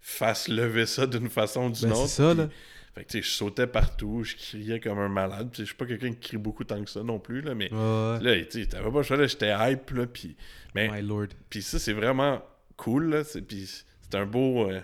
fasses 0.00 0.48
lever 0.48 0.84
ça 0.86 1.06
d'une 1.06 1.30
façon 1.30 1.66
ou 1.68 1.70
d'une 1.70 1.88
Ben, 1.88 1.94
autre. 1.94 2.08
c'est 2.08 2.22
ça, 2.22 2.30
puis- 2.34 2.38
là. 2.44 2.48
Fait 2.94 3.04
que 3.04 3.08
tu 3.10 3.18
sais, 3.18 3.22
je 3.22 3.30
sautais 3.30 3.66
partout, 3.66 4.22
je 4.22 4.36
criais 4.36 4.78
comme 4.80 4.98
un 4.98 5.08
malade, 5.08 5.48
puis 5.52 5.62
je 5.62 5.66
suis 5.66 5.74
pas 5.74 5.86
quelqu'un 5.86 6.10
qui 6.12 6.28
crie 6.28 6.36
beaucoup 6.36 6.62
tant 6.64 6.82
que 6.84 6.88
ça 6.90 7.02
non 7.02 7.18
plus, 7.18 7.40
là, 7.40 7.54
mais 7.54 7.72
Ouais, 7.72 8.18
là, 8.22 8.44
tu 8.44 8.60
sais, 8.62 8.66
t'avais 8.66 8.90
pas 8.90 8.98
le 8.98 9.02
choix, 9.02 9.16
là, 9.16 9.26
j'étais 9.26 9.52
hype, 9.52 9.90
là, 9.90 10.06
puis... 10.06 10.36
Mais, 10.74 10.88
My 10.88 11.02
lord. 11.02 11.28
puis 11.50 11.62
ça, 11.62 11.78
c'est 11.78 11.92
vraiment 11.94 12.42
cool, 12.76 13.10
là, 13.10 13.22
puis 13.46 13.66
c'est 14.02 14.14
un 14.16 14.26
beau... 14.26 14.70
euh, 14.70 14.80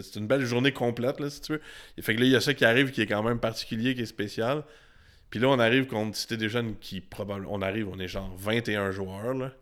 c'est 0.00 0.16
une 0.16 0.26
belle 0.26 0.44
journée 0.44 0.72
complète, 0.72 1.20
là, 1.20 1.28
si 1.30 1.40
tu 1.40 1.52
veux. 1.52 1.60
Et 1.98 2.02
fait 2.02 2.14
que 2.14 2.20
là, 2.20 2.26
il 2.26 2.32
y 2.32 2.36
a 2.36 2.40
ça 2.40 2.54
qui 2.54 2.64
arrive 2.64 2.90
qui 2.90 3.02
est 3.02 3.06
quand 3.06 3.22
même 3.22 3.38
particulier, 3.38 3.94
qui 3.94 4.02
est 4.02 4.06
spécial. 4.06 4.62
Puis 5.30 5.40
là, 5.40 5.48
on 5.48 5.58
arrive 5.58 5.86
contre 5.86 6.16
Cité 6.16 6.36
des 6.36 6.48
Jeunes 6.48 6.74
qui, 6.80 7.00
probablement... 7.00 7.52
On 7.54 7.62
arrive, 7.62 7.88
on 7.88 7.98
est 7.98 8.08
genre 8.08 8.34
21 8.36 8.90
joueurs, 8.90 9.34
là. 9.34 9.52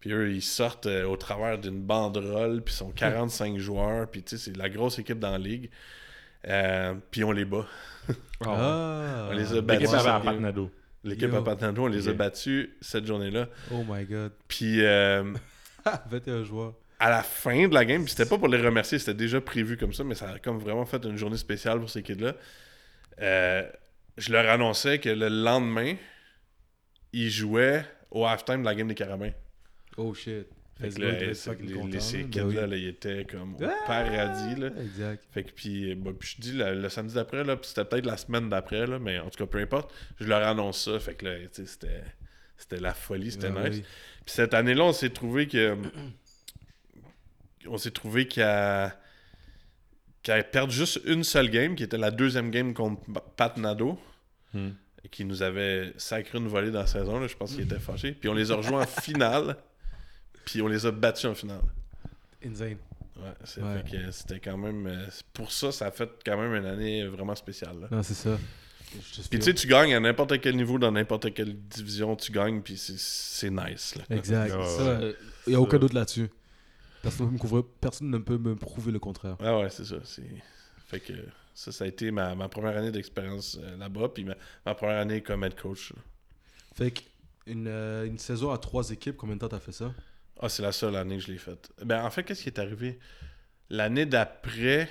Puis 0.00 0.12
eux, 0.12 0.30
ils 0.32 0.42
sortent 0.42 0.86
euh, 0.86 1.04
au 1.04 1.16
travers 1.16 1.58
d'une 1.58 1.80
banderole, 1.80 2.62
puis 2.62 2.74
ils 2.74 2.78
sont 2.78 2.90
45 2.90 3.58
joueurs, 3.58 4.10
puis 4.10 4.22
tu 4.22 4.36
sais, 4.36 4.44
c'est 4.50 4.56
la 4.56 4.68
grosse 4.68 4.98
équipe 4.98 5.18
dans 5.18 5.30
la 5.32 5.38
ligue. 5.38 5.70
Euh, 6.46 6.94
puis 7.10 7.24
on 7.24 7.32
les 7.32 7.44
bat. 7.44 7.66
Ah. 8.44 9.28
On 9.30 9.32
les 9.32 9.52
a 9.52 9.54
L'équipe 9.54 9.66
battus. 9.66 9.94
avait 9.94 10.08
à 10.10 10.20
Patnado. 10.20 10.70
L'équipe 11.04 11.32
à 11.34 11.42
Patnando, 11.42 11.82
on 11.84 11.86
les 11.86 12.08
a 12.08 12.12
battus 12.12 12.70
cette 12.80 13.06
journée-là. 13.06 13.48
Oh 13.72 13.82
my 13.86 14.04
god. 14.04 14.32
Puis 14.48 14.82
euh, 14.84 15.32
21 16.10 16.44
joueurs. 16.44 16.74
À 16.98 17.10
la 17.10 17.22
fin 17.22 17.66
de 17.68 17.74
la 17.74 17.84
game, 17.84 18.02
puis 18.04 18.10
c'était 18.12 18.28
pas 18.28 18.38
pour 18.38 18.48
les 18.48 18.60
remercier, 18.60 18.98
c'était 18.98 19.14
déjà 19.14 19.40
prévu 19.40 19.76
comme 19.76 19.92
ça, 19.92 20.04
mais 20.04 20.14
ça 20.14 20.30
a 20.30 20.38
comme 20.38 20.58
vraiment 20.58 20.84
fait 20.86 21.04
une 21.04 21.16
journée 21.16 21.36
spéciale 21.36 21.78
pour 21.80 21.90
ces 21.90 22.02
kids-là. 22.02 22.34
Euh, 23.20 23.68
je 24.16 24.32
leur 24.32 24.48
annonçais 24.50 24.98
que 25.00 25.08
le 25.08 25.28
lendemain, 25.28 25.94
ils 27.12 27.30
jouaient 27.30 27.84
au 28.10 28.24
halftime 28.26 28.60
de 28.60 28.64
la 28.66 28.74
game 28.74 28.88
des 28.88 28.94
Carabins. 28.94 29.32
Oh 29.96 30.14
shit. 30.14 30.46
Fait 30.80 30.88
que 30.88 31.00
là, 31.00 31.10
les, 31.12 31.34
ces 31.34 31.50
là. 31.50 31.56
Kids-là, 32.30 32.66
ils 32.76 32.88
étaient 32.88 33.24
comme 33.30 33.54
au 33.54 33.58
Ah! 33.64 33.72
paradis. 33.86 34.60
Là. 34.60 34.70
Exact. 34.82 35.22
Fait 35.30 35.44
que 35.44 35.52
puis, 35.52 35.94
bah, 35.94 36.10
puis 36.18 36.34
je 36.36 36.40
dis 36.42 36.52
le, 36.52 36.74
le 36.80 36.88
samedi 36.88 37.14
d'après, 37.14 37.44
là, 37.44 37.56
puis 37.56 37.68
c'était 37.68 37.84
peut-être 37.84 38.06
la 38.06 38.16
semaine 38.16 38.48
d'après, 38.48 38.84
là, 38.86 38.98
mais 38.98 39.18
en 39.20 39.30
tout 39.30 39.38
cas, 39.38 39.46
peu 39.46 39.58
importe, 39.58 39.92
je 40.20 40.26
leur 40.26 40.42
annonce 40.46 40.84
ça. 40.84 40.98
Fait 40.98 41.14
que 41.14 41.26
là, 41.26 41.34
c'était, 41.52 42.02
c'était 42.56 42.80
la 42.80 42.92
folie, 42.92 43.30
c'était 43.30 43.50
Ah 43.56 43.68
nice. 43.68 43.78
oui. 43.78 43.84
Puis 44.26 44.34
cette 44.34 44.52
année-là, 44.54 44.84
on 44.84 44.92
s'est 44.92 45.10
trouvé 45.10 45.46
que. 45.46 45.76
On 47.68 47.78
s'est 47.78 47.90
trouvé 47.90 48.26
qu'à. 48.28 48.98
qu'à 50.22 50.42
perdre 50.42 50.72
juste 50.72 51.00
une 51.04 51.22
seule 51.24 51.50
game, 51.50 51.74
qui 51.76 51.82
était 51.82 51.98
la 51.98 52.10
deuxième 52.10 52.50
game 52.50 52.72
contre 52.74 53.02
Pat 53.36 53.56
Nadeau, 53.58 53.98
Hmm. 54.54 54.70
et 55.04 55.08
qui 55.08 55.24
nous 55.24 55.42
avait 55.42 55.92
sacré 55.96 56.38
une 56.38 56.46
volée 56.48 56.70
dans 56.70 56.80
la 56.80 56.86
saison. 56.86 57.18
Là, 57.20 57.26
je 57.26 57.34
pense 57.36 57.52
qu'il 57.52 57.62
était 57.64 57.78
fâché. 57.80 58.12
Puis 58.12 58.28
on 58.28 58.34
les 58.34 58.50
a 58.52 58.56
rejoints 58.56 58.82
en 58.82 58.86
finale, 59.02 59.56
puis 60.46 60.62
on 60.62 60.68
les 60.68 60.86
a 60.86 60.92
battus 60.92 61.24
en 61.26 61.34
finale. 61.34 61.60
Insane. 62.44 62.76
Ouais, 63.16 63.32
c'est 63.44 63.62
Ouais. 63.62 63.82
que 63.90 64.10
c'était 64.12 64.40
quand 64.40 64.56
même. 64.56 64.86
euh, 64.86 65.06
pour 65.32 65.50
ça, 65.52 65.72
ça 65.72 65.86
a 65.86 65.90
fait 65.90 66.08
quand 66.24 66.36
même 66.40 66.54
une 66.54 66.66
année 66.66 67.06
vraiment 67.06 67.34
spéciale. 67.34 67.80
là. 67.80 67.88
Non, 67.90 68.02
c'est 68.02 68.14
ça. 68.14 68.38
Puis 69.28 69.38
tu 69.40 69.42
sais, 69.42 69.54
tu 69.54 69.66
gagnes 69.66 69.94
à 69.94 70.00
n'importe 70.00 70.40
quel 70.40 70.54
niveau, 70.56 70.78
dans 70.78 70.92
n'importe 70.92 71.34
quelle 71.34 71.54
division, 71.56 72.14
tu 72.16 72.30
gagnes, 72.32 72.60
puis 72.62 72.76
c'est- 72.76 72.98
c'est 72.98 73.50
nice. 73.50 73.96
Là. 73.96 74.04
Exact. 74.16 74.50
Ça, 74.50 74.98
ouais. 75.00 75.16
il 75.46 75.50
n'y 75.50 75.56
a 75.56 75.60
aucun 75.60 75.78
doute 75.78 75.92
là-dessus. 75.94 76.28
Personne 77.04 77.26
ne, 77.26 77.32
me 77.32 77.38
couvre- 77.38 77.68
personne 77.80 78.10
ne 78.10 78.18
peut 78.18 78.38
me 78.38 78.56
prouver 78.56 78.90
le 78.90 78.98
contraire. 78.98 79.36
Ah 79.40 79.58
ouais, 79.60 79.70
c'est 79.70 79.84
ça. 79.84 79.96
Fait 80.86 81.00
que 81.00 81.12
ça, 81.54 81.70
ça 81.70 81.84
a 81.84 81.86
été 81.86 82.10
ma, 82.10 82.34
ma 82.34 82.48
première 82.48 82.76
année 82.76 82.90
d'expérience 82.90 83.58
euh, 83.62 83.76
là-bas, 83.76 84.08
puis 84.08 84.24
ma, 84.24 84.34
ma 84.66 84.74
première 84.74 84.98
année 84.98 85.22
comme 85.22 85.44
head 85.44 85.54
coach. 85.54 85.92
là. 85.92 86.00
Fait 86.74 86.90
que 86.90 87.00
une, 87.46 87.68
euh, 87.68 88.06
une 88.06 88.18
saison 88.18 88.50
à 88.50 88.58
trois 88.58 88.90
équipes, 88.90 89.16
combien 89.16 89.36
de 89.36 89.40
temps 89.40 89.48
t'as 89.48 89.60
fait 89.60 89.72
ça? 89.72 89.92
Ah, 90.40 90.48
c'est 90.48 90.62
la 90.62 90.72
seule 90.72 90.96
année 90.96 91.18
que 91.18 91.22
je 91.22 91.30
l'ai 91.30 91.38
faite. 91.38 91.70
Ben, 91.84 92.04
en 92.04 92.10
fait, 92.10 92.24
qu'est-ce 92.24 92.42
qui 92.42 92.48
est 92.48 92.58
arrivé? 92.58 92.98
L'année 93.70 94.06
d'après... 94.06 94.88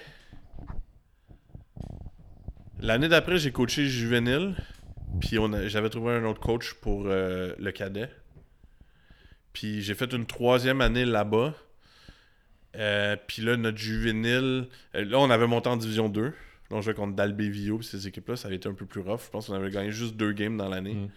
L'année 2.79 3.07
d'après, 3.09 3.37
j'ai 3.37 3.51
coaché 3.51 3.87
juvénile, 3.87 4.55
puis 5.19 5.37
j'avais 5.65 5.89
trouvé 5.89 6.13
un 6.13 6.25
autre 6.25 6.41
coach 6.41 6.73
pour 6.75 7.05
euh, 7.07 7.55
le 7.57 7.71
cadet. 7.71 8.09
Puis 9.53 9.81
j'ai 9.81 9.95
fait 9.95 10.11
une 10.13 10.25
troisième 10.25 10.81
année 10.81 11.05
là-bas. 11.05 11.53
Euh, 12.75 13.15
puis 13.27 13.41
là, 13.41 13.55
notre 13.57 13.77
juvénile... 13.77 14.67
euh, 14.95 15.05
là, 15.05 15.19
on 15.19 15.29
avait 15.29 15.47
monté 15.47 15.69
en 15.69 15.77
Division 15.77 16.09
2. 16.09 16.21
Là, 16.25 16.31
on 16.71 16.81
jouait 16.81 16.93
contre 16.95 17.15
Dalbevio, 17.15 17.77
puis 17.79 17.87
ces 17.87 18.07
équipes-là, 18.07 18.35
ça 18.35 18.47
avait 18.47 18.57
été 18.57 18.67
un 18.69 18.73
peu 18.73 18.85
plus 18.85 19.01
rough. 19.01 19.21
Je 19.25 19.29
pense 19.29 19.47
qu'on 19.47 19.53
avait 19.53 19.69
gagné 19.69 19.91
juste 19.91 20.15
deux 20.15 20.31
games 20.33 20.57
dans 20.57 20.69
l'année. 20.69 20.93
Mm. 20.95 21.09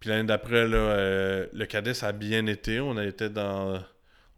Puis 0.00 0.10
l'année 0.10 0.26
d'après, 0.28 0.68
là, 0.68 0.76
euh, 0.76 1.46
le 1.52 1.66
cadet, 1.66 1.94
ça 1.94 2.08
a 2.08 2.12
bien 2.12 2.46
été. 2.46 2.80
On 2.80 2.96
a 2.96 3.04
été 3.04 3.28
dans. 3.28 3.82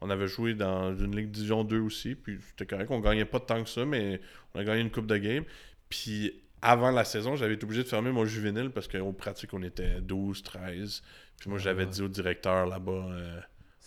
On 0.00 0.11
avait 0.11 0.28
joué 0.28 0.54
dans 0.54 0.94
une 0.96 1.16
Ligue 1.16 1.30
Division 1.30 1.64
2 1.64 1.80
aussi. 1.80 2.14
Puis 2.14 2.38
c'était 2.50 2.66
correct. 2.66 2.90
On 2.90 3.00
gagnait 3.00 3.24
pas 3.24 3.40
tant 3.40 3.62
que 3.64 3.68
ça, 3.68 3.84
mais 3.84 4.20
on 4.54 4.61
a 4.61 4.64
gagné 4.64 4.80
une 4.82 4.90
coupe 4.90 5.07
de 5.07 5.16
game. 5.16 5.44
Puis 5.88 6.32
avant 6.62 6.90
la 6.90 7.04
saison, 7.04 7.34
j'avais 7.36 7.54
été 7.54 7.64
obligé 7.64 7.82
de 7.82 7.88
fermer 7.88 8.12
mon 8.12 8.24
juvénile 8.24 8.70
parce 8.70 8.88
qu'au 8.88 9.12
pratique, 9.12 9.52
on 9.54 9.62
était 9.62 10.00
12, 10.00 10.42
13. 10.42 11.02
Puis 11.40 11.50
moi, 11.50 11.59
Ah 11.59 11.62
j'avais 11.62 11.84
ouais. 11.84 11.90
dit 11.90 12.02
au 12.02 12.09
directeur 12.09 12.66
là-bas. 12.66 12.92
euh, 12.92 13.40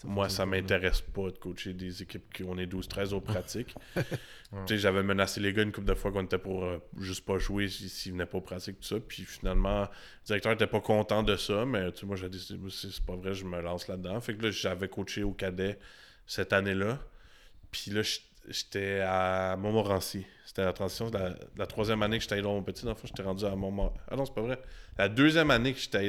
moi, 0.08 0.30
ça 0.30 0.46
m'intéresse 0.46 1.02
pas 1.02 1.30
de 1.32 1.38
coacher 1.38 1.74
des 1.74 2.02
équipes 2.02 2.32
qui 2.34 2.44
on 2.44 2.58
est 2.58 2.66
12-13 2.68 3.14
au 3.14 3.22
pratique. 3.22 3.76
Ouais. 3.96 4.04
Tu 4.66 4.74
sais, 4.74 4.78
J'avais 4.80 5.04
menacé 5.04 5.40
les 5.40 5.54
gars 5.54 5.62
une 5.62 5.72
couple 5.72 5.86
de 5.88 5.94
fois 5.94 6.12
qu'on 6.12 6.24
était 6.24 6.40
pour 6.40 6.64
euh, 6.66 6.80
juste 6.98 7.24
pas 7.24 7.38
jouer 7.38 7.68
si- 7.70 7.88
s'ils 7.88 8.14
venaient 8.14 8.26
pas 8.26 8.40
au 8.40 8.42
pratique, 8.42 8.80
tout 8.80 8.88
ça. 8.88 9.00
Puis 9.00 9.24
finalement, 9.24 9.82
le 9.82 9.88
directeur 10.26 10.54
était 10.54 10.66
pas 10.66 10.82
content 10.82 11.22
de 11.22 11.36
ça, 11.36 11.66
mais 11.68 11.90
moi, 12.02 12.16
j'ai 12.16 12.30
dit, 12.30 12.40
c'est 12.40 12.58
c'est 12.92 13.06
pas 13.06 13.16
vrai, 13.16 13.36
je 13.36 13.46
me 13.46 13.62
lance 13.62 13.88
là-dedans. 13.88 14.20
Fait 14.22 14.36
que 14.36 14.42
là, 14.44 14.50
j'avais 14.52 14.88
coaché 14.88 15.22
au 15.22 15.34
cadet 15.34 15.78
cette 16.26 16.52
année-là. 16.54 16.98
Puis 17.72 17.92
là, 17.92 18.02
je- 18.02 18.20
j'étais 18.50 19.02
à 19.02 19.56
Montmorency. 19.58 20.26
C'était 20.46 20.66
la 20.66 20.74
transition 20.74 21.10
de 21.10 21.18
la, 21.18 21.30
de 21.30 21.38
la 21.58 21.68
troisième 21.68 22.02
année 22.02 22.18
que 22.18 22.24
j'étais 22.24 22.36
à 22.36 22.38
Édouard-Montpetit. 22.40 22.84
Dans 22.84 22.92
le 22.92 22.96
fond, 22.96 23.06
j'étais 23.08 23.22
rendu 23.24 23.46
à 23.46 23.56
Montmorency. 23.56 24.00
Ah 24.10 24.16
non, 24.16 24.26
c'est 24.26 24.34
pas 24.34 24.42
vrai. 24.42 24.60
La 24.98 25.08
deuxième 25.10 25.52
année 25.52 25.74
que 25.74 25.80
j'étais 25.80 25.98
à 26.00 26.02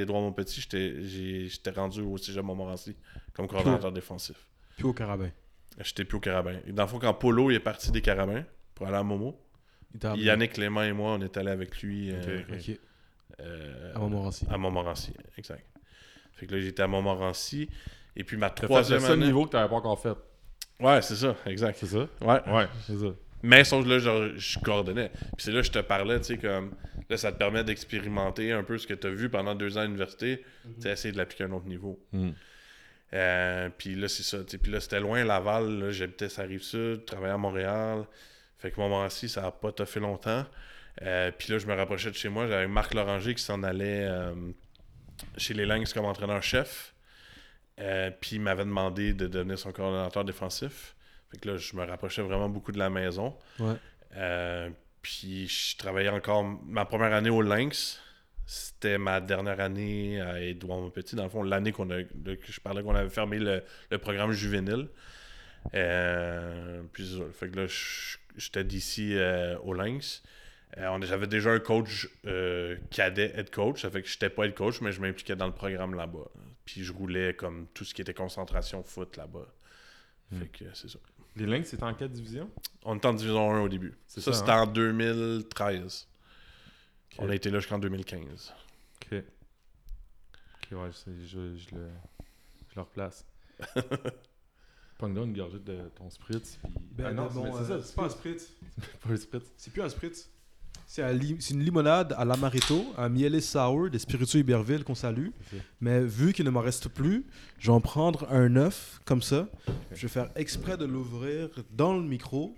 j'étais 0.61 1.03
j'ai- 1.03 1.49
j'étais 1.49 1.71
rendu 1.71 2.01
au 2.01 2.17
cégep 2.17 2.43
Montmorency 2.43 2.97
comme 3.35 3.47
coordonnateur 3.47 3.93
défensif. 3.93 4.37
Puis 4.77 4.85
au 4.87 4.93
carabin. 4.93 5.31
J'étais 5.83 6.05
plus 6.05 6.17
au 6.17 6.21
Carabin. 6.21 6.59
Et 6.67 6.73
dans 6.73 6.83
le 6.83 6.89
fond, 6.89 6.99
quand 6.99 7.15
Polo 7.15 7.51
il 7.51 7.55
est 7.55 7.61
parti 7.61 7.91
des 7.93 8.03
Carabins 8.03 8.45
pour 8.75 8.87
aller 8.89 8.97
à 8.97 9.03
Momo, 9.03 9.41
Il 10.15 10.23
Yannick 10.23 10.53
Clément 10.55 10.83
et 10.83 10.93
moi, 10.93 11.13
on 11.13 11.21
est 11.23 11.37
allés 11.37 11.51
avec 11.53 11.81
lui 11.81 12.11
euh, 12.13 12.43
euh, 13.41 13.95
À 13.95 13.99
Montmorency. 13.99 14.47
à 14.51 14.59
Montmorency. 14.59 15.13
Exact. 15.39 15.65
Fait 16.35 16.47
que 16.47 16.55
là, 16.55 16.61
j'étais 16.61 16.83
à 16.83 16.87
Montmorency. 16.87 17.69
Et 18.17 18.25
puis 18.25 18.37
ma 18.37 18.51
T'as 18.51 18.57
fait 18.57 18.63
le 18.63 18.69
troisième 18.69 19.01
seul 19.01 19.13
année. 19.13 19.27
niveau 19.27 19.47
que 19.47 19.51
t'avais 19.51 19.69
pas 19.69 19.77
encore 19.77 19.99
fait. 20.01 20.15
Ouais, 20.81 21.03
c'est 21.03 21.17
ça, 21.17 21.37
exact. 21.47 21.79
C'est 21.79 21.87
ça? 21.87 22.09
Ouais. 22.21 22.41
Ouais, 22.49 22.67
c'est 22.87 22.97
ça. 22.99 23.15
Mais 23.43 23.65
sauf 23.65 23.85
que 23.85 23.89
là, 23.91 23.99
genre, 23.99 24.23
je 24.37 24.59
coordonnais. 24.59 25.09
Puis 25.09 25.45
c'est 25.45 25.53
là 25.53 25.61
que 25.61 25.67
je 25.67 25.73
te 25.73 25.79
parlais, 25.79 26.19
tu 26.21 26.27
sais, 26.27 26.39
comme. 26.39 26.75
Là, 27.09 27.17
ça 27.17 27.33
te 27.33 27.39
permet 27.39 27.65
d'expérimenter 27.65 28.53
un 28.53 28.63
peu 28.63 28.79
ce 28.79 28.87
que 28.87 28.95
tu 28.95 29.07
as 29.07 29.11
vu 29.11 29.29
pendant 29.29 29.55
deux 29.55 29.77
ans 29.77 29.81
à 29.81 29.85
l'université. 29.85 30.45
Tu 30.77 30.83
sais, 30.83 30.91
essayer 30.93 31.13
de 31.13 31.19
l'appliquer 31.19 31.45
à 31.45 31.47
un 31.49 31.53
autre 31.53 31.67
niveau. 31.67 31.99
Hmm. 32.13 32.31
Euh, 33.15 33.69
puis 33.77 33.97
là, 33.97 34.07
c'est 34.09 34.23
ça. 34.23 34.39
tu 34.45 34.51
sais. 34.51 34.59
Puis 34.59 34.71
là, 34.71 34.79
c'était 34.81 35.01
loin, 35.01 35.25
Laval. 35.25 35.79
là, 35.79 35.91
J'habitais 35.91 36.29
sur 36.29 36.43
la 36.43 36.49
rive 36.49 36.63
sud, 36.63 37.05
travaillais 37.05 37.33
à 37.33 37.39
Montréal. 37.39 38.05
Fait 38.59 38.71
que 38.71 38.79
Montmorency, 38.79 39.29
ça 39.29 39.41
n'a 39.43 39.51
pas 39.51 39.73
fait 39.87 40.01
longtemps. 40.01 40.45
Euh, 41.03 41.31
puis 41.37 41.51
là, 41.53 41.59
je 41.59 41.67
me 41.67 41.75
rapprochais 41.75 42.11
de 42.11 42.17
chez 42.17 42.29
moi. 42.29 42.47
J'avais 42.47 42.69
Marc 42.69 42.95
Loranger 42.95 43.35
qui 43.35 43.43
s'en 43.43 43.63
allait 43.63 44.05
euh, 44.07 44.35
chez 45.37 45.55
les 45.55 45.65
Lynx 45.67 45.93
comme 45.93 46.05
entraîneur-chef. 46.05 46.90
Euh, 47.81 48.11
puis 48.21 48.37
il 48.37 48.41
m'avait 48.43 48.65
demandé 48.65 49.13
de 49.15 49.27
devenir 49.27 49.59
son 49.59 49.73
coordonnateur 49.73 50.25
défensif. 50.25 50.95
Fait 51.31 51.39
que 51.39 51.49
là, 51.51 51.57
je 51.57 51.75
me 51.77 51.85
rapprochais 51.85 52.23
vraiment 52.23 52.49
beaucoup 52.49 52.73
de 52.73 52.79
la 52.79 52.91
maison. 52.91 53.37
Ouais. 53.59 53.75
Euh, 54.17 54.69
puis 55.03 55.49
je 55.49 55.77
travaillais 55.79 56.09
encore. 56.11 56.45
Ma 56.67 56.85
première 56.85 57.15
année 57.15 57.31
au 57.31 57.41
Lynx, 57.41 58.01
c'était 58.47 58.99
ma 58.99 59.21
dernière 59.21 59.61
année 59.61 60.21
à 60.21 60.41
Édouard 60.41 60.81
Montpetit. 60.81 61.17
Dans 61.17 61.23
le 61.25 61.31
fond, 61.31 61.43
l'année 61.43 61.73
qu'on 61.73 61.89
a, 61.91 62.03
de- 62.15 62.35
que 62.35 62.53
je 62.53 62.61
parlais 62.61 62.83
qu'on 62.83 62.95
avait 62.95 63.09
fermé 63.09 63.39
le, 63.39 63.63
le 63.91 63.99
programme 63.99 64.33
juvénile. 64.33 64.89
Euh, 65.75 66.83
puis. 66.93 67.21
Fait 67.33 67.49
que 67.49 67.61
là, 67.61 67.67
j'étais 68.37 68.65
d'ici 68.65 69.15
euh, 69.17 69.57
au 69.61 69.73
Lynx. 69.75 70.23
J'avais 71.03 71.27
déjà 71.27 71.51
un 71.51 71.59
coach 71.59 72.09
cadet 72.91 73.33
head 73.37 73.51
coach. 73.51 73.83
Ça 73.83 73.91
fait 73.91 74.03
que 74.03 74.09
j'étais 74.09 74.31
pas 74.31 74.45
head 74.45 74.55
coach, 74.55 74.81
mais 74.81 74.93
je 74.93 75.01
m'impliquais 75.01 75.37
dans 75.37 75.47
le 75.47 75.53
programme 75.53 75.95
là-bas. 75.95 76.29
Puis 76.71 76.85
je 76.85 76.93
roulais 76.93 77.35
comme 77.35 77.67
tout 77.75 77.85
ce 77.85 77.93
qui 77.93 78.01
était 78.01 78.15
concentration 78.15 78.85
foot 78.85 79.17
là-bas. 79.17 79.47
Fait 80.39 80.47
que 80.47 80.65
c'est 80.73 80.89
ça. 80.89 81.01
Les 81.35 81.47
Lynx, 81.47 81.69
c'était 81.69 81.83
en 81.83 81.95
quelle 81.95 82.13
division? 82.13 82.49
On 82.85 82.97
était 82.97 83.09
en 83.09 83.15
division 83.15 83.53
1 83.53 83.61
au 83.63 83.69
début. 83.69 83.99
C'est 84.07 84.21
Ça, 84.21 84.33
ça, 84.33 84.39
c'était 84.39 84.53
hein? 84.53 84.63
en 84.63 84.67
2013. 84.67 86.07
Ok. 87.13 87.17
On 87.19 87.29
a 87.29 87.35
été 87.35 87.51
là 87.51 87.59
jusqu'en 87.59 87.81
2015. 87.81 88.55
Ok. 89.03 89.19
Ok, 89.19 90.79
ouais, 90.79 90.91
je, 90.93 91.27
je, 91.27 91.57
je 91.57 91.75
le, 91.75 91.89
je 92.69 92.77
le 92.77 92.83
replace. 92.83 93.27
Une 95.03 95.33
gorgée 95.33 95.59
de 95.59 95.89
ton 95.97 96.09
spritz. 96.11 96.59
Puis... 96.63 96.73
Ben, 96.93 97.07
ah 97.07 97.13
non, 97.13 97.27
ben, 97.27 97.35
bon, 97.35 97.45
mais 97.45 97.51
c'est 97.53 97.73
euh, 97.73 97.81
ça, 97.81 97.87
c'est 97.87 97.97
pas 97.97 98.05
un 98.05 98.11
spritz. 98.11 98.53
pas 99.01 99.09
le 99.09 99.17
spritz. 99.17 99.53
C'est 99.57 99.73
plus 99.73 99.83
un 99.83 99.89
spritz. 99.89 100.31
C'est 100.93 101.15
li- 101.15 101.39
une 101.53 101.63
limonade 101.63 102.15
à 102.19 102.25
l'amaretto, 102.25 102.85
un 102.99 103.09
mielé 103.09 103.41
sour 103.41 103.89
des 103.91 104.01
spiritueux 104.01 104.41
Iberville 104.41 104.83
qu'on 104.83 104.97
salue. 104.97 105.29
Mais 105.81 106.01
vu 106.01 106.33
qu'il 106.33 106.45
ne 106.45 106.51
m'en 106.51 106.63
reste 106.63 106.89
plus, 106.89 107.25
je 107.61 107.69
vais 107.69 107.73
en 107.73 107.81
prendre 107.81 108.27
un 108.29 108.57
œuf 108.57 109.01
comme 109.05 109.23
ça. 109.23 109.47
Je 109.93 110.03
vais 110.03 110.09
faire 110.09 110.31
exprès 110.35 110.77
de 110.77 110.85
l'ouvrir 110.85 111.49
dans 111.71 111.95
le 111.95 112.03
micro 112.03 112.57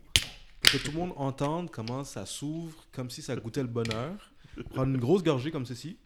pour 0.62 0.72
que 0.72 0.78
tout 0.78 0.92
le 0.92 0.96
monde 0.96 1.12
entende 1.16 1.70
comment 1.70 2.04
ça 2.04 2.24
s'ouvre, 2.24 2.86
comme 2.90 3.10
si 3.10 3.20
ça 3.20 3.36
goûtait 3.36 3.60
le 3.60 3.68
bonheur. 3.68 4.32
Prendre 4.70 4.88
une 4.94 4.96
grosse 4.98 5.22
gorgée 5.22 5.50
comme 5.50 5.66
ceci. 5.66 5.98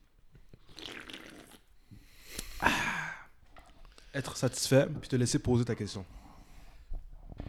Ah. 2.60 2.70
Être 4.14 4.36
satisfait, 4.36 4.88
puis 5.00 5.08
te 5.08 5.14
laisser 5.14 5.38
poser 5.38 5.64
ta 5.64 5.76
question. 5.76 6.04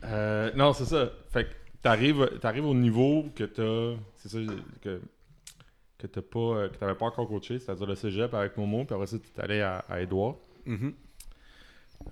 Euh, 0.03 0.51
non, 0.53 0.71
c'est 0.73 0.85
ça. 0.85 1.09
Fait 1.33 1.45
que 1.45 1.49
t'arrives, 1.81 2.39
t'arrives 2.39 2.65
au 2.65 2.73
niveau 2.73 3.25
que 3.35 3.43
t'as. 3.43 3.99
C'est 4.17 4.29
ça, 4.29 4.37
que, 4.81 5.01
que 5.97 6.07
t'as 6.07 6.21
pas. 6.21 6.39
euh, 6.39 6.69
que 6.69 6.77
t'avais 6.77 6.95
pas 6.95 7.05
encore 7.05 7.27
coaché, 7.27 7.59
c'est-à-dire 7.59 7.87
le 7.87 7.95
cégep 7.95 8.33
avec 8.33 8.57
Momo, 8.57 8.85
puis 8.85 8.93
après 8.95 9.07
ça, 9.07 9.17
t'es 9.19 9.41
allé 9.41 9.61
à, 9.61 9.79
à 9.89 10.01
Edouard. 10.01 10.35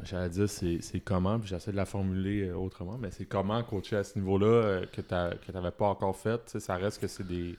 J'allais 0.04 0.30
dire 0.30 0.50
c'est, 0.50 0.82
c'est 0.82 1.00
comment, 1.00 1.40
puis 1.40 1.48
j'essaie 1.48 1.72
de 1.72 1.76
la 1.78 1.86
formuler 1.86 2.48
euh, 2.50 2.56
autrement, 2.56 2.98
mais 2.98 3.12
c'est 3.12 3.26
comment 3.26 3.64
coacher 3.64 3.98
à 3.98 4.04
ce 4.04 4.18
niveau-là 4.18 4.48
euh, 4.48 4.86
que, 4.88 5.02
t'as, 5.02 5.36
que 5.36 5.52
t'avais 5.52 5.72
pas 5.72 5.88
encore 5.88 6.18
fait? 6.18 6.44
Tu 6.46 6.60
ça 6.60 6.76
reste 6.76 7.00
que 7.00 7.08
c'est 7.08 7.26
des. 7.26 7.58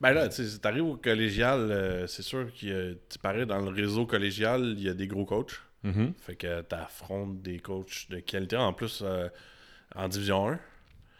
Ben 0.00 0.12
là, 0.12 0.28
tu 0.28 0.44
sais, 0.44 0.58
t'arrives 0.58 0.84
au 0.84 0.96
collégial, 0.96 1.60
euh, 1.70 2.06
c'est 2.08 2.22
sûr 2.22 2.46
a, 2.46 2.94
tu 3.08 3.18
parais 3.22 3.46
dans 3.46 3.60
le 3.60 3.68
réseau 3.68 4.06
collégial, 4.06 4.74
il 4.76 4.82
y 4.82 4.88
a 4.88 4.94
des 4.94 5.06
gros 5.06 5.24
coachs. 5.24 5.60
Mhm. 5.84 6.14
Fait 6.18 6.36
que 6.36 6.62
t'affrontes 6.62 7.42
des 7.42 7.58
coachs 7.58 8.08
de 8.10 8.18
qualité. 8.20 8.56
En 8.56 8.72
plus, 8.72 9.02
euh, 9.04 9.28
en 9.94 10.08
division 10.08 10.48
1. 10.48 10.58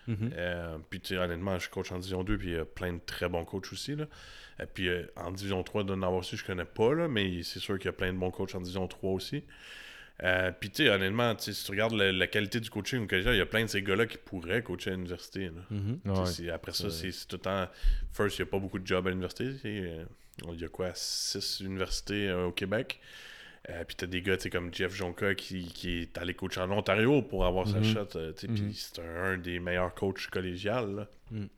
Euh, 0.09 0.79
puis 0.91 1.01
tu 1.01 1.15
sais, 1.15 1.19
honnêtement, 1.19 1.59
je 1.59 1.69
coach 1.71 1.93
en 1.93 1.97
division 1.99 2.25
2, 2.25 2.39
puis 2.39 2.49
il 2.49 2.55
y 2.55 2.59
a 2.59 2.65
plein 2.65 2.93
de 2.95 3.01
très 3.05 3.29
bons 3.29 3.45
coachs 3.45 3.73
aussi. 3.73 3.95
Là. 3.97 4.07
Et 4.61 4.67
puis 4.67 4.89
euh, 4.89 5.05
en 5.17 5.31
division 5.31 5.63
3, 5.63 5.85
d'en 5.85 5.95
avoir 6.03 6.15
aussi, 6.21 6.37
je 6.37 6.45
connais 6.45 6.65
pas, 6.65 6.93
là, 6.95 7.09
mais 7.09 7.43
c'est 7.43 7.61
sûr 7.61 7.79
qu'il 7.79 7.87
y 7.87 7.89
a 7.89 7.93
plein 7.93 8.13
de 8.13 8.19
bons 8.19 8.31
coachs 8.31 8.55
en 8.55 8.61
division 8.61 8.87
3 8.89 9.13
aussi. 9.13 9.45
Euh, 10.23 10.53
puis 10.53 10.71
tu 10.71 10.85
sais, 10.85 10.91
honnêtement, 10.91 11.35
si 11.39 11.53
tu 11.53 11.71
regardes 11.71 11.95
la, 11.95 12.13
la 12.13 12.27
qualité 12.27 12.61
du 12.61 12.71
coaching 12.71 13.05
au 13.05 13.09
il 13.17 13.37
y 13.37 13.41
a 13.41 13.47
plein 13.47 13.63
de 13.63 13.67
ces 13.69 13.83
gars-là 13.83 14.07
qui 14.07 14.19
pourraient 14.19 14.63
coacher 14.63 14.91
à 14.91 14.95
l'université. 14.95 15.51
Mhm. 15.71 16.01
Ouais. 16.05 16.27
c'est- 16.27 16.51
après 16.51 16.73
ça, 16.73 16.91
C'est- 16.91 17.11
c'est 17.11 17.13
c'est 17.13 17.27
tout 17.29 17.37
le 17.37 17.43
temps. 17.43 17.69
First, 18.13 18.39
il 18.39 18.43
n'y 18.43 18.49
a 18.49 18.51
pas 18.51 18.59
beaucoup 18.59 18.79
de 18.79 18.87
jobs 18.87 19.07
à 19.07 19.11
l'université. 19.11 19.55
euh, 19.65 20.05
Il 20.53 20.61
y 20.61 20.65
a 20.65 20.69
quoi, 20.69 20.91
six 20.95 21.61
universités 21.61 22.29
euh, 22.29 22.47
au 22.47 22.53
Québec? 22.53 23.01
Euh, 23.71 23.85
puis 23.85 23.95
t'as 23.95 24.07
des 24.07 24.23
gars 24.23 24.37
comme 24.51 24.75
Jeff 24.75 24.93
Jonka 24.95 25.35
qui, 25.37 25.67
qui 25.69 26.01
est 26.01 26.19
allé 26.19 26.35
coacher 26.35 26.61
en 26.63 26.71
Ontario 26.73 27.23
pour 27.23 27.47
avoir 27.47 27.69
sa 27.69 27.79
Mhm. 27.79 27.85
shot. 27.85 28.09
euh, 28.17 28.33
Puis 28.33 28.49
Mhm. 28.49 28.73
c'est 28.73 28.99
un, 29.01 29.25
un 29.25 29.39
des 29.39 29.61
meilleurs 29.61 29.95
coachs 29.95 30.27
collégials. 30.29 30.95
là. 30.97 31.09
Mhm. 31.31 31.49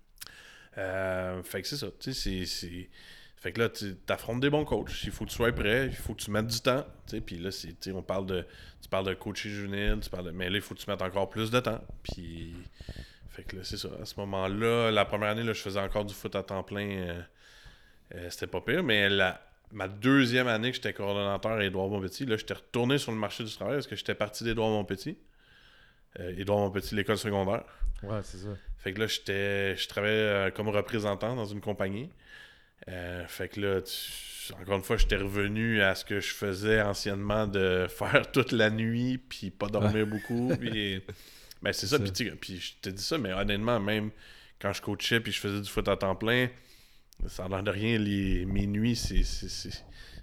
Euh, 0.78 1.42
fait 1.42 1.62
que 1.62 1.68
c'est 1.68 1.76
ça. 1.76 1.86
c'est- 2.00 2.88
Fait 3.36 3.52
que 3.52 3.60
là, 3.60 3.68
tu 3.68 3.94
affrontes 4.08 4.40
des 4.40 4.48
bons 4.48 4.64
coachs. 4.64 5.04
Il 5.04 5.10
faut 5.10 5.24
que 5.26 5.30
tu 5.30 5.36
sois 5.36 5.52
prêt. 5.52 5.86
Il 5.88 5.94
faut 5.94 6.14
que 6.14 6.22
tu 6.22 6.30
mettes 6.30 6.46
du 6.46 6.60
temps. 6.60 6.86
Puis 7.26 7.36
là, 7.36 7.50
c'est- 7.50 7.92
on 7.92 8.02
parle 8.02 8.24
de. 8.26 8.46
Tu 8.82 8.88
parles 8.88 9.06
de 9.06 9.12
coacher 9.14 9.50
juvénile. 9.50 9.98
Tu 10.02 10.08
parles 10.08 10.24
de, 10.26 10.30
mais 10.30 10.48
là, 10.48 10.56
il 10.56 10.62
faut 10.62 10.74
que 10.74 10.80
tu 10.80 10.88
mettes 10.90 11.02
encore 11.02 11.28
plus 11.28 11.50
de 11.50 11.60
temps. 11.60 11.80
Puis. 12.02 12.54
Fait 13.28 13.42
que 13.42 13.56
là, 13.56 13.62
c'est 13.64 13.76
ça. 13.76 13.88
À 14.00 14.04
ce 14.06 14.18
moment-là, 14.20 14.90
la 14.90 15.04
première 15.04 15.28
année, 15.30 15.42
là, 15.42 15.52
je 15.52 15.60
faisais 15.60 15.80
encore 15.80 16.04
du 16.06 16.14
foot 16.14 16.34
à 16.36 16.42
temps 16.42 16.62
plein. 16.62 16.88
euh, 18.14 18.28
C'était 18.30 18.46
pas 18.46 18.60
pire. 18.62 18.82
Mais 18.82 19.08
la, 19.10 19.40
ma 19.74 19.88
deuxième 19.88 20.46
année 20.48 20.70
que 20.70 20.76
j'étais 20.76 20.92
coordonnateur 20.92 21.52
à 21.52 21.64
Édouard 21.64 21.88
Montpetit, 21.88 22.24
là, 22.26 22.36
j'étais 22.36 22.54
retourné 22.54 22.96
sur 22.98 23.12
le 23.12 23.18
marché 23.18 23.44
du 23.44 23.52
travail 23.54 23.74
parce 23.76 23.86
que 23.86 23.96
j'étais 23.96 24.14
parti 24.14 24.44
d'Édouard 24.44 24.70
Montpetit. 24.70 25.18
Euh, 26.20 26.32
Édouard 26.38 26.60
Montpetit, 26.60 26.94
l'école 26.94 27.18
secondaire. 27.18 27.64
Ouais, 28.02 28.20
c'est 28.22 28.38
ça. 28.38 28.48
Fait 28.78 28.92
que 28.92 29.00
là, 29.00 29.06
j'étais, 29.06 29.76
je 29.76 29.88
travaillais 29.88 30.14
euh, 30.14 30.50
comme 30.50 30.68
représentant 30.68 31.34
dans 31.34 31.46
une 31.46 31.60
compagnie. 31.60 32.08
Euh, 32.88 33.26
fait 33.26 33.48
que 33.48 33.60
là, 33.60 33.82
tu- 33.82 34.52
encore 34.52 34.76
une 34.76 34.82
fois, 34.82 34.96
j'étais 34.96 35.16
revenu 35.16 35.80
à 35.80 35.94
ce 35.94 36.04
que 36.04 36.20
je 36.20 36.32
faisais 36.34 36.80
anciennement 36.82 37.46
de 37.46 37.86
faire 37.90 38.30
toute 38.30 38.52
la 38.52 38.70
nuit, 38.70 39.18
puis 39.18 39.50
pas 39.50 39.68
dormir 39.68 40.06
beaucoup. 40.06 40.52
Puis, 40.60 41.02
ben, 41.62 41.72
c'est 41.72 41.86
ça. 41.86 41.98
Puis, 41.98 42.10
puis 42.40 42.58
je 42.58 42.74
te 42.80 42.90
dis 42.90 43.02
ça, 43.02 43.18
mais 43.18 43.32
honnêtement, 43.32 43.80
même 43.80 44.10
quand 44.60 44.72
je 44.72 44.82
coachais 44.82 45.20
puis 45.20 45.32
je 45.32 45.40
faisais 45.40 45.60
du 45.60 45.68
foot 45.68 45.88
à 45.88 45.96
temps 45.96 46.14
plein, 46.14 46.48
ça 47.28 47.44
a 47.44 47.48
l'air 47.48 47.62
de 47.62 47.70
rien. 47.70 47.98
Les, 47.98 48.44
mes 48.46 48.66
nuits, 48.66 48.96
c'est, 48.96 49.22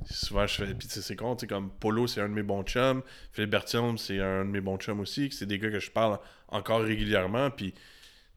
souvent 0.09 0.47
je 0.47 0.55
fais. 0.55 0.73
Puis 0.73 0.87
c'est 0.89 1.15
con, 1.15 1.35
tu 1.35 1.47
comme 1.47 1.69
Polo, 1.69 2.07
c'est 2.07 2.21
un 2.21 2.29
de 2.29 2.33
mes 2.33 2.43
bons 2.43 2.63
chums. 2.63 3.01
Philippe 3.31 3.51
Bertium, 3.51 3.97
c'est 3.97 4.19
un 4.19 4.45
de 4.45 4.49
mes 4.49 4.61
bons 4.61 4.77
chums 4.77 4.99
aussi. 4.99 5.29
C'est 5.31 5.45
des 5.45 5.59
gars 5.59 5.69
que 5.69 5.79
je 5.79 5.91
parle 5.91 6.19
encore 6.47 6.81
régulièrement. 6.81 7.49
Puis 7.49 7.73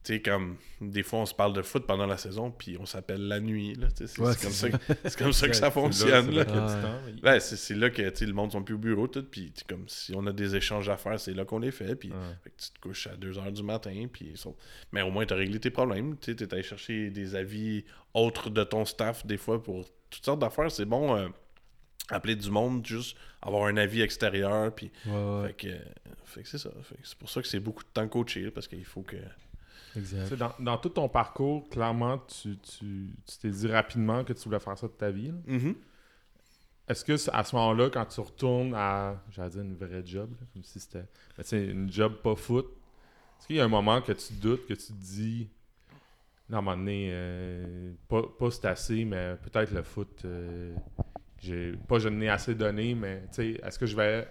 tu 0.04 0.12
sais, 0.12 0.20
comme 0.20 0.56
des 0.82 1.02
fois, 1.02 1.20
on 1.20 1.26
se 1.26 1.34
parle 1.34 1.54
de 1.54 1.62
foot 1.62 1.86
pendant 1.86 2.04
la 2.04 2.18
saison, 2.18 2.50
puis 2.50 2.76
on 2.78 2.84
s'appelle 2.84 3.26
la 3.26 3.40
nuit. 3.40 3.74
C'est 3.94 4.18
Ouais, 4.20 4.34
comme, 4.40 4.50
ça, 4.50 4.68
que- 4.68 4.76
c'est 5.04 5.16
comme 5.18 5.32
ça 5.32 5.48
que 5.48 5.56
ça 5.56 5.70
fonctionne. 5.70 6.26
c'est 6.26 6.32
là. 6.32 6.44
là 6.44 7.00
Ah, 7.24 7.40
c'est 7.40 7.74
que 7.74 8.24
le 8.26 8.32
monde 8.34 8.52
sont 8.52 8.62
plus 8.62 8.74
au 8.74 8.78
bureau, 8.78 9.06
tout, 9.08 9.22
puis 9.24 9.52
comme 9.66 9.88
si 9.88 10.12
on 10.14 10.26
a 10.26 10.32
des 10.32 10.54
échanges 10.56 10.88
à 10.90 10.98
faire, 10.98 11.18
c'est 11.18 11.32
là 11.32 11.44
qu'on 11.46 11.58
les 11.58 11.70
fait, 11.70 11.96
puis 11.96 12.10
Ouais. 12.10 12.50
tu 12.58 12.70
te 12.70 12.78
couches 12.80 13.06
à 13.06 13.16
2h 13.16 13.50
du 13.50 13.62
matin, 13.62 14.06
puis 14.12 14.28
ils 14.32 14.36
sont- 14.38 14.54
mais 14.92 15.00
au 15.00 15.10
moins 15.10 15.24
tu 15.24 15.32
as 15.32 15.36
réglé 15.38 15.58
tes 15.58 15.70
problèmes, 15.70 16.16
tu 16.20 16.32
es 16.32 16.52
allé 16.52 16.62
chercher 16.62 17.08
des 17.10 17.34
avis 17.34 17.84
autres 18.12 18.50
de 18.50 18.62
ton 18.62 18.84
staff 18.84 19.24
des 19.26 19.38
fois 19.38 19.62
pour 19.62 19.86
toutes 20.10 20.24
sortes 20.24 20.40
d'affaires, 20.40 20.70
c'est 20.70 20.84
bon 20.84 21.16
euh, 21.16 21.28
appeler 22.10 22.36
du 22.36 22.50
monde, 22.50 22.84
juste 22.86 23.16
avoir 23.40 23.64
un 23.66 23.78
avis 23.78 24.02
extérieur, 24.02 24.74
puis 24.74 24.90
Ouais, 25.06 25.12
ouais, 25.14 25.46
fait 25.48 25.54
que, 25.54 25.68
fait 26.26 26.42
que 26.42 26.48
c'est 26.50 26.58
ça, 26.58 26.70
c'est 27.02 27.16
pour 27.18 27.30
ça 27.30 27.40
que 27.40 27.48
c'est 27.48 27.60
beaucoup 27.60 27.82
de 27.82 27.88
temps 27.88 28.06
coaché, 28.08 28.50
parce 28.50 28.68
qu'il 28.68 28.84
faut 28.84 29.00
que... 29.02 29.16
Exact. 29.96 30.34
Dans, 30.34 30.52
dans 30.58 30.78
tout 30.78 30.88
ton 30.88 31.08
parcours, 31.08 31.68
clairement, 31.68 32.18
tu, 32.18 32.58
tu, 32.58 33.10
tu 33.26 33.38
t'es 33.40 33.50
dit 33.50 33.68
rapidement 33.68 34.24
que 34.24 34.32
tu 34.32 34.44
voulais 34.44 34.60
faire 34.60 34.76
ça 34.76 34.86
de 34.86 34.92
ta 34.92 35.10
vie. 35.10 35.32
Mhm. 35.46 35.74
Est-ce 36.86 37.04
que 37.04 37.30
à 37.30 37.44
ce 37.44 37.56
moment-là, 37.56 37.88
quand 37.90 38.04
tu 38.04 38.20
retournes 38.20 38.74
à, 38.74 39.22
j'allais 39.30 39.50
dire 39.50 39.62
une 39.62 39.76
vraie 39.76 40.04
job, 40.04 40.30
là, 40.38 40.46
comme 40.52 40.62
si 40.62 40.78
c'était, 40.78 41.06
mais 41.38 41.70
une 41.70 41.90
job 41.90 42.16
pas 42.22 42.36
foot, 42.36 42.66
Est-ce 43.38 43.46
qu'il 43.46 43.56
y 43.56 43.60
a 43.60 43.64
un 43.64 43.68
moment 43.68 44.02
que 44.02 44.12
tu 44.12 44.34
doutes, 44.34 44.66
que 44.66 44.74
tu 44.74 44.88
te 44.88 44.92
dis, 44.92 45.48
non, 46.50 46.58
à 46.58 46.60
un 46.60 46.62
moment 46.62 46.76
donné, 46.76 47.08
euh, 47.10 47.92
pas, 48.06 48.22
pas 48.38 48.50
c'est 48.50 48.66
assez, 48.66 49.04
mais 49.06 49.36
peut-être 49.36 49.72
le 49.72 49.82
foot, 49.82 50.22
euh, 50.26 50.74
j'ai 51.38 51.72
pas 51.88 51.98
je 51.98 52.08
n'ai 52.10 52.28
assez 52.28 52.54
donné, 52.54 52.94
mais 52.94 53.22
tu 53.28 53.34
sais, 53.34 53.60
est-ce 53.62 53.78
que 53.78 53.86
je 53.86 53.96
vais 53.96 54.28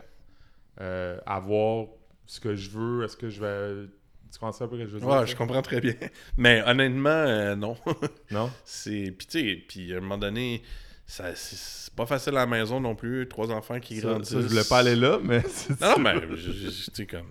euh, 0.79 1.19
avoir 1.25 1.87
ce 2.27 2.39
que 2.39 2.55
je 2.55 2.69
veux? 2.69 3.03
Est-ce 3.03 3.17
que 3.17 3.29
je 3.29 3.41
vais. 3.41 3.89
Tu 4.33 4.39
comprends 4.39 4.65
un 4.65 4.67
peu 4.67 4.77
que 4.77 4.85
je 4.87 4.91
veux 4.91 4.99
dire? 4.99 5.07
Ouais, 5.07 5.27
je 5.27 5.35
comprends 5.35 5.61
très 5.61 5.79
bien. 5.79 5.93
Mais 6.37 6.63
honnêtement, 6.65 7.09
euh, 7.09 7.55
non. 7.55 7.77
Non? 8.31 8.49
c'est. 8.65 9.13
Puis, 9.17 9.27
tu 9.27 9.39
sais, 9.39 9.63
puis 9.67 9.93
à 9.93 9.97
un 9.97 9.99
moment 10.01 10.17
donné, 10.17 10.63
ça, 11.05 11.35
c'est- 11.35 11.93
pas 11.93 12.07
facile 12.07 12.31
à 12.31 12.39
la 12.41 12.45
maison 12.47 12.79
non 12.79 12.95
plus. 12.95 13.27
Trois 13.29 13.51
enfants 13.51 13.79
qui 13.79 13.97
Ça, 14.01 14.07
grandissent. 14.07 14.29
ça, 14.33 14.41
je 14.41 14.47
voulais 14.47 14.63
pas 14.67 14.79
aller 14.79 14.95
là, 14.95 15.19
mais. 15.23 15.41
c'est 15.47 15.79
Non, 15.79 15.93
ça. 15.93 15.97
mais 15.99 16.13
sais, 16.93 17.05
comme. 17.05 17.27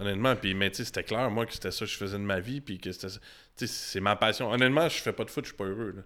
Honnêtement, 0.00 0.36
puis, 0.36 0.54
mais 0.54 0.70
tu 0.70 0.76
sais, 0.78 0.84
c'était 0.84 1.02
clair, 1.02 1.28
moi, 1.30 1.44
que 1.44 1.52
c'était 1.52 1.72
ça 1.72 1.84
que 1.84 1.90
je 1.90 1.96
faisais 1.96 2.16
de 2.16 2.22
ma 2.22 2.38
vie, 2.38 2.60
puis 2.60 2.78
que 2.78 2.92
c'était. 2.92 3.08
ça- 3.08 3.18
Tu 3.56 3.66
sais, 3.66 3.72
c'est 3.74 4.00
ma 4.00 4.14
passion. 4.14 4.50
Honnêtement, 4.52 4.88
je 4.88 4.98
fais 4.98 5.12
pas 5.12 5.24
de 5.24 5.30
foot, 5.30 5.44
je 5.44 5.48
suis 5.48 5.56
pas 5.56 5.64
heureux, 5.64 5.92
là. 5.96 6.02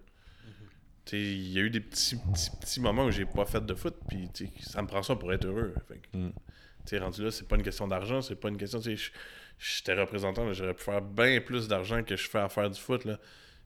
Il 1.13 1.51
y 1.51 1.59
a 1.59 1.61
eu 1.61 1.69
des 1.69 1.81
petits, 1.81 2.15
petits, 2.15 2.49
petits 2.59 2.79
moments 2.81 3.05
où 3.05 3.11
j'ai 3.11 3.25
pas 3.25 3.45
fait 3.45 3.63
de 3.63 3.75
foot, 3.75 3.95
puis 4.09 4.27
ça 4.61 4.81
me 4.81 4.87
prend 4.87 5.03
ça 5.03 5.15
pour 5.15 5.31
être 5.31 5.45
heureux. 5.45 5.71
Fait 5.87 5.99
que, 5.99 6.17
Mm. 6.17 6.99
rendu 6.99 7.23
là, 7.23 7.29
c'est 7.31 7.47
pas 7.47 7.55
une 7.57 7.61
question 7.63 7.87
d'argent, 7.87 8.21
c'est 8.23 8.35
pas 8.35 8.49
une 8.49 8.57
question. 8.57 8.81
Je- 8.81 9.11
j'étais 9.59 9.93
représentant, 9.93 10.51
j'aurais 10.53 10.73
pu 10.73 10.83
faire 10.83 11.01
bien 11.01 11.41
plus 11.41 11.67
d'argent 11.67 12.03
que 12.03 12.15
je 12.15 12.27
fais 12.29 12.39
à 12.39 12.49
faire 12.49 12.69
du 12.69 12.79
foot, 12.79 13.05
là. 13.05 13.19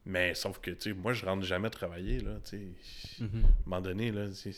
Mais 0.05 0.33
sauf 0.33 0.59
que, 0.59 0.71
tu 0.71 0.89
sais, 0.89 0.93
moi, 0.93 1.13
je 1.13 1.25
rentre 1.25 1.43
jamais 1.43 1.69
travailler, 1.69 2.19
là. 2.19 2.39
Tu 2.43 2.57
sais, 2.57 3.21
à 3.21 3.23
un 3.25 3.29
moment 3.65 3.81
donné, 3.81 4.11
là. 4.11 4.27
tu 4.27 4.53
sais, 4.53 4.55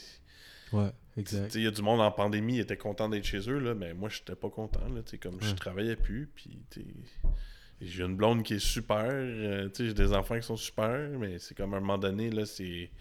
Ouais, 0.72 0.90
tu 0.90 0.96
sais, 1.16 1.20
exact. 1.20 1.56
Il 1.56 1.64
y 1.64 1.68
a 1.68 1.72
du 1.72 1.82
monde 1.82 2.00
en 2.00 2.12
pandémie, 2.12 2.58
ils 2.58 2.62
étaient 2.62 2.78
contents 2.78 3.10
d'être 3.10 3.26
chez 3.26 3.50
eux, 3.50 3.60
là, 3.60 3.74
mais 3.74 3.94
moi, 3.94 4.10
j'étais 4.10 4.36
pas 4.36 4.50
content. 4.50 4.88
Là, 4.88 5.02
tu 5.04 5.12
sais, 5.12 5.18
comme 5.18 5.42
je 5.42 5.54
travaillais 5.54 5.96
plus, 5.96 6.30
puis 6.34 6.64
tu 6.70 6.86
j'ai 7.82 8.04
une 8.04 8.16
blonde 8.16 8.44
qui 8.44 8.54
est 8.54 8.60
super, 8.60 9.08
euh, 9.10 9.68
tu 9.70 9.78
sais, 9.78 9.88
j'ai 9.88 9.94
des 9.96 10.14
enfants 10.14 10.40
qui 10.40 10.46
sont 10.46 10.56
super, 10.56 11.10
mais 11.18 11.40
c'est 11.40 11.56
comme 11.56 11.74
à 11.74 11.78
un 11.78 11.80
moment 11.80 11.98
donné, 11.98 12.30
là, 12.30 12.46
c'est. 12.46 12.92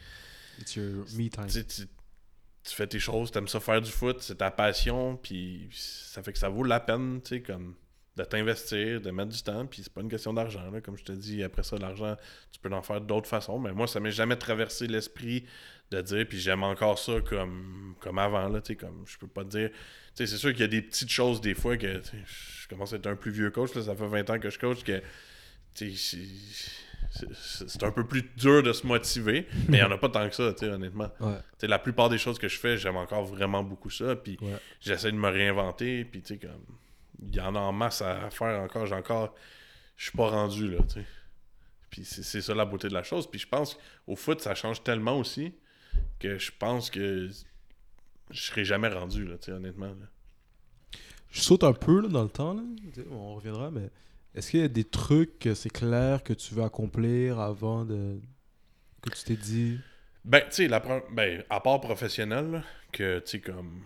It's 0.58 0.74
your 0.74 1.04
me 1.14 1.28
time. 1.28 1.46
Tu, 1.46 1.64
tu 1.64 2.74
fais 2.74 2.86
tes 2.86 2.98
choses, 2.98 3.30
t'aimes 3.30 3.48
ça 3.48 3.60
faire 3.60 3.80
du 3.80 3.90
foot, 3.90 4.20
c'est 4.20 4.36
ta 4.36 4.50
passion, 4.50 5.16
puis 5.16 5.68
ça 5.72 6.22
fait 6.22 6.32
que 6.32 6.38
ça 6.38 6.48
vaut 6.48 6.64
la 6.64 6.80
peine, 6.80 7.20
tu 7.22 7.36
sais, 7.36 7.42
comme 7.42 7.74
de 8.16 8.24
t'investir, 8.24 9.00
de 9.00 9.10
mettre 9.10 9.30
du 9.30 9.42
temps, 9.42 9.66
puis 9.66 9.82
c'est 9.82 9.92
pas 9.92 10.00
une 10.00 10.08
question 10.08 10.32
d'argent, 10.32 10.70
comme 10.82 10.96
je 10.96 11.04
te 11.04 11.12
dis, 11.12 11.42
après 11.42 11.62
ça, 11.62 11.76
l'argent, 11.78 12.16
tu 12.52 12.58
peux 12.60 12.72
en 12.74 12.82
faire 12.82 13.00
d'autres 13.00 13.28
façons, 13.28 13.58
mais 13.58 13.72
moi, 13.72 13.86
ça 13.86 14.00
m'est 14.00 14.10
jamais 14.10 14.36
traversé 14.36 14.86
l'esprit 14.86 15.44
de 15.90 16.00
dire, 16.00 16.26
puis 16.28 16.38
j'aime 16.38 16.62
encore 16.62 16.98
ça 16.98 17.20
comme, 17.20 17.94
comme 18.00 18.18
avant, 18.18 18.48
là, 18.48 18.60
comme, 18.78 19.04
je 19.06 19.16
peux 19.18 19.26
pas 19.26 19.44
te 19.44 19.50
dire, 19.50 19.70
c'est 20.14 20.26
sûr 20.26 20.50
qu'il 20.50 20.60
y 20.60 20.64
a 20.64 20.68
des 20.68 20.82
petites 20.82 21.10
choses 21.10 21.40
des 21.40 21.54
fois 21.54 21.76
que, 21.76 22.00
je 22.02 22.68
commence 22.68 22.92
à 22.92 22.96
être 22.96 23.06
un 23.06 23.16
plus 23.16 23.30
vieux 23.30 23.50
coach, 23.50 23.74
là, 23.74 23.82
ça 23.82 23.94
fait 23.94 24.06
20 24.06 24.30
ans 24.30 24.38
que 24.38 24.50
je 24.50 24.58
coach, 24.58 24.82
que, 24.82 25.02
c'est- 25.74 26.18
un 27.82 27.90
peu 27.90 28.06
plus 28.06 28.22
dur 28.36 28.62
de 28.62 28.72
se 28.72 28.86
motiver, 28.86 29.46
mais 29.68 29.78
il 29.78 29.80
y 29.80 29.84
en 29.84 29.90
a 29.90 29.98
pas 29.98 30.08
tant 30.08 30.28
que 30.28 30.34
ça, 30.34 30.54
honnêtement. 30.62 31.10
Ouais, 31.20 31.38
la 31.62 31.78
plupart 31.78 32.08
des 32.08 32.18
choses 32.18 32.38
que 32.38 32.48
je 32.48 32.58
fais, 32.58 32.76
j'aime 32.76 32.96
encore 32.96 33.24
vraiment 33.24 33.62
beaucoup 33.64 33.90
ça. 33.90 34.14
Puis 34.16 34.36
ouais. 34.40 34.56
j'essaie 34.80 35.10
de 35.10 35.16
me 35.16 35.28
réinventer. 35.28 36.04
Puis 36.04 36.22
tu 36.22 36.34
sais, 36.34 36.38
comme. 36.38 36.64
Il 37.22 37.34
y 37.34 37.40
en 37.40 37.54
a 37.54 37.58
en 37.58 37.72
masse 37.72 38.02
à 38.02 38.30
faire 38.30 38.60
encore. 38.60 38.86
J'ai 38.86 38.94
encore. 38.94 39.34
Je 39.96 40.04
suis 40.08 40.16
pas 40.16 40.28
rendu 40.30 40.70
là, 40.70 40.78
tu 40.84 41.00
sais. 41.00 41.06
Puis 41.90 42.04
c'est 42.04 42.40
ça 42.40 42.54
la 42.54 42.64
beauté 42.64 42.88
de 42.88 42.94
la 42.94 43.02
chose. 43.02 43.28
Puis 43.28 43.40
je 43.40 43.48
pense 43.48 43.76
qu'au 44.06 44.16
foot, 44.16 44.40
ça 44.40 44.54
change 44.54 44.82
tellement 44.82 45.18
aussi 45.18 45.52
que 46.18 46.38
je 46.38 46.52
pense 46.56 46.88
que 46.88 47.28
je 48.30 48.40
serai 48.40 48.64
jamais 48.64 48.88
rendu, 48.88 49.24
là, 49.26 49.36
tu 49.38 49.46
sais, 49.46 49.52
honnêtement. 49.52 49.88
là. 49.88 50.06
Je 51.30 51.40
saute 51.40 51.64
un 51.64 51.72
peu 51.72 52.00
là, 52.00 52.08
dans 52.08 52.22
le 52.22 52.28
temps, 52.30 52.54
là. 52.54 52.62
On 53.10 53.34
reviendra, 53.34 53.70
mais 53.70 53.90
est-ce 54.34 54.50
qu'il 54.52 54.60
y 54.60 54.64
a 54.64 54.68
des 54.68 54.84
trucs 54.84 55.38
que 55.40 55.54
c'est 55.54 55.70
clair 55.70 56.22
que 56.22 56.32
tu 56.32 56.54
veux 56.54 56.62
accomplir 56.62 57.40
avant 57.40 57.84
de. 57.84 58.20
que 59.02 59.10
tu 59.10 59.24
t'es 59.24 59.36
dit? 59.36 59.78
Ben, 60.24 60.40
tu 60.42 60.46
sais, 60.52 60.68
la 60.68 60.80
ben, 61.12 61.42
à 61.50 61.60
part 61.60 61.80
professionnel, 61.80 62.50
là, 62.50 62.62
que, 62.92 63.18
tu 63.20 63.30
sais, 63.30 63.40
comme... 63.40 63.82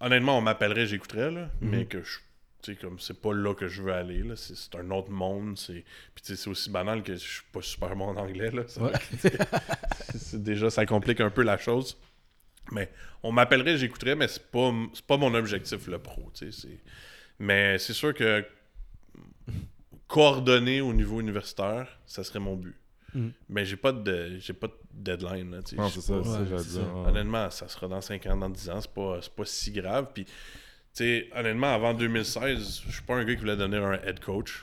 Honnêtement, 0.00 0.38
on 0.38 0.40
m'appellerait, 0.40 0.86
j'écouterais, 0.86 1.30
là, 1.30 1.50
Mhm. 1.60 1.70
mais 1.70 1.86
que 1.86 2.02
je... 2.02 2.18
Tu 2.62 2.72
sais, 2.72 2.78
comme, 2.80 2.98
c'est 2.98 3.20
pas 3.20 3.32
là 3.34 3.54
que 3.54 3.68
je 3.68 3.82
veux 3.82 3.92
aller, 3.92 4.22
là. 4.22 4.34
C'est, 4.36 4.56
c'est 4.56 4.74
un 4.76 4.90
autre 4.90 5.10
monde, 5.10 5.56
c'est... 5.58 5.84
Puis, 6.14 6.24
tu 6.24 6.34
sais, 6.34 6.36
c'est 6.36 6.50
aussi 6.50 6.70
banal 6.70 7.02
que 7.02 7.12
je 7.14 7.18
suis 7.18 7.42
pas 7.52 7.62
super 7.62 7.94
bon 7.94 8.06
en 8.08 8.16
anglais, 8.16 8.50
là. 8.50 8.62
Ça- 8.66 8.82
Ouais. 8.82 8.92
c'est 10.16 10.42
déjà, 10.42 10.70
ça 10.70 10.86
complique 10.86 11.20
un 11.20 11.30
peu 11.30 11.42
la 11.42 11.58
chose. 11.58 11.96
Mais 12.72 12.90
on 13.22 13.30
m'appellerait, 13.30 13.76
j'écouterais, 13.78 14.16
mais 14.16 14.26
c'est 14.26 14.50
pas, 14.50 14.72
c'est 14.94 15.04
pas 15.04 15.16
mon 15.16 15.32
objectif, 15.34 15.86
le 15.86 15.98
pro, 15.98 16.30
tu 16.34 16.50
sais. 16.50 16.60
c'est- 16.68 16.80
Mais 17.38 17.78
c'est 17.78 17.92
sûr 17.92 18.12
que 18.14 18.44
coordonner 20.08 20.80
au 20.80 20.92
niveau 20.92 21.20
universitaire, 21.20 21.88
ça 22.06 22.22
serait 22.24 22.38
mon 22.40 22.56
but. 22.56 22.76
Mhm. 23.14 23.32
Mais 23.48 23.64
j'ai 23.64 23.76
pas 23.76 23.92
de 23.92 24.36
j'ai 24.38 24.52
pas 24.52 24.66
de 24.68 24.74
deadline. 24.92 25.50
Là. 25.50 25.58
Non, 25.76 25.88
c'est 25.88 26.00
ça, 26.00 26.14
pas- 26.14 26.24
c'est 26.24 26.30
ça, 26.30 26.40
Ouais, 26.40 26.46
j'allais 26.48 26.62
c'est 26.62 26.68
dire. 26.70 26.82
ça. 26.82 26.94
ouais. 26.94 27.08
Honnêtement, 27.08 27.50
ça 27.50 27.68
sera 27.68 27.88
dans 27.88 28.00
5 28.00 28.26
ans, 28.26 28.36
dans 28.36 28.48
10 28.50 28.68
ans, 28.70 28.80
c'est 28.80 28.90
pas, 28.92 29.18
c'est 29.22 29.32
pas 29.34 29.44
si 29.44 29.70
grave. 29.72 30.10
Puis, 30.14 30.26
sais, 31.04 31.28
honnêtement, 31.34 31.72
avant 31.72 31.94
2016, 31.94 32.82
je 32.88 32.92
suis 32.92 33.02
pas 33.02 33.14
un 33.16 33.24
gars 33.24 33.34
qui 33.34 33.40
voulait 33.40 33.56
devenir 33.56 33.84
un 33.84 33.94
head 34.02 34.20
coach. 34.20 34.62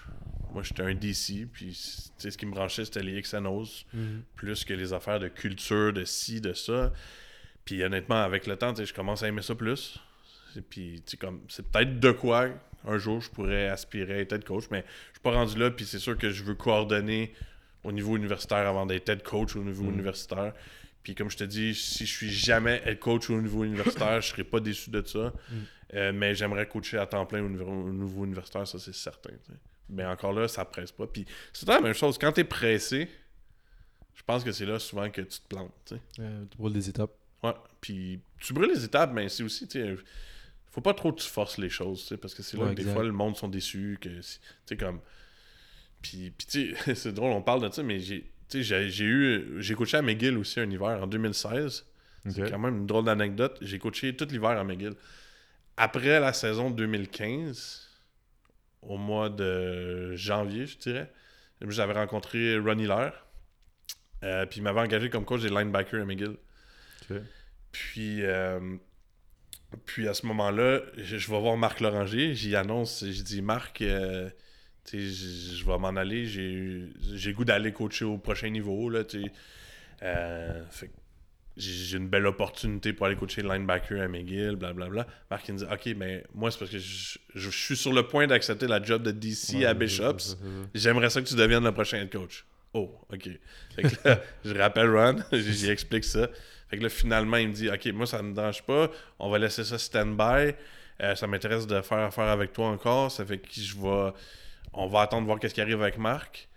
Moi, 0.53 0.61
j'étais 0.63 0.83
un 0.83 0.93
DC, 0.93 1.47
puis 1.51 1.73
ce 1.73 2.27
qui 2.37 2.45
me 2.45 2.51
branchait, 2.51 2.85
c'était 2.85 3.01
les 3.03 3.19
XNOs, 3.21 3.85
plus 4.35 4.63
que 4.65 4.73
les 4.73 4.93
affaires 4.93 5.19
de 5.19 5.27
culture, 5.27 5.91
de 5.93 6.03
ci, 6.05 6.41
de 6.41 6.53
ça. 6.53 6.93
Puis 7.65 7.83
honnêtement, 7.83 8.21
avec 8.21 8.45
le 8.45 8.55
temps, 8.55 8.73
je 8.75 8.93
commence 8.93 9.23
à 9.23 9.27
aimer 9.27 9.41
ça 9.41 9.55
plus. 9.55 9.99
Puis, 10.69 11.01
comme, 11.19 11.41
c'est 11.49 11.65
peut-être 11.71 11.99
de 11.99 12.11
quoi 12.11 12.49
un 12.85 12.97
jour 12.97 13.21
je 13.21 13.29
pourrais 13.31 13.69
aspirer 13.69 14.13
à 14.15 14.17
être 14.19 14.33
head 14.33 14.43
coach, 14.43 14.65
mais 14.69 14.83
je 15.07 15.13
suis 15.13 15.21
pas 15.23 15.31
rendu 15.31 15.57
là, 15.57 15.71
puis 15.71 15.85
c'est 15.85 15.99
sûr 15.99 16.17
que 16.17 16.29
je 16.29 16.43
veux 16.43 16.53
coordonner 16.55 17.33
au 17.83 17.91
niveau 17.91 18.15
universitaire 18.15 18.67
avant 18.67 18.85
d'être 18.85 19.09
head 19.09 19.23
coach 19.23 19.55
au 19.55 19.63
niveau 19.63 19.83
Mm. 19.85 19.93
universitaire. 19.93 20.53
Puis 21.01 21.15
comme 21.15 21.29
je 21.31 21.37
te 21.37 21.43
dis, 21.43 21.73
si 21.73 22.05
je 22.05 22.11
suis 22.11 22.29
jamais 22.29 22.81
head 22.85 22.99
coach 22.99 23.29
au 23.29 23.41
niveau 23.41 23.63
universitaire, 23.63 24.21
je 24.21 24.27
serais 24.29 24.43
pas 24.43 24.59
déçu 24.59 24.89
de 24.89 25.01
ça. 25.05 25.33
Mm. 25.49 25.55
Euh, 25.93 26.11
mais 26.11 26.33
j'aimerais 26.33 26.67
coacher 26.67 26.97
à 26.97 27.05
temps 27.05 27.25
plein 27.25 27.43
au 27.43 27.49
niveau, 27.49 27.65
au 27.65 27.91
niveau 27.91 28.25
universitaire, 28.25 28.67
ça 28.67 28.79
c'est 28.79 28.95
certain. 28.95 29.33
Mais 29.89 30.05
encore 30.05 30.33
là, 30.33 30.47
ça 30.47 30.65
presse 30.65 30.91
pas. 30.91 31.05
Puis 31.05 31.25
c'est 31.51 31.67
la 31.67 31.81
même 31.81 31.93
chose. 31.93 32.17
Quand 32.17 32.31
tu 32.31 32.41
es 32.41 32.43
pressé, 32.43 33.07
je 34.15 34.23
pense 34.25 34.43
que 34.43 34.51
c'est 34.51 34.65
là 34.65 34.79
souvent 34.79 35.09
que 35.09 35.21
tu 35.21 35.39
te 35.39 35.47
plantes. 35.47 35.71
tu. 35.85 35.95
Euh, 36.19 36.45
tu 36.49 36.57
brûles 36.57 36.73
des 36.73 36.89
étapes. 36.89 37.11
Ouais. 37.43 37.53
Puis 37.81 38.19
tu 38.39 38.53
brûles 38.53 38.71
les 38.71 38.83
étapes, 38.83 39.11
mais 39.13 39.29
c'est 39.29 39.43
aussi, 39.43 39.67
tu 39.67 39.97
faut 40.71 40.81
pas 40.81 40.95
trop 40.95 41.13
que 41.13 41.21
tu 41.21 41.27
forces 41.27 41.59
les 41.59 41.69
choses, 41.69 42.17
parce 42.19 42.33
que 42.33 42.41
c'est 42.41 42.57
là 42.57 42.63
Ouais, 42.63 42.73
que 42.73 42.81
des 42.81 42.91
fois 42.91 43.03
le 43.03 43.11
monde 43.11 43.37
sont 43.37 43.47
déçus, 43.47 43.99
que, 44.01 44.09
tu 44.65 44.77
comme. 44.77 44.99
Puis, 46.01 46.31
puis 46.31 46.47
tu 46.47 46.75
sais, 46.75 46.95
c'est 46.95 47.13
drôle, 47.13 47.31
on 47.31 47.43
parle 47.43 47.69
de 47.69 47.71
ça, 47.73 47.83
mais 47.83 47.99
j'ai, 47.99 48.31
j'ai, 48.49 49.05
eu, 49.05 49.61
j'ai 49.61 49.75
coaché 49.75 49.97
à 49.97 50.01
McGill 50.01 50.35
aussi 50.37 50.59
un 50.59 50.69
hiver 50.69 51.03
en 51.03 51.07
2016. 51.07 51.85
C'est 52.29 52.49
quand 52.49 52.59
même 52.59 52.77
une 52.79 52.87
drôle 52.87 53.03
d'anecdote. 53.03 53.57
J'ai 53.61 53.79
coaché 53.79 54.15
tout 54.15 54.25
l'hiver 54.31 54.51
à 54.51 54.63
McGill. 54.63 54.95
Après 55.77 56.19
la 56.19 56.33
saison 56.33 56.69
2015, 56.69 57.89
au 58.81 58.97
mois 58.97 59.29
de 59.29 60.15
janvier, 60.15 60.65
je 60.67 60.77
dirais, 60.77 61.11
j'avais 61.61 61.93
rencontré 61.93 62.57
Ronnie 62.57 62.87
Lair. 62.87 63.25
Euh, 64.23 64.45
puis 64.45 64.59
il 64.59 64.63
m'avait 64.63 64.79
engagé 64.79 65.09
comme 65.09 65.25
coach 65.25 65.41
des 65.41 65.49
linebackers 65.49 66.01
à 66.01 66.05
McGill. 66.05 66.37
Puis, 67.71 68.23
euh, 68.23 68.77
puis 69.85 70.07
à 70.07 70.13
ce 70.13 70.25
moment-là, 70.27 70.81
je, 70.97 71.17
je 71.17 71.31
vais 71.31 71.39
voir 71.39 71.57
Marc 71.57 71.79
Loranger. 71.79 72.33
J'y 72.33 72.55
annonce, 72.55 73.03
j'ai 73.05 73.23
dit 73.23 73.41
Marc, 73.41 73.81
euh, 73.81 74.29
je, 74.91 74.97
je 74.97 75.65
vais 75.65 75.77
m'en 75.77 75.95
aller. 75.95 76.25
J'ai 76.25 77.33
goût 77.33 77.45
d'aller 77.45 77.73
coacher 77.73 78.05
au 78.05 78.17
prochain 78.17 78.49
niveau. 78.49 78.89
Là. 78.89 79.03
Euh, 80.03 80.63
fait 80.69 80.87
que 80.87 80.93
j'ai 81.57 81.97
une 81.97 82.07
belle 82.07 82.25
opportunité 82.25 82.93
pour 82.93 83.05
aller 83.05 83.15
coacher 83.15 83.41
le 83.43 83.49
linebacker 83.49 84.01
à 84.01 84.07
McGill, 84.07 84.55
blablabla. 84.55 85.05
Marc 85.29 85.47
il 85.47 85.53
me 85.53 85.59
dit 85.59 85.65
Ok, 85.71 85.93
mais 85.97 86.23
moi, 86.33 86.49
c'est 86.49 86.57
parce 86.59 86.71
que 86.71 86.79
je, 86.79 87.17
je- 87.35 87.49
je 87.49 87.49
suis 87.49 87.75
sur 87.77 87.93
le 87.93 88.03
point 88.07 88.25
d'accepter 88.27 88.67
la 88.67 88.81
job 88.81 89.03
de 89.03 89.11
DC 89.11 89.55
Ouais, 89.57 89.65
à 89.65 89.73
Bishops. 89.73 90.37
J'aimerais 90.73 91.09
ça 91.09 91.21
que 91.21 91.27
tu 91.27 91.35
deviennes 91.35 91.63
le 91.63 91.71
prochain 91.71 91.97
head 92.01 92.11
coach. 92.11 92.43
Oh, 92.73 92.91
ok. 93.11 93.29
Fait 93.75 93.83
que 93.83 94.07
là, 94.07 94.19
je 94.45 94.53
rappelle 94.55 94.89
Ron, 94.89 95.17
j'y 95.31 95.69
explique 95.69 96.03
ça. 96.05 96.27
Fait 96.69 96.77
que 96.77 96.83
là, 96.83 96.89
finalement, 96.89 97.37
il 97.37 97.49
me 97.49 97.53
dit 97.53 97.69
Ok, 97.69 97.85
moi, 97.93 98.07
ça 98.07 98.17
ne 98.21 98.29
me 98.29 98.33
dérange 98.33 98.63
pas. 98.63 98.89
On 99.19 99.29
va 99.29 99.37
laisser 99.37 99.63
ça 99.63 99.77
stand-by. 99.77 100.53
Euh, 101.01 101.15
ça 101.15 101.27
m'intéresse 101.27 101.67
de 101.67 101.81
faire 101.81 101.99
affaire 101.99 102.25
avec 102.29 102.53
toi 102.53 102.67
encore. 102.69 103.11
Ça 103.11 103.25
fait 103.25 103.37
que 103.37 103.47
je 103.53 103.75
vais. 103.75 104.11
On 104.73 104.87
va 104.87 105.01
attendre 105.01 105.25
voir 105.27 105.39
qu'est-ce 105.39 105.53
qui 105.53 105.61
arrive 105.61 105.81
avec 105.83 105.97
Marc. 105.99 106.47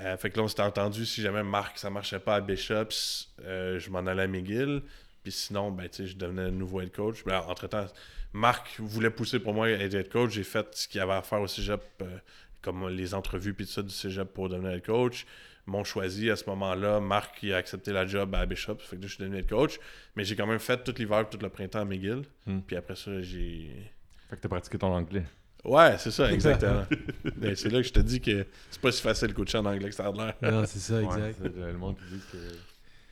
Euh, 0.00 0.16
fait 0.16 0.30
que 0.30 0.36
là, 0.36 0.44
on 0.44 0.48
s'était 0.48 0.62
entendu. 0.62 1.04
Si 1.06 1.22
jamais 1.22 1.42
Marc, 1.42 1.78
ça 1.78 1.90
marchait 1.90 2.20
pas 2.20 2.36
à 2.36 2.40
Bishops, 2.40 3.30
euh, 3.44 3.78
je 3.78 3.90
m'en 3.90 4.06
allais 4.06 4.22
à 4.22 4.26
McGill. 4.28 4.82
Puis 5.22 5.32
sinon, 5.32 5.70
ben, 5.70 5.88
je 5.92 6.14
devenais 6.14 6.50
nouveau 6.50 6.80
head 6.80 6.92
coach. 6.92 7.24
Ben, 7.24 7.40
entre-temps, 7.48 7.86
Marc 8.32 8.78
voulait 8.78 9.10
pousser 9.10 9.40
pour 9.40 9.54
moi 9.54 9.70
être 9.70 9.94
head 9.94 10.08
coach. 10.08 10.32
J'ai 10.32 10.44
fait 10.44 10.66
ce 10.72 10.88
qu'il 10.88 10.98
y 10.98 11.02
avait 11.02 11.14
à 11.14 11.22
faire 11.22 11.40
au 11.40 11.46
cégep, 11.46 11.82
euh, 12.02 12.18
comme 12.62 12.88
les 12.88 13.14
entrevues 13.14 13.54
puis 13.54 13.66
tout 13.66 13.72
ça 13.72 13.82
du 13.82 13.90
cégep 13.90 14.32
pour 14.32 14.48
devenir 14.48 14.72
head 14.72 14.84
coach. 14.84 15.26
M'ont 15.66 15.84
choisi 15.84 16.30
à 16.30 16.36
ce 16.36 16.48
moment-là. 16.48 17.00
Marc 17.00 17.42
il 17.42 17.52
a 17.52 17.56
accepté 17.58 17.92
la 17.92 18.06
job 18.06 18.34
à 18.34 18.46
Bishop. 18.46 18.76
Fait 18.78 18.96
que 18.96 19.02
là, 19.02 19.08
je 19.08 19.14
suis 19.14 19.22
devenu 19.22 19.38
head 19.38 19.48
coach. 19.48 19.78
Mais 20.16 20.24
j'ai 20.24 20.36
quand 20.36 20.46
même 20.46 20.60
fait 20.60 20.82
tout 20.82 20.94
l'hiver 20.96 21.28
tout 21.28 21.38
le 21.42 21.48
printemps 21.48 21.80
à 21.80 21.84
McGill. 21.84 22.22
Hmm. 22.46 22.60
Puis 22.60 22.76
après 22.76 22.96
ça, 22.96 23.20
j'ai. 23.20 23.92
Fait 24.30 24.36
que 24.36 24.42
t'as 24.42 24.48
pratiqué 24.48 24.78
ton 24.78 24.94
anglais. 24.94 25.24
Ouais, 25.64 25.96
c'est 25.98 26.10
ça, 26.10 26.32
exactement. 26.32 26.84
Ben, 27.36 27.54
c'est 27.56 27.68
là 27.68 27.80
que 27.82 27.86
je 27.88 27.92
te 27.92 28.00
dis 28.00 28.20
que 28.20 28.46
c'est 28.70 28.80
pas 28.80 28.92
si 28.92 29.02
facile 29.02 29.28
de 29.28 29.32
coacher 29.34 29.58
en 29.58 29.66
anglais 29.66 29.88
que 29.88 29.94
ça 29.94 30.06
a 30.06 30.12
l'air. 30.12 30.34
Non, 30.42 30.64
c'est 30.66 30.78
ça, 30.78 30.94
Ouais, 30.96 31.04
exact. 31.04 31.36
c'est 31.42 31.56
le 31.56 31.72
monde 31.78 31.96
qui 31.98 32.14
dit 32.14 32.22
que. 32.32 32.38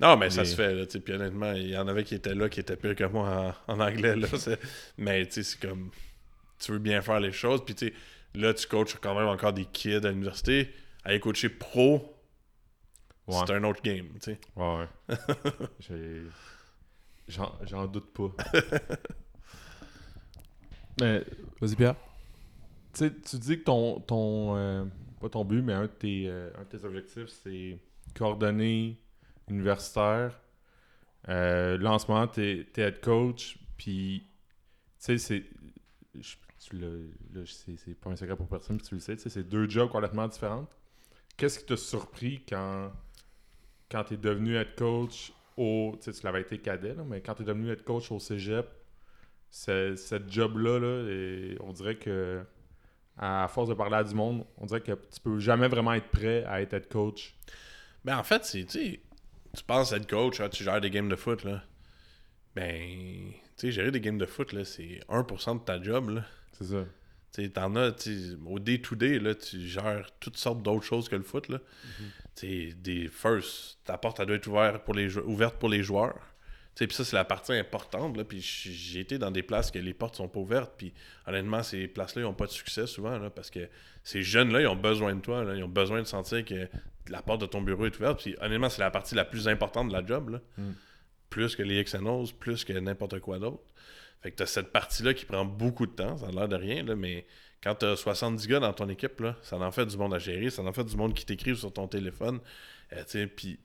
Non, 0.00 0.16
mais 0.16 0.28
ça 0.30 0.44
se 0.44 0.54
fait, 0.54 0.74
là, 0.74 0.84
tu 0.86 0.92
sais, 0.92 1.00
puis 1.00 1.14
honnêtement, 1.14 1.52
il 1.52 1.68
y 1.70 1.76
en 1.76 1.88
avait 1.88 2.04
qui 2.04 2.14
étaient 2.14 2.34
là, 2.34 2.48
qui 2.48 2.60
étaient 2.60 2.76
pires 2.76 2.94
que 2.94 3.04
moi 3.04 3.54
en, 3.66 3.74
en 3.74 3.80
anglais, 3.80 4.14
là, 4.14 4.28
mais 4.98 5.24
tu 5.26 5.32
sais, 5.32 5.42
c'est 5.42 5.66
comme, 5.66 5.90
tu 6.58 6.72
veux 6.72 6.78
bien 6.78 7.00
faire 7.02 7.18
les 7.18 7.32
choses, 7.32 7.64
puis 7.64 7.74
tu 7.74 7.86
sais, 7.88 7.94
là, 8.34 8.52
tu 8.52 8.66
coaches 8.66 8.96
quand 9.00 9.14
même 9.18 9.26
encore 9.28 9.52
des 9.54 9.64
kids 9.64 9.96
à 10.06 10.10
l'université, 10.10 10.72
aller 11.04 11.18
coacher 11.20 11.48
pro, 11.48 12.12
Ouais. 13.26 13.36
c'est 13.46 13.54
un 13.54 13.64
autre 13.64 13.82
game, 13.82 14.06
tu 14.22 14.32
sais. 14.32 14.38
Ouais, 14.54 14.86
ouais. 15.08 15.16
J'ai- 15.80 16.22
J'en 17.28 17.52
j'en 17.64 17.86
doute 17.86 18.12
pas. 18.12 18.30
Mais, 21.00 21.24
Vas-y, 21.60 21.74
Pierre. 21.74 21.96
Tu 22.96 23.38
dis 23.38 23.58
que 23.58 23.64
ton. 23.64 24.00
ton 24.00 24.56
euh, 24.56 24.84
pas 25.20 25.28
ton 25.28 25.44
but, 25.44 25.62
mais 25.62 25.72
un 25.72 25.82
de 25.82 25.86
tes, 25.86 26.28
euh, 26.28 26.50
un 26.58 26.64
de 26.64 26.78
tes 26.78 26.84
objectifs, 26.84 27.28
c'est 27.28 27.78
coordonner 28.14 28.98
universitaire. 29.48 30.40
Euh, 31.28 31.78
là, 31.78 31.92
en 31.92 31.98
ce 31.98 32.10
moment, 32.10 32.26
t'es 32.26 32.66
es 32.74 32.80
head 32.80 33.00
coach, 33.00 33.58
puis. 33.76 34.26
Tu 34.98 35.18
sais, 35.18 35.18
c'est. 35.18 35.44
C'est 37.38 37.94
pas 38.00 38.10
un 38.10 38.16
secret 38.16 38.34
pour 38.34 38.48
personne, 38.48 38.80
tu 38.80 38.94
le 38.94 39.00
sais. 39.00 39.16
C'est 39.16 39.44
deux 39.44 39.68
jobs 39.68 39.90
complètement 39.90 40.26
différents. 40.26 40.66
Qu'est-ce 41.36 41.60
qui 41.60 41.66
t'a 41.66 41.76
surpris 41.76 42.42
quand, 42.48 42.90
quand 43.90 44.04
tu 44.04 44.14
es 44.14 44.16
devenu 44.16 44.56
head 44.56 44.74
coach 44.74 45.32
au. 45.56 45.96
Tu 46.00 46.10
l'avais 46.24 46.40
été 46.40 46.58
cadet, 46.58 46.94
là, 46.94 47.04
mais 47.04 47.20
quand 47.20 47.34
tu 47.34 47.42
es 47.42 47.44
devenu 47.44 47.70
head 47.70 47.84
coach 47.84 48.10
au 48.10 48.18
cégep, 48.18 48.66
ce 49.50 49.94
cette 49.96 50.32
job-là, 50.32 50.80
là, 50.80 51.56
on 51.60 51.72
dirait 51.72 51.96
que 51.96 52.42
à 53.18 53.48
force 53.48 53.68
de 53.68 53.74
parler 53.74 53.96
à 53.96 54.04
du 54.04 54.14
monde, 54.14 54.44
on 54.58 54.66
dirait 54.66 54.80
que 54.80 54.92
tu 54.92 55.20
peux 55.22 55.38
jamais 55.38 55.68
vraiment 55.68 55.94
être 55.94 56.08
prêt 56.08 56.44
à 56.44 56.60
être 56.60 56.74
head 56.74 56.88
coach. 56.88 57.34
Ben, 58.04 58.18
en 58.18 58.24
fait, 58.24 58.44
c'est, 58.44 58.64
tu 58.64 59.00
tu 59.56 59.64
penses 59.64 59.92
être 59.92 60.08
coach, 60.08 60.40
hein, 60.40 60.48
tu 60.48 60.62
gères 60.62 60.80
des 60.80 60.90
games 60.90 61.08
de 61.08 61.16
foot, 61.16 61.44
là. 61.44 61.62
Ben, 62.54 63.32
tu 63.56 63.66
sais, 63.66 63.72
gérer 63.72 63.90
des 63.90 64.00
games 64.00 64.18
de 64.18 64.26
foot, 64.26 64.52
là, 64.52 64.64
c'est 64.64 65.00
1% 65.08 65.60
de 65.60 65.64
ta 65.64 65.82
job, 65.82 66.10
là. 66.10 66.24
C'est 66.52 66.66
ça. 66.66 66.84
Tu 67.32 67.50
t'en 67.50 67.74
as, 67.76 67.92
tu 67.92 68.36
au 68.46 68.58
day-to-day, 68.58 69.18
là, 69.18 69.34
tu 69.34 69.60
gères 69.60 70.10
toutes 70.20 70.36
sortes 70.36 70.62
d'autres 70.62 70.84
choses 70.84 71.08
que 71.08 71.16
le 71.16 71.22
foot, 71.22 71.48
là. 71.48 71.58
Tu 72.34 72.70
sais, 72.70 72.74
des 72.76 73.08
first, 73.08 73.78
ta 73.84 73.96
porte, 73.96 74.20
elle 74.20 74.26
doit 74.26 74.36
être 74.36 74.46
ouverte 74.46 74.84
pour 74.84 74.94
les, 74.94 75.16
ouverte 75.18 75.56
pour 75.58 75.68
les 75.68 75.82
joueurs. 75.82 76.20
Tu 76.76 76.86
puis 76.86 76.94
ça, 76.94 77.04
c'est 77.06 77.16
la 77.16 77.24
partie 77.24 77.54
importante, 77.54 78.18
là. 78.18 78.24
Puis 78.24 78.42
j'ai 78.42 79.00
été 79.00 79.18
dans 79.18 79.30
des 79.30 79.42
places 79.42 79.70
que 79.70 79.78
les 79.78 79.94
portes 79.94 80.16
sont 80.16 80.28
pas 80.28 80.40
ouvertes, 80.40 80.74
puis 80.76 80.92
honnêtement, 81.26 81.62
ces 81.62 81.88
places-là, 81.88 82.22
ils 82.22 82.26
ont 82.26 82.34
pas 82.34 82.44
de 82.44 82.50
succès 82.50 82.86
souvent, 82.86 83.18
là, 83.18 83.30
parce 83.30 83.50
que 83.50 83.68
ces 84.04 84.22
jeunes-là, 84.22 84.60
ils 84.60 84.66
ont 84.66 84.76
besoin 84.76 85.14
de 85.14 85.20
toi, 85.20 85.42
là. 85.42 85.56
Ils 85.56 85.64
ont 85.64 85.68
besoin 85.68 86.02
de 86.02 86.06
sentir 86.06 86.44
que 86.44 86.68
la 87.08 87.22
porte 87.22 87.40
de 87.40 87.46
ton 87.46 87.62
bureau 87.62 87.86
est 87.86 87.96
ouverte, 87.96 88.22
puis 88.22 88.36
honnêtement, 88.42 88.68
c'est 88.68 88.82
la 88.82 88.90
partie 88.90 89.14
la 89.14 89.24
plus 89.24 89.48
importante 89.48 89.88
de 89.88 89.94
la 89.94 90.04
job, 90.04 90.28
là. 90.28 90.40
Mm. 90.58 90.72
Plus 91.30 91.56
que 91.56 91.62
les 91.62 91.82
XNOs, 91.82 92.26
plus 92.38 92.64
que 92.64 92.74
n'importe 92.74 93.20
quoi 93.20 93.38
d'autre. 93.38 93.64
Fait 94.20 94.30
que 94.30 94.36
t'as 94.36 94.46
cette 94.46 94.70
partie-là 94.70 95.14
qui 95.14 95.24
prend 95.24 95.46
beaucoup 95.46 95.86
de 95.86 95.92
temps, 95.92 96.18
ça 96.18 96.26
a 96.26 96.30
l'air 96.30 96.48
de 96.48 96.56
rien, 96.56 96.82
là, 96.82 96.94
mais 96.94 97.26
quand 97.62 97.74
t'as 97.74 97.96
70 97.96 98.46
gars 98.48 98.60
dans 98.60 98.72
ton 98.74 98.88
équipe, 98.90 99.18
là, 99.20 99.36
ça 99.40 99.56
en 99.56 99.72
fait 99.72 99.86
du 99.86 99.96
monde 99.96 100.12
à 100.12 100.18
gérer, 100.18 100.50
ça 100.50 100.62
en 100.62 100.72
fait 100.74 100.84
du 100.84 100.96
monde 100.96 101.14
qui 101.14 101.24
t'écrive 101.24 101.56
sur 101.56 101.72
ton 101.72 101.88
téléphone. 101.88 102.40
Euh, 102.92 103.02
tu 103.08 103.26
puis 103.26 103.58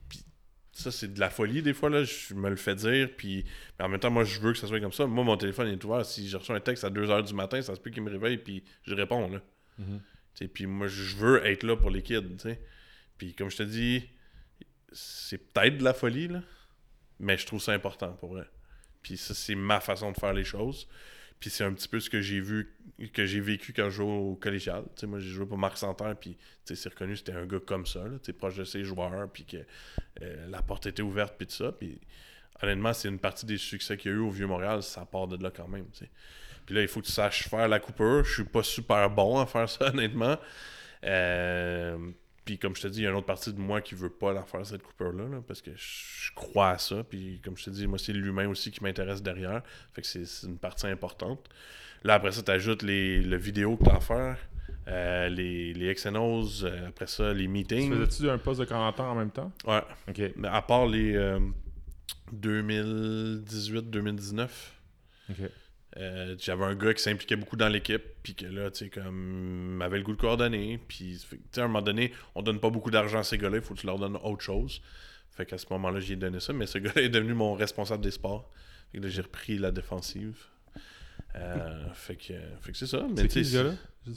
ça, 0.72 0.91
c'est 0.91 1.14
de 1.14 1.19
la 1.19 1.30
folie 1.30 1.61
des 1.61 1.73
fois, 1.73 1.89
là, 1.89 2.03
je 2.03 2.34
me 2.34 2.49
le 2.49 2.56
fais 2.56 2.76
dire, 2.76 3.10
puis 3.15 3.45
mais 3.77 3.85
en 3.85 3.89
même 3.89 3.99
temps, 3.99 4.11
moi, 4.11 4.23
je 4.23 4.39
veux 4.39 4.53
que 4.53 4.60
ça 4.60 4.68
soit 4.68 4.80
comme 4.80 4.93
ça. 4.93 5.06
Moi, 5.06 5.23
mon 5.23 5.38
téléphone 5.38 5.68
est 5.68 5.84
ouvert, 5.84 6.06
si 6.06 6.27
j'ai 6.30 6.38
reçu 6.38 6.52
un 6.52 6.60
texte 6.60 6.84
à 6.84 6.89
2h 6.89 7.27
du 7.27 7.34
matin, 7.34 7.61
ça 7.61 7.76
se 7.76 7.80
peut 7.80 7.89
qu'il 7.89 8.03
me 8.03 8.10
réveille, 8.10 8.38
puis 8.38 8.64
je 8.84 8.93
réponds, 8.93 9.30
là. 9.30 9.41
Sais, 10.34 10.48
Puis 10.48 10.65
moi, 10.65 10.88
je 10.88 11.15
veux 11.15 11.45
être 11.45 11.64
là 11.64 11.76
pour 11.76 11.89
les 11.89 12.02
kids, 12.02 12.22
tu 12.22 12.39
sais. 12.39 12.61
Puis 13.18 13.34
comme 13.34 13.52
je 13.52 13.57
te 13.57 13.64
dis, 13.64 14.03
c'est 14.91 15.38
peut-être 15.38 15.77
de 15.77 15.84
la 15.84 15.93
folie, 15.93 16.27
là, 16.30 16.41
mais 17.19 17.38
je 17.38 17.45
trouve 17.45 17.61
ça 17.61 17.73
important, 17.73 18.14
pour 18.14 18.34
vrai. 18.34 18.48
Puis 19.02 19.18
ça, 19.18 19.34
c'est 19.34 19.56
ma 19.56 19.80
façon 19.80 20.11
de 20.11 20.18
faire 20.18 20.34
les 20.34 20.43
choses. 20.43 20.88
Puis 21.39 21.49
c'est 21.49 21.64
un 21.64 21.73
petit 21.73 21.88
peu 21.88 21.99
ce 21.99 22.10
que 22.10 22.22
j'ai 22.22 22.39
vu, 22.39 22.76
que 23.10 23.26
j'ai 23.26 23.40
vécu 23.40 23.73
quand 23.73 23.86
je 23.86 23.98
jouais 23.98 24.11
au 24.11 24.36
collégial. 24.36 24.84
Moi, 25.03 25.19
j'ai 25.19 25.30
joué 25.30 25.45
pour 25.45 25.57
Marc 25.57 25.78
Santerre, 25.78 26.15
puis 26.19 26.38
c'est 26.65 26.90
reconnu, 26.90 27.15
c'était 27.15 27.34
un 27.34 27.45
gars 27.45 27.60
comme 27.65 27.86
ça, 27.86 28.03
là, 28.03 28.18
proche 28.38 28.56
de 28.56 28.64
ses 28.64 28.84
joueurs, 28.84 29.30
puis 29.32 29.45
que 29.45 29.57
euh, 30.22 30.48
la 30.48 30.61
porte 30.61 30.86
était 30.86 31.02
ouverte, 31.02 31.36
puis 31.38 31.48
tout 31.48 31.56
ça. 31.56 31.73
Honnêtement, 32.61 32.94
c'est 32.94 33.07
une 33.07 33.19
partie 33.19 33.45
des 33.45 33.57
succès 33.57 33.98
qu'il 33.98 34.11
y 34.11 34.14
a 34.14 34.18
eu 34.18 34.22
au 34.22 34.30
Vieux-Montréal, 34.30 34.84
ça 34.84 35.06
part 35.06 35.28
de 35.28 35.41
là 35.41 35.52
quand 35.52 35.68
même. 35.68 35.86
Puis 36.65 36.76
là, 36.76 36.82
il 36.82 36.88
faut 36.88 37.02
que 37.02 37.07
tu 37.07 37.11
saches 37.11 37.48
faire 37.48 37.68
la 37.68 37.80
coupure. 37.80 38.23
Je 38.23 38.34
suis 38.34 38.44
pas 38.44 38.64
super 38.64 39.10
bon 39.10 39.40
à 39.40 39.45
faire 39.45 39.68
ça, 39.68 39.86
honnêtement. 39.90 40.38
Euh, 41.03 41.98
puis 42.45 42.57
comme 42.57 42.76
je 42.76 42.82
te 42.82 42.88
dis, 42.88 42.99
il 42.99 43.03
y 43.03 43.07
a 43.07 43.10
une 43.10 43.15
autre 43.15 43.26
partie 43.26 43.53
de 43.53 43.60
moi 43.60 43.82
qui 43.82 43.95
veut 43.95 44.10
pas 44.10 44.34
la 44.34 44.44
faire, 44.44 44.65
cette 44.65 44.84
coupure-là, 44.84 45.23
là, 45.28 45.41
parce 45.48 45.61
que 45.61 45.72
je 45.76 46.32
crois 46.36 46.72
à 46.72 46.78
ça. 46.78 47.03
Puis 47.03 47.40
comme 47.44 47.57
je 47.57 47.65
te 47.65 47.69
dis, 47.69 47.88
moi, 47.88 47.98
c'est 47.99 48.14
l'humain 48.14 48.48
aussi 48.48 48.72
qui 48.72 48.84
m'intéresse 48.84 49.22
derrière. 49.22 49.61
Fait 49.94 50.02
que 50.02 50.07
c'est 50.07 50.48
une 50.48 50.57
partie 50.57 50.88
importante. 50.88 51.49
Là, 52.03 52.15
après 52.15 52.32
ça, 52.32 52.41
tu 52.41 52.52
ajoutes 52.52 52.84
les, 52.84 53.22
le 53.22 53.38
vidéo 53.38 53.78
que 53.78 53.84
tu 53.86 53.90
as 53.91 53.95
à 53.95 53.99
faire, 53.99 54.38
euh, 54.88 55.30
les, 55.30 55.73
les 55.73 55.94
XNOs, 55.94 56.64
euh, 56.64 56.88
après 56.88 57.07
ça, 57.07 57.34
les 57.34 57.44
Tu 57.44 57.48
meetings. 57.49 57.94
faisais-tu 57.94 58.30
un 58.30 58.38
poste 58.38 58.60
de 58.61 58.65
commentateur 58.65 59.06
en 59.06 59.15
même 59.15 59.32
temps? 59.32 59.52
Ouais. 59.65 59.82
Ok. 60.10 60.22
Mais 60.36 60.48
à 60.48 60.61
part 60.61 60.88
les 60.88 61.15
euh, 61.15 61.40
2018-2019, 62.36 64.49
Ok. 65.30 65.36
euh, 65.98 66.36
j'avais 66.40 66.64
un 66.65 66.76
gars 66.76 66.94
qui 66.94 67.03
s'impliquait 67.03 67.36
beaucoup 67.36 67.56
dans 67.56 67.69
l'équipe, 67.69 68.02
puis 68.23 68.36
que 68.36 68.45
là, 68.45 68.72
tu 68.72 68.86
sais, 68.86 68.90
comme, 68.90 69.76
m'avait 69.78 69.98
le 69.98 70.03
goût 70.03 70.15
de 70.15 70.22
coordonner, 70.22 70.80
puis, 70.88 71.19
tu 71.30 71.38
sais, 71.52 71.61
à 71.61 71.65
un 71.65 71.68
moment 71.68 71.82
donné, 71.82 72.11
on 72.36 72.41
donne 72.41 72.60
pas 72.60 72.69
beaucoup 72.69 72.91
d'argent 72.91 73.19
à 73.19 73.23
ces 73.23 73.38
gars-là, 73.38 73.57
il 73.57 73.64
faut 73.64 73.73
que 73.76 73.80
tu 73.82 73.88
leur 73.88 73.99
donnes 73.99 74.18
autre 74.23 74.44
chose. 74.44 74.82
Fait 75.32 75.45
qu'à 75.45 75.57
ce 75.57 75.65
moment-là, 75.72 75.99
j'ai 75.99 76.15
donné 76.15 76.40
ça, 76.40 76.52
mais 76.52 76.65
ce 76.65 76.78
gars-là 76.78 77.02
est 77.03 77.10
devenu 77.10 77.34
mon 77.34 77.53
responsable 77.53 78.03
des 78.03 78.11
sports. 78.11 78.49
Fait 78.91 78.98
que 78.98 79.03
là, 79.03 79.10
j'ai 79.10 79.22
repris 79.22 79.57
la 79.57 79.72
défensive. 79.72 80.38
Euh, 81.36 81.86
fait 81.94 82.16
que, 82.16 82.34
fait 82.62 82.72
que 82.72 82.78
c'est 82.78 82.88
ça. 82.88 83.06
Mais 83.10 83.22
C'est 83.22 83.28
qui 83.28 83.45
ce 83.45 83.56
gars-là? 83.58 83.74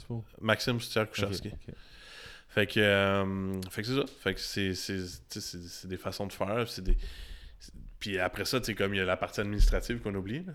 Pour... 0.07 0.25
Maxime. 0.41 0.79
Fait 0.79 2.67
que, 2.67 2.79
euh, 2.79 3.61
fait 3.69 3.81
que 3.81 3.87
c'est 3.87 3.95
ça. 3.95 4.05
Fait 4.21 4.33
que 4.33 4.39
c'est, 4.39 5.87
des 5.87 5.97
façons 5.97 6.27
de 6.27 6.33
faire. 6.33 6.67
C'est 6.69 6.83
des... 6.83 6.97
Puis 7.99 8.19
après 8.19 8.45
ça, 8.45 8.61
tu 8.61 8.75
comme 8.75 8.93
il 8.93 8.97
y 8.97 9.01
a 9.01 9.05
la 9.05 9.17
partie 9.17 9.41
administrative 9.41 9.99
qu'on 9.99 10.15
oublie. 10.15 10.43
Là. 10.43 10.53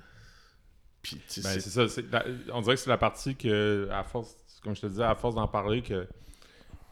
Puis, 1.03 1.16
Ben, 1.43 1.59
c'est- 1.61 1.61
ça. 1.61 1.87
la- 2.12 2.24
on 2.53 2.61
dirait 2.61 2.74
que 2.77 2.81
c'est 2.81 2.91
la 2.91 2.99
partie 2.99 3.35
que, 3.35 3.89
à 3.91 4.05
force, 4.05 4.37
comme 4.62 4.77
je 4.77 4.82
te 4.82 4.87
disais, 4.87 5.03
à 5.03 5.15
force 5.15 5.35
d'en 5.35 5.49
parler, 5.49 5.82
que 5.82 6.07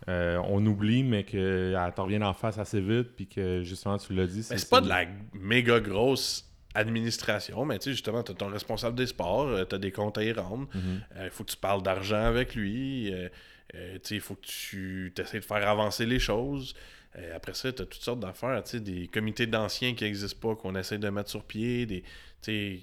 euh, 0.08 0.40
on 0.44 0.64
oublie, 0.64 1.04
mais 1.04 1.24
qu'elle 1.24 1.76
t'en 1.94 2.04
revient 2.04 2.22
en 2.22 2.32
face 2.32 2.56
assez 2.58 2.80
vite, 2.80 3.08
puis 3.16 3.26
que 3.28 3.62
justement, 3.62 3.98
tu 3.98 4.14
l'as 4.14 4.26
dit. 4.26 4.42
C'est 4.42 4.68
pas 4.70 4.80
de 4.80 4.88
la 4.88 5.04
méga 5.34 5.80
grosse 5.80 6.47
administration, 6.78 7.64
mais 7.64 7.78
tu 7.78 7.84
sais, 7.84 7.90
justement, 7.92 8.22
tu 8.22 8.32
as 8.32 8.34
ton 8.34 8.48
responsable 8.48 8.96
des 8.96 9.06
sports, 9.06 9.66
tu 9.68 9.74
as 9.74 9.78
des 9.78 9.92
comptes 9.92 10.18
à 10.18 10.24
y 10.24 10.32
rendre. 10.32 10.68
Mhm. 10.74 11.02
Il 11.24 11.30
faut 11.30 11.44
que 11.44 11.50
tu 11.50 11.56
parles 11.56 11.82
d'argent 11.82 12.24
avec 12.24 12.54
lui. 12.54 13.12
euh, 13.12 13.28
euh, 13.74 13.98
il 14.10 14.20
faut 14.20 14.34
que 14.34 14.46
tu 14.46 15.12
essaies 15.18 15.40
de 15.40 15.44
faire 15.44 15.68
avancer 15.68 16.06
les 16.06 16.18
choses. 16.18 16.74
Euh, 17.16 17.36
après 17.36 17.54
ça, 17.54 17.72
tu 17.72 17.82
as 17.82 17.86
toutes 17.86 18.02
sortes 18.02 18.20
d'affaires. 18.20 18.62
tu 18.64 18.70
sais, 18.72 18.80
Des 18.80 19.08
comités 19.08 19.46
d'anciens 19.46 19.94
qui 19.94 20.04
n'existent 20.04 20.38
pas, 20.40 20.56
qu'on 20.56 20.74
essaie 20.74 20.98
de 20.98 21.08
mettre 21.08 21.30
sur 21.30 21.44
pied. 21.44 21.86
Des, 21.86 22.02
tu 22.02 22.08
sais, 22.42 22.80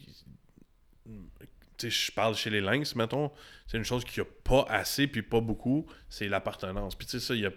tu 1.77 1.89
sais, 1.89 1.89
je 1.89 2.11
parle 2.11 2.35
chez 2.35 2.49
les 2.49 2.61
Lynx, 2.61 2.95
mettons. 2.95 3.31
C'est 3.67 3.77
une 3.77 3.83
chose 3.83 4.05
qu'il 4.05 4.21
n'y 4.21 4.29
a 4.29 4.31
pas 4.43 4.65
assez, 4.69 5.07
puis 5.07 5.21
pas 5.21 5.41
beaucoup, 5.41 5.85
c'est 6.09 6.27
l'appartenance. 6.27 6.95
Puis 6.95 7.07
tu 7.07 7.19
sais, 7.19 7.25
ça, 7.25 7.33
il 7.33 7.41
y 7.41 7.45
a 7.45 7.51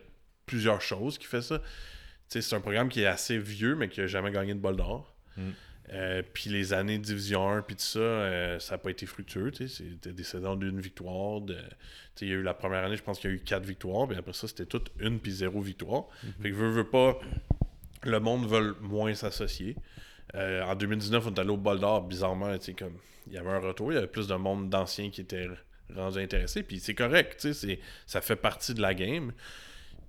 plusieurs 0.46 0.80
choses 0.80 1.18
qui 1.18 1.26
fait 1.26 1.42
ça. 1.42 1.58
Tu 1.58 1.64
sais, 2.28 2.42
c'est 2.42 2.56
un 2.56 2.60
programme 2.60 2.88
qui 2.88 3.02
est 3.02 3.06
assez 3.06 3.38
vieux, 3.38 3.74
mais 3.74 3.88
qui 3.88 4.00
n'a 4.00 4.06
jamais 4.06 4.30
gagné 4.30 4.54
de 4.54 4.60
bol 4.60 4.76
d'or. 4.76 5.14
Mm. 5.36 5.50
Euh, 5.92 6.22
puis 6.34 6.50
les 6.50 6.72
années 6.72 6.98
de 6.98 7.04
Division 7.04 7.48
1, 7.48 7.62
puis 7.62 7.76
tout 7.76 7.82
ça, 7.82 7.98
euh, 7.98 8.58
ça 8.58 8.74
n'a 8.74 8.78
pas 8.78 8.90
été 8.90 9.06
fructueux. 9.06 9.52
C'était 9.52 10.12
des 10.12 10.22
saisons 10.22 10.54
d'une 10.54 10.80
victoire. 10.80 11.40
De... 11.40 11.56
Il 12.20 12.28
y 12.28 12.32
a 12.32 12.34
eu 12.34 12.42
la 12.42 12.54
première 12.54 12.84
année, 12.84 12.96
je 12.96 13.02
pense 13.02 13.18
qu'il 13.18 13.30
y 13.30 13.32
a 13.32 13.36
eu 13.36 13.40
quatre 13.40 13.64
victoires. 13.64 14.06
Puis 14.06 14.16
après 14.16 14.32
ça, 14.32 14.48
c'était 14.48 14.66
toute 14.66 14.90
une 14.98 15.18
puis 15.18 15.32
zéro 15.32 15.60
victoire. 15.60 16.04
Fait 16.42 16.50
que 16.50 16.54
veux, 16.54 16.70
veux 16.70 16.88
pas, 16.88 17.18
le 18.04 18.20
monde 18.20 18.46
veut 18.46 18.76
moins 18.80 19.14
s'associer. 19.14 19.76
Euh, 20.34 20.62
en 20.62 20.74
2019, 20.74 21.26
on 21.26 21.34
est 21.34 21.38
allé 21.38 21.50
au 21.50 21.56
bol 21.56 21.80
d'or. 21.80 22.02
Bizarrement, 22.02 22.54
comme 22.78 22.98
il 23.26 23.32
y 23.32 23.38
avait 23.38 23.50
un 23.50 23.60
retour. 23.60 23.92
Il 23.92 23.94
y 23.94 23.98
avait 23.98 24.06
plus 24.06 24.26
de 24.26 24.34
monde 24.34 24.68
d'anciens 24.68 25.10
qui 25.10 25.22
étaient 25.22 25.48
rendus 25.94 26.18
intéressés. 26.18 26.62
Puis 26.62 26.80
c'est 26.80 26.94
correct. 26.94 27.48
Ça 28.06 28.20
fait 28.20 28.36
partie 28.36 28.74
de 28.74 28.82
la 28.82 28.94
game. 28.94 29.32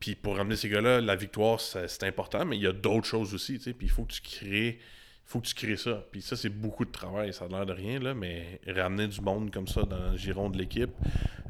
Puis 0.01 0.15
pour 0.15 0.37
ramener 0.37 0.55
ces 0.55 0.69
gars-là, 0.69 0.99
la 0.99 1.15
victoire, 1.15 1.59
c'est 1.59 2.03
important, 2.03 2.45
mais 2.45 2.57
il 2.57 2.63
y 2.63 2.67
a 2.67 2.71
d'autres 2.71 3.07
choses 3.07 3.33
aussi. 3.33 3.59
Puis 3.59 3.75
il 3.81 3.89
faut 3.89 4.03
que 4.03 4.13
tu 4.13 4.21
crées 4.21 4.79
faut 5.29 5.39
que 5.39 5.45
tu 5.45 5.53
crées 5.53 5.77
ça. 5.77 6.03
Puis 6.11 6.23
ça, 6.23 6.35
c'est 6.35 6.49
beaucoup 6.49 6.85
de 6.85 6.91
travail. 6.91 7.31
Ça 7.33 7.45
a 7.45 7.47
l'air 7.47 7.65
de 7.67 7.71
rien, 7.71 7.99
là, 7.99 8.15
mais 8.15 8.59
ramener 8.67 9.07
du 9.07 9.21
monde 9.21 9.51
comme 9.51 9.67
ça 9.67 9.83
dans 9.83 10.11
le 10.11 10.17
giron 10.17 10.49
de 10.49 10.57
l'équipe, 10.57 10.89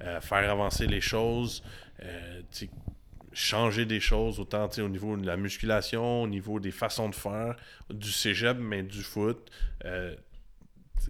euh, 0.01 0.19
faire 0.19 0.51
avancer 0.51 0.85
les 0.85 0.99
choses, 0.99 1.63
euh, 2.03 2.41
changer 3.31 3.85
des 3.85 4.01
choses, 4.01 4.37
autant 4.41 4.67
au 4.79 4.89
niveau 4.89 5.15
de 5.15 5.25
la 5.25 5.37
musculation, 5.37 6.23
au 6.23 6.27
niveau 6.27 6.59
des 6.59 6.71
façons 6.71 7.07
de 7.07 7.15
faire, 7.15 7.55
du 7.89 8.11
cégep, 8.11 8.57
mais 8.59 8.83
du 8.83 9.01
foot, 9.01 9.49
euh, 9.85 10.13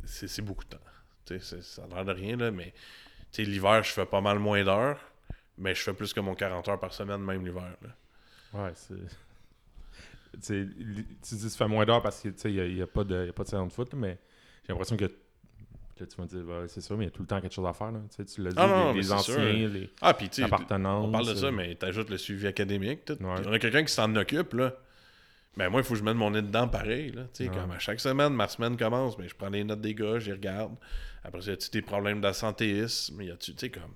c'est 0.05 0.43
beaucoup 0.43 0.63
de 0.65 0.69
temps. 0.69 1.39
Ça 1.41 1.83
a 1.83 1.87
l'air 1.87 2.05
de 2.05 2.11
rien, 2.11 2.37
là, 2.37 2.51
mais 2.51 2.71
l'hiver, 3.35 3.81
je 3.83 3.91
fais 3.91 4.05
pas 4.05 4.21
mal 4.21 4.37
moins 4.37 4.63
d'heures, 4.63 4.99
mais 5.57 5.73
je 5.73 5.81
fais 5.81 5.93
plus 5.93 6.13
que 6.13 6.19
mon 6.19 6.35
40 6.35 6.67
heures 6.67 6.79
par 6.79 6.93
semaine, 6.93 7.21
même 7.21 7.43
l'hiver. 7.43 7.75
Ouais, 8.53 8.71
c'est. 8.75 9.28
Tu 10.33 10.69
tu 11.27 11.35
dis 11.35 11.43
que 11.45 11.51
tu 11.51 11.57
fais 11.57 11.67
moins 11.67 11.85
d'heures 11.85 12.01
parce 12.01 12.21
qu'il 12.21 12.33
n'y 12.51 12.59
a, 12.59 12.65
y 12.67 12.81
a 12.81 12.87
pas 12.87 13.03
de 13.03 13.25
y 13.25 13.29
a 13.29 13.33
pas 13.33 13.43
de 13.43 13.49
saison 13.49 13.65
de 13.67 13.71
foot, 13.73 13.93
mais 13.95 14.17
j'ai 14.63 14.69
l'impression 14.73 14.95
que. 14.97 15.05
Là, 15.05 16.05
tu 16.07 16.15
vas 16.15 16.25
dire, 16.27 16.47
ouais, 16.47 16.65
c'est 16.69 16.79
ça, 16.79 16.95
mais 16.95 17.03
il 17.03 17.07
y 17.07 17.09
a 17.09 17.11
tout 17.11 17.21
le 17.23 17.27
temps 17.27 17.41
quelque 17.41 17.53
chose 17.53 17.65
à 17.67 17.73
faire. 17.73 17.91
Là. 17.91 17.99
Tu, 18.09 18.15
sais, 18.15 18.23
tu 18.25 18.41
l'as 18.41 18.51
dit, 18.51 18.55
Ah 18.57 18.91
les, 18.93 19.01
les 19.01 19.11
anciens, 19.11 19.33
sûr. 19.33 19.43
les 19.43 19.89
Ah, 20.01 20.13
puis 20.13 20.29
tu 20.29 20.35
sais, 20.35 20.43
appartenances. 20.43 21.05
on 21.07 21.11
parle 21.11 21.27
de 21.27 21.33
ça, 21.35 21.47
euh, 21.47 21.51
mais 21.51 21.75
t'ajoutes 21.75 22.09
le 22.09 22.17
suivi 22.17 22.47
académique. 22.47 23.03
tout. 23.03 23.13
Ouais. 23.21 23.41
On 23.45 23.51
a 23.51 23.59
quelqu'un 23.59 23.83
qui 23.83 23.91
s'en 23.93 24.15
occupe, 24.15 24.53
là. 24.53 24.75
Ben 25.57 25.67
moi, 25.69 25.81
il 25.81 25.83
faut 25.83 25.95
que 25.95 25.99
je 25.99 26.05
mette 26.05 26.15
mon 26.15 26.31
nez 26.31 26.41
dedans 26.41 26.69
pareil. 26.69 27.11
Là. 27.11 27.23
Tu 27.33 27.43
sais, 27.43 27.49
Ouais. 27.49 27.55
Comme 27.57 27.71
à 27.71 27.79
chaque 27.79 27.99
semaine, 27.99 28.33
ma 28.33 28.47
semaine 28.47 28.77
commence, 28.77 29.17
mais 29.17 29.27
je 29.27 29.35
prends 29.35 29.49
les 29.49 29.65
notes 29.65 29.81
des 29.81 29.93
gars, 29.93 30.19
je 30.19 30.27
les 30.27 30.33
regarde. 30.33 30.73
Après, 31.25 31.41
y 31.41 31.49
a-tu 31.49 31.69
des 31.69 31.81
problèmes 31.81 32.21
d'assentéisme? 32.21 33.21
Y 33.21 33.31
a-tu, 33.31 33.51
tu 33.53 33.59
sais, 33.59 33.69
comme. 33.69 33.91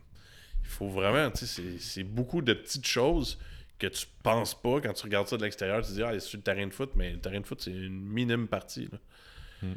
Il 0.61 0.68
faut 0.68 0.89
vraiment, 0.89 1.31
tu 1.31 1.45
sais, 1.45 1.77
c'est 1.80 2.03
beaucoup 2.03 2.41
de 2.41 2.51
petites 2.51 2.85
choses 2.88 3.39
que 3.80 3.88
tu 3.88 4.06
penses 4.24 4.54
pas 4.60 4.80
quand 4.82 4.94
tu 4.94 5.04
regardes 5.04 5.28
ça 5.28 5.38
de 5.38 5.44
l'extérieur. 5.44 5.82
Tu 5.82 5.90
te 5.90 5.94
dis, 5.94 6.04
ah, 6.04 6.12
c'est 6.14 6.20
sur 6.22 6.38
le 6.38 6.44
terrain 6.44 6.66
de 6.68 6.74
foot, 6.74 6.91
mais 6.95 7.12
le 7.14 7.20
terrain 7.20 7.40
de 7.40 7.45
foot, 7.45 7.62
c'est 7.62 7.72
une 7.72 8.02
minime 8.02 8.48
partie. 8.48 8.88
Là. 8.91 8.98
Hmm. 9.62 9.74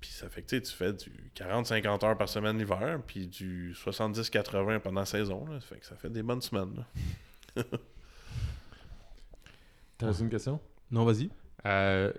Puis 0.00 0.10
ça 0.10 0.28
fait 0.28 0.42
que 0.42 0.48
tu 0.48 0.56
sais, 0.56 0.62
tu 0.62 0.72
fais 0.72 0.92
du 0.92 1.30
40-50 1.36 2.04
heures 2.04 2.18
par 2.18 2.28
semaine 2.28 2.58
l'hiver, 2.58 2.98
puis 3.06 3.28
du 3.28 3.72
70-80 3.74 4.80
pendant 4.80 5.00
la 5.00 5.06
saison. 5.06 5.46
Là. 5.46 5.60
Ça 5.60 5.66
fait 5.68 5.78
que 5.80 5.86
ça 5.86 5.96
fait 5.96 6.10
des 6.10 6.22
bonnes 6.24 6.42
semaines. 6.42 6.84
T'as 9.98 10.12
une 10.12 10.30
question? 10.30 10.60
Non, 10.90 11.04
vas-y. 11.04 11.30
Euh, 11.66 12.12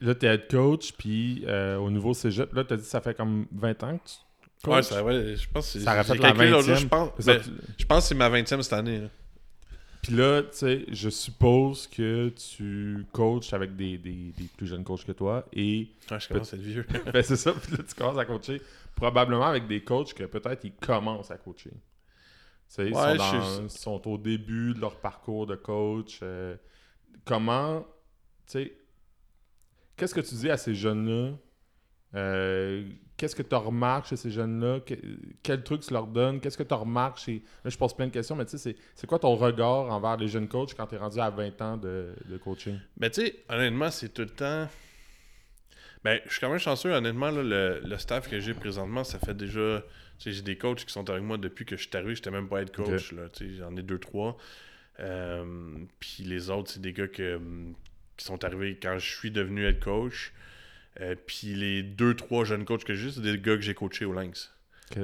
là, 0.00 0.14
t'es 0.14 0.26
head 0.26 0.48
coach, 0.50 0.92
puis 0.92 1.44
euh, 1.46 1.76
au 1.76 1.90
niveau 1.90 2.14
cégep, 2.14 2.52
là, 2.54 2.64
t'as 2.64 2.76
dit 2.76 2.82
que 2.82 2.88
ça 2.88 3.00
fait 3.00 3.14
comme 3.14 3.46
20 3.52 3.82
ans 3.84 3.98
que 3.98 4.04
tu 4.08 4.16
Ouais, 4.68 4.76
coaches? 4.76 4.86
ça, 4.86 5.04
ouais, 5.04 5.36
je 5.36 5.48
pense 5.50 5.66
que 5.66 5.72
c'est. 5.78 5.84
Ça 5.84 5.92
aurait 5.92 6.02
j'ai 6.02 6.14
fait 6.14 6.18
la 6.18 6.28
calculé 6.28 6.50
l'autre 6.50 6.66
jour, 6.66 6.76
20e. 6.76 6.80
Je 6.80 6.86
pense, 6.86 7.10
C'est 7.18 7.22
ça, 7.22 7.34
ben, 7.34 7.58
je 7.78 7.84
pense 7.84 8.04
que 8.04 8.08
c'est 8.08 8.14
ma 8.14 8.30
20e 8.30 8.62
cette 8.62 8.72
année. 8.72 9.00
là. 9.00 9.08
Puis 10.06 10.14
là, 10.16 10.42
tu 10.42 10.48
sais, 10.52 10.84
je 10.92 11.08
suppose 11.10 11.86
que 11.88 12.28
tu 12.28 13.04
coaches 13.12 13.52
avec 13.52 13.74
des, 13.74 13.98
des, 13.98 14.32
des 14.36 14.44
plus 14.56 14.66
jeunes 14.66 14.84
coachs 14.84 15.04
que 15.04 15.12
toi 15.12 15.44
et 15.52 15.88
Ouais, 16.10 16.20
je 16.20 16.28
commence 16.28 16.52
à 16.54 16.56
être 16.56 16.62
vieux. 16.62 16.86
ben, 17.12 17.22
c'est 17.22 17.36
ça, 17.36 17.52
puis 17.52 17.72
là 17.76 17.82
tu 17.82 17.94
commences 17.94 18.18
à 18.18 18.24
coacher 18.24 18.60
probablement 18.94 19.46
avec 19.46 19.66
des 19.66 19.82
coachs 19.82 20.14
que 20.14 20.24
peut-être 20.24 20.64
ils 20.64 20.72
commencent 20.74 21.30
à 21.30 21.38
coacher. 21.38 21.70
Tu 21.70 21.76
sais, 22.68 22.86
ils, 22.88 22.94
Ouais, 22.94 23.00
sont 23.02 23.16
dans- 23.16 23.42
je- 23.58 23.62
ils 23.64 23.70
sont 23.70 24.08
au 24.08 24.16
début 24.18 24.74
de 24.74 24.80
leur 24.80 24.96
parcours 25.00 25.46
de 25.46 25.56
coach. 25.56 26.20
euh, 26.22 26.56
comment, 27.24 27.80
tu 27.80 27.86
sais, 28.52 28.76
qu'est-ce 29.96 30.14
que 30.14 30.20
tu 30.20 30.34
dis 30.36 30.50
à 30.50 30.56
ces 30.56 30.74
jeunes-là? 30.74 31.32
Euh, 32.14 32.88
Qu'est-ce 33.16 33.34
que 33.34 33.42
tu 33.42 33.54
remarques 33.54 34.06
chez 34.08 34.16
ces 34.16 34.30
jeunes-là? 34.30 34.80
Que- 34.80 34.94
quel 35.42 35.62
truc 35.64 35.80
tu 35.80 35.92
leur 35.92 36.06
donnes? 36.06 36.38
Qu'est-ce 36.40 36.58
que 36.58 36.62
tu 36.62 36.74
remarques 36.74 37.18
chez... 37.18 37.42
Là, 37.64 37.70
je 37.70 37.78
pose 37.78 37.94
plein 37.94 38.06
de 38.08 38.12
questions, 38.12 38.36
mais 38.36 38.44
tu 38.44 38.58
sais, 38.58 38.76
c'est- 38.94 39.06
quoi 39.06 39.18
ton 39.18 39.34
regard 39.36 39.90
envers 39.90 40.16
les 40.18 40.28
jeunes 40.28 40.48
coachs 40.48 40.74
quand 40.74 40.86
tu 40.86 40.96
es 40.96 40.98
rendu 40.98 41.18
à 41.18 41.30
20 41.30 41.62
ans 41.62 41.76
de, 41.78 42.14
de 42.26 42.36
coaching? 42.36 42.78
Mais 42.98 43.08
tu 43.10 43.22
sais, 43.22 43.36
honnêtement, 43.48 43.90
c'est 43.90 44.10
tout 44.12 44.22
le 44.22 44.28
temps. 44.28 44.68
Ben, 46.04 46.20
je 46.26 46.30
suis 46.32 46.40
quand 46.40 46.50
même 46.50 46.58
chanceux, 46.58 46.92
honnêtement, 46.92 47.30
là, 47.30 47.42
le, 47.42 47.80
le 47.84 47.98
staff 47.98 48.28
que 48.28 48.38
j'ai 48.38 48.54
présentement, 48.54 49.02
ça 49.02 49.18
fait 49.18 49.34
déjà. 49.36 49.82
Tu 50.18 50.24
sais, 50.24 50.32
j'ai 50.32 50.42
des 50.42 50.56
coachs 50.58 50.84
qui 50.84 50.92
sont 50.92 51.08
avec 51.10 51.22
moi 51.22 51.36
depuis 51.38 51.64
que 51.64 51.76
je 51.76 51.82
suis 51.88 51.96
arrivé, 51.96 52.14
j'étais 52.14 52.30
même 52.30 52.48
pas 52.48 52.62
être 52.62 52.74
coach, 52.76 53.12
là. 53.12 53.28
Tu 53.30 53.48
sais, 53.48 53.54
j'en 53.56 53.74
ai 53.76 53.82
deux, 53.82 53.98
trois. 53.98 54.36
Euh, 55.00 55.44
Puis 56.00 56.22
les 56.22 56.48
autres, 56.50 56.70
c'est 56.70 56.80
des 56.80 56.92
gars 56.92 57.08
que, 57.08 57.40
qui 58.16 58.24
sont 58.24 58.42
arrivés 58.44 58.78
quand 58.80 58.98
je 58.98 59.06
suis 59.16 59.30
devenu 59.30 59.64
head 59.66 59.80
coach. 59.82 60.32
Euh, 61.00 61.14
Puis 61.26 61.54
les 61.54 61.82
deux, 61.82 62.14
trois 62.14 62.44
jeunes 62.44 62.64
coachs 62.64 62.84
que 62.84 62.94
j'ai, 62.94 63.10
c'est 63.10 63.20
des 63.20 63.38
gars 63.38 63.56
que 63.56 63.60
j'ai 63.62 63.74
coachés 63.74 64.04
au 64.04 64.12
Lynx. 64.12 64.52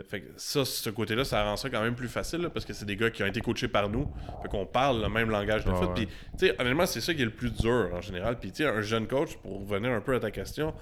Fait 0.09 0.21
que 0.21 0.29
ça, 0.37 0.65
ce 0.65 0.91
côté-là, 0.91 1.25
ça 1.25 1.43
rend 1.43 1.57
ça 1.57 1.69
quand 1.69 1.83
même 1.83 1.97
plus 1.97 2.07
facile 2.09 2.41
là, 2.43 2.51
parce 2.51 2.65
que 2.65 2.73
c'est 2.73 2.85
des 2.85 2.95
gars 2.97 3.11
qui 3.11 3.25
ont 3.25 3.27
été 3.27 3.41
coachés 3.41 3.67
par 3.67 3.89
nous. 3.89 4.09
Fait 4.41 4.49
qu'on 4.49 4.65
parle 4.65 5.03
le 5.03 5.09
même 5.09 5.29
langage 5.29 5.65
de 5.65 5.71
Ouais, 5.73 5.77
foot. 5.77 5.89
ouais. 5.89 5.95
Puis, 5.95 6.07
tu 6.39 6.47
sais, 6.47 6.61
honnêtement, 6.61 6.87
c'est 6.87 7.01
ça 7.01 7.13
qui 7.13 7.23
est 7.23 7.25
le 7.27 7.33
plus 7.33 7.51
dur 7.53 7.91
en 7.93 8.01
général. 8.01 8.39
Puis, 8.39 8.53
tu 8.53 8.59
sais, 8.59 8.67
un 8.69 8.81
jeune 8.81 9.09
coach, 9.09 9.37
pour 9.39 9.59
revenir 9.69 9.91
un 9.91 10.01
peu 10.01 10.15
à 10.15 10.21
ta 10.21 10.31
question, 10.31 10.73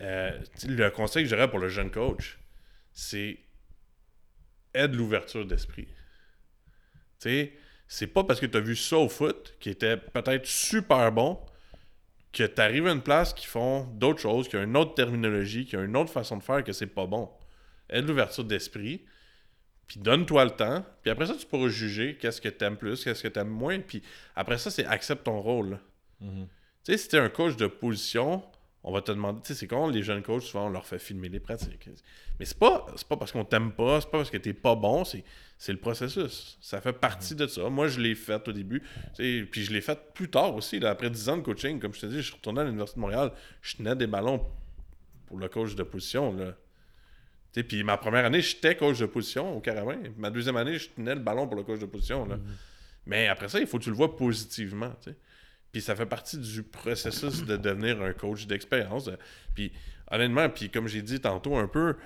euh, 0.00 0.30
le 0.68 0.88
conseil 0.90 1.24
que 1.24 1.28
j'aurais 1.28 1.50
pour 1.50 1.58
le 1.58 1.68
jeune 1.68 1.90
coach, 1.90 2.38
c'est 2.92 3.40
aide 4.74 4.94
l'ouverture 4.94 5.44
d'esprit. 5.44 5.86
Tu 5.86 7.28
sais, 7.28 7.52
c'est 7.88 8.06
pas 8.06 8.22
parce 8.22 8.38
que 8.38 8.46
tu 8.46 8.56
as 8.56 8.60
vu 8.60 8.76
ça 8.76 8.96
au 8.96 9.08
foot, 9.08 9.56
qui 9.58 9.70
était 9.70 9.96
peut-être 9.96 10.46
super 10.46 11.10
bon, 11.10 11.40
que 12.32 12.44
tu 12.44 12.60
arrives 12.60 12.86
à 12.86 12.92
une 12.92 13.02
place 13.02 13.34
qui 13.34 13.46
font 13.46 13.84
d'autres 13.94 14.20
choses, 14.20 14.48
qui 14.48 14.56
a 14.56 14.62
une 14.62 14.76
autre 14.76 14.94
terminologie, 14.94 15.66
qui 15.66 15.76
a 15.76 15.82
une 15.82 15.96
autre 15.96 16.12
façon 16.12 16.36
de 16.36 16.42
faire, 16.42 16.62
que 16.62 16.72
c'est 16.72 16.86
pas 16.86 17.06
bon. 17.06 17.28
Aide 17.88 18.06
l'ouverture 18.06 18.44
d'esprit, 18.44 19.04
puis 19.86 19.98
donne-toi 19.98 20.44
le 20.44 20.50
temps, 20.50 20.84
puis 21.02 21.10
après 21.10 21.26
ça, 21.26 21.34
tu 21.34 21.46
pourras 21.46 21.68
juger 21.68 22.16
qu'est-ce 22.20 22.40
que 22.40 22.48
t'aimes 22.48 22.76
plus, 22.76 23.02
qu'est-ce 23.02 23.22
que 23.22 23.28
t'aimes 23.28 23.48
moins, 23.48 23.80
puis 23.80 24.02
après 24.36 24.58
ça, 24.58 24.70
c'est 24.70 24.86
accepte 24.86 25.24
ton 25.24 25.40
rôle. 25.40 25.80
Mhm. 26.20 26.46
Tu 26.84 26.92
sais, 26.92 26.98
si 26.98 27.08
t'es 27.08 27.18
un 27.18 27.28
coach 27.28 27.56
de 27.56 27.66
position, 27.66 28.44
on 28.84 28.92
va 28.92 29.02
te 29.02 29.10
demander, 29.10 29.40
tu 29.42 29.48
sais, 29.48 29.54
c'est 29.54 29.66
quand 29.66 29.88
les 29.88 30.02
jeunes 30.02 30.22
coachs, 30.22 30.42
souvent, 30.42 30.66
on 30.66 30.70
leur 30.70 30.86
fait 30.86 31.00
filmer 31.00 31.28
les 31.28 31.40
pratiques. 31.40 31.88
Mais 32.38 32.44
c'est 32.44 32.58
pas, 32.58 32.86
c'est 32.96 33.06
pas 33.06 33.16
parce 33.16 33.32
qu'on 33.32 33.44
t'aime 33.44 33.72
pas, 33.72 34.00
c'est 34.00 34.10
pas 34.10 34.18
parce 34.18 34.30
que 34.30 34.38
t'es 34.38 34.54
pas 34.54 34.76
bon, 34.76 35.04
c'est, 35.04 35.24
c'est 35.60 35.72
le 35.72 35.78
processus. 35.78 36.56
Ça 36.62 36.80
fait 36.80 36.94
partie 36.94 37.34
de 37.34 37.46
ça. 37.46 37.68
Moi, 37.68 37.86
je 37.86 38.00
l'ai 38.00 38.14
fait 38.14 38.48
au 38.48 38.52
début, 38.52 38.82
puis 39.14 39.62
je 39.62 39.70
l'ai 39.70 39.82
fait 39.82 39.98
plus 40.14 40.30
tard 40.30 40.54
aussi, 40.54 40.80
là, 40.80 40.88
après 40.88 41.10
10 41.10 41.28
ans 41.28 41.36
de 41.36 41.42
coaching. 41.42 41.78
Comme 41.78 41.92
je 41.92 42.00
te 42.00 42.06
dis, 42.06 42.16
je 42.16 42.22
suis 42.22 42.34
retourné 42.34 42.62
à 42.62 42.64
l'Université 42.64 42.96
de 42.96 43.02
Montréal, 43.02 43.30
je 43.60 43.76
tenais 43.76 43.94
des 43.94 44.06
ballons 44.06 44.46
pour 45.26 45.36
le 45.38 45.50
coach 45.50 45.74
de 45.74 45.82
position, 45.82 46.32
là. 46.32 46.54
Puis 47.52 47.84
ma 47.84 47.98
première 47.98 48.24
année, 48.24 48.40
j'étais 48.40 48.74
coach 48.74 49.00
de 49.00 49.06
position 49.06 49.54
au 49.54 49.60
Caravin. 49.60 49.98
Ma 50.16 50.30
deuxième 50.30 50.56
année, 50.56 50.78
je 50.78 50.88
tenais 50.88 51.14
le 51.14 51.20
ballon 51.20 51.46
pour 51.46 51.56
le 51.56 51.62
coach 51.62 51.78
de 51.78 51.86
position. 51.86 52.24
Là. 52.24 52.38
Mais 53.04 53.28
après 53.28 53.50
ça, 53.50 53.60
il 53.60 53.66
faut 53.66 53.78
que 53.78 53.84
tu 53.84 53.90
le 53.90 53.96
vois 53.96 54.16
positivement. 54.16 54.94
Puis 55.72 55.82
ça 55.82 55.94
fait 55.94 56.06
partie 56.06 56.38
du 56.38 56.62
processus 56.62 57.44
de 57.44 57.56
devenir 57.58 58.00
un 58.00 58.14
coach 58.14 58.46
d'expérience. 58.46 59.10
Puis 59.54 59.72
honnêtement, 60.10 60.48
puis 60.48 60.70
comme 60.70 60.86
j'ai 60.86 61.02
dit 61.02 61.20
tantôt 61.20 61.56
un 61.56 61.66
peu, 61.68 61.96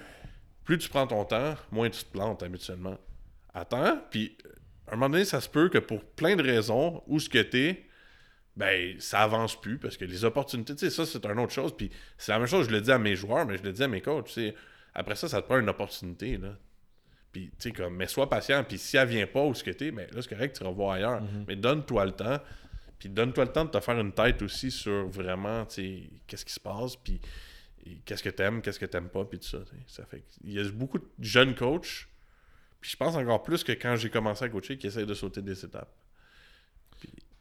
plus 0.64 0.78
tu 0.78 0.88
prends 0.88 1.06
ton 1.06 1.24
temps, 1.24 1.54
moins 1.70 1.88
tu 1.88 2.02
te 2.02 2.10
plantes 2.10 2.42
habituellement. 2.42 2.98
Attends, 3.54 4.02
puis 4.10 4.36
à 4.86 4.92
un 4.92 4.96
moment 4.96 5.10
donné, 5.10 5.24
ça 5.24 5.40
se 5.40 5.48
peut 5.48 5.68
que 5.68 5.78
pour 5.78 6.04
plein 6.04 6.36
de 6.36 6.42
raisons, 6.42 7.02
où 7.06 7.18
ce 7.20 7.28
que 7.28 7.38
t'es, 7.38 7.86
ben 8.56 9.00
ça 9.00 9.20
avance 9.20 9.60
plus 9.60 9.78
parce 9.78 9.96
que 9.96 10.04
les 10.04 10.24
opportunités, 10.24 10.74
tu 10.74 10.80
sais, 10.80 10.90
ça 10.90 11.06
c'est 11.06 11.24
une 11.24 11.38
autre 11.38 11.52
chose. 11.52 11.74
Puis 11.76 11.90
c'est 12.18 12.32
la 12.32 12.38
même 12.38 12.46
chose, 12.48 12.66
je 12.66 12.72
le 12.72 12.80
dis 12.80 12.92
à 12.92 12.98
mes 12.98 13.16
joueurs, 13.16 13.46
mais 13.46 13.56
je 13.56 13.62
le 13.62 13.72
dis 13.72 13.82
à 13.82 13.88
mes 13.88 14.00
coachs. 14.00 14.26
tu 14.26 14.32
sais. 14.32 14.54
Après 14.94 15.16
ça, 15.16 15.28
ça 15.28 15.42
te 15.42 15.46
prend 15.46 15.58
une 15.58 15.68
opportunité. 15.68 16.36
Là. 16.36 16.56
Puis, 17.32 17.48
tu 17.48 17.54
sais, 17.58 17.72
comme, 17.72 17.96
mais 17.96 18.06
sois 18.06 18.30
patient. 18.30 18.62
Puis, 18.62 18.78
si 18.78 18.96
elle 18.96 19.08
vient 19.08 19.26
pas 19.26 19.42
où 19.42 19.54
ce 19.54 19.64
que 19.64 19.72
t'es, 19.72 19.90
ben 19.90 20.06
là, 20.12 20.22
c'est 20.22 20.28
correct, 20.28 20.56
tu 20.56 20.64
voir 20.64 20.92
ailleurs. 20.92 21.20
Mais 21.48 21.56
donne-toi 21.56 22.06
le 22.06 22.12
temps. 22.12 22.38
Puis, 22.98 23.08
donne-toi 23.08 23.46
le 23.46 23.52
temps 23.52 23.64
de 23.64 23.70
te 23.70 23.80
faire 23.80 23.98
une 23.98 24.12
tête 24.12 24.40
aussi 24.40 24.70
sur 24.70 25.08
vraiment, 25.08 25.66
tu 25.66 25.74
sais, 25.74 26.10
qu'est-ce 26.28 26.44
qui 26.44 26.52
se 26.52 26.60
passe. 26.60 26.94
Puis, 26.94 27.20
qu'est-ce 28.04 28.22
que 28.22 28.28
t'aimes, 28.28 28.62
qu'est-ce 28.62 28.78
que 28.78 28.86
t'aimes 28.86 29.08
pas. 29.08 29.24
Puis, 29.24 29.40
tout 29.40 29.48
ça. 29.48 29.58
Ça 29.88 30.06
fait 30.06 30.22
Il 30.44 30.52
y 30.52 30.60
a 30.60 30.70
beaucoup 30.70 30.98
de 30.98 31.08
jeunes 31.18 31.56
coachs. 31.56 32.06
Puis, 32.84 32.90
je 32.90 32.96
pense 32.98 33.16
encore 33.16 33.42
plus 33.42 33.64
que 33.64 33.72
quand 33.72 33.96
j'ai 33.96 34.10
commencé 34.10 34.44
à 34.44 34.50
coacher, 34.50 34.76
qui 34.76 34.88
essayent 34.88 35.06
de 35.06 35.14
sauter 35.14 35.40
des 35.40 35.64
étapes. 35.64 35.90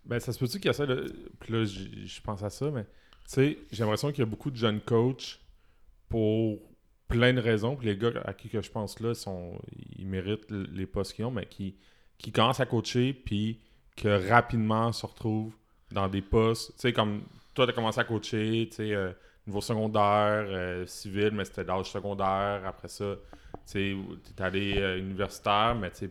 Ben, 0.05 0.17
ça 0.17 0.31
se 0.31 0.39
peut-tu 0.39 0.53
qu'il 0.53 0.67
y 0.67 0.69
a 0.69 0.73
ça, 0.73 0.85
le- 0.85 1.13
puis 1.41 1.51
là, 1.51 1.65
je 1.65 2.21
pense 2.21 2.41
à 2.43 2.49
ça, 2.49 2.71
mais 2.71 2.83
tu 2.85 2.89
sais, 3.25 3.57
j'ai 3.69 3.83
l'impression 3.83 4.09
qu'il 4.11 4.19
y 4.19 4.21
a 4.21 4.25
beaucoup 4.25 4.51
de 4.51 4.55
jeunes 4.55 4.79
coachs 4.79 5.41
pour 6.07 6.59
plein 7.09 7.33
de 7.33 7.41
raisons. 7.41 7.75
Puis 7.75 7.87
les 7.87 7.97
gars 7.97 8.11
à 8.23 8.33
qui 8.33 8.47
que 8.47 8.61
je 8.61 8.71
pense 8.71 9.01
là, 9.01 9.13
sont, 9.13 9.59
ils 9.97 10.07
méritent 10.07 10.49
les 10.49 10.85
postes 10.85 11.13
qu'ils 11.13 11.25
ont, 11.25 11.31
mais 11.31 11.45
qui, 11.45 11.75
qui 12.17 12.31
commencent 12.31 12.61
à 12.61 12.65
coacher, 12.65 13.11
puis 13.13 13.59
que 13.97 14.29
rapidement 14.29 14.93
se 14.93 15.05
retrouvent 15.05 15.53
dans 15.91 16.07
des 16.07 16.21
postes. 16.21 16.71
Tu 16.75 16.79
sais, 16.83 16.93
comme 16.93 17.23
toi, 17.53 17.65
tu 17.65 17.71
as 17.71 17.75
commencé 17.75 17.99
à 17.99 18.05
coacher, 18.05 18.67
tu 18.69 18.77
sais, 18.77 18.93
euh, 18.93 19.11
niveau 19.45 19.59
secondaire, 19.59 20.45
euh, 20.47 20.85
civil, 20.85 21.31
mais 21.33 21.43
c'était 21.43 21.65
d'âge 21.65 21.91
secondaire. 21.91 22.61
Après 22.65 22.87
ça, 22.87 23.17
tu 23.69 23.79
es 23.79 24.41
allé 24.41 24.77
euh, 24.77 24.99
universitaire, 24.99 25.75
mais 25.75 25.91
tu 25.91 26.09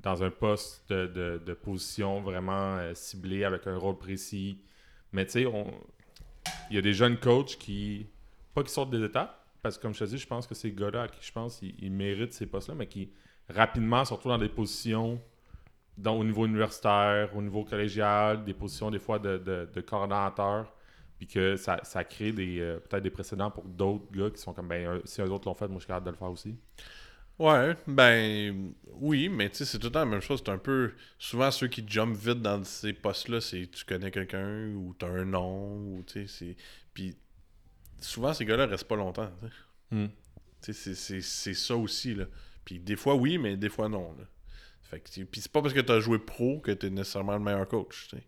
dans 0.00 0.22
un 0.22 0.30
poste 0.30 0.90
de, 0.90 1.40
de- 1.44 1.54
position 1.54 2.20
vraiment 2.22 2.76
euh, 2.78 2.94
ciblé 2.94 3.44
avec 3.44 3.66
un 3.66 3.76
rôle 3.76 3.98
précis. 3.98 4.60
Mais 5.12 5.26
tu 5.26 5.32
sais, 5.32 5.46
il 6.70 6.76
y 6.76 6.78
a 6.78 6.82
des 6.82 6.92
jeunes 6.94 7.18
coachs 7.18 7.56
qui, 7.58 8.06
pas 8.54 8.62
qui 8.62 8.70
sortent 8.72 8.90
des 8.90 9.04
étapes, 9.04 9.44
parce 9.62 9.76
que 9.76 9.82
comme 9.82 9.94
je 9.94 10.00
te 10.00 10.04
dis, 10.04 10.18
je 10.18 10.26
pense 10.26 10.46
que 10.46 10.54
ces 10.54 10.72
gars-là 10.72 11.02
à 11.02 11.08
qui 11.08 11.18
je 11.26 11.32
pense, 11.32 11.60
ils, 11.62 11.90
méritent 11.90 12.32
ces 12.34 12.46
postes-là, 12.46 12.74
mais 12.76 12.86
qui 12.86 13.10
rapidement 13.48 14.04
se 14.04 14.12
retrouvent 14.14 14.32
dans 14.32 14.38
des 14.38 14.48
positions 14.48 15.20
dans- 15.98 16.16
au 16.18 16.24
niveau 16.24 16.46
universitaire, 16.46 17.34
au 17.36 17.42
niveau 17.42 17.64
collégial, 17.64 18.44
des 18.44 18.54
positions 18.54 18.90
des 18.90 18.98
fois 18.98 19.18
de, 19.18 19.38
de, 19.38 19.68
puis 21.18 21.26
que 21.26 21.56
ça, 21.56 21.80
ça 21.84 22.04
crée 22.04 22.32
des 22.32 22.60
euh, 22.60 22.78
peut-être 22.78 23.02
des 23.02 23.10
précédents 23.10 23.50
pour 23.50 23.64
d'autres 23.64 24.10
gars 24.12 24.30
qui 24.30 24.38
sont 24.40 24.52
comme, 24.52 24.68
ben, 24.68 25.00
si 25.04 25.20
eux 25.20 25.30
autres 25.30 25.48
l'ont 25.48 25.54
fait, 25.54 25.68
moi 25.68 25.76
je 25.76 25.80
suis 25.84 25.88
capable 25.88 26.06
de 26.06 26.10
le 26.12 26.16
faire 26.16 26.30
aussi. 26.30 26.56
Ouais, 27.38 27.76
ben 27.86 28.72
oui, 28.94 29.28
mais 29.28 29.50
tu 29.50 29.56
sais, 29.56 29.64
c'est 29.66 29.78
tout 29.78 29.88
le 29.88 29.92
temps 29.92 29.98
la 30.00 30.06
même 30.06 30.20
chose. 30.22 30.40
C'est 30.42 30.50
un 30.50 30.56
peu. 30.56 30.92
Souvent, 31.18 31.50
ceux 31.50 31.68
qui 31.68 31.84
jump 31.86 32.16
vite 32.16 32.40
dans 32.40 32.64
ces 32.64 32.94
postes-là, 32.94 33.42
c'est 33.42 33.70
tu 33.70 33.84
connais 33.84 34.10
quelqu'un 34.10 34.68
ou 34.74 34.94
t'as 34.98 35.08
un 35.08 35.26
nom, 35.26 35.76
ou 35.76 36.02
tu 36.06 36.26
sais, 36.26 36.26
c'est. 36.26 36.56
Puis 36.94 37.14
souvent, 38.00 38.32
ces 38.32 38.46
gars-là 38.46 38.66
restent 38.66 38.88
pas 38.88 38.96
longtemps. 38.96 39.30
tu 39.42 39.48
sais. 39.48 39.52
Hmm. 39.94 40.08
C'est- 40.62 40.94
c'est 40.94 41.20
c'est 41.20 41.54
ça 41.54 41.76
aussi, 41.76 42.14
là. 42.14 42.24
Puis 42.64 42.78
des 42.80 42.96
fois, 42.96 43.14
oui, 43.14 43.36
mais 43.36 43.56
des 43.58 43.68
fois, 43.68 43.88
non. 43.90 44.14
Là. 44.18 44.24
Fait 44.82 45.00
que, 45.00 45.22
puis 45.24 45.40
c'est 45.42 45.52
pas 45.52 45.60
parce 45.60 45.74
que 45.74 45.80
tu 45.80 45.92
as 45.92 46.00
joué 46.00 46.18
pro 46.18 46.60
que 46.60 46.70
tu 46.72 46.86
es 46.86 46.90
nécessairement 46.90 47.34
le 47.34 47.40
meilleur 47.40 47.68
coach. 47.68 48.08
tu 48.08 48.16
sais. 48.16 48.24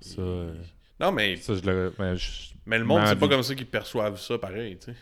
Ça, 0.00 0.20
euh, 0.22 0.54
Non, 1.00 1.12
mais, 1.12 1.36
ça, 1.36 1.54
je 1.54 1.62
le. 1.62 1.92
je- 2.16 2.54
mais 2.66 2.78
le 2.78 2.84
monde, 2.84 3.02
c'est 3.06 3.16
pas 3.18 3.28
comme 3.28 3.42
ça 3.42 3.54
qu'ils 3.54 3.66
perçoivent 3.66 4.18
ça 4.20 4.38
pareil. 4.38 4.78
tu 4.78 4.92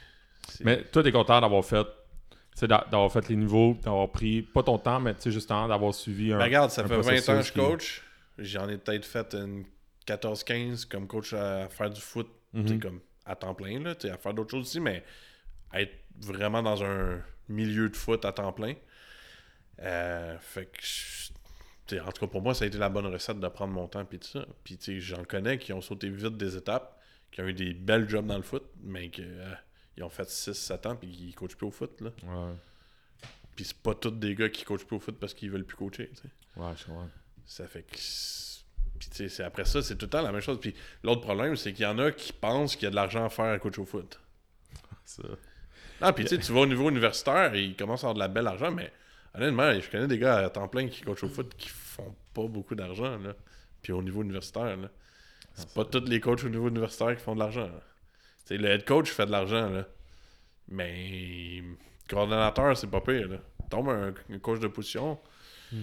sais. 0.49 0.65
Mais 0.65 0.83
toi, 0.85 1.03
t'es 1.03 1.13
content 1.13 1.41
d'avoir 1.41 1.65
fait. 1.65 1.87
d'avoir 2.69 3.11
fait 3.13 3.29
les 3.29 3.37
niveaux, 3.37 3.77
d'avoir 3.83 4.11
pris 4.11 4.43
pas 4.43 4.63
ton 4.63 4.79
temps, 4.79 5.01
mais 5.01 5.15
tu 5.15 5.23
sais, 5.23 5.31
justement, 5.31 5.67
d'avoir 5.69 5.95
suivi 5.95 6.33
un. 6.33 6.39
Ben, 6.39 6.45
regarde, 6.45 6.71
ça 6.71 6.83
un 6.83 6.89
fait 6.89 7.01
20 7.01 7.29
ans 7.29 7.39
que 7.39 7.47
je 7.47 7.53
qui- 7.53 7.59
coach. 7.59 8.03
J'en 8.39 8.69
ai 8.69 8.77
peut-être 8.79 9.05
fait 9.07 9.35
une 9.35 9.65
14-15 10.07 10.85
comme 10.87 11.07
coach 11.07 11.33
à 11.35 11.69
faire 11.69 11.91
du 11.91 12.01
foot, 12.01 12.29
Mhm. 12.53 12.81
comme 12.81 13.01
à 13.25 13.37
temps 13.37 13.55
plein, 13.55 13.81
là, 13.81 13.95
à 14.13 14.17
faire 14.19 14.35
d'autres 14.35 14.51
choses 14.51 14.67
aussi, 14.67 14.81
mais 14.81 15.03
être 15.75 15.95
vraiment 16.21 16.63
dans 16.63 16.83
un 16.85 17.21
milieu 17.49 17.89
de 17.89 17.97
foot 17.97 18.25
à 18.25 18.33
temps 18.33 18.53
plein. 18.53 18.75
Euh, 19.81 20.37
fait 20.41 20.67
que, 20.67 20.83
en 22.01 22.11
tout 22.13 22.27
cas, 22.27 22.31
pour 22.31 22.43
moi, 22.43 22.55
ça 22.55 22.65
a 22.65 22.69
été 22.69 22.79
la 22.79 22.89
bonne 22.89 23.07
recette 23.07 23.39
de 23.41 23.49
prendre 23.49 23.73
mon 23.73 23.87
temps 23.89 24.05
puis 24.05 24.19
tout 24.19 24.29
ça. 24.29 24.47
Puis, 24.65 24.77
tu 24.79 24.85
sais, 24.85 25.01
j'en 25.01 25.25
connais 25.25 25.59
qui 25.59 25.73
ont 25.73 25.81
sauté 25.81 26.09
vite 26.09 26.37
des 26.37 26.57
étapes, 26.57 26.99
qui 27.31 27.41
ont 27.41 27.47
eu 27.47 27.53
des 27.55 27.73
belles 27.75 28.09
jobs 28.09 28.27
dans 28.27 28.37
le 28.37 28.43
foot, 28.43 28.65
mais 28.83 29.09
qui 29.11 29.25
ont 30.01 30.09
fait 30.11 30.29
6-7 30.29 30.87
ans 30.89 30.97
puis 30.97 31.11
qui 31.11 31.33
coachent 31.35 31.57
plus 31.57 31.67
au 31.67 31.71
foot, 31.71 32.01
là. 32.01 32.11
Ouais, 32.25 32.55
Puis 33.57 33.65
c'est 33.67 33.77
pas 33.79 33.95
tous 33.95 34.11
des 34.11 34.35
gars 34.35 34.49
qui 34.49 34.65
coachent 34.65 34.85
plus 34.87 34.97
au 34.97 35.01
foot 35.01 35.17
parce 35.21 35.35
qu'ils 35.35 35.51
veulent 35.51 35.65
plus 35.65 35.77
coacher, 35.77 36.09
tu 36.11 36.17
sais. 36.23 36.29
ouais, 36.57 36.73
je 36.77 36.85
comprends. 36.87 37.09
Ça 37.47 37.67
fait 37.67 37.83
que. 37.83 37.97
Puis, 38.99 39.09
tu 39.11 39.17
sais, 39.17 39.29
c'est- 39.29 39.43
après 39.43 39.65
ça, 39.65 39.83
c'est 39.83 39.97
tout 39.97 40.07
le 40.07 40.11
temps 40.11 40.23
la 40.23 40.31
même 40.33 40.41
chose. 40.41 40.59
Puis, 40.61 40.75
l'autre 41.03 41.23
problème, 41.23 41.57
c'est 41.57 41.73
qu'il 41.73 41.83
y 41.83 41.87
en 41.87 41.99
a 41.99 42.13
qui 42.13 42.33
pensent 42.33 42.77
qu'il 42.77 42.85
y 42.85 42.87
a 42.87 42.91
de 42.91 42.95
l'argent 42.97 43.25
à 43.25 43.29
faire 43.29 43.47
à 43.47 43.59
coach 43.59 43.79
au 43.79 43.85
foot. 43.85 44.21
Ça. 45.05 45.23
Ah, 46.01 46.13
puis, 46.13 46.25
tu 46.25 46.31
sais, 46.37 46.39
tu 46.43 46.53
vas 46.53 46.61
au 46.61 46.67
niveau 46.67 46.89
universitaire 46.91 47.55
et 47.55 47.65
ils 47.65 47.77
commencent 47.77 48.05
à 48.05 48.09
avoir 48.09 48.15
de 48.15 48.19
la 48.21 48.29
belle 48.29 48.47
argent, 48.47 48.71
mais 48.71 48.93
honnêtement, 49.35 49.73
je 49.79 49.89
connais 49.91 50.07
des 50.09 50.19
gars 50.19 50.39
à 50.39 50.51
temps 50.51 50.69
plein 50.69 50.89
qui 50.89 51.03
coachent 51.03 51.25
au 51.25 51.29
foot 51.29 51.53
qui 51.57 51.69
pas 52.35 52.47
beaucoup 52.47 52.75
d'argent, 52.75 53.19
là. 53.19 53.35
Puis, 53.83 53.93
au 53.93 54.03
niveau 54.03 54.23
universitaire, 54.23 54.77
là. 54.77 54.89
C'est 55.55 55.75
pas 55.75 55.85
tous 55.85 56.05
les 56.07 56.21
coachs 56.21 56.45
au 56.45 56.49
niveau 56.49 56.69
universitaire 56.69 57.15
qui 57.17 57.23
font 57.23 57.35
de 57.35 57.41
l'argent. 57.41 57.67
là. 57.67 58.57
Le 58.57 58.69
head 58.69 58.85
coach 58.85 59.11
fait 59.11 59.27
de 59.27 59.31
l'argent, 59.31 59.69
là. 59.71 59.87
Mais. 60.69 61.63
Coordonnateur, 62.09 62.77
c'est 62.77 62.87
pas 62.91 63.01
pire, 63.01 63.29
là. 63.29 63.39
Tombe 63.71 63.89
un, 63.89 64.13
un 64.31 64.39
coach 64.39 64.61
de 64.61 64.69
position. 64.69 65.19
Mm. 65.73 65.77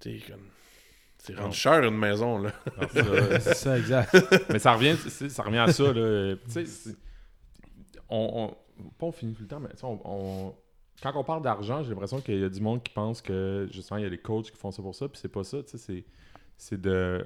Tu 0.00 0.20
sais, 0.20 0.26
comme. 0.30 0.48
C'est 1.18 1.34
rendu 1.36 1.56
cher 1.56 1.82
une 1.82 1.96
maison, 1.96 2.38
là. 2.38 2.52
Ça- 2.92 3.40
C'est 3.40 3.54
ça, 3.54 3.78
exact. 3.78 4.14
mais 4.50 4.58
ça 4.58 4.74
revient, 4.74 4.96
ça 4.96 5.42
revient 5.42 5.58
à 5.58 5.72
ça. 5.72 5.92
Là. 5.92 6.36
Tu 6.44 6.50
sais, 6.50 6.66
c'est- 6.66 6.96
on, 8.10 8.54
on, 8.78 8.82
pas 8.98 9.06
on 9.06 9.12
finit 9.12 9.34
tout 9.34 9.42
le 9.42 9.48
temps, 9.48 9.60
mais 9.60 9.70
on, 9.82 10.00
on- 10.04 10.54
quand 11.02 11.12
on 11.16 11.24
parle 11.24 11.42
d'argent, 11.42 11.82
j'ai 11.82 11.90
l'impression 11.90 12.20
qu'il 12.20 12.40
y 12.40 12.44
a 12.44 12.48
du 12.48 12.60
monde 12.60 12.82
qui 12.82 12.92
pense 12.92 13.20
que 13.20 13.68
justement, 13.72 13.98
il 13.98 14.04
y 14.04 14.06
a 14.06 14.10
des 14.10 14.18
coachs 14.18 14.50
qui 14.50 14.56
font 14.56 14.70
ça 14.70 14.82
pour 14.82 14.94
ça, 14.94 15.08
puis 15.08 15.18
c'est 15.20 15.28
pas 15.28 15.44
ça. 15.44 15.62
tu 15.62 15.70
sais, 15.70 15.78
C'est, 15.78 16.04
c'est 16.56 16.80
de, 16.80 17.24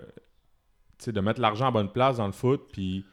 tu 0.99 1.05
sais, 1.05 1.13
de 1.13 1.21
mettre 1.21 1.41
l'argent 1.41 1.67
à 1.67 1.71
bonne 1.71 1.93
place 1.93 2.17
dans 2.17 2.27
le 2.27 2.33
foot, 2.33 2.69
puis, 2.73 3.05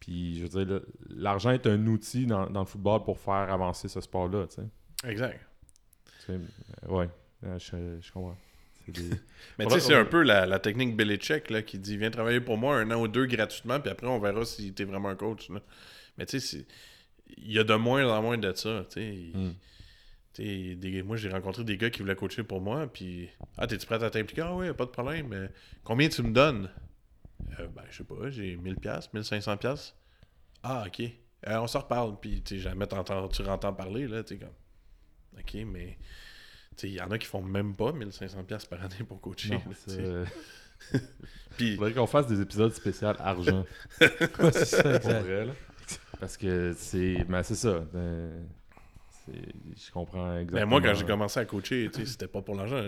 puis 0.00 0.38
je 0.38 0.46
veux 0.46 0.64
dire, 0.64 0.80
l'argent 1.10 1.50
est 1.50 1.66
un 1.66 1.86
outil 1.86 2.26
dans, 2.26 2.48
dans 2.48 2.60
le 2.60 2.66
football 2.66 3.02
pour 3.04 3.18
faire 3.18 3.50
avancer 3.52 3.88
ce 3.88 4.00
sport-là. 4.00 4.46
Tu 4.46 4.56
sais. 4.56 5.10
Exact. 5.10 5.40
Tu 6.20 6.26
sais, 6.26 6.32
euh, 6.32 6.88
ouais, 6.88 7.08
euh, 7.44 7.58
je, 7.58 7.98
je 8.00 8.12
comprends. 8.12 8.36
Des- 8.86 9.10
Mais 9.58 9.64
tu 9.64 9.72
sais, 9.72 9.80
c'est 9.80 9.94
un 9.94 10.04
peu 10.04 10.22
la, 10.22 10.44
la 10.46 10.58
technique 10.58 10.94
Belichick 10.96 11.48
là, 11.50 11.62
qui 11.62 11.78
dit 11.78 11.96
viens 11.96 12.10
travailler 12.10 12.40
pour 12.40 12.58
moi 12.58 12.76
un 12.78 12.90
an 12.90 13.00
ou 13.00 13.08
deux 13.08 13.24
gratuitement, 13.26 13.80
puis 13.80 13.90
après 13.90 14.06
on 14.06 14.18
verra 14.20 14.44
si 14.44 14.72
t'es 14.74 14.84
vraiment 14.84 15.08
un 15.08 15.16
coach. 15.16 15.48
là. 15.48 15.60
Mais 16.18 16.26
tu 16.26 16.38
sais, 16.38 16.66
il 17.38 17.50
y 17.52 17.58
a 17.58 17.64
de 17.64 17.74
moins 17.74 18.06
en 18.06 18.20
moins 18.22 18.36
de 18.38 18.52
ça. 18.52 18.84
tu 18.90 19.00
sais. 19.00 19.30
Hmm. 19.34 19.52
Des- 20.36 21.02
moi, 21.04 21.16
j'ai 21.16 21.28
rencontré 21.28 21.62
des 21.64 21.76
gars 21.76 21.90
qui 21.90 22.00
voulaient 22.00 22.16
coacher 22.16 22.42
pour 22.42 22.60
moi, 22.60 22.86
puis 22.92 23.28
Ah, 23.56 23.66
t'es-tu 23.66 23.86
prêt 23.86 24.02
à 24.02 24.10
t'impliquer? 24.10 24.42
Ah, 24.42 24.54
ouais, 24.54 24.72
pas 24.74 24.84
de 24.86 24.90
problème. 24.90 25.28
mais 25.28 25.48
combien 25.84 26.08
tu 26.08 26.22
me 26.22 26.32
donnes? 26.32 26.68
Euh, 27.60 27.68
Ben, 27.68 27.82
je 27.90 27.98
sais 27.98 28.04
pas, 28.04 28.30
j'ai 28.30 28.56
1000$, 28.56 29.08
1500$. 29.12 29.94
Ah, 30.62 30.84
ok. 30.86 31.00
Euh, 31.46 31.58
on 31.58 31.66
s'en 31.66 31.80
reparle, 31.80 32.18
puis 32.20 32.42
jamais 32.58 32.86
t'entends- 32.86 33.28
tu 33.28 33.42
entends 33.42 33.72
parler, 33.74 34.08
là, 34.08 34.22
sais, 34.26 34.38
comme. 34.38 34.48
Ok, 35.38 35.54
mais. 35.66 35.98
Il 36.82 36.88
y 36.90 37.00
en 37.00 37.10
a 37.12 37.18
qui 37.18 37.26
font 37.28 37.40
même 37.42 37.76
pas 37.76 37.92
1500$ 37.92 38.66
par 38.68 38.82
année 38.82 39.04
pour 39.06 39.20
coacher. 39.20 39.50
Non, 39.50 39.62
euh, 39.90 40.24
Puis, 41.56 41.70
Il 41.72 41.76
faudrait 41.76 41.92
qu'on 41.92 42.06
fasse 42.08 42.26
des 42.26 42.40
épisodes 42.40 42.72
spéciaux 42.74 43.08
argent. 43.20 43.64
C'est 44.00 44.64
ça, 44.64 44.96
exact. 44.96 45.22
vrai. 45.22 45.48
Parce 46.18 46.36
que 46.36 46.72
c'est. 46.76 47.22
Ben, 47.28 47.42
c'est 47.44 47.54
ça. 47.54 47.84
c'est- 47.92 48.30
Je 49.28 49.90
comprends 49.92 50.32
exactement. 50.36 50.60
Ben 50.60 50.66
moi, 50.66 50.80
quand 50.82 50.94
j'ai 50.94 51.06
commencé 51.06 51.40
à 51.40 51.44
coacher, 51.44 51.90
tu 51.92 52.00
sais, 52.00 52.06
c'était 52.06 52.26
pas 52.28 52.42
pour 52.42 52.54
l'argent. 52.56 52.82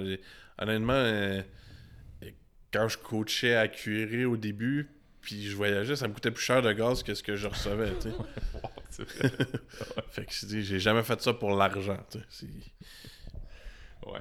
Honnêtement, 0.58 0.92
euh, 0.92 1.42
quand 2.72 2.88
je 2.88 2.98
coachais 2.98 3.54
à 3.56 3.68
Curie 3.68 4.24
au 4.24 4.36
début, 4.36 4.88
puis 5.20 5.46
je 5.48 5.56
voyageais, 5.56 5.96
ça 5.96 6.06
me 6.08 6.12
coûtait 6.14 6.30
plus 6.30 6.44
cher 6.44 6.62
de 6.62 6.72
gaz 6.72 7.02
que 7.02 7.14
ce 7.14 7.22
que 7.22 7.36
je 7.36 7.48
recevais. 7.48 7.92
fait 10.10 10.24
que 10.24 10.32
je 10.32 10.46
dis, 10.46 10.62
j'ai 10.62 10.78
jamais 10.80 11.02
fait 11.02 11.20
ça 11.20 11.32
pour 11.34 11.54
l'argent. 11.54 11.98
tu 12.10 12.18
sais. 12.18 12.24
C'est- 12.30 12.46
Ouais. 14.06 14.20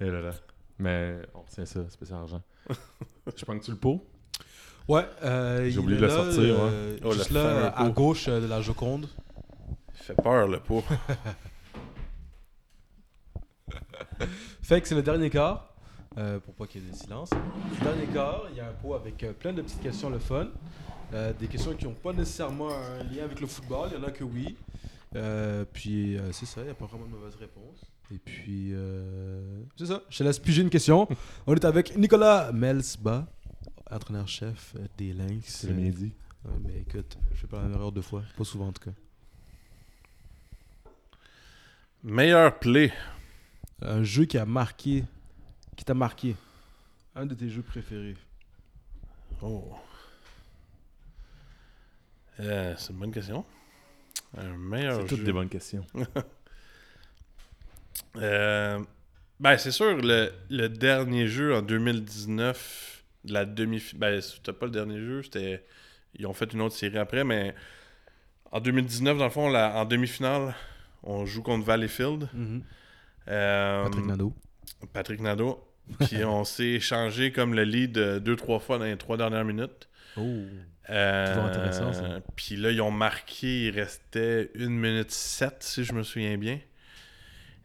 Et 0.00 0.10
là 0.10 0.20
là. 0.20 0.30
Mais 0.78 1.16
on 1.34 1.40
retient 1.40 1.66
ça, 1.66 1.88
spécial 1.90 2.20
argent. 2.20 2.42
Je 3.36 3.44
prends 3.44 3.58
que 3.58 3.64
tu 3.64 3.70
le 3.72 3.76
pot? 3.76 4.06
Ouais, 4.88 5.04
euh, 5.22 5.64
J'ai 5.64 5.70
il 5.72 5.78
oublié 5.80 5.98
est 5.98 6.00
de 6.00 6.06
le 6.06 6.12
là, 6.12 6.14
sortir, 6.24 6.56
euh, 6.60 6.96
Oh, 7.04 7.12
juste 7.12 7.30
là, 7.30 7.68
à 7.76 7.88
gauche 7.90 8.28
euh, 8.28 8.40
de 8.40 8.46
la 8.46 8.60
Joconde. 8.60 9.08
Fait 10.16 10.22
peur, 10.22 10.48
le 10.48 10.58
pot. 10.60 10.82
Fait 14.62 14.80
que 14.80 14.88
c'est 14.88 14.94
le 14.94 15.02
dernier 15.02 15.30
quart, 15.30 15.74
euh, 16.18 16.40
pour 16.40 16.54
pas 16.54 16.66
qu'il 16.66 16.82
y 16.82 16.86
ait 16.86 16.90
des 16.90 16.96
silences. 16.96 17.30
Le 17.32 17.84
dernier 17.84 18.06
quart, 18.06 18.46
il 18.50 18.56
y 18.56 18.60
a 18.60 18.68
un 18.68 18.72
pot 18.72 18.94
avec 18.94 19.22
euh, 19.22 19.32
plein 19.32 19.52
de 19.52 19.62
petites 19.62 19.82
questions 19.82 20.10
le 20.10 20.18
fun. 20.18 20.48
Euh, 21.12 21.32
des 21.32 21.46
questions 21.46 21.74
qui 21.74 21.84
n'ont 21.84 21.94
pas 21.94 22.12
nécessairement 22.12 22.70
un 22.70 23.02
lien 23.04 23.24
avec 23.24 23.40
le 23.40 23.46
football, 23.46 23.88
il 23.92 23.98
y 23.98 24.00
en 24.00 24.04
a 24.04 24.10
que 24.10 24.24
oui. 24.24 24.56
Euh, 25.16 25.64
puis 25.72 26.16
euh, 26.16 26.30
c'est 26.32 26.46
ça, 26.46 26.60
il 26.60 26.64
n'y 26.64 26.70
a 26.70 26.74
pas 26.74 26.86
vraiment 26.86 27.06
de 27.06 27.10
mauvaise 27.10 27.34
réponse. 27.36 27.80
Et 28.12 28.18
puis, 28.18 28.70
euh, 28.72 29.62
c'est 29.76 29.86
ça, 29.86 30.02
je 30.08 30.18
te 30.18 30.24
laisse 30.24 30.38
piger 30.38 30.62
une 30.62 30.70
question. 30.70 31.08
On 31.46 31.54
est 31.54 31.64
avec 31.64 31.96
Nicolas 31.96 32.50
Melsba, 32.52 33.26
entraîneur-chef 33.90 34.74
des 34.98 35.12
Lynx. 35.12 35.44
C'est 35.46 35.68
le 35.68 35.74
midi. 35.74 36.12
Mais 36.64 36.80
écoute, 36.80 37.16
je 37.32 37.40
fais 37.40 37.46
pas 37.46 37.58
la 37.58 37.64
même 37.64 37.74
erreur 37.74 37.92
deux 37.92 38.02
fois, 38.02 38.22
pas 38.36 38.44
souvent 38.44 38.68
en 38.68 38.72
tout 38.72 38.82
cas. 38.82 38.96
Meilleur 42.02 42.58
play. 42.58 42.92
Un 43.82 44.02
jeu 44.04 44.24
qui 44.24 44.38
a 44.38 44.46
marqué, 44.46 45.04
qui 45.76 45.84
t'a 45.84 45.94
marqué. 45.94 46.36
Un 47.14 47.26
de 47.26 47.34
tes 47.34 47.48
jeux 47.48 47.62
préférés. 47.62 48.16
Oh. 49.42 49.74
Euh, 52.40 52.74
c'est 52.78 52.92
une 52.92 52.98
bonne 52.98 53.12
question. 53.12 53.44
Un 54.36 54.56
meilleur 54.56 55.00
C'est 55.02 55.06
toutes 55.08 55.24
des 55.24 55.32
bonnes 55.32 55.48
questions. 55.48 55.84
Euh, 58.16 58.82
ben, 59.38 59.56
c'est 59.56 59.70
sûr, 59.70 59.96
le, 59.96 60.32
le 60.48 60.68
dernier 60.68 61.28
jeu 61.28 61.54
en 61.54 61.62
2019, 61.62 63.04
de 63.24 63.32
la 63.32 63.44
demi 63.44 63.80
Ben, 63.94 64.20
c'était 64.20 64.52
pas 64.52 64.66
le 64.66 64.72
dernier 64.72 64.98
jeu, 64.98 65.22
c'était. 65.22 65.64
Ils 66.14 66.26
ont 66.26 66.32
fait 66.32 66.52
une 66.52 66.60
autre 66.62 66.74
série 66.74 66.98
après, 66.98 67.22
mais 67.22 67.54
en 68.50 68.58
2019, 68.60 69.16
dans 69.18 69.24
le 69.24 69.30
fond, 69.30 69.48
la- 69.48 69.76
en 69.76 69.84
demi-finale, 69.84 70.54
on 71.02 71.26
joue 71.26 71.42
contre 71.42 71.64
Valleyfield. 71.64 72.28
Euh, 73.28 73.84
Patrick 73.84 74.06
Nadeau. 74.06 74.34
Patrick 74.92 75.20
Nadeau. 75.20 75.66
Puis 76.00 76.24
on 76.24 76.44
s'est 76.44 76.68
échangé 76.68 77.32
comme 77.32 77.54
le 77.54 77.64
lead 77.64 77.92
deux, 77.92 78.36
trois 78.36 78.60
fois 78.60 78.78
dans 78.78 78.84
les 78.84 78.96
trois 78.96 79.16
dernières 79.16 79.44
minutes. 79.44 79.88
Oh. 80.16 80.22
Euh, 80.90 81.26
Toujours 81.28 81.44
intéressant, 81.44 81.92
ça. 81.92 82.20
Puis 82.36 82.56
là, 82.56 82.70
ils 82.70 82.80
ont 82.80 82.90
marqué, 82.90 83.66
il 83.66 83.70
restait 83.70 84.50
1 84.58 84.68
minute 84.68 85.10
7, 85.10 85.56
si 85.60 85.84
je 85.84 85.92
me 85.92 86.02
souviens 86.02 86.36
bien. 86.36 86.58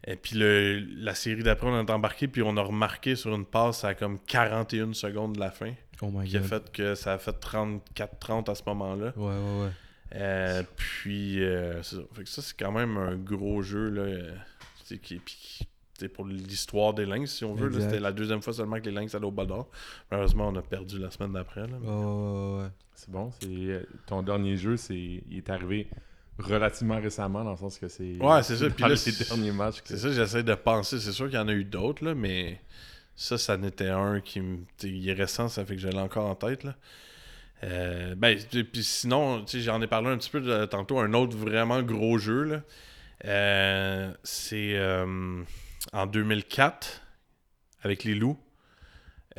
Et 0.06 0.14
puis 0.14 0.36
le, 0.36 0.78
la 0.98 1.14
série 1.14 1.42
d'après, 1.42 1.66
on 1.68 1.74
a 1.74 1.92
embarqué, 1.92 2.28
puis 2.28 2.42
on 2.42 2.56
a 2.56 2.62
remarqué 2.62 3.16
sur 3.16 3.34
une 3.34 3.44
passe 3.44 3.84
à 3.84 3.94
comme 3.94 4.20
41 4.20 4.92
secondes 4.92 5.34
de 5.34 5.40
la 5.40 5.50
fin, 5.50 5.72
Oh 6.00 6.10
my 6.12 6.28
qui 6.28 6.36
a 6.36 6.42
fait 6.42 6.70
que 6.70 6.94
ça 6.94 7.14
a 7.14 7.18
fait 7.18 7.32
34-30 7.32 8.50
à 8.50 8.54
ce 8.54 8.62
moment-là. 8.66 9.12
Ouais, 9.16 9.24
ouais, 9.24 9.64
ouais. 9.64 9.70
Euh, 10.14 10.62
puis, 10.76 11.42
euh, 11.44 11.82
ça. 11.82 11.96
Fait 12.14 12.22
que 12.24 12.28
ça, 12.28 12.42
c'est 12.42 12.56
quand 12.58 12.72
même 12.72 12.96
un 12.96 13.16
gros 13.16 13.62
jeu, 13.62 13.88
là. 13.90 14.02
euh, 14.02 14.34
c'est 14.84 14.98
qui, 14.98 15.16
puis 15.18 15.36
qui- 15.38 15.68
c'est 15.98 16.08
pour 16.08 16.26
l'histoire 16.26 16.92
des 16.94 17.06
Lynx, 17.06 17.32
si 17.32 17.44
on 17.44 17.54
veut. 17.54 17.70
C'était 17.80 18.00
la 18.00 18.12
deuxième 18.12 18.42
fois 18.42 18.52
seulement 18.52 18.76
que 18.78 18.84
les 18.84 18.92
Lynx 18.92 19.14
allaient 19.14 19.24
au 19.26 19.30
d'or. 19.32 19.68
Malheureusement, 20.10 20.48
on 20.48 20.56
a 20.56 20.62
perdu 20.62 20.98
la 20.98 21.10
semaine 21.10 21.32
d'après. 21.32 21.62
ouais. 21.62 22.68
C'est 22.94 23.10
bon. 23.10 23.30
C'est 23.40 23.86
ton 24.06 24.22
dernier 24.22 24.56
jeu, 24.56 24.76
c'est 24.76 24.94
il 24.96 25.36
est 25.38 25.50
arrivé 25.50 25.88
relativement 26.38 27.00
récemment 27.00 27.44
dans 27.44 27.52
le 27.52 27.56
sens 27.56 27.78
que 27.78 27.88
c'est. 27.88 28.16
Ouais, 28.22 28.42
c'est 28.42 28.56
ça. 28.56 28.68
Puis 28.70 28.84
là, 28.84 28.94
c'est- 28.96 29.26
derniers 29.28 29.52
matchs. 29.52 29.80
que- 29.80 29.88
C'est 29.88 29.98
ça, 29.98 30.12
j'essaie 30.12 30.42
de 30.42 30.54
penser. 30.54 31.00
C'est 31.00 31.12
sûr 31.12 31.26
qu'il 31.26 31.36
y 31.36 31.38
en 31.42 31.48
a 31.48 31.52
eu 31.52 31.64
d'autres, 31.64 32.04
là, 32.04 32.14
mais 32.14 32.60
ça, 33.14 33.38
ça 33.38 33.56
n'était 33.56 33.88
un 33.88 34.20
qui 34.20 34.40
me. 34.40 34.58
Il 34.82 35.08
est 35.08 35.14
récent, 35.14 35.48
ça 35.48 35.64
fait 35.64 35.76
que 35.76 35.80
je 35.80 35.88
l'ai 35.88 35.98
encore 35.98 36.26
en 36.26 36.34
tête. 36.34 36.62
Là. 36.64 36.74
Euh, 37.64 38.14
ben, 38.14 38.38
puis 38.50 38.84
sinon, 38.84 39.44
j'en 39.46 39.80
ai 39.80 39.86
parlé 39.86 40.08
un 40.08 40.18
petit 40.18 40.30
peu 40.30 40.40
de- 40.40 40.66
tantôt, 40.66 40.98
un 40.98 41.12
autre 41.14 41.36
vraiment 41.36 41.82
gros 41.82 42.18
jeu. 42.18 42.42
Là. 42.44 42.62
Euh, 43.24 44.12
c'est 44.22 44.76
euh, 44.76 45.42
en 45.92 46.06
2004, 46.06 47.02
avec 47.82 48.04
les 48.04 48.14
Loups, 48.14 48.38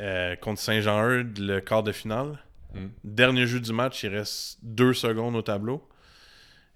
euh, 0.00 0.36
contre 0.36 0.60
Saint-Jean-Eudes, 0.60 1.38
le 1.38 1.60
quart 1.60 1.82
de 1.82 1.92
finale. 1.92 2.38
Hmm. 2.74 2.88
Dernier 3.04 3.46
jeu 3.46 3.60
du 3.60 3.72
match, 3.72 4.02
il 4.02 4.14
reste 4.14 4.58
deux 4.62 4.92
secondes 4.92 5.36
au 5.36 5.42
tableau. 5.42 5.88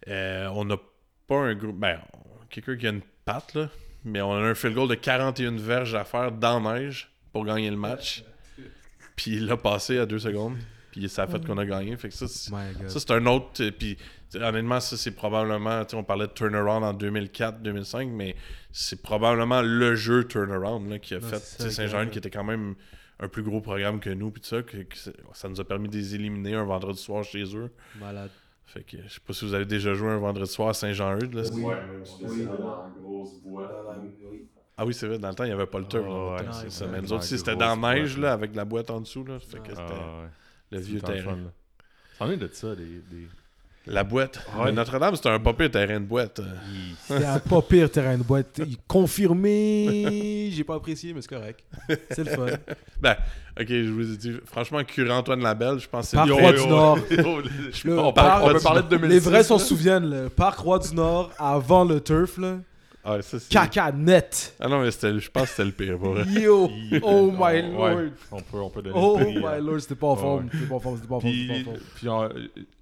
On 0.07 0.65
n'a 0.65 0.77
pas 1.27 1.37
un 1.37 1.55
groupe. 1.55 1.79
Ben, 1.79 2.01
quelqu'un 2.51 2.77
qui 2.77 2.87
a 2.87 2.91
une 2.91 3.03
patte, 3.25 3.55
là. 3.55 3.69
Mais 4.05 4.21
on 4.21 4.33
a 4.33 4.39
un 4.39 4.55
field 4.55 4.75
goal 4.75 4.89
de 4.89 4.97
41 4.97 5.57
verges 5.57 5.95
à 5.95 6.05
faire 6.05 6.33
dans 6.33 6.59
la 6.61 6.81
neige 6.81 7.13
pour 7.33 7.45
gagner 7.45 7.71
le 7.71 7.77
match. 7.77 8.25
Puis 9.17 9.33
il 9.33 9.47
l'a 9.47 9.57
passé 9.57 9.99
à 9.99 10.07
deux 10.07 10.19
secondes. 10.19 10.57
Puis 10.93 11.09
ça 11.09 11.23
a 11.25 11.27
fait 11.27 11.45
qu'on 11.45 11.59
a 11.59 11.65
gagné. 11.67 11.97
Fait 11.97 12.09
que 12.11 12.15
ça, 12.15 12.29
c'est- 12.29 12.53
My 12.53 12.73
God. 12.79 12.89
ça, 12.91 13.01
c'est 13.01 13.11
un 13.11 13.27
autre. 13.27 13.63
euh, 13.63 13.71
Puis, 13.77 13.97
honnêtement, 14.37 14.79
ça, 14.79 14.97
c'est 14.97 15.11
probablement. 15.11 15.85
tu 15.85 15.91
sais, 15.91 15.97
On 15.97 16.05
parlait 16.05 16.27
de 16.29 16.33
turnaround 16.33 16.85
en 16.85 16.93
2004-2005, 16.95 18.09
mais 18.11 18.37
c'est 18.71 19.03
probablement 19.03 19.63
le 19.63 19.95
jeu 19.97 20.25
turnaround 20.29 20.89
là, 20.91 20.99
qui 20.99 21.15
a 21.15 21.19
Non, 21.21 21.27
fait 21.29 21.71
Saint-Jean, 21.71 22.09
qui 22.09 22.19
était 22.19 22.31
quand 22.31 22.45
même 22.45 22.75
un 23.19 23.29
plus 23.29 23.43
gros 23.43 23.61
programme 23.61 23.99
que 24.01 24.11
nous. 24.11 24.31
Puis 24.31 24.43
ça, 24.45 24.63
que, 24.63 24.77
ça 25.33 25.49
nous 25.49 25.61
a 25.61 25.65
permis 25.65 25.89
de 25.89 25.97
les 25.97 26.15
éliminer 26.15 26.55
un 26.55 26.65
vendredi 26.65 27.01
soir 27.01 27.25
chez 27.25 27.45
eux. 27.57 27.71
Malade. 27.99 28.31
Fait 28.67 28.83
que 28.85 28.97
je 29.07 29.13
sais 29.15 29.21
pas 29.27 29.33
si 29.35 29.45
vous 29.45 29.53
avez 29.55 29.67
déjà 29.67 29.93
joué 29.95 30.09
un 30.11 30.19
vendredi 30.19 30.51
soir 30.51 30.69
à 30.71 30.75
Saint-Jean-Eudes. 30.75 31.35
là. 31.35 31.43
Oui. 31.53 31.63
Ouais, 31.63 31.77
grosse. 33.03 33.41
Ah 34.77 34.87
oui, 34.87 34.95
c'est 34.95 35.07
vrai, 35.07 35.19
dans 35.19 35.29
le 35.29 35.35
temps, 35.35 35.45
il 35.45 35.49
n'y 35.49 35.53
avait 35.53 35.67
pas 35.67 35.79
le 35.79 35.85
turf. 35.87 36.07
Ouais, 36.07 36.37
c'est 36.53 36.71
ça. 36.71 36.87
ouais, 36.87 36.93
Mais 36.93 37.01
nous 37.03 37.13
autres, 37.13 37.25
c'était 37.25 37.55
dans 37.57 37.79
la 37.79 37.95
neige, 37.95 38.17
là, 38.17 38.33
avec 38.33 38.55
la 38.55 38.65
boîte 38.65 38.91
en 38.91 39.01
dessous, 39.01 39.25
là, 39.25 39.39
fait 39.39 39.59
que 39.59 39.73
Ah, 39.73 39.77
c'était 39.77 39.81
Ah, 40.01 40.21
ouais. 40.23 40.29
Le 40.73 40.79
C'est 40.83 40.89
vieux 40.89 41.01
terrain. 41.01 41.39
C'en 42.19 42.31
est 42.31 42.37
de 42.37 42.49
ça, 42.53 42.75
des. 42.75 42.85
des... 42.85 43.29
La 43.85 44.05
boîte. 44.05 44.39
Ouais. 44.57 44.71
Notre-Dame, 44.71 45.17
c'était 45.17 45.31
un 45.31 45.41
pas 45.41 45.53
pire 45.55 45.69
terrain 45.71 45.99
de 45.99 46.05
boîte. 46.07 46.41
C'était 47.09 47.25
un 47.25 47.41
pas 47.41 47.61
pire 47.63 47.91
terrain 47.91 48.17
de 48.17 48.23
boîte. 48.23 48.61
Confirmé. 48.87 50.51
J'ai 50.53 50.63
pas 50.65 50.77
apprécié, 50.77 51.13
mais 51.13 51.21
c'est 51.21 51.29
correct. 51.35 51.65
C'est 52.11 52.25
le 52.25 52.31
fun. 52.31 52.47
Ben, 53.01 53.17
ok, 53.61 53.67
je 53.69 53.91
vous 53.91 54.13
ai 54.13 54.17
dit, 54.17 54.33
franchement, 54.45 54.85
Curé-Antoine 54.85 55.43
Labelle, 55.43 55.81
je 55.81 55.89
pense 55.89 56.05
que 56.05 56.11
c'est 56.13 56.17
Parc 56.17 56.29
le- 56.29 56.35
Roi 56.35 56.53
du. 56.53 56.67
Nord. 56.69 56.99
On, 58.07 58.13
parc- 58.13 58.15
parle, 58.15 58.51
on 58.51 58.55
peut 58.55 58.61
parler 58.61 58.83
de 58.83 58.89
2006. 58.91 59.13
Les 59.13 59.19
vrais 59.19 59.43
s'en 59.43 59.59
souviennent. 59.59 60.09
Le 60.09 60.29
parc 60.29 60.61
Roi 60.61 60.79
du 60.79 60.95
Nord 60.95 61.33
avant 61.39 61.85
le 61.85 62.01
turf. 62.01 62.39
Là. 62.39 62.59
Ah, 63.05 63.21
ça, 63.21 63.37
Caca 63.51 63.91
net. 63.91 64.55
Ah 64.61 64.69
non, 64.69 64.81
mais 64.83 64.91
c'était- 64.93 65.19
je 65.19 65.29
pense 65.31 65.43
que 65.45 65.49
c'était 65.51 65.65
le 65.65 65.73
pire. 65.73 65.99
Pour 65.99 66.13
vrai. 66.15 66.25
Yo. 66.41 66.71
Oh 67.03 67.33
my 67.33 67.63
lord. 67.73 68.11
On 68.31 68.41
peut, 68.41 68.59
on 68.59 68.71
peut 68.71 68.83
donner 68.83 68.95
Oh 68.97 69.17
le 69.19 69.25
prix, 69.25 69.37
my 69.39 69.45
euh. 69.45 69.61
lord. 69.61 69.81
C'était 69.81 69.95
pas 69.97 70.07
en 70.09 70.17
forme. 70.17 70.49
C'était 70.53 70.67
pas 70.67 70.75
en 70.77 70.81
forme. 70.81 70.97
C'était 70.97 71.09
pas 71.09 71.15
en 71.17 71.21
forme. 71.21 71.33
Puis, 71.33 71.65
forme. 71.65 71.79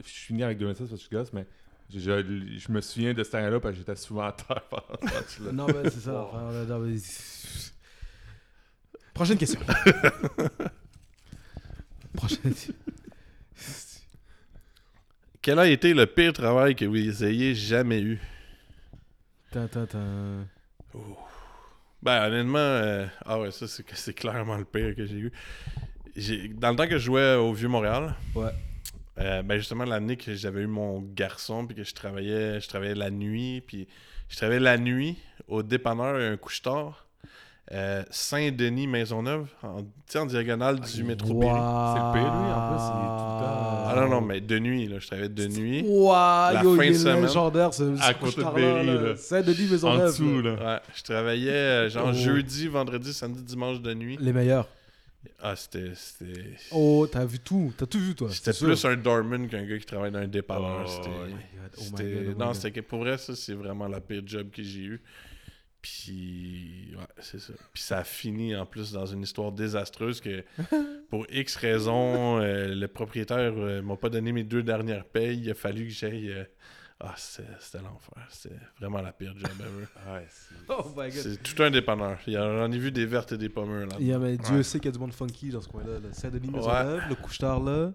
je 0.05 0.09
suis 0.11 0.27
fini 0.27 0.43
avec 0.43 0.59
2006 0.59 0.81
parce 0.81 0.91
que 0.91 0.97
je 0.97 1.01
suis 1.03 1.11
gosse, 1.17 1.33
mais 1.33 1.47
je, 1.93 1.99
je- 1.99 2.59
je 2.59 2.73
me 2.73 2.81
souviens 2.83 3.15
de 3.15 3.25
ce 3.25 3.31
temps-là 3.31 3.59
parce 3.61 3.73
que 3.75 3.79
j'étais 3.79 3.97
souvent 3.97 4.25
à 4.25 4.33
terre 4.33 4.63
pendant 4.69 4.83
ce 5.01 5.05
match-là. 5.07 5.53
Non, 5.53 5.67
mais 5.67 5.89
c'est 5.91 6.01
ça. 6.01 6.29
Enfin, 6.31 6.53
non, 6.69 6.79
mais- 6.81 6.97
Prochaine 9.15 9.39
question. 9.39 9.61
Prochaine. 12.15 12.55
Quel 15.43 15.59
a 15.59 15.67
été 15.69 15.95
le 15.95 16.05
pire 16.07 16.33
travail 16.35 16.75
que 16.75 16.85
vous 16.85 17.25
ayez 17.25 17.55
jamais 17.55 18.01
eu? 18.03 18.21
Tin, 19.51 19.67
tin. 19.69 20.47
Ben, 22.03 22.27
honnêtement, 22.27 22.59
euh, 22.59 23.07
ah 23.27 23.39
ouais, 23.41 23.51
ça, 23.51 23.67
c'est 23.69 23.85
c'est 23.95 24.15
clairement 24.15 24.57
le 24.57 24.65
pire 24.65 24.95
que 24.95 25.05
j'ai 25.05 25.17
eu. 25.19 25.33
J'ai- 26.17 26.49
Dans 26.49 26.71
le 26.71 26.77
temps 26.77 26.87
que 26.87 26.99
je 26.99 27.05
jouais 27.05 27.35
au 27.35 27.53
Vieux-Montréal, 27.53 28.15
Ouais. 28.35 28.51
euh, 29.19 29.43
ben 29.43 29.59
justement, 29.59 29.85
l'année 29.85 30.17
que 30.17 30.35
j'avais 30.35 30.63
eu 30.63 30.67
mon 30.67 31.01
garçon, 31.03 31.67
puis 31.67 31.77
que 31.77 31.85
je 31.85 31.95
travaillais, 31.95 32.61
je 32.61 32.69
travaillais 32.69 32.95
la 32.95 33.11
nuit, 33.11 33.61
puis 33.67 33.87
je 34.29 34.37
travaillais 34.37 34.61
la 34.61 34.79
nuit 34.79 35.19
au 35.49 35.63
dépanneur, 35.63 36.17
un 36.17 36.37
couche-tard, 36.37 37.07
euh, 37.73 38.03
Saint-Denis, 38.11 38.87
Maisonneuve, 38.89 39.47
en, 39.63 40.27
diagonale 40.27 40.81
du 40.81 41.05
métro 41.05 41.35
Berry. 41.35 41.53
C'est 41.53 42.01
le 42.01 42.13
pire, 42.13 42.35
lui, 42.35 42.51
en 42.51 42.69
plus, 42.69 42.83
il 42.83 42.99
est 42.99 43.17
tout 43.17 43.25
le 43.25 43.41
temps- 43.41 43.87
Ah 43.87 43.95
non, 43.97 44.09
non, 44.09 44.21
mais 44.21 44.41
de 44.41 44.59
nuit, 44.59 44.89
là, 44.89 44.99
je 44.99 45.07
travaillais 45.07 45.29
de 45.29 45.47
nuit. 45.47 45.85
Ouah, 45.87 46.51
La 46.55 46.63
yo, 46.65 46.77
fin 46.77 46.83
il 46.85 46.93
de 46.93 46.99
semaine. 46.99 47.23
légendaire 47.23 47.73
ce, 47.73 47.97
ce 47.97 48.03
À 48.03 48.15
côté 48.15 48.43
de 48.43 48.51
Berry, 48.55 48.87
là. 48.87 49.17
Saint-Denis 49.17 49.69
En 49.69 49.71
Maisonneuve. 49.73 50.07
dessous, 50.09 50.41
là. 50.43 50.57
là. 50.57 50.75
Ouais, 50.75 50.81
je 50.97 51.03
travaillais 51.05 51.51
euh, 51.51 51.89
genre 51.91 52.09
Oh. 52.11 52.13
jeudi, 52.13 52.67
vendredi, 52.69 53.13
samedi, 53.13 53.43
dimanche 53.43 53.81
de 53.81 53.95
nuit. 53.95 54.17
Les 54.21 54.33
meilleurs. 54.33 54.67
Ah, 55.43 55.55
c'était. 55.55 55.93
C'était 55.95 56.43
Oh, 56.73 57.07
t'as 57.11 57.25
vu 57.27 57.39
tout. 57.39 57.73
T'as 57.77 57.87
tout 57.87 57.99
vu, 58.01 58.15
toi. 58.15 58.31
c'était 58.33 58.53
plus 58.53 58.75
sûr. 58.77 58.89
un 58.89 58.97
doorman 58.97 59.49
qu'un 59.49 59.65
gars 59.65 59.79
qui 59.79 59.85
travaille 59.87 60.11
dans 60.11 60.19
un 60.19 60.27
dépanneur. 60.29 60.85
Oh, 60.87 60.89
c'était. 60.89 61.11
Oh 61.79 62.33
oh 62.35 62.39
non, 62.39 62.53
c'était 62.55 62.71
que 62.73 62.81
pour 62.81 63.01
vrai, 63.01 63.17
ça, 63.19 63.37
c'est 63.37 63.53
vraiment 63.55 63.87
la 63.87 64.01
pire 64.01 64.23
job 64.27 64.49
que 64.51 64.63
j'ai 64.63 64.81
eu. 64.81 65.01
Puis, 65.83 66.95
ouais, 66.97 67.05
c'est 67.21 67.39
ça. 67.41 67.53
Puis 67.73 67.83
ça 67.83 67.99
a 67.99 68.05
fini 68.05 68.55
en 68.57 68.67
plus 68.67 68.93
dans 68.93 69.07
une 69.07 69.23
histoire 69.23 69.53
désastreuse 69.53 70.21
que 70.21 70.45
pour 71.11 71.27
X 71.31 71.57
raisons, 71.57 72.39
euh, 72.41 72.75
le 72.75 72.89
propriétaire 72.89 73.53
euh, 73.57 73.83
m'a 73.83 73.97
pas 73.97 74.09
donné 74.11 74.33
mes 74.33 74.45
deux 74.45 74.63
dernières 74.63 75.05
payes. 75.05 75.39
Il 75.43 75.51
a 75.51 75.55
fallu 75.55 75.85
que 75.87 75.93
j'aille. 75.93 76.31
euh, 76.31 76.45
Ah, 77.01 77.15
c'était 77.17 77.49
c'était 77.61 77.83
l'enfer. 77.83 78.27
C'était 78.29 78.57
vraiment 78.79 79.01
la 79.01 79.13
pire 79.13 79.33
job 79.37 79.51
ever. 79.59 79.87
Ouais, 80.13 80.27
c'est- 80.29 80.55
Oh 80.69 80.85
my 80.97 81.11
god. 81.11 81.13
C'est 81.13 81.43
tout 81.43 81.63
un 81.63 81.71
dépanneur. 81.71 82.19
J'en 82.27 82.71
ai 82.71 82.79
vu 82.79 82.93
des 82.93 83.07
vertes 83.07 83.33
et 83.33 83.39
des 83.39 83.49
pommures 83.49 83.87
là. 83.87 83.97
Il 83.99 84.07
y 84.07 84.13
a, 84.13 84.19
mais 84.19 84.37
Dieu 84.37 84.57
Ouais. 84.57 84.63
sait 84.63 84.79
qu'il 84.79 84.87
y 84.87 84.89
a 84.91 84.93
du 84.93 84.99
monde 84.99 85.15
funky 85.15 85.49
dans 85.51 85.61
ce 85.63 85.69
coin-là. 85.69 85.99
là. 85.99 86.13
Saint-Denis 86.13 86.51
Ouais. 86.51 87.09
Le 87.09 87.15
couche-tard 87.15 87.63
là. 87.63 87.93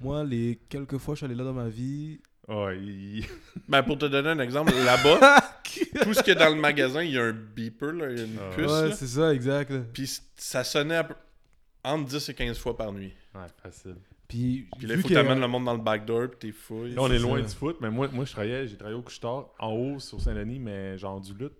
Moi, 0.00 0.22
les 0.24 0.58
quelques 0.68 0.98
fois 0.98 1.14
que 1.14 1.20
je 1.20 1.24
suis 1.24 1.32
allé 1.32 1.34
là 1.34 1.44
dans 1.44 1.54
ma 1.54 1.68
vie. 1.70 2.20
Il- 2.48 3.24
Ben, 3.68 3.82
pour 3.82 3.98
te 3.98 4.06
donner 4.06 4.28
un 4.30 4.38
exemple, 4.38 4.72
là-bas, 4.84 5.40
tout 6.02 6.14
ce 6.14 6.22
qu'il 6.22 6.34
y 6.34 6.36
a 6.36 6.44
dans 6.46 6.54
le 6.54 6.60
magasin, 6.60 7.02
il 7.02 7.12
y 7.12 7.18
a 7.18 7.24
un 7.24 7.32
beeper, 7.32 7.92
là, 7.92 8.10
il 8.10 8.18
y 8.18 8.20
a 8.20 8.24
une 8.24 8.38
Ah. 8.38 8.54
puce. 8.54 8.66
ouais, 8.70 8.92
c'est 8.92 9.06
ça, 9.06 9.34
exact. 9.34 9.70
là. 9.70 9.80
Puis 9.92 10.20
ça 10.36 10.62
sonnait 10.64 10.96
à 10.96 11.08
entre 11.84 12.06
10 12.08 12.28
et 12.28 12.34
15 12.34 12.58
fois 12.58 12.76
par 12.76 12.92
nuit. 12.92 13.12
ouais, 13.34 13.40
facile. 13.62 13.96
Puis, 14.28 14.66
Puis 14.78 14.86
là, 14.88 14.94
vu 14.94 15.00
il 15.00 15.02
faut 15.02 15.08
que 15.08 15.14
t'amènes 15.14 15.40
le 15.40 15.46
monde 15.46 15.64
dans 15.64 15.74
le 15.74 15.80
backdoor, 15.82 16.28
puis 16.30 16.52
t'es. 16.52 16.74
Là, 16.74 17.02
on 17.02 17.10
est 17.12 17.18
loin 17.18 17.40
ça. 17.42 17.48
du 17.48 17.54
foot, 17.54 17.76
mais 17.80 17.90
moi, 17.90 18.08
moi 18.12 18.24
je 18.24 18.32
travaillais, 18.32 18.66
j'ai 18.66 18.76
travaillé 18.76 18.98
au 18.98 19.02
couche-tard 19.02 19.50
en 19.60 19.70
haut 19.72 19.98
sur 20.00 20.20
Saint-Denis, 20.20 20.58
mais 20.58 20.98
genre 20.98 21.20
du 21.20 21.32
lutte. 21.32 21.52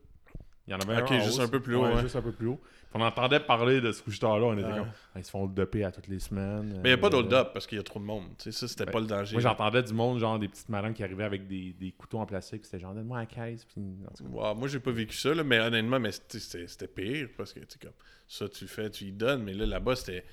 Il 0.66 0.72
y 0.72 0.74
en 0.74 0.78
avait 0.80 1.00
Ok, 1.00 1.12
un 1.12 1.16
en 1.16 1.20
juste 1.24 1.38
haut, 1.38 1.42
un 1.42 1.48
peu 1.48 1.60
plus 1.60 1.76
haut, 1.76 1.84
ouais. 1.86 2.00
juste 2.02 2.16
un 2.16 2.22
peu 2.22 2.32
plus 2.32 2.48
haut. 2.48 2.60
On 2.94 3.00
entendait 3.02 3.40
parler 3.40 3.80
de 3.82 3.92
ce 3.92 4.02
couche-tard-là, 4.02 4.46
on 4.46 4.56
était 4.56 4.66
Ouais. 4.66 4.78
comme, 4.78 4.88
Ah, 5.14 5.18
ils 5.18 5.24
se 5.24 5.30
font 5.30 5.46
doper 5.46 5.84
à 5.84 5.90
toutes 5.92 6.06
les 6.08 6.18
semaines. 6.18 6.80
Mais 6.82 6.90
il 6.90 6.92
n'y 6.92 6.92
a 6.92 6.96
pas 6.98 7.08
euh, 7.08 7.10
d'hold-up 7.10 7.50
parce 7.52 7.66
qu'il 7.66 7.76
y 7.76 7.80
a 7.80 7.84
trop 7.84 8.00
de 8.00 8.04
monde. 8.04 8.24
Tu 8.38 8.44
sais, 8.44 8.52
ça, 8.52 8.68
c'était 8.68 8.86
Ben, 8.86 8.92
pas 8.92 9.00
le 9.00 9.06
danger. 9.06 9.34
Moi, 9.34 9.42
j'entendais 9.42 9.82
du 9.82 9.92
monde, 9.92 10.18
genre 10.18 10.38
des 10.38 10.48
petites 10.48 10.68
madames 10.70 10.94
qui 10.94 11.02
arrivaient 11.04 11.24
avec 11.24 11.46
des, 11.46 11.74
des 11.78 11.92
couteaux 11.92 12.18
en 12.18 12.26
plastique, 12.26 12.64
c'était 12.64 12.78
genre, 12.80 12.94
donne-moi 12.94 13.18
la 13.18 13.26
caisse, 13.26 13.64
puis. 13.66 13.82
Ouais, 14.30 14.54
moi, 14.54 14.68
j'ai 14.68 14.80
pas 14.80 14.92
vécu 14.92 15.14
ça, 15.16 15.34
là, 15.34 15.44
mais 15.44 15.58
honnêtement, 15.60 16.00
mais 16.00 16.12
c'était- 16.12 16.86
pire 16.88 17.28
parce 17.36 17.52
que, 17.52 17.60
comme 17.82 17.92
ça, 18.28 18.48
tu 18.48 18.64
le 18.64 18.68
fais, 18.68 18.88
tu 18.88 19.04
y 19.04 19.12
donnes, 19.12 19.42
mais 19.42 19.52
là, 19.52 19.66
là-bas, 19.66 19.96
c'était. 19.96 20.24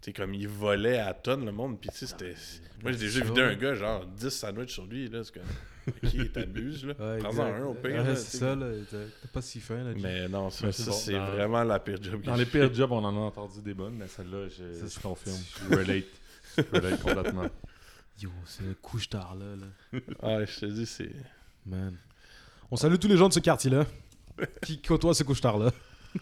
Tu 0.00 0.06
sais, 0.06 0.12
comme 0.12 0.32
il 0.34 0.46
volait 0.46 0.98
à 0.98 1.12
tonnes 1.12 1.44
le 1.44 1.52
monde, 1.52 1.80
puis 1.80 1.90
tu 1.90 1.98
sais, 1.98 2.06
c'était. 2.06 2.34
Moi, 2.82 2.92
j'ai 2.92 2.98
déjà 2.98 3.24
vidé 3.24 3.42
un 3.42 3.54
gars, 3.56 3.74
genre 3.74 4.06
10 4.06 4.30
sandwichs 4.30 4.70
sur 4.72 4.86
lui, 4.86 5.08
là, 5.08 5.24
c'est 5.24 5.34
comme. 5.34 5.42
Ok, 5.88 6.32
t'abuses, 6.32 6.84
là? 6.84 6.94
Ouais, 7.00 7.18
Prends-en 7.18 7.42
un 7.44 7.64
au 7.64 7.74
pire. 7.74 8.04
Ouais, 8.04 8.14
c'est 8.14 8.36
ça, 8.38 8.54
là. 8.54 8.66
T'es 8.90 8.96
t'es 8.96 9.28
pas 9.32 9.42
si 9.42 9.58
fin, 9.58 9.82
là. 9.82 9.92
Mais 9.96 10.28
non, 10.28 10.50
ça, 10.50 10.70
c'est 10.70 10.82
ça, 10.82 10.90
bon, 10.90 10.96
c'est 10.96 11.12
dans- 11.14 11.30
vraiment 11.32 11.64
la 11.64 11.80
pire 11.80 12.00
job 12.00 12.22
Dans 12.22 12.36
les 12.36 12.46
pires 12.46 12.72
jobs, 12.72 12.92
on 12.92 13.02
en 13.04 13.16
a 13.16 13.20
entendu 13.20 13.60
des 13.62 13.74
bonnes, 13.74 13.94
mais 13.94 14.06
celle-là, 14.06 14.48
je, 14.48 14.86
Ça, 14.86 14.94
je 14.94 15.00
confirme. 15.02 15.36
Je 15.70 15.74
relate. 15.76 16.04
Je 16.56 16.62
relate 16.72 17.02
complètement. 17.02 17.46
Yo, 18.22 18.30
c'est 18.44 18.64
le 18.64 18.74
couche-tard, 18.74 19.34
là, 19.36 19.46
là. 19.56 20.36
Ouais, 20.38 20.46
je 20.46 20.60
te 20.60 20.66
dis, 20.66 20.86
c'est. 20.86 21.10
Man. 21.66 21.96
On 22.70 22.76
salue 22.76 22.96
tous 22.96 23.08
les 23.08 23.16
gens 23.16 23.28
de 23.28 23.32
ce 23.32 23.40
quartier-là 23.40 23.86
qui 24.62 24.80
côtoient 24.82 25.14
ce 25.14 25.24
couche-tard-là. 25.24 25.72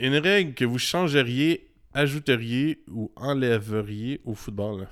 Une 0.00 0.16
règle 0.16 0.54
que 0.54 0.64
vous 0.64 0.78
changeriez, 0.78 1.68
ajouteriez 1.92 2.82
ou 2.88 3.12
enlèveriez 3.16 4.20
au 4.24 4.34
football? 4.34 4.88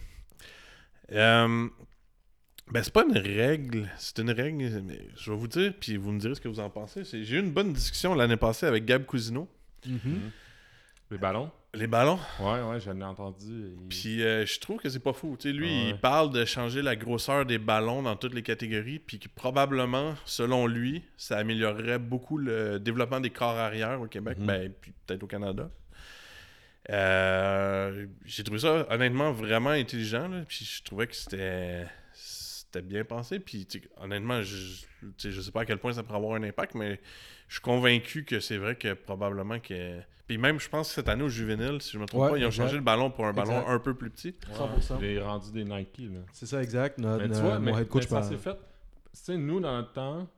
Euh, 1.13 1.69
ben, 2.71 2.83
c'est 2.83 2.93
pas 2.93 3.05
une 3.05 3.17
règle. 3.17 3.91
C'est 3.97 4.19
une 4.19 4.31
règle, 4.31 4.83
mais 4.85 5.09
je 5.17 5.31
vais 5.31 5.37
vous 5.37 5.49
dire, 5.49 5.73
puis 5.81 5.97
vous 5.97 6.13
me 6.13 6.21
direz 6.21 6.35
ce 6.35 6.41
que 6.41 6.49
vous 6.49 6.61
en 6.61 6.69
pensez. 6.69 7.05
J'ai 7.05 7.37
eu 7.37 7.41
une 7.41 7.53
bonne 7.53 7.73
discussion 7.73 8.15
l'année 8.15 8.37
passée 8.37 8.67
avec 8.67 8.85
Gab 8.85 9.07
Cousineau. 9.07 9.49
Les 11.11 11.17
ballons? 11.19 11.51
Les 11.75 11.87
ballons. 11.87 12.19
Ouais, 12.41 12.63
ouais, 12.63 12.81
j'en 12.81 12.99
ai 12.99 13.05
entendu. 13.05 13.45
Il- 13.83 13.89
Puis 13.91 14.23
euh, 14.23 14.47
je 14.47 14.59
trouve 14.59 14.79
que 14.81 14.89
c'est 14.89 14.99
pas 15.03 15.13
fou. 15.13 15.37
Tu 15.39 15.49
sais, 15.51 15.55
lui, 15.55 15.67
ouais. 15.69 15.89
il 15.91 15.99
parle 15.99 16.33
de 16.33 16.45
changer 16.47 16.81
la 16.81 16.97
grosseur 16.97 17.45
des 17.45 17.59
ballons 17.59 18.03
dans 18.03 18.17
toutes 18.17 18.33
les 18.35 18.43
catégories, 18.43 18.99
puis 18.99 19.19
que 19.19 19.29
probablement, 19.29 20.15
selon 20.25 20.67
lui, 20.67 21.03
ça 21.19 21.37
améliorerait 21.39 21.99
beaucoup 21.99 22.39
le 22.39 22.81
développement 22.81 23.21
des 23.21 23.31
corps 23.31 23.57
arrière 23.57 24.01
au 24.01 24.07
Québec, 24.07 24.39
Mhm. 24.39 24.47
ben, 24.47 24.73
puis 24.81 24.93
peut-être 25.07 25.23
au 25.23 25.27
Canada. 25.27 25.71
Euh, 26.91 28.07
J'ai 28.25 28.45
trouvé 28.45 28.61
ça 28.61 28.87
honnêtement 28.91 29.33
vraiment 29.33 29.71
intelligent, 29.71 30.27
là, 30.29 30.43
puis 30.49 30.65
je 30.65 30.83
trouvais 30.83 31.07
que 31.07 31.15
c'était 31.15 31.87
c'était 32.15 32.83
bien 32.83 33.05
pensé. 33.05 33.41
Puis, 33.41 33.67
honnêtement, 33.99 34.43
je, 34.43 34.85
je 35.19 35.41
sais 35.41 35.51
pas 35.51 35.63
à 35.63 35.65
quel 35.65 35.79
point 35.79 35.93
ça 35.93 36.03
pourrait 36.03 36.19
avoir 36.19 36.35
un 36.35 36.43
impact, 36.43 36.75
mais 36.75 37.01
je 37.49 37.55
suis 37.55 37.63
convaincu 37.63 38.25
que 38.25 38.41
c'est 38.41 38.57
vrai 38.59 38.75
que 38.77 38.93
probablement 38.95 39.59
que. 39.59 39.99
Puis 40.29 40.37
même, 40.39 40.61
je 40.61 40.69
pense 40.69 40.89
que 40.89 40.95
cette 40.95 41.09
année 41.09 41.23
au 41.25 41.29
juvénile, 41.31 41.81
si 41.81 41.93
je 41.93 41.99
me 41.99 42.05
trompe 42.07 42.21
Ouais, 42.23 42.31
pas, 42.33 42.39
ils 42.39 42.45
ont 42.45 42.49
exact. 42.49 42.63
changé 42.65 42.77
le 42.77 42.83
ballon 42.83 43.11
pour 43.11 43.25
un 43.27 43.33
ballon 43.33 43.53
Exact. 43.61 43.71
un 43.71 43.79
peu 43.79 43.95
plus 43.95 44.11
petit. 44.11 44.35
100%. 44.53 44.99
Il 45.01 45.05
est 45.07 45.21
rendu 45.23 45.51
des 45.53 45.65
Nike. 45.65 45.99
Là. 46.01 46.21
C'est 46.33 46.45
ça, 46.47 46.63
exact. 46.63 46.99
Notre, 46.99 47.23
Mais 47.25 47.31
tu 47.31 47.37
euh, 47.39 47.43
vois, 47.43 47.59
mon 47.59 47.75
mais, 47.75 47.81
head 47.81 47.89
coach 47.89 48.03
mais 48.05 48.09
ça 48.11 48.23
s'est 48.23 48.37
fait. 48.37 48.55
Tu 48.55 48.59
sais, 49.15 49.37
nous, 49.39 49.59
dans 49.59 49.73
notre 49.73 49.93
temps, 49.93 50.29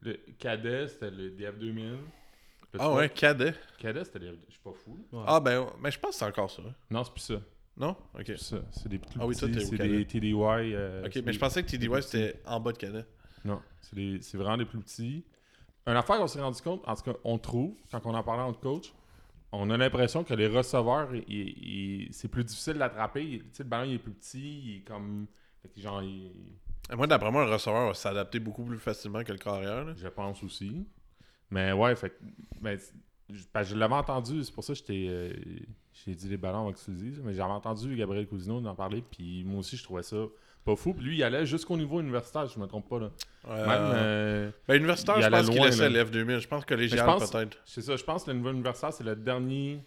le 0.00 0.18
cadet, 0.38 0.88
c'était 0.88 1.10
le 1.10 1.30
DF2000. 1.30 1.76
Le 2.72 2.80
Ah 2.80 2.92
ouais, 2.94 3.08
cadet. 3.10 3.54
Cadet, 3.78 4.04
c'était 4.04 4.18
les. 4.20 4.28
Je 4.48 4.52
suis 4.52 4.60
pas 4.64 4.72
fou. 4.72 4.98
Ouais. 5.12 5.24
Ah 5.26 5.38
ben, 5.38 5.66
mais 5.80 5.90
je 5.90 5.98
pense 6.00 6.12
que 6.12 6.16
c'est 6.16 6.24
encore 6.24 6.50
ça. 6.50 6.62
Non, 6.90 7.04
c'est 7.04 7.12
plus 7.12 7.20
ça. 7.20 7.40
Non? 7.76 7.90
Ok. 8.18 8.24
C'est 8.26 8.38
ça. 8.38 8.56
C'est 8.72 8.88
des 8.88 8.98
plus 8.98 9.18
Ah 9.20 9.26
oui, 9.26 9.34
petits. 9.34 9.40
toi, 9.40 9.48
t'es 9.60 9.64
au 9.66 9.68
c'est 9.76 9.88
des 9.88 10.06
TDY. 10.06 10.34
euh, 10.34 11.04
Ok, 11.04 11.12
mais 11.16 11.22
des- 11.22 11.32
je 11.34 11.38
pensais 11.38 11.62
que 11.62 11.68
TDY 11.70 12.02
c'était 12.02 12.40
en 12.46 12.58
bas 12.58 12.72
de 12.72 12.78
cadet. 12.78 13.04
Non, 13.44 13.60
c'est 13.82 13.94
des- 13.96 14.18
c'est 14.22 14.38
vraiment 14.38 14.56
des 14.56 14.64
plus 14.64 14.78
petits. 14.80 15.24
Une 15.86 15.92
affaire 15.94 16.16
qu'on 16.16 16.26
s'est 16.26 16.40
rendu 16.40 16.60
compte, 16.62 16.82
en 16.86 16.96
tout 16.96 17.02
cas, 17.02 17.18
on 17.22 17.38
trouve, 17.38 17.76
quand 17.92 18.00
on 18.06 18.14
en 18.14 18.22
parlait 18.24 18.42
entre 18.42 18.58
coach, 18.60 18.92
on 19.52 19.70
a 19.70 19.76
l'impression 19.76 20.24
que 20.24 20.34
les 20.34 20.46
receveurs, 20.48 21.08
c'est 22.10 22.28
plus 22.28 22.44
difficile 22.44 22.74
d'attraper. 22.74 23.42
Le 23.58 23.64
ballon, 23.64 23.84
il 23.88 23.94
est 23.94 23.98
plus 23.98 24.12
petit, 24.12 24.60
il 24.64 24.76
est 24.78 24.80
comme. 24.80 25.26
fait 25.62 25.68
que 25.68 25.80
genre, 25.80 26.02
il- 26.02 26.32
Moi, 26.96 27.06
d'après 27.06 27.30
moi, 27.30 27.44
le 27.44 27.52
receveur 27.52 27.88
va 27.88 27.94
s'adapter 27.94 28.38
beaucoup 28.40 28.64
plus 28.64 28.78
facilement 28.78 29.22
que 29.24 29.32
le 29.32 29.38
carrière. 29.38 29.84
là. 29.84 29.94
je 29.96 30.08
pense 30.08 30.42
aussi. 30.42 30.86
Mais 31.50 31.72
ouais, 31.72 31.94
fait 31.96 32.18
mais, 32.60 32.76
je, 33.30 33.44
parce 33.52 33.68
que 33.68 33.74
je 33.74 33.78
l'avais 33.78 33.94
entendu, 33.94 34.42
c'est 34.42 34.52
pour 34.52 34.64
ça 34.64 34.72
que 34.72 34.78
je 34.80 34.84
t'ai, 34.84 35.06
euh, 35.08 35.32
j'ai 36.04 36.14
dit 36.14 36.28
les 36.28 36.36
ballons 36.36 36.60
avant 36.60 36.72
que 36.72 36.78
tu 36.78 36.90
le 36.90 36.96
dises, 36.96 37.20
mais 37.24 37.34
j'avais 37.34 37.52
entendu 37.52 37.94
Gabriel 37.96 38.26
Cousineau 38.26 38.64
en 38.66 38.74
parler, 38.74 39.02
puis 39.02 39.44
moi 39.44 39.60
aussi, 39.60 39.76
je 39.76 39.84
trouvais 39.84 40.02
ça 40.02 40.16
pas 40.66 40.76
fou. 40.76 40.92
Puis 40.92 41.04
lui, 41.06 41.16
il 41.16 41.22
allait 41.22 41.46
jusqu'au 41.46 41.76
niveau 41.78 42.00
universitaire, 42.00 42.46
je 42.46 42.58
me 42.60 42.66
trompe 42.66 42.88
pas. 42.88 42.98
Là. 43.00 43.10
Euh, 43.48 43.66
Même. 43.66 43.92
euh, 43.94 44.50
ben, 44.68 44.74
universitaire, 44.76 45.14
il 45.16 45.22
je 45.22 45.28
pense 45.28 45.48
qu'il 45.48 45.62
laissait 45.62 45.88
là. 45.88 46.04
l'F2000. 46.04 46.40
Je 46.40 46.48
pense 46.48 46.64
collégial, 46.66 47.06
Mais 47.06 47.12
je 47.12 47.18
pense- 47.18 47.30
peut-être. 47.30 47.58
C'est 47.64 47.80
ça, 47.82 47.96
je 47.96 48.04
pense 48.04 48.24
que 48.24 48.30
le 48.32 48.36
niveau 48.36 48.50
universitaire, 48.50 48.92
c'est 48.92 49.04
le 49.04 49.16
dernier. 49.16 49.80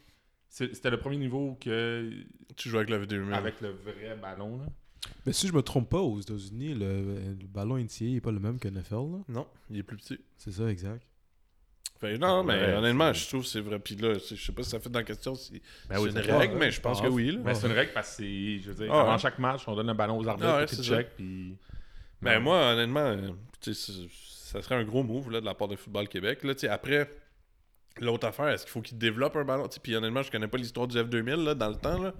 c'est- 0.47 0.73
C'était 0.73 0.89
le 0.89 0.97
premier 0.97 1.17
niveau 1.17 1.55
que 1.61 2.09
Tu 2.55 2.69
joues 2.69 2.77
avec 2.77 2.89
l'F2000. 2.89 3.33
avec 3.33 3.61
le 3.61 3.69
vrai 3.69 4.17
ballon. 4.19 4.57
Là. 4.57 4.65
Mais 5.25 5.31
si 5.33 5.47
je 5.47 5.53
me 5.53 5.61
trompe 5.61 5.89
pas, 5.89 5.99
aux 5.99 6.19
États-Unis, 6.19 6.73
le, 6.73 7.03
le 7.39 7.47
ballon 7.47 7.77
NCAA 7.77 8.13
n'est 8.15 8.21
pas 8.21 8.31
le 8.31 8.39
même 8.39 8.59
que 8.59 8.67
NFL. 8.67 8.95
là. 8.95 9.17
Non, 9.29 9.47
il 9.69 9.77
est 9.77 9.83
plus 9.83 9.97
petit. 9.97 10.19
C'est 10.37 10.51
ça, 10.51 10.67
exact. 10.67 11.03
Fait, 11.99 12.17
non, 12.17 12.43
mais 12.43 12.53
Ouais, 12.53 12.73
honnêtement, 12.75 13.11
je 13.11 13.27
trouve 13.27 13.41
que 13.41 13.47
c'est 13.47 13.59
vrai. 13.59 13.77
Puis 13.77 13.95
là, 13.95 14.13
je 14.13 14.35
sais 14.35 14.51
pas 14.53 14.63
si 14.63 14.69
ça 14.69 14.79
fait 14.79 14.89
dans 14.89 14.99
la 14.99 15.05
question 15.05 15.35
si 15.35 15.61
Ben 15.89 15.95
c'est 15.97 16.01
oui, 16.01 16.09
une 16.11 16.17
règle, 16.19 16.55
mais 16.57 16.71
je 16.71 16.79
pense 16.79 17.01
que 17.01 17.07
oui. 17.07 17.31
là. 17.31 17.39
Mais 17.43 17.53
c'est 17.55 17.67
une 17.67 17.73
règle 17.73 17.91
parce 17.93 18.11
que 18.11 18.23
c'est. 18.23 18.59
Je 18.59 18.71
veux 18.71 18.85
dire, 18.85 18.93
Ah 18.93 19.01
avant 19.01 19.11
ouais. 19.13 19.17
chaque 19.19 19.37
match, 19.39 19.63
on 19.67 19.75
donne 19.75 19.89
un 19.89 19.95
ballon 19.95 20.17
aux 20.17 20.27
arbitres, 20.27 20.47
Ah 20.49 20.57
ouais, 20.59 20.65
puis 20.65 20.77
check, 20.77 21.15
puis. 21.15 21.55
Ben 22.21 22.39
moi, 22.39 22.73
honnêtement, 22.73 22.99
euh, 22.99 23.31
ça 23.73 24.61
serait 24.61 24.75
un 24.75 24.83
gros 24.83 25.03
move 25.03 25.29
là, 25.31 25.41
de 25.41 25.45
la 25.45 25.53
part 25.53 25.67
de 25.67 25.75
Football 25.75 26.07
Québec. 26.07 26.43
Là, 26.43 26.53
après, 26.69 27.09
l'autre 27.99 28.27
affaire, 28.27 28.47
est-ce 28.49 28.63
qu'il 28.63 28.71
faut 28.71 28.81
qu'il 28.81 28.97
développe 28.97 29.35
un 29.35 29.43
ballon? 29.43 29.67
Puis 29.81 29.95
honnêtement, 29.95 30.23
je 30.23 30.31
connais 30.31 30.47
pas 30.47 30.57
l'histoire 30.57 30.87
du 30.87 30.97
F2000 30.97 31.43
là, 31.43 31.53
dans 31.55 31.69
le 31.69 31.75
temps. 31.75 32.01
Là. 32.01 32.13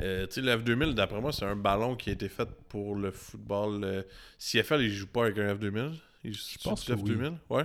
Euh, 0.00 0.26
le 0.36 0.56
F2000, 0.56 0.94
d'après 0.94 1.20
moi, 1.20 1.32
c'est 1.32 1.44
un 1.44 1.56
ballon 1.56 1.94
qui 1.94 2.10
a 2.10 2.12
été 2.14 2.28
fait 2.28 2.48
pour 2.68 2.96
le 2.96 3.12
football. 3.12 3.84
euh, 3.84 4.02
CFL, 4.38 4.82
il 4.82 4.90
joue 4.90 5.06
pas 5.06 5.26
avec 5.26 5.38
un 5.38 5.54
F2000. 5.54 5.92
Il 6.24 6.32
joue 6.34 6.40
pense 6.64 6.82
sur 6.82 6.96
que 6.96 7.00
du 7.02 7.16
F2000? 7.16 7.34
Ouais. 7.48 7.64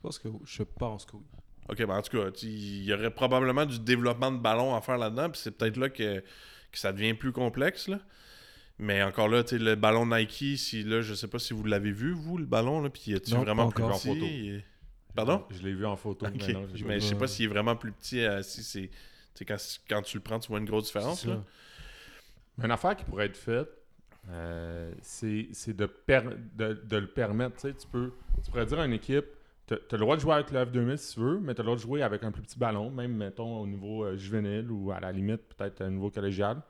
Je 0.00 0.08
pense 0.08 0.18
que 0.18 0.28
je 0.44 0.62
pense 0.62 1.04
que 1.04 1.16
oui. 1.16 1.22
Ok, 1.68 1.78
ben 1.86 1.96
en 1.98 2.02
tout 2.02 2.16
cas, 2.18 2.30
il 2.42 2.82
y 2.84 2.92
aurait 2.92 3.10
probablement 3.12 3.66
du 3.66 3.78
développement 3.78 4.32
de 4.32 4.38
ballon 4.38 4.74
à 4.74 4.80
faire 4.80 4.98
là-dedans, 4.98 5.30
puis 5.30 5.40
c'est 5.40 5.50
peut-être 5.52 5.76
là 5.76 5.88
que, 5.90 6.20
que 6.20 6.78
ça 6.78 6.92
devient 6.92 7.14
plus 7.14 7.32
complexe. 7.32 7.86
Là. 7.86 8.00
Mais 8.78 9.02
encore 9.02 9.28
là, 9.28 9.44
tu 9.44 9.50
sais, 9.50 9.58
le 9.58 9.74
ballon 9.76 10.06
Nike, 10.06 10.56
si 10.58 10.82
là, 10.82 11.02
je 11.02 11.14
sais 11.14 11.28
pas 11.28 11.38
si 11.38 11.52
vous 11.52 11.62
l'avez 11.64 11.92
vu, 11.92 12.12
vous, 12.12 12.38
le 12.38 12.46
ballon, 12.46 12.80
là, 12.80 12.88
puis 12.90 13.12
est-tu 13.12 13.32
Non, 13.34 13.42
vraiment 13.42 13.68
plus 13.68 13.84
petit? 13.84 13.92
En 13.92 13.98
photo. 14.14 14.26
Il- 14.26 14.64
Pardon? 15.14 15.44
Je 15.50 15.62
l'ai 15.62 15.74
vu 15.74 15.84
en 15.86 15.96
photo. 15.96 16.26
Mais 16.26 16.52
non, 16.52 16.66
j'ai 16.72 16.84
mais 16.84 16.98
je 17.00 17.04
sais 17.06 17.14
pas 17.18 17.26
s'il 17.26 17.44
est 17.44 17.48
vraiment 17.48 17.76
plus 17.76 17.92
petit, 17.92 18.20
euh, 18.24 18.42
si 18.42 18.62
c'est. 18.64 18.90
Quand, 19.46 19.56
quand 19.88 20.02
tu 20.02 20.16
le 20.16 20.22
prends, 20.22 20.38
tu 20.38 20.48
vois 20.48 20.58
une 20.60 20.64
grosse 20.66 20.86
différence. 20.86 21.24
Là. 21.26 21.44
Une 22.62 22.70
affaire 22.70 22.96
qui 22.96 23.04
pourrait 23.04 23.26
être 23.26 23.36
faite, 23.36 23.68
euh, 24.28 24.92
c'est 25.02 25.48
c'est 25.52 25.74
de, 25.74 25.86
per- 25.86 26.22
de, 26.56 26.74
de 26.84 26.96
le 26.96 27.06
permettre. 27.06 27.56
Tu 27.56 27.68
sais, 27.68 27.74
tu 27.74 27.86
peux, 27.86 28.12
tu 28.44 28.50
pourrais 28.50 28.66
dire 28.66 28.78
à 28.80 28.84
une 28.86 28.92
équipe, 28.92 29.26
tu 29.76 29.94
as 29.94 29.98
le 29.98 29.98
droit 29.98 30.16
de 30.16 30.20
jouer 30.20 30.34
avec 30.34 30.50
le 30.50 30.58
F2000 30.64 30.96
si 30.96 31.14
tu 31.14 31.20
veux, 31.20 31.38
mais 31.40 31.54
tu 31.54 31.60
as 31.60 31.62
le 31.62 31.66
droit 31.68 31.76
de 31.76 31.80
jouer 31.82 32.02
avec 32.02 32.22
un 32.24 32.30
plus 32.32 32.42
petit 32.42 32.58
ballon, 32.58 32.90
même, 32.90 33.14
mettons, 33.14 33.60
au 33.60 33.66
niveau 33.66 34.04
euh, 34.04 34.16
juvénile 34.16 34.70
ou 34.70 34.90
à 34.92 35.00
la 35.00 35.12
limite, 35.12 35.42
peut-être 35.56 35.84
au 35.84 35.90
niveau 35.90 36.10
collégial. 36.10 36.60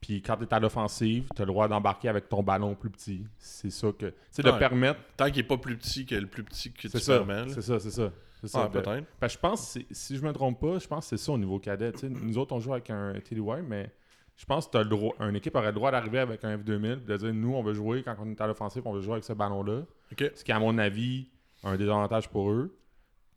Puis 0.00 0.20
quand 0.20 0.36
tu 0.36 0.44
es 0.44 0.52
à 0.54 0.60
l'offensive, 0.60 1.28
tu 1.34 1.40
as 1.42 1.44
le 1.46 1.50
droit 1.50 1.66
d'embarquer 1.66 2.08
avec 2.10 2.28
ton 2.28 2.42
ballon 2.42 2.74
plus 2.74 2.90
petit. 2.90 3.24
C'est 3.38 3.70
ça 3.70 3.88
que. 3.98 4.06
Tu 4.06 4.14
sais, 4.30 4.42
de 4.42 4.50
Ouais. 4.50 4.58
permettre. 4.58 5.00
Tant 5.16 5.26
qu'il 5.30 5.38
est 5.38 5.42
pas 5.44 5.56
plus 5.56 5.76
petit 5.78 6.04
que 6.04 6.14
le 6.14 6.26
plus 6.26 6.44
petit 6.44 6.72
que 6.72 6.88
tu 6.88 6.98
ça. 6.98 7.18
permets. 7.20 7.48
C'est 7.48 7.62
ça, 7.62 7.80
c'est 7.80 7.90
ça. 7.90 8.10
C'est 8.40 8.48
ça. 8.48 8.64
Ah, 8.64 8.68
peut-être. 8.68 9.04
Que 9.18 9.28
je 9.28 9.38
pense, 9.38 9.78
si 9.90 10.16
je 10.16 10.22
me 10.22 10.30
trompe 10.32 10.60
pas, 10.60 10.78
je 10.78 10.86
pense 10.86 11.08
que 11.08 11.16
c'est 11.16 11.24
ça 11.24 11.32
au 11.32 11.38
niveau 11.38 11.58
cadet. 11.58 11.92
Nous 12.02 12.36
autres, 12.36 12.54
on 12.54 12.60
joue 12.60 12.72
avec 12.74 12.90
un 12.90 13.14
TDY, 13.18 13.40
mais 13.66 13.90
je 14.36 14.44
pense 14.44 14.66
que 14.66 14.72
t'as 14.72 14.82
le 14.82 14.90
droit, 14.90 15.14
une 15.20 15.36
équipe 15.36 15.54
aurait 15.56 15.68
le 15.68 15.72
droit 15.72 15.90
d'arriver 15.90 16.18
avec 16.18 16.44
un 16.44 16.58
F2000, 16.58 17.04
de 17.06 17.16
dire 17.16 17.32
nous, 17.32 17.54
on 17.54 17.62
veut 17.62 17.72
jouer, 17.72 18.02
quand 18.02 18.14
on 18.20 18.30
est 18.30 18.40
à 18.42 18.46
l'offensive, 18.46 18.82
on 18.84 18.92
veut 18.92 19.00
jouer 19.00 19.12
avec 19.14 19.24
ce 19.24 19.32
ballon-là. 19.32 19.84
Ok. 20.12 20.30
Ce 20.34 20.44
qui, 20.44 20.52
à 20.52 20.58
mon 20.58 20.76
avis, 20.76 21.28
un 21.64 21.76
désavantage 21.76 22.28
pour 22.28 22.50
eux. 22.50 22.78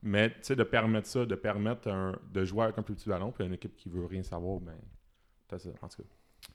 Mais 0.04 0.30
tu 0.30 0.36
sais, 0.42 0.56
de 0.56 0.64
permettre 0.64 1.08
ça, 1.08 1.26
de 1.26 1.36
permettre 1.36 1.88
un- 1.90 2.18
de 2.32 2.46
jouer 2.46 2.64
avec 2.66 2.78
un 2.78 2.84
plus 2.84 2.94
petit 2.94 3.10
ballon, 3.10 3.32
puis 3.32 3.46
une 3.46 3.54
équipe 3.54 3.76
qui 3.76 3.90
veut 3.90 4.06
rien 4.06 4.22
savoir, 4.24 4.60
ben, 4.60 4.76
ça. 5.58 5.70
En 5.82 5.88
tout 5.88 6.04
cas, 6.04 6.08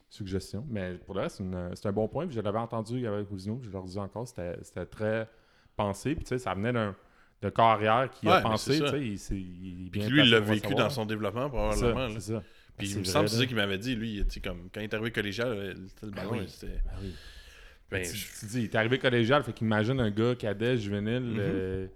suggestion. 0.08 0.64
Mais 0.68 0.94
pour 0.94 1.14
le 1.14 1.22
reste, 1.22 1.42
c'est 1.74 1.88
un 1.88 1.92
bon 1.92 2.06
point. 2.08 2.26
Puis 2.26 2.36
je 2.36 2.40
l'avais 2.40 2.58
entendu 2.58 3.06
avec 3.06 3.28
Cousineau, 3.28 3.60
je 3.62 3.70
leur 3.70 3.82
dis 3.84 3.98
encore, 3.98 4.28
c'était 4.28 4.56
c'était 4.62 4.86
très 4.86 5.28
pensé. 5.76 6.14
Puis 6.14 6.24
tu 6.24 6.28
sais, 6.28 6.38
ça 6.38 6.54
venait 6.54 6.72
d'un 6.72 6.94
de 7.42 7.48
corps 7.50 7.70
arrière 7.70 8.08
qui 8.10 8.26
Ouais, 8.26 8.34
a 8.34 8.40
pensé, 8.40 8.76
il, 8.76 9.90
Puis 9.90 10.00
lui, 10.02 10.22
il 10.22 10.30
l'a 10.30 10.38
vécu 10.38 10.68
savoir. 10.68 10.84
dans 10.84 10.90
son 10.90 11.04
développement, 11.06 11.48
probablement. 11.50 12.08
c'est 12.10 12.20
ça. 12.34 12.42
Puis 12.78 12.86
C'est 12.86 12.94
il 12.94 12.98
me 13.00 13.04
semble 13.04 13.28
c'est 13.28 13.38
ça 13.38 13.46
qu'il 13.46 13.56
m'avait 13.56 13.78
dit. 13.78 13.96
Lui, 13.96 14.24
comme, 14.44 14.68
quand 14.72 14.80
il 14.80 14.84
est 14.84 14.94
arrivé 14.94 15.10
collégial, 15.10 15.50
le, 15.52 15.72
le 16.06 16.10
ballon, 16.10 16.30
oui. 16.32 16.38
il- 16.44 16.48
c'était. 16.48 16.80
Oui. 17.02 17.12
Ben, 17.92 18.02
tu, 18.06 18.16
je- 18.16 18.38
tu 18.40 18.46
dis, 18.46 18.58
il 18.60 18.64
est 18.64 18.74
arrivé 18.74 18.98
collégial, 18.98 19.42
fait 19.42 19.52
qu'imagine 19.52 20.00
un 20.00 20.10
gars 20.10 20.34
cadet, 20.34 20.76
juvénile, 20.78 21.20
Mhm. 21.22 21.36
euh, 21.40 21.86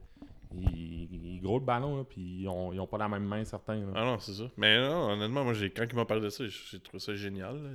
il, 0.55 1.09
il 1.13 1.37
est 1.37 1.41
gros 1.41 1.59
le 1.59 1.65
ballon, 1.65 1.97
là, 1.99 2.05
puis 2.05 2.21
ils 2.43 2.49
ont, 2.49 2.73
ils 2.73 2.81
ont 2.81 2.87
pas 2.87 2.99
la 2.99 3.09
même 3.09 3.25
main, 3.25 3.45
certains. 3.45 3.77
là. 3.77 3.93
Ah 3.95 4.05
non, 4.05 4.19
c'est 4.19 4.33
ça. 4.35 4.51
Mais 4.57 4.79
non, 4.81 5.11
honnêtement, 5.13 5.45
moi, 5.45 5.53
j'ai, 5.55 5.71
quand 5.71 5.85
il 5.89 5.95
m'a 5.97 6.05
parlé 6.05 6.23
de 6.23 6.29
ça, 6.31 6.45
j'ai 6.47 6.81
trouvé 6.81 6.99
ça 6.99 7.15
génial. 7.15 7.57
Là, 7.63 7.71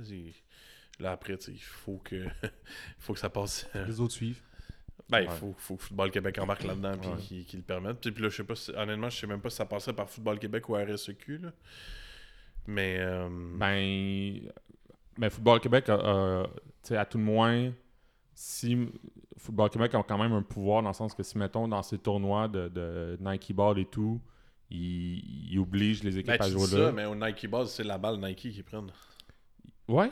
là, 1.00 1.12
après, 1.12 1.34
il 1.48 1.58
faut 1.60 2.00
que, 2.04 2.16
il 2.44 2.50
faut 2.98 3.12
que 3.14 3.18
ça 3.20 3.30
passe. 3.30 3.68
euh, 3.76 3.84
Les 3.86 4.00
autres 4.00 4.14
suivent. 4.14 4.40
Ben, 5.08 5.20
il 5.22 5.28
Ouais. 5.28 5.34
faut, 5.34 5.54
faut 5.58 5.76
que 5.76 5.82
Football 5.82 6.10
Québec 6.10 6.38
embarque 6.38 6.64
là-dedans 6.64 6.92
puis 6.96 7.10
Ouais. 7.38 7.44
qu'il 7.44 7.58
le 7.58 7.64
permette. 7.64 8.00
Puis 8.00 8.22
là, 8.22 8.28
je 8.30 8.36
sais 8.36 8.44
pas 8.44 8.54
si- 8.54 8.70
honnêtement, 8.72 9.10
je 9.10 9.18
sais 9.18 9.26
même 9.26 9.40
pas 9.40 9.50
si 9.50 9.56
ça 9.56 9.66
passerait 9.66 9.94
par 9.94 10.08
Football 10.08 10.38
Québec 10.38 10.68
ou 10.68 10.74
RSEQ. 10.74 11.38
Là. 11.38 11.52
Mais. 12.66 12.96
euh, 13.00 13.28
Ben, 13.58 14.40
ben, 15.18 15.30
Football 15.30 15.60
Québec, 15.60 15.90
sais, 16.82 16.96
à 16.96 17.04
tout 17.04 17.18
le 17.18 17.24
moins, 17.24 17.72
si 18.44 18.76
Football 19.38 19.70
Québec 19.70 19.94
a 19.94 20.02
quand 20.02 20.18
même 20.18 20.32
un 20.32 20.42
pouvoir 20.42 20.82
dans 20.82 20.88
le 20.90 20.94
sens 20.94 21.14
que 21.14 21.22
si, 21.22 21.38
mettons, 21.38 21.68
dans 21.68 21.82
ces 21.84 21.96
tournois 21.98 22.48
de, 22.48 22.68
de 22.68 23.16
Nike 23.20 23.52
Ball 23.54 23.78
et 23.78 23.84
tout, 23.86 24.20
ils 24.68 25.50
il 25.52 25.58
obligent 25.60 26.02
les 26.02 26.18
équipes 26.18 26.38
ben, 26.38 26.44
à 26.44 26.50
jouer 26.50 26.62
là. 26.62 26.86
ça, 26.86 26.92
mais 26.92 27.04
au 27.04 27.14
Nike 27.14 27.46
Ball, 27.48 27.68
c'est 27.68 27.84
la 27.84 27.98
balle 27.98 28.16
Nike 28.18 28.50
qui 28.52 28.62
prennent. 28.64 28.90
Ouais? 29.88 30.10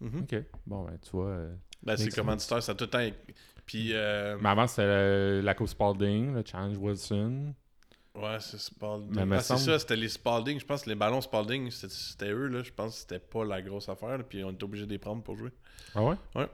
Mhm. 0.00 0.22
Ok. 0.22 0.42
Bon, 0.66 0.84
ben, 0.84 0.98
tu 1.02 1.10
vois. 1.10 1.26
euh, 1.26 1.54
Ben, 1.82 1.96
c'est 1.96 2.04
Makes 2.04 2.14
commanditaire, 2.14 2.62
ça 2.62 2.74
tout 2.74 2.84
le 2.84 2.90
temps. 2.90 3.16
Puis. 3.64 3.90
euh, 3.92 4.36
Mais 4.40 4.48
avant, 4.50 4.66
c'était 4.66 4.82
euh, 4.82 5.42
la 5.42 5.54
Coupe 5.54 5.68
Spalding, 5.68 6.34
le 6.34 6.42
Challenge 6.44 6.76
Wilson. 6.76 7.54
Ouais, 8.14 8.36
c'est 8.40 8.58
Spalding. 8.58 9.10
Mais 9.14 9.26
me 9.26 9.36
Ah, 9.36 9.40
c'est 9.40 9.48
semble- 9.56 9.60
ça, 9.60 9.78
c'était 9.78 9.96
les 9.96 10.08
Spalding. 10.08 10.60
Je 10.60 10.64
pense 10.66 10.82
que 10.82 10.90
les 10.90 10.94
ballons 10.96 11.20
Spalding, 11.20 11.70
c'était 11.70 11.92
c'était 11.92 12.30
eux. 12.30 12.46
Là. 12.48 12.62
Je 12.62 12.72
pense 12.72 12.92
que 12.94 12.98
c'était 13.00 13.18
pas 13.18 13.44
la 13.44 13.60
grosse 13.62 13.88
affaire. 13.88 14.18
là, 14.18 14.24
Puis 14.24 14.44
on 14.44 14.50
était 14.52 14.64
obligé 14.64 14.84
de 14.86 14.90
les 14.90 14.98
prendre 14.98 15.22
pour 15.22 15.36
jouer. 15.36 15.50
Ah 15.94 16.02
ouais? 16.02 16.16
Ouais. 16.34 16.48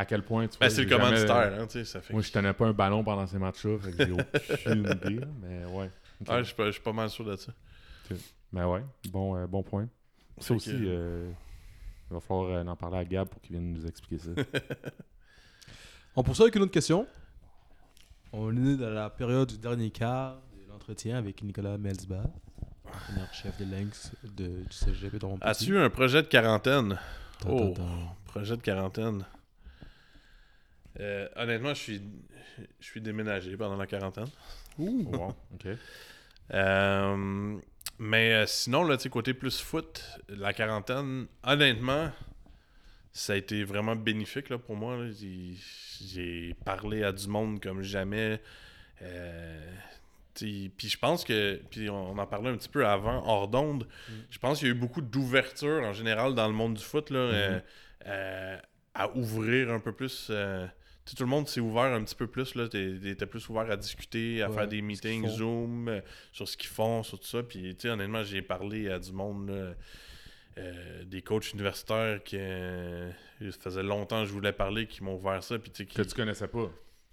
À 0.00 0.04
quel 0.06 0.22
point 0.22 0.48
tu 0.48 0.58
Ben, 0.58 0.70
c'est 0.70 0.84
le 0.84 0.88
jamais- 0.88 1.04
commanditaire. 1.04 1.60
Hein, 1.60 1.66
tu 1.66 1.72
sais, 1.72 1.84
ça 1.84 2.00
fait 2.00 2.12
Moi, 2.14 2.22
je 2.22 2.32
tenais 2.32 2.54
pas 2.54 2.66
un 2.66 2.72
ballon 2.72 3.04
pendant 3.04 3.26
ces 3.26 3.38
matchs-là, 3.38 3.78
fait 3.78 3.90
que 3.92 4.06
j'ai 4.06 4.12
aucune 4.72 4.86
idée, 4.86 5.20
mais 5.42 5.64
ouais. 5.66 5.90
Ouais, 6.26 6.38
je 6.38 6.42
suis 6.44 6.54
pas- 6.54 6.66
je 6.66 6.70
suis 6.72 6.80
pas 6.80 6.92
mal 6.94 7.10
sûr 7.10 7.24
de 7.24 7.36
ça. 7.36 7.52
Mais 8.52 8.64
ouais, 8.64 8.82
bon, 9.10 9.36
euh, 9.36 9.46
bon 9.46 9.62
point. 9.62 9.88
Ça 10.38 10.48
Fait 10.48 10.54
aussi, 10.54 10.70
que- 10.70 10.76
euh, 10.86 11.30
il 12.10 12.14
va 12.14 12.20
falloir 12.20 12.48
euh, 12.50 12.64
en 12.64 12.76
parler 12.76 12.96
à 12.98 13.04
Gab 13.04 13.28
pour 13.28 13.40
qu'il 13.42 13.56
vienne 13.56 13.72
nous 13.74 13.86
expliquer 13.86 14.18
ça. 14.18 14.30
On 16.16 16.22
poursuit 16.22 16.44
avec 16.44 16.54
une 16.56 16.62
autre 16.62 16.72
question. 16.72 17.06
On 18.32 18.56
est 18.56 18.76
dans 18.76 18.90
la 18.90 19.10
période 19.10 19.48
du 19.50 19.58
dernier 19.58 19.90
quart 19.90 20.40
de 20.56 20.68
l'entretien 20.72 21.18
avec 21.18 21.42
Nicolas 21.42 21.76
Melsba, 21.78 22.22
entraîneur-chef 22.86 23.56
des 23.58 23.64
Lynx 23.66 24.12
de, 24.24 24.46
du 24.64 24.72
CGP 24.72 25.18
de. 25.18 25.26
As-tu 25.42 25.72
eu 25.74 25.78
un 25.78 25.90
projet 25.90 26.22
de 26.22 26.28
quarantaine? 26.28 26.98
Ta, 27.40 27.48
ta, 27.48 27.52
Oh, 27.52 27.74
projet 28.26 28.56
de 28.56 28.62
quarantaine. 28.62 29.24
Euh, 31.00 31.28
honnêtement, 31.36 31.74
je 31.74 31.80
suis, 31.80 32.02
je 32.78 32.84
suis 32.86 33.00
déménagé 33.00 33.56
pendant 33.56 33.76
la 33.76 33.86
quarantaine. 33.86 34.28
Ouh, 34.78 35.08
wow, 35.12 35.34
ok. 35.54 35.66
Euh, 36.52 37.58
mais 37.98 38.34
euh, 38.34 38.46
sinon, 38.46 38.84
là, 38.84 38.96
côté 39.10 39.34
plus 39.34 39.60
foot, 39.60 40.02
la 40.28 40.52
quarantaine, 40.52 41.26
honnêtement, 41.42 42.10
ça 43.12 43.32
a 43.32 43.36
été 43.36 43.64
vraiment 43.64 43.96
bénéfique 43.96 44.48
là, 44.50 44.58
pour 44.58 44.76
moi. 44.76 44.98
J'ai- 45.10 46.54
parlé 46.64 47.02
à 47.02 47.12
du 47.12 47.28
monde 47.28 47.60
comme 47.60 47.82
jamais. 47.82 48.40
Euh, 49.02 49.72
puis 50.34 50.72
je 50.88 50.96
pense 50.98 51.24
que, 51.24 51.60
puis 51.70 51.90
on, 51.90 52.16
en 52.18 52.26
parlait 52.26 52.50
un 52.50 52.56
petit 52.56 52.68
peu 52.68 52.86
avant, 52.86 53.22
hors 53.26 53.48
d'onde, 53.48 53.86
je 54.30 54.38
pense 54.38 54.58
qu'il 54.58 54.68
y 54.68 54.70
a 54.70 54.74
eu 54.74 54.78
beaucoup 54.78 55.02
d'ouverture 55.02 55.82
en 55.82 55.92
général 55.92 56.34
dans 56.34 56.46
le 56.46 56.54
monde 56.54 56.74
du 56.74 56.82
foot 56.84 57.10
là, 57.10 57.18
euh, 57.18 57.60
euh, 58.06 58.58
à 58.94 59.10
ouvrir 59.16 59.70
un 59.70 59.80
peu 59.80 59.92
plus. 59.92 60.28
euh, 60.30 60.66
t'sais, 61.04 61.16
tout 61.16 61.22
le 61.24 61.28
monde 61.28 61.48
s'est 61.48 61.60
ouvert 61.60 61.84
un 61.92 62.02
petit 62.04 62.14
peu 62.14 62.26
plus. 62.26 62.54
Là, 62.54 62.68
t'étais 62.68 63.26
plus 63.26 63.48
ouvert 63.48 63.70
à 63.70 63.76
discuter, 63.76 64.42
à 64.42 64.48
Ouais, 64.50 64.54
faire 64.56 64.68
des 64.68 64.82
meetings. 64.82 65.26
Zoom, 65.28 65.88
euh, 65.88 66.00
sur 66.32 66.48
ce 66.48 66.56
qu'ils 66.56 66.70
font, 66.70 67.02
sur 67.02 67.18
tout 67.18 67.26
ça. 67.26 67.42
Puis, 67.42 67.74
tu 67.76 67.82
sais, 67.82 67.88
honnêtement, 67.90 68.22
j'ai 68.22 68.42
parlé 68.42 68.90
à 68.90 68.98
du 68.98 69.12
monde, 69.12 69.48
là, 69.50 69.74
euh, 70.58 71.04
des 71.04 71.22
coachs 71.22 71.52
universitaires 71.52 72.22
qui 72.22 72.36
euh, 72.38 73.10
ça 73.40 73.58
faisait 73.60 73.82
longtemps 73.82 74.22
que 74.22 74.28
je 74.28 74.32
voulais 74.32 74.52
parler, 74.52 74.86
qui 74.86 75.02
m'ont 75.02 75.14
ouvert 75.16 75.42
ça. 75.42 75.58
Puis, 75.58 75.70
qui- 75.70 75.86
Que 75.86 76.02
tu 76.02 76.14
connaissais 76.14 76.48
pas. 76.48 76.70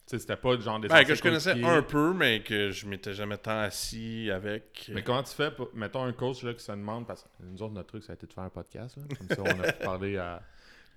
Sais, 0.08 0.20
c'était 0.20 0.38
pas 0.38 0.56
le 0.56 0.62
genre 0.62 0.80
des 0.80 0.88
Ben, 0.88 1.04
que 1.04 1.14
je 1.16 1.22
connaissais 1.22 1.62
un 1.62 1.82
peu, 1.82 2.14
mais 2.14 2.42
que 2.42 2.72
je 2.72 2.88
m'étais 2.88 3.14
jamais 3.14 3.38
tant 3.38 3.60
assis 3.60 4.32
avec. 4.32 4.90
Mais 4.94 5.04
comment 5.04 5.22
tu 5.22 5.34
fais 5.34 5.52
pour... 5.52 5.70
Mettons 5.74 6.02
un 6.04 6.14
coach 6.14 6.44
là, 6.44 6.54
qui 6.54 6.64
se 6.64 6.72
demande, 6.72 7.06
parce 7.06 7.24
que 7.24 7.28
nous 7.44 7.62
autres, 7.62 7.74
notre 7.74 7.90
truc, 7.90 8.04
ça 8.04 8.14
a 8.14 8.16
été 8.16 8.26
de 8.26 8.32
faire 8.32 8.46
un 8.46 8.50
podcast. 8.50 8.96
Là. 8.96 9.04
Comme 9.18 9.28
ça, 9.28 9.44
on 9.44 9.60
a 9.62 9.72
pu 9.74 9.84
parler 9.84 10.16
à 10.18 10.42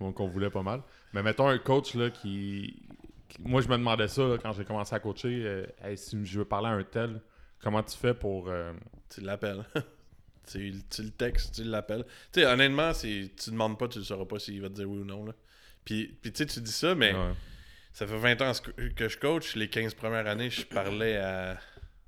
bon, 0.01 0.13
qu'on 0.13 0.27
voulait 0.27 0.51
pas 0.51 0.63
mal. 0.63 0.83
Mais 1.13 1.23
mettons 1.23 1.47
un 1.49 1.59
coach 1.59 1.95
là, 1.95 2.11
qui... 2.11 2.83
qui- 3.29 3.41
Moi, 3.43 3.61
je 3.61 3.69
me 3.69 3.77
demandais 3.77 4.09
ça 4.09 4.23
là, 4.27 4.39
quand 4.39 4.53
j'ai 4.53 4.65
commencé 4.65 4.95
à 4.95 4.99
coacher. 5.01 5.43
euh, 5.45 5.67
Hey, 5.83 5.97
si 5.97 6.25
je 6.27 6.39
veux 6.41 6.45
parler 6.45 6.69
à 6.69 6.73
un 6.73 6.83
tel, 6.85 7.21
comment 7.63 7.83
tu 7.83 7.97
fais 7.97 8.15
pour. 8.15 8.49
euh, 8.49 8.73
Tu 9.09 9.21
l'appelles. 9.21 9.65
tu, 10.51 10.75
tu 10.91 11.03
le 11.03 11.11
textes, 11.11 11.55
tu 11.55 11.65
l'appelles. 11.65 12.05
Tu 12.33 12.41
sais, 12.41 12.47
honnêtement, 12.47 12.93
tu 12.93 13.31
demandes 13.51 13.79
pas, 13.79 13.89
tu 13.89 13.99
ne 13.99 14.05
sauras 14.05 14.25
pas 14.25 14.39
s'il 14.39 14.61
va 14.61 14.69
te 14.69 14.75
dire 14.75 14.89
oui 14.91 14.99
ou 15.01 15.05
non. 15.05 15.25
Là. 15.27 15.33
Puis, 15.85 16.17
puis 16.21 16.33
tu 16.33 16.39
sais, 16.39 16.47
tu 16.47 16.61
dis 16.61 16.73
ça, 16.73 16.95
mais 16.95 17.13
ouais. 17.15 17.33
ça 17.93 18.07
fait 18.07 18.17
20 18.19 18.41
ans 18.43 18.53
que 18.97 19.09
je 19.09 19.19
coach. 19.19 19.55
Les 19.57 19.69
15 19.69 19.95
premières 19.95 20.27
années, 20.27 20.51
je 20.51 20.65
parlais 20.67 21.17
à 21.19 21.59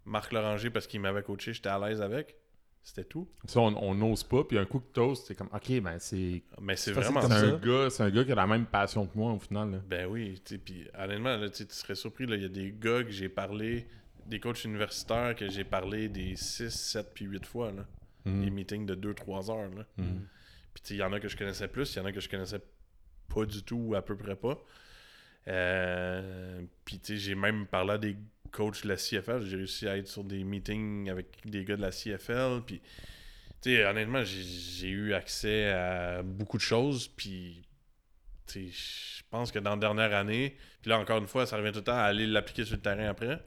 Marc 0.04 0.32
Loranger 0.32 0.70
parce 0.70 0.86
qu'il 0.86 1.00
m'avait 1.00 1.22
coaché. 1.22 1.52
J'étais 1.54 1.68
à 1.68 1.78
l'aise 1.78 2.00
avec. 2.02 2.36
C'était 2.82 3.04
tout. 3.04 3.28
Ça, 3.44 3.60
on 3.60 3.76
on 3.76 3.94
n'ose 3.94 4.24
pas. 4.24 4.42
Puis 4.44 4.58
un 4.58 4.64
coup 4.64 4.80
que 4.80 4.92
toast, 4.92 5.26
c'est 5.26 5.34
comme, 5.36 5.48
OK, 5.52 5.80
ben 5.80 5.98
c'est. 5.98 6.42
Mais 6.60 6.74
c'est 6.76 6.92
vraiment 6.92 7.20
comme 7.20 7.30
C'est 7.30 7.38
ça. 7.38 7.46
un, 7.46 7.58
gars, 7.58 7.90
c'est 7.90 8.02
un 8.02 8.10
gars 8.10 8.24
qui 8.24 8.32
a 8.32 8.34
la 8.34 8.46
même 8.46 8.66
passion 8.66 9.06
que 9.06 9.16
moi 9.16 9.32
au 9.32 9.38
final. 9.38 9.70
Là. 9.70 9.78
Ben 9.86 10.06
oui, 10.06 10.40
tu 10.44 10.54
sais, 10.54 10.58
puis 10.58 10.88
honnêtement, 10.98 11.36
là, 11.36 11.48
tu 11.48 11.58
sais, 11.58 11.66
tu 11.66 11.74
serais 11.74 11.94
surpris, 11.94 12.26
là, 12.26 12.34
il 12.36 12.42
y 12.42 12.44
a 12.44 12.48
des 12.48 12.74
gars 12.76 13.04
que 13.04 13.10
j'ai 13.10 13.28
parlé, 13.28 13.86
des 14.26 14.40
coachs 14.40 14.64
universitaires 14.64 15.36
que 15.36 15.48
j'ai 15.48 15.64
parlé 15.64 16.08
des 16.08 16.34
6, 16.34 16.70
7 16.70 17.14
puis 17.14 17.24
8 17.26 17.46
fois, 17.46 17.70
là. 17.70 17.86
Mhm. 18.24 18.44
Des 18.44 18.50
meetings 18.50 18.86
de 18.86 18.94
2-3 18.94 19.50
heures, 19.50 19.70
là. 19.74 19.84
Mhm. 19.98 20.26
Puis 20.74 20.82
tu 20.82 20.88
sais, 20.88 20.94
il 20.94 20.98
y 20.98 21.02
en 21.02 21.12
a 21.12 21.20
que 21.20 21.28
je 21.28 21.36
connaissais 21.36 21.68
plus, 21.68 21.94
il 21.94 21.98
y 21.98 22.00
en 22.00 22.04
a 22.06 22.12
que 22.12 22.20
je 22.20 22.28
connaissais 22.28 22.60
pas 23.32 23.44
du 23.46 23.62
tout 23.62 23.76
ou 23.76 23.94
à 23.94 24.02
peu 24.02 24.16
près 24.16 24.36
pas. 24.36 24.58
Euh, 25.48 26.62
puis 26.84 26.98
tu 26.98 27.14
sais, 27.14 27.18
j'ai 27.18 27.34
même 27.34 27.66
parlé 27.66 27.92
à 27.92 27.98
des 27.98 28.16
coachs 28.52 28.84
de 28.84 28.88
la 28.88 28.96
CFL, 28.96 29.44
j'ai 29.44 29.56
réussi 29.56 29.88
à 29.88 29.96
être 29.96 30.06
sur 30.06 30.22
des 30.22 30.44
meetings 30.44 31.10
avec 31.10 31.26
des 31.44 31.64
gars 31.64 31.76
de 31.76 31.82
la 31.82 31.90
CFL, 31.90 32.60
puis 32.66 32.80
tu 33.60 33.70
sais, 33.70 33.84
honnêtement, 33.84 34.22
j'ai- 34.24 34.88
eu 34.88 35.14
accès 35.14 35.70
à 35.70 36.22
beaucoup 36.22 36.56
de 36.58 36.62
choses, 36.62 37.08
puis 37.08 37.62
tu 38.46 38.70
sais, 38.70 39.18
je 39.18 39.22
pense 39.30 39.50
que 39.50 39.58
dans 39.58 39.70
la 39.70 39.76
dernière 39.76 40.14
année, 40.14 40.56
puis 40.80 40.90
là 40.90 40.98
encore 40.98 41.18
une 41.18 41.26
fois, 41.26 41.46
ça 41.46 41.56
revient 41.56 41.72
tout 41.72 41.78
le 41.78 41.84
temps 41.84 41.96
à 41.96 42.02
aller 42.02 42.26
l'appliquer 42.26 42.64
sur 42.64 42.76
le 42.76 42.82
terrain 42.82 43.08
après. 43.08 43.42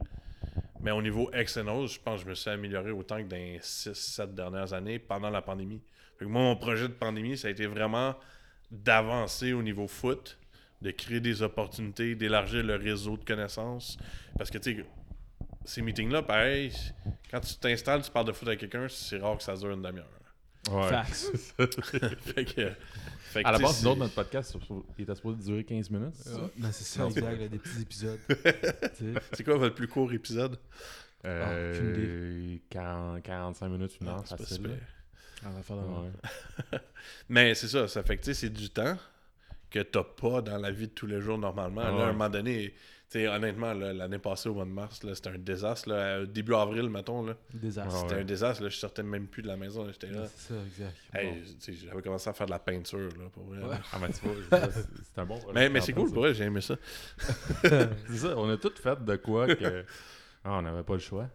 Mais 0.81 0.91
au 0.91 1.01
niveau 1.01 1.31
X 1.33 1.57
and 1.57 1.67
O's, 1.67 1.93
je 1.95 1.99
pense 1.99 2.19
que 2.19 2.25
je 2.25 2.29
me 2.29 2.35
suis 2.35 2.49
amélioré 2.49 2.91
autant 2.91 3.17
que 3.17 3.27
dans 3.27 3.35
les 3.35 3.59
6-7 3.61 4.35
dernières 4.35 4.73
années 4.73 4.99
pendant 4.99 5.29
la 5.29 5.41
pandémie. 5.41 5.81
Moi, 6.21 6.41
mon 6.41 6.55
projet 6.55 6.87
de 6.87 6.93
pandémie, 6.93 7.37
ça 7.37 7.47
a 7.47 7.51
été 7.51 7.65
vraiment 7.65 8.15
d'avancer 8.71 9.53
au 9.53 9.61
niveau 9.61 9.87
foot, 9.87 10.37
de 10.81 10.91
créer 10.91 11.19
des 11.19 11.41
opportunités, 11.41 12.15
d'élargir 12.15 12.63
le 12.63 12.75
réseau 12.75 13.17
de 13.17 13.23
connaissances. 13.23 13.97
Parce 14.37 14.49
que, 14.51 14.57
tu 14.57 14.75
sais, 14.77 14.85
ces 15.63 15.81
meetings-là, 15.81 16.21
pareil, 16.21 16.71
quand 17.31 17.39
tu 17.39 17.55
t'installes, 17.55 18.01
tu 18.03 18.11
parles 18.11 18.27
de 18.27 18.31
foot 18.33 18.47
avec 18.47 18.59
quelqu'un, 18.59 18.87
c'est 18.89 19.17
rare 19.17 19.37
que 19.37 19.43
ça 19.43 19.55
dure 19.55 19.71
une 19.71 19.81
demi-heure. 19.81 20.09
Ouais. 20.71 20.89
Facts. 20.89 21.31
fait 21.57 22.45
que, 22.45 22.69
fait 23.19 23.43
que, 23.43 23.47
À 23.47 23.51
la 23.51 23.59
base, 23.59 23.77
c'est- 23.77 23.83
nous 23.85 23.91
autres, 23.91 23.99
notre 23.99 24.15
podcast, 24.15 24.57
il 24.97 25.03
était 25.03 25.15
supposé 25.15 25.43
durer 25.43 25.63
15 25.63 25.89
minutes. 25.89 26.13
c'est 26.15 26.29
ça? 26.29 26.35
Ouais, 26.41 26.49
ben, 26.57 26.71
c'est 26.71 26.83
ça, 26.83 27.05
exact, 27.05 27.39
là, 27.39 27.47
des 27.47 27.57
petits 27.59 27.81
épisodes. 27.81 28.19
Tu 28.27 28.33
sais. 29.13 29.19
c'est 29.33 29.43
quoi 29.43 29.57
votre 29.57 29.75
plus 29.75 29.87
court 29.87 30.11
épisode? 30.13 30.57
Euh, 31.25 31.73
aucune 31.73 32.59
40 32.69 33.23
45 33.23 33.67
minutes, 33.69 33.97
une 34.01 34.07
heure, 34.07 34.17
Ah, 34.19 34.23
c'est 34.25 34.37
pas 34.37 34.43
facile. 34.43 34.57
super. 34.57 34.77
Ouais. 35.69 36.79
Mais 37.29 37.53
c'est 37.55 37.67
ça, 37.67 37.87
ça 37.87 38.03
fait 38.03 38.17
que 38.17 38.21
tu 38.23 38.33
sais, 38.33 38.41
c'est 38.41 38.49
du 38.49 38.69
temps 38.69 38.97
que 39.75 39.83
t'as 39.83 40.03
pas 40.03 40.41
dans 40.41 40.57
la 40.57 40.71
vie 40.71 40.87
de 40.87 40.93
tous 40.93 41.05
les 41.07 41.19
jours 41.21 41.37
normalement. 41.37 41.81
Ah 41.85 41.91
là, 41.91 42.05
à 42.05 42.09
un 42.09 42.11
moment 42.13 42.29
donné, 42.29 42.73
tu 43.09 43.19
sais, 43.19 43.27
honnêtement, 43.27 43.73
l'année 43.73 44.19
passée, 44.19 44.47
au 44.49 44.53
mois 44.53 44.63
de 44.65 44.69
mars, 44.69 45.03
là, 45.03 45.13
c'était 45.15 45.29
un 45.29 45.37
désastre. 45.37 45.89
Là, 45.89 45.95
Euh, 45.95 46.25
début 46.25 46.53
avril, 46.55 46.89
mettons, 46.89 47.25
là, 47.25 47.35
Désastre. 47.53 47.91
Ah 47.93 47.99
c'était 48.01 48.15
ouais. 48.15 48.21
un 48.21 48.25
désastre. 48.25 48.63
Là, 48.63 48.69
je 48.69 48.77
sortais 48.77 49.03
même 49.03 49.27
plus 49.27 49.41
de 49.43 49.47
la 49.47 49.57
maison. 49.57 49.85
J'étais 49.91 50.07
là. 50.07 50.21
Ouais, 50.21 50.27
c'est 50.35 50.53
ça, 50.53 50.59
exact. 50.65 50.95
Hey, 51.13 51.31
Bon. 51.41 51.73
j'avais 51.89 52.01
commencé 52.01 52.29
à 52.29 52.33
faire 52.33 52.45
de 52.47 52.51
la 52.51 52.59
peinture, 52.59 53.09
là, 53.19 53.29
pour 53.33 53.43
vrai. 53.43 53.59
Ouais. 53.63 53.75
Ah, 53.93 53.99
ben, 53.99 54.07
tu 54.07 54.25
vois, 54.27 54.59
c'est 54.71 55.19
un 55.21 55.25
bon. 55.25 55.39
Mais, 55.53 55.69
mais 55.69 55.81
c'est 55.81 55.93
cool, 55.93 56.09
pour 56.11 56.23
vrai, 56.23 56.33
j'ai 56.33 56.45
aimé 56.45 56.61
ça. 56.61 56.75
C'est 57.63 58.17
ça, 58.17 58.37
on 58.37 58.49
a 58.49 58.57
tout 58.57 58.71
fait 58.81 59.03
de 59.03 59.15
quoi 59.17 59.53
que. 59.53 59.83
Ah, 60.47 60.59
on 60.59 60.61
n'avait 60.61 60.83
pas 60.83 60.93
le 60.93 60.99
choix. 60.99 61.27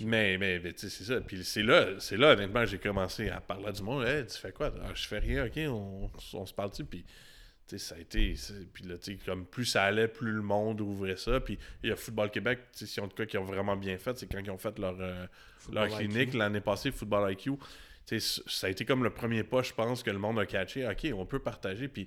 Mais, 0.00 0.36
mais, 0.36 0.58
mais, 0.62 0.74
tu 0.74 0.80
sais, 0.80 0.88
c'est 0.90 1.04
ça. 1.04 1.22
Puis 1.22 1.42
c'est 1.42 1.62
là, 1.62 1.86
c'est 2.00 2.18
là, 2.18 2.32
honnêtement, 2.34 2.66
j'ai 2.66 2.76
commencé 2.78 3.30
à 3.30 3.40
parler 3.40 3.68
à 3.68 3.72
du 3.72 3.82
monde. 3.82 4.04
Hey, 4.04 4.26
tu 4.26 4.36
fais 4.38 4.52
quoi? 4.52 4.70
Ah, 4.84 4.90
je 4.92 5.06
fais 5.08 5.18
rien, 5.20 5.46
ok, 5.46 5.58
on, 5.70 6.10
on 6.34 6.44
se 6.44 6.52
parle-tu? 6.52 6.84
Puis, 6.84 7.02
tu 7.68 7.78
sais, 7.78 7.84
ça 7.86 7.94
a 7.94 7.98
été. 7.98 8.34
Puis 8.72 8.84
là, 8.84 8.94
comme 9.24 9.44
plus 9.44 9.66
ça 9.66 9.84
allait, 9.84 10.08
plus 10.08 10.32
le 10.32 10.42
monde 10.42 10.80
ouvrait 10.80 11.16
ça. 11.16 11.40
Puis 11.40 11.58
il 11.82 11.90
y 11.90 11.92
a 11.92 11.96
Football 11.96 12.30
Québec, 12.30 12.60
tu 12.72 12.78
sais, 12.80 12.86
si 12.86 13.00
en 13.00 13.08
tout 13.08 13.16
cas, 13.16 13.26
qui 13.26 13.36
ont 13.38 13.44
vraiment 13.44 13.76
bien 13.76 13.98
fait, 13.98 14.18
c'est 14.18 14.26
quand 14.26 14.38
ils 14.38 14.50
ont 14.50 14.58
fait 14.58 14.78
leur, 14.78 14.96
euh, 15.00 15.26
leur 15.70 15.88
clinique 15.88 16.30
IQ. 16.30 16.38
l'année 16.38 16.60
passée, 16.60 16.90
Football 16.90 17.32
IQ. 17.32 17.52
Ça 18.46 18.66
a 18.66 18.70
été 18.70 18.86
comme 18.86 19.04
le 19.04 19.10
premier 19.10 19.44
pas, 19.44 19.62
je 19.62 19.74
pense, 19.74 20.02
que 20.02 20.10
le 20.10 20.18
monde 20.18 20.38
a 20.38 20.46
catché. 20.46 20.88
Ok, 20.88 21.06
on 21.14 21.26
peut 21.26 21.40
partager. 21.40 21.88
Puis 21.88 22.06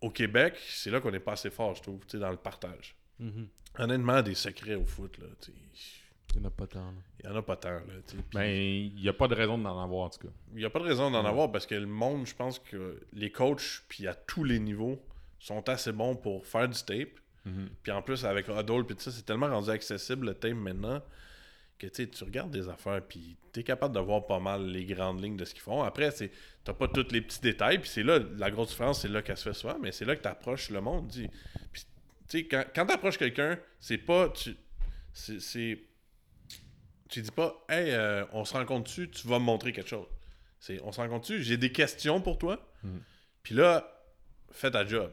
au 0.00 0.10
Québec, 0.10 0.56
c'est 0.68 0.90
là 0.90 1.00
qu'on 1.00 1.14
est 1.14 1.20
pas 1.20 1.32
assez 1.32 1.50
fort, 1.50 1.74
je 1.74 1.82
trouve, 1.82 2.00
dans 2.12 2.30
le 2.30 2.36
partage. 2.36 2.94
Mhm. 3.18 3.48
Honnêtement, 3.78 4.22
des 4.22 4.34
secrets 4.34 4.74
au 4.74 4.84
foot, 4.84 5.16
là, 5.18 5.26
Il 6.34 6.40
n'y 6.40 6.46
en 6.46 6.48
a 6.48 6.50
pas 6.50 6.66
tant. 6.66 6.80
là. 6.86 6.92
il 7.20 7.26
y 7.26 7.28
en 7.32 7.36
a 7.36 7.42
pas 7.42 7.56
tant, 7.56 7.70
là, 7.70 7.80
Ben, 8.34 8.44
il 8.50 8.94
n'y 9.00 9.08
a 9.08 9.12
pas 9.12 9.28
de 9.28 9.34
raison 9.34 9.56
d'en 9.56 9.80
avoir, 9.82 10.06
en 10.06 10.10
tout 10.10 10.26
cas. 10.26 10.32
Il 10.52 10.58
n'y 10.58 10.64
a 10.64 10.70
pas 10.70 10.80
de 10.80 10.84
raison 10.84 11.10
d'en 11.10 11.22
Ouais. 11.22 11.28
avoir 11.28 11.50
parce 11.52 11.66
que 11.66 11.74
le 11.74 11.86
monde, 11.86 12.26
je 12.26 12.34
pense 12.34 12.58
que 12.58 13.00
les 13.12 13.30
coachs, 13.30 13.82
puis 13.88 14.06
à 14.08 14.14
tous 14.14 14.44
les 14.44 14.58
niveaux, 14.58 15.00
sont 15.38 15.68
assez 15.68 15.92
bons 15.92 16.16
pour 16.16 16.46
faire 16.46 16.68
du 16.68 16.82
tape. 16.82 17.20
Puis 17.82 17.92
en 17.92 18.00
plus, 18.00 18.24
avec 18.24 18.48
Huddle, 18.48 18.84
puis 18.86 18.96
tout 18.96 19.02
ça, 19.02 19.10
c'est 19.10 19.24
tellement 19.26 19.48
rendu 19.48 19.68
accessible 19.70 20.28
le 20.28 20.34
tape 20.34 20.54
maintenant 20.54 21.02
que 21.78 21.86
tu 21.88 22.04
sais, 22.04 22.08
tu 22.08 22.24
regardes 22.24 22.50
des 22.52 22.68
affaires, 22.70 23.02
puis 23.06 23.36
tu 23.52 23.60
es 23.60 23.62
capable 23.64 23.94
de 23.94 24.00
voir 24.00 24.24
pas 24.26 24.38
mal 24.38 24.64
les 24.66 24.84
grandes 24.86 25.22
lignes 25.22 25.36
de 25.36 25.44
ce 25.44 25.52
qu'ils 25.52 25.62
font. 25.62 25.82
Après, 25.82 26.10
tu 26.12 26.30
n'as 26.66 26.72
pas 26.72 26.88
tous 26.88 27.10
les 27.12 27.20
petits 27.20 27.40
détails, 27.40 27.78
puis 27.80 27.88
c'est 27.90 28.02
là, 28.04 28.18
la 28.38 28.50
grosse 28.50 28.68
différence, 28.70 29.02
c'est 29.02 29.08
là 29.08 29.20
qu'elle 29.22 29.36
se 29.36 29.42
fait 29.42 29.54
souvent, 29.54 29.76
mais 29.78 29.92
c'est 29.92 30.04
là 30.06 30.16
que 30.16 30.22
tu 30.22 30.28
approches 30.28 30.70
le 30.70 30.80
monde. 30.80 31.08
dis. 31.08 31.28
Puis, 31.72 31.82
tu 32.28 32.38
sais, 32.38 32.44
quand, 32.46 32.64
quand 32.74 32.86
tu 32.86 32.92
approches 32.94 33.18
quelqu'un, 33.18 33.58
c'est 33.80 33.98
pas. 33.98 34.30
Tu, 34.30 34.56
c'est, 35.12 35.40
c'est- 35.40 35.80
tu 37.08 37.20
dis 37.20 37.30
pas, 37.30 37.64
hey, 37.68 37.90
euh, 37.90 38.24
on 38.32 38.44
se 38.44 38.54
rencontre-tu, 38.54 39.10
tu 39.10 39.28
vas 39.28 39.38
me 39.38 39.44
montrer 39.44 39.72
quelque 39.72 39.90
chose. 39.90 40.06
C'est, 40.58 40.80
on 40.82 40.92
se 40.92 41.00
rencontre-tu, 41.00 41.42
j'ai 41.42 41.56
des 41.56 41.72
questions 41.72 42.20
pour 42.20 42.38
toi. 42.38 42.58
Mhm. 42.82 43.00
Puis 43.42 43.54
là, 43.54 44.02
fais 44.50 44.70
ta 44.70 44.86
job. 44.86 45.10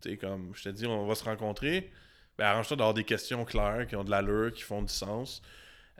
Tu 0.00 0.10
sais, 0.10 0.16
comme 0.16 0.52
je 0.54 0.64
te 0.64 0.68
dis, 0.68 0.86
on 0.86 1.06
va 1.06 1.14
se 1.14 1.24
rencontrer. 1.24 1.90
Ben, 2.36 2.46
arrange-toi 2.46 2.76
d'avoir 2.76 2.94
des 2.94 3.04
questions 3.04 3.44
claires, 3.44 3.86
qui 3.86 3.96
ont 3.96 4.04
de 4.04 4.10
l'allure, 4.10 4.52
qui 4.52 4.62
font 4.62 4.82
du 4.82 4.92
sens. 4.92 5.40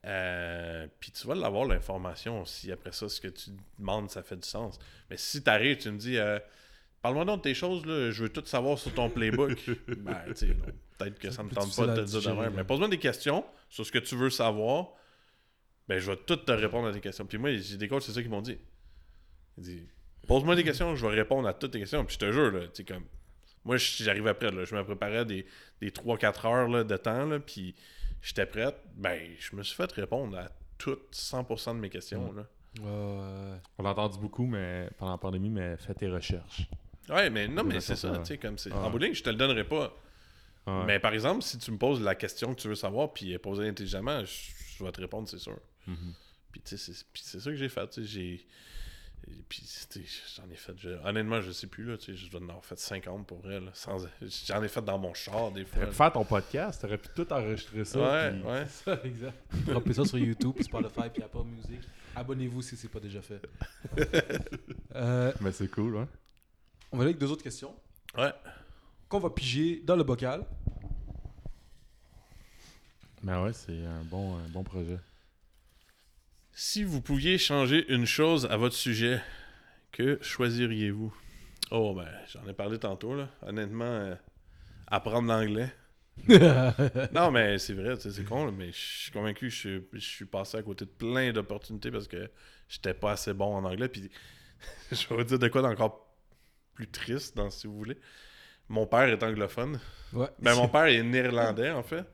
Euh, 0.07 0.87
puis 1.01 1.11
tu 1.13 1.27
vas 1.27 1.35
l'avoir 1.35 1.65
l'information 1.65 2.45
si 2.45 2.71
après 2.71 2.93
ça, 2.93 3.09
ce 3.09 3.21
que 3.21 3.29
tu 3.29 3.51
demandes, 3.79 4.11
ça 4.11 4.23
fait 4.23 4.37
du 4.37 4.47
sens. 4.47 4.79
Mais 5.09 5.17
si 5.17 5.43
tu 5.43 5.49
arrives, 5.49 5.79
tu 5.79 5.91
me 5.91 5.97
dis, 5.97 6.19
euh, 6.19 6.39
parle-moi 7.01 7.25
donc 7.25 7.39
de 7.39 7.43
tes 7.43 7.55
choses, 7.55 7.87
là, 7.87 8.11
je 8.11 8.25
veux 8.25 8.29
tout 8.29 8.45
savoir 8.45 8.79
sur 8.79 8.93
ton 8.93 9.09
playbook. 9.09 9.57
ben, 9.89 10.21
tu 10.27 10.35
sais, 10.35 10.47
non, 10.49 10.67
peut-être 10.99 11.19
que 11.19 11.31
ça 11.31 11.43
me 11.43 11.51
tente 11.51 11.75
pas 11.75 11.87
de 11.87 12.03
te 12.03 12.07
dire 12.07 12.21
de 12.21 12.41
même. 12.41 12.53
Mais 12.55 12.65
pose-moi 12.65 12.89
des 12.89 12.99
questions 12.99 13.45
sur 13.71 13.87
ce 13.87 13.93
que 13.93 13.99
tu 13.99 14.17
veux 14.17 14.31
savoir. 14.31 14.93
Ben, 15.89 15.99
je 15.99 16.11
vais 16.11 16.17
tout 16.17 16.37
te 16.37 16.53
répondre 16.53 16.89
à 16.89 16.93
tes 16.93 17.01
questions. 17.01 17.27
Puis 17.27 17.39
moi, 17.39 17.55
j'ai 17.57 17.77
des 17.77 17.89
coachs, 17.89 18.03
c'est 18.03 18.13
ça 18.13 18.23
qu'ils 18.23 18.31
m'ont 18.31 18.41
dit. 18.43 18.59
Ils 19.59 19.65
disent, 19.65 19.87
pose-moi 20.27 20.57
des 20.57 20.65
questions, 20.65 20.95
je 20.97 21.07
vais 21.07 21.15
répondre 21.15 21.47
à 21.49 21.53
toutes 21.55 21.73
tes 21.73 21.81
questions. 21.81 22.05
Puis 22.05 22.15
je 22.15 22.19
te 22.27 22.33
jure, 22.33 22.51
là, 22.51 22.61
tu 22.69 22.69
sais, 22.75 22.85
comme. 22.85 23.05
Moi, 23.65 23.77
j'arrivais 23.79 24.31
après, 24.31 24.51
là. 24.51 24.65
Je 24.65 24.75
me 24.75 24.85
préparais 24.85 25.25
des, 25.25 25.47
des 25.81 25.91
3-4 25.91 26.47
heures 26.47 26.69
là, 26.69 26.85
de 26.85 26.97
temps, 26.97 27.25
là, 27.27 27.39
puis 27.41 27.75
j'étais 28.21 28.47
prête. 28.47 28.77
Ben, 28.97 29.21
je 29.39 29.57
me 29.57 29.63
suis 29.63 29.75
fait 29.77 29.91
répondre 29.93 30.37
à 30.39 30.49
toutes 30.79 31.15
100% 31.15 31.75
de 31.77 31.81
mes 31.81 31.91
questions, 31.91 32.33
Mm. 32.33 32.37
là. 32.37 32.47
Ouais, 32.81 32.85
ouais, 32.87 33.59
On 33.79 33.83
l'a 33.85 33.91
entendu 33.91 34.19
beaucoup 34.19 34.47
mais, 34.47 34.91
pendant 34.99 35.13
la 35.13 35.19
pandémie, 35.19 35.49
mais 35.49 35.77
fais 35.77 35.95
tes 35.95 36.09
recherches. 36.09 36.63
Ouais, 37.09 37.31
mais 37.31 37.47
non, 37.47 37.63
mais 37.63 37.81
c'est 37.81 37.95
ça, 37.95 38.19
tu 38.19 38.25
sais, 38.25 38.39
comme 38.39 38.59
c'est. 38.59 38.73
Ouais. 38.73 38.79
En 38.79 38.91
bout 38.91 38.99
de 38.99 39.05
ligne, 39.05 39.15
je 39.15 39.23
te 39.23 39.31
le 39.31 39.37
donnerai 39.37 39.63
pas. 39.65 39.95
Ouais. 40.67 40.85
Mais 40.87 40.99
par 40.99 41.13
exemple, 41.13 41.43
si 41.43 41.59
tu 41.59 41.71
me 41.73 41.79
poses 41.79 42.01
la 42.01 42.15
question 42.15 42.55
que 42.55 42.61
tu 42.61 42.69
veux 42.69 42.75
savoir, 42.75 43.13
puis 43.13 43.29
elle 43.29 43.35
est 43.35 43.39
posée 43.39 43.69
intelligemment, 43.69 44.25
je, 44.25 44.53
je 44.79 44.85
vais 44.85 44.93
te 44.93 45.01
répondre, 45.01 45.29
c'est 45.29 45.39
sûr. 45.39 45.59
Puis 46.53 46.61
tu 46.63 46.77
sais, 46.77 46.93
c'est 46.93 47.05
puis 47.13 47.23
c'est 47.25 47.41
ça 47.41 47.51
que 47.51 47.57
j'ai 47.57 47.69
fait. 47.69 47.87
tu 47.89 48.03
sais, 48.03 48.07
J'ai, 48.09 48.47
puis, 49.49 49.67
j'en 50.37 50.51
ai 50.51 50.55
fait. 50.57 50.75
je- 50.77 50.89
honnêtement, 51.07 51.41
je 51.41 51.51
sais 51.51 51.67
plus, 51.67 51.85
là. 51.85 51.97
Tu 51.99 52.13
sais, 52.13 52.17
je 52.17 52.31
dois 52.31 52.41
en 52.41 52.49
avoir 52.49 52.65
fait 52.65 52.79
50 52.79 53.27
pour 53.27 53.39
vrai, 53.41 53.59
là. 53.61 53.71
Sans, 53.73 54.07
j'en 54.47 54.63
ai 54.63 54.69
fait 54.69 54.83
dans 54.83 54.99
mon 54.99 55.15
char, 55.15 55.51
des 55.51 55.65
fois. 55.65 55.75
T'aurais 55.81 55.91
pu 55.91 55.97
faire 55.97 56.13
ton 56.13 56.25
podcast, 56.25 56.81
t'aurais 56.83 56.99
pu 56.99 57.09
tout 57.15 57.31
enregistrer 57.33 57.85
ça. 57.87 57.99
Ouais, 58.01 58.33
puis- 58.33 58.43
ouais. 58.43 58.67
Ça, 58.69 59.01
exact. 59.05 59.37
Droppez 59.67 59.95
ça 59.95 60.05
sur 60.05 60.19
YouTube, 60.19 60.55
Spotify, 60.63 61.09
puis 61.13 61.23
Apple 61.23 61.45
Music. 61.45 61.81
Abonnez-vous 62.15 62.63
si 62.63 62.77
c'est 62.77 62.89
pas 62.89 63.01
déjà 63.01 63.21
fait. 63.23 63.41
Euh, 64.97 65.33
Mais 65.41 65.51
c'est 65.53 65.69
cool, 65.69 65.97
hein. 65.99 66.09
on 66.93 66.97
va 66.99 67.03
aller 67.03 67.11
avec 67.11 67.19
deux 67.21 67.31
autres 67.31 67.43
questions 67.43 67.75
Ouais. 68.17 68.33
Qu'on 69.15 69.21
va 69.21 69.31
piger 69.31 69.81
dans 69.85 69.95
le 69.95 70.03
bocal. 70.03 70.45
Mais 73.23 73.37
ouais, 73.37 73.53
c'est 73.53 73.85
un 73.87 74.03
bon, 74.03 74.35
un 74.37 74.49
bon 74.49 74.65
projet. 74.65 74.99
Si 76.53 76.83
vous 76.83 77.01
pouviez 77.01 77.39
changer 77.39 77.85
une 77.93 78.07
chose 78.07 78.47
à 78.47 78.57
votre 78.57 78.75
sujet, 78.75 79.21
que 79.93 80.19
choisiriez-vous? 80.21 81.15
Oh, 81.71 81.95
ben, 81.95 82.09
j'en 82.33 82.45
ai 82.49 82.53
parlé 82.53 82.79
tantôt, 82.79 83.15
là. 83.15 83.29
Honnêtement, 83.43 83.85
euh, 83.85 84.15
apprendre 84.89 85.29
l'anglais. 85.29 85.73
Non, 87.13 87.31
mais 87.31 87.59
c'est 87.59 87.75
vrai, 87.75 87.95
c'est 87.99 88.25
con, 88.25 88.47
là, 88.47 88.53
mais 88.53 88.73
je 88.73 88.79
suis 88.79 89.13
convaincu 89.13 89.47
que 89.47 89.55
je 89.55 89.57
suis- 89.57 89.83
je 89.93 89.99
suis 89.99 90.25
passé 90.27 90.57
à 90.59 90.63
côté 90.63 90.85
de 90.87 90.91
plein 90.91 91.33
d'opportunités 91.33 91.91
parce 91.93 92.09
que 92.09 92.31
j'étais 92.69 92.95
pas 92.95 93.13
assez 93.13 93.33
bon 93.33 93.55
en 93.57 93.65
anglais. 93.65 93.89
Puis 93.89 94.11
je 94.93 95.09
vais 95.09 95.17
vous 95.17 95.25
dire 95.25 95.39
de 95.39 95.49
quoi 95.49 95.63
d'encore 95.63 96.05
plus 96.75 96.89
triste, 96.89 97.37
dans, 97.37 97.51
si 97.51 97.67
vous 97.69 97.77
voulez. 97.77 97.99
Mon 98.69 98.87
père 98.87 99.03
est 99.09 99.23
anglophone. 99.23 99.79
ouais. 100.13 100.29
Ben, 100.39 100.55
mon 100.55 100.69
père 100.69 100.85
est 100.87 101.03
néerlandais, 101.03 101.71
en 101.71 101.83
fait. 101.83 102.05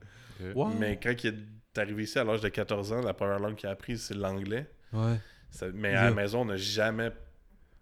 Wow. 0.55 0.69
Mais 0.79 0.99
quand 1.03 1.13
il 1.23 1.29
est 1.29 1.79
arrivé 1.79 2.05
ici 2.05 2.19
à 2.19 2.25
l'âge 2.25 2.41
de 2.41 2.49
14 2.49 2.93
ans, 2.93 3.03
la 3.03 3.13
première 3.15 3.39
langue 3.39 3.57
qu'il 3.57 3.69
a 3.69 3.73
apprise, 3.73 4.03
c'est 4.03 4.15
l'anglais. 4.15 4.67
Ouais. 4.93 5.17
Ça- 5.51 5.67
mais 5.73 5.91
Yeah. 5.91 6.01
à 6.01 6.05
la 6.05 6.11
maison, 6.15 6.41
on 6.43 6.45
n'a 6.47 6.57
jamais. 6.57 7.11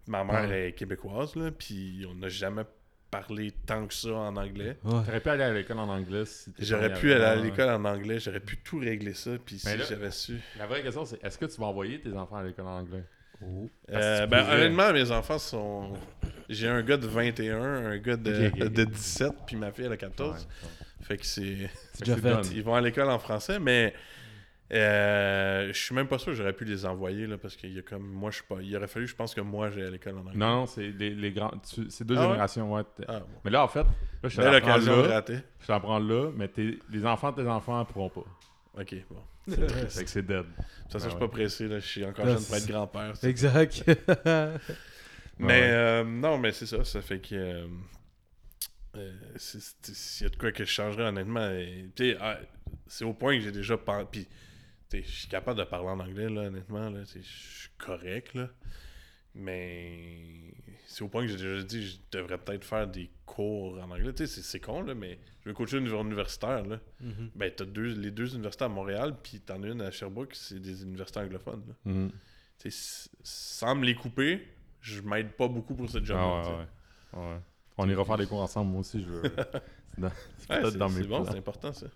Ma 0.06 0.24
mère 0.24 0.48
Ouais. 0.48 0.68
est 0.68 0.72
québécoise, 0.72 1.36
là, 1.36 1.50
puis 1.50 2.06
on 2.10 2.14
n'a 2.14 2.28
jamais 2.28 2.62
parlé 3.10 3.52
tant 3.66 3.86
que 3.86 3.92
ça 3.94 4.08
en 4.14 4.36
anglais. 4.36 4.76
Ouais. 4.84 5.02
T'aurais 5.04 5.20
pu 5.20 5.28
aller 5.28 5.42
à 5.44 5.52
l'école 5.52 5.78
en 5.78 5.88
anglais 5.88 6.24
si 6.26 6.52
J'aurais 6.58 6.92
pu 6.94 7.12
aller 7.12 7.24
à 7.24 7.36
l'école 7.36 7.68
en 7.70 7.84
anglais, 7.84 8.18
j'aurais 8.18 8.40
pu 8.40 8.56
tout 8.58 8.78
régler 8.78 9.14
ça, 9.14 9.32
puis 9.44 9.58
si 9.58 9.68
j'avais 9.88 10.10
su. 10.10 10.38
La 10.58 10.66
vraie 10.66 10.82
question, 10.82 11.04
c'est 11.04 11.22
est-ce 11.24 11.38
que 11.38 11.44
tu 11.46 11.60
vas 11.60 11.66
envoyer 11.68 12.00
tes 12.00 12.12
enfants 12.14 12.36
à 12.36 12.42
l'école 12.42 12.66
en 12.66 12.78
anglais? 12.80 13.04
Oh. 13.42 13.68
Euh, 13.90 14.26
ben, 14.26 14.44
honnêtement, 14.50 14.92
mes 14.92 15.10
enfants 15.10 15.38
sont. 15.38 15.92
J'ai 16.48 16.68
un 16.68 16.82
gars 16.82 16.96
de 16.96 17.06
21, 17.06 17.62
un 17.62 17.98
gars 17.98 18.16
de, 18.16 18.50
de 18.68 18.84
17, 18.84 19.32
puis 19.46 19.56
ma 19.56 19.70
fille, 19.70 19.84
elle 19.84 19.92
a 19.92 19.96
14. 19.96 20.30
Ouais, 20.30 20.36
ouais. 20.40 20.74
Fait 21.02 21.16
que 21.16 21.26
c'est. 21.26 21.70
Ils 22.52 22.62
vont 22.62 22.74
à 22.74 22.80
l'école 22.80 23.10
en 23.10 23.18
français, 23.18 23.58
mais. 23.58 23.94
euh, 24.72 25.68
je 25.72 25.78
suis 25.78 25.94
même 25.94 26.08
pas 26.08 26.18
sûr 26.18 26.32
que 26.32 26.36
j'aurais 26.36 26.52
pu 26.52 26.64
les 26.66 26.84
envoyer 26.84 27.26
là 27.26 27.38
parce 27.38 27.56
qu'il 27.56 27.72
y 27.72 27.78
a 27.78 27.82
comme 27.82 28.06
moi 28.06 28.30
je 28.30 28.36
suis 28.36 28.44
pas 28.44 28.56
il 28.60 28.76
aurait 28.76 28.86
fallu 28.86 29.06
je 29.06 29.14
pense 29.14 29.34
que 29.34 29.40
moi 29.40 29.70
j'aille 29.70 29.86
à 29.86 29.90
l'école 29.90 30.16
en 30.16 30.20
anglais. 30.20 30.32
Non, 30.36 30.56
non, 30.56 30.66
c'est 30.66 30.88
les, 30.90 31.14
les 31.14 31.32
grands. 31.32 31.52
C'est 31.88 32.04
deux 32.04 32.16
Ah 32.18 32.22
générations, 32.24 32.74
ouais. 32.74 32.82
Ah, 33.08 33.20
bon. 33.20 33.26
Mais 33.44 33.50
là, 33.50 33.64
en 33.64 33.68
fait, 33.68 33.84
là, 33.84 34.28
je 34.28 34.36
te 34.36 34.42
l'apprends 34.42 34.76
là. 34.76 35.22
Je 35.60 35.72
là, 35.72 36.30
mais 36.36 36.48
tes- 36.48 36.78
les 36.90 37.06
enfants 37.06 37.32
de 37.32 37.42
tes 37.42 37.48
enfants 37.48 37.82
pourront 37.86 38.10
pas. 38.10 38.24
Ok, 38.78 38.94
bon. 39.10 39.22
Fait 39.88 40.04
que 40.04 40.10
c'est 40.10 40.22
dead. 40.22 40.38
De 40.38 40.44
toute 40.44 40.92
façon, 40.92 40.96
Ah 40.96 40.98
je 41.04 41.08
suis 41.10 41.18
pas 41.18 41.28
pressé, 41.28 41.68
là. 41.68 41.78
je 41.80 41.86
suis 41.86 42.04
encore 42.04 42.24
jeune 42.26 42.36
pour 42.44 42.54
être 42.56 42.62
c'est- 42.62 42.68
grand-père. 42.70 43.16
c'est- 43.16 43.28
Exact. 43.30 43.84
Mais 45.40 45.46
Ouais. 45.46 45.70
euh, 45.70 46.04
non, 46.04 46.36
mais 46.38 46.50
c'est 46.52 46.66
ça, 46.66 46.82
ça 46.84 47.00
fait 47.00 47.20
que. 47.20 47.34
euh, 47.34 47.66
euh, 48.96 49.12
c'est- 49.36 49.60
c'est- 49.82 49.94
S'il 49.94 50.24
y 50.24 50.26
a 50.26 50.30
de 50.30 50.36
quoi 50.36 50.50
que 50.50 50.64
je 50.64 50.70
changerais, 50.70 51.04
honnêtement, 51.04 51.48
tu 51.94 52.10
sais, 52.10 52.16
ah, 52.20 52.38
c'est 52.88 53.04
au 53.04 53.12
point 53.14 53.36
que 53.36 53.44
j'ai 53.44 53.52
déjà 53.52 53.76
pensé. 53.76 54.06
Puis, 54.10 54.26
tu 54.90 54.98
sais, 54.98 55.04
je 55.04 55.10
suis 55.20 55.28
capable 55.28 55.58
de 55.60 55.64
parler 55.64 55.88
en 55.90 56.00
anglais, 56.00 56.28
là, 56.28 56.42
honnêtement, 56.48 56.90
là, 56.90 57.00
tu 57.02 57.12
sais, 57.12 57.20
je 57.22 57.58
suis 57.60 57.70
correct, 57.78 58.34
là. 58.34 58.48
Mais 59.34 60.52
c'est 60.86 61.02
au 61.02 61.08
point 61.08 61.22
que 61.22 61.28
j'ai 61.28 61.36
déjà 61.36 61.62
dit 61.62 61.86
je 61.86 61.96
devrais 62.12 62.38
peut-être 62.38 62.64
faire 62.64 62.86
des 62.86 63.10
cours 63.26 63.78
en 63.78 63.90
anglais. 63.90 64.12
Tu 64.12 64.26
sais, 64.26 64.42
c'est- 64.42 64.60
con, 64.60 64.82
là, 64.82 64.94
mais 64.94 65.18
je 65.42 65.48
veux 65.50 65.54
coacher 65.54 65.78
une 65.78 65.86
universitaire, 65.86 66.64
là. 66.66 66.80
Mhm. 67.00 67.30
Ben, 67.34 67.52
t'as 67.54 67.64
deux, 67.64 67.94
les 67.94 68.10
deux 68.10 68.34
universités 68.34 68.64
à 68.64 68.68
Montréal, 68.68 69.14
puis 69.22 69.40
t'en 69.40 69.62
as 69.62 69.68
une 69.68 69.80
à 69.82 69.90
Sherbrooke, 69.90 70.34
c'est 70.34 70.60
des 70.60 70.82
universités 70.82 71.20
anglophones, 71.20 71.62
là. 71.68 71.74
Mhm. 71.84 72.10
Tu 72.58 72.70
sais, 72.70 73.08
sans 73.22 73.74
me 73.76 73.84
les 73.84 73.94
couper, 73.94 74.46
je 74.80 75.00
m'aide 75.02 75.30
pas 75.32 75.46
beaucoup 75.46 75.74
pour 75.74 75.88
ce 75.88 76.02
job 76.04 76.16
Ah, 76.18 76.42
ouais, 76.42 77.20
ouais, 77.20 77.28
ouais. 77.34 77.38
On 77.76 77.88
ira 77.88 78.04
faire 78.04 78.16
des 78.18 78.26
cours 78.26 78.40
ensemble, 78.40 78.72
moi 78.72 78.80
aussi, 78.80 79.00
je 79.02 79.08
veux. 79.08 79.22
C'est 79.94 80.00
dans- 80.00 80.10
c'est 80.38 80.46
peut-être 80.48 80.74
dans 80.76 80.88
mes 80.88 81.02
c'est 81.02 81.08
bon, 81.08 81.24
c'est 81.24 81.38
important 81.38 81.72
ça. 81.72 81.86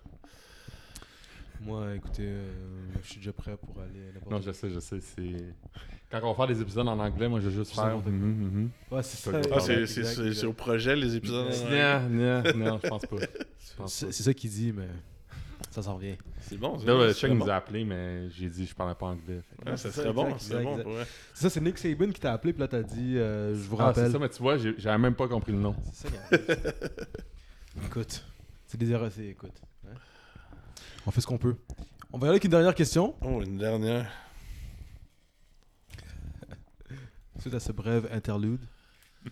Moi, 1.65 1.95
écoutez, 1.95 2.23
euh, 2.25 2.51
je 3.03 3.07
suis 3.07 3.17
déjà 3.17 3.31
prêt 3.33 3.55
pour 3.57 3.81
aller 3.81 4.09
à 4.25 4.29
Non, 4.29 4.41
je 4.41 4.51
sais, 4.51 4.69
je 4.69 4.79
sais. 4.79 4.99
C'est... 4.99 5.53
Quand 6.11 6.19
on 6.23 6.29
va 6.31 6.35
faire 6.35 6.47
des 6.55 6.61
épisodes 6.61 6.87
en 6.87 6.99
anglais, 6.99 7.27
moi, 7.29 7.39
je 7.39 7.49
vais 7.49 7.55
juste 7.55 7.73
faire. 7.73 7.97
Mhm, 7.97 8.11
mhm. 8.11 8.69
Ouais, 8.91 9.01
c'est 9.03 9.17
ça. 9.17 9.31
Ah, 9.35 9.47
Ah, 9.55 9.59
c'est, 9.59 9.85
c'est- 9.87 10.03
c'est- 10.03 10.33
c'est 10.33 10.45
au 10.45 10.53
projet, 10.53 10.95
les 10.95 11.15
épisodes? 11.15 11.47
en 11.47 11.65
anglais. 11.65 12.01
Non, 12.09 12.53
non, 12.53 12.65
non, 12.71 12.79
je 12.83 12.87
pense 12.89 13.05
pas. 13.05 13.15
C'est 13.59 13.77
pas. 13.77 13.87
c'est 13.87 14.11
ça 14.11 14.33
qu'il 14.33 14.49
dit, 14.49 14.71
mais 14.73 14.87
ça 15.71 15.81
s'en 15.81 15.97
vient. 15.97 16.15
C'est 16.41 16.57
bon. 16.57 16.77
ça, 16.77 16.85
Là, 16.85 16.93
le 17.07 17.13
c'est 17.13 17.19
Chuck 17.27 17.31
nous 17.37 17.49
a 17.49 17.55
appelé, 17.55 17.83
mais 17.85 18.29
j'ai 18.29 18.49
dit 18.49 18.65
je 18.67 18.75
parlais 18.75 18.93
pas 18.95 19.07
anglais. 19.07 19.41
Ouais, 19.65 19.71
ça 19.71 19.77
C'est 19.77 19.91
ça, 19.91 20.01
serait 20.03 20.13
bon, 20.13 20.25
exact, 20.25 20.39
c'est 20.41 20.55
exact, 20.61 20.83
bon. 20.83 20.95
C'est 21.33 21.41
ça, 21.43 21.49
c'est 21.49 21.61
Nick 21.61 21.77
Saban 21.77 22.09
qui 22.11 22.19
t'a 22.19 22.33
appelé, 22.33 22.53
puis 22.53 22.59
là, 22.61 22.67
t'as 22.67 22.83
dit, 22.83 23.17
euh, 23.17 23.55
je 23.55 23.61
vous 23.61 23.77
Ah, 23.79 23.91
c'est 23.95 24.01
rappelle. 24.01 24.11
ça, 24.11 24.19
mais 24.19 24.29
tu 24.29 24.41
vois, 24.41 24.57
j'ai- 24.57 24.75
j'avais 24.77 24.97
même 24.97 25.15
pas 25.15 25.27
compris 25.29 25.53
le 25.53 25.59
nom. 25.59 25.75
C'est 25.93 26.09
ça 26.09 26.13
écoute, 27.85 28.23
c'est 28.67 28.77
des 28.77 28.91
erreurs, 28.91 29.11
c'est 29.11 29.25
écoute. 29.27 29.59
hein. 29.87 29.93
On 31.05 31.11
fait 31.11 31.21
ce 31.21 31.27
qu'on 31.27 31.37
peut. 31.37 31.55
On 32.11 32.17
va 32.17 32.27
y 32.27 32.29
aller 32.29 32.35
avec 32.35 32.43
une 32.45 32.51
dernière 32.51 32.75
question, 32.75 33.15
Oh, 33.21 33.41
une 33.41 33.57
dernière. 33.57 34.11
suite 37.39 37.53
à 37.53 37.59
ce 37.59 37.71
bref 37.71 38.05
interlude. 38.11 38.61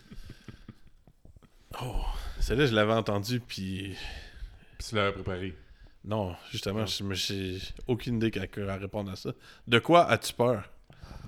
Oh, 1.82 2.02
celle-là, 2.42 2.66
je 2.66 2.76
l'avais 2.76 2.92
entendue, 2.92 3.40
puis. 3.40 3.96
Puis 4.78 4.88
tu 4.90 4.96
l'avais 4.96 5.14
préparé. 5.14 5.56
Non, 6.04 6.36
justement, 6.52 6.82
Ah. 6.82 6.86
je 6.86 7.04
me 7.04 7.14
j'ai 7.14 7.60
aucune 7.88 8.18
idée 8.18 8.30
qu'à 8.30 8.42
à 8.42 8.76
répondre 8.76 9.10
à 9.10 9.16
ça. 9.16 9.32
De 9.68 9.80
quoi 9.80 10.06
as-tu 10.10 10.34
peur? 10.34 10.70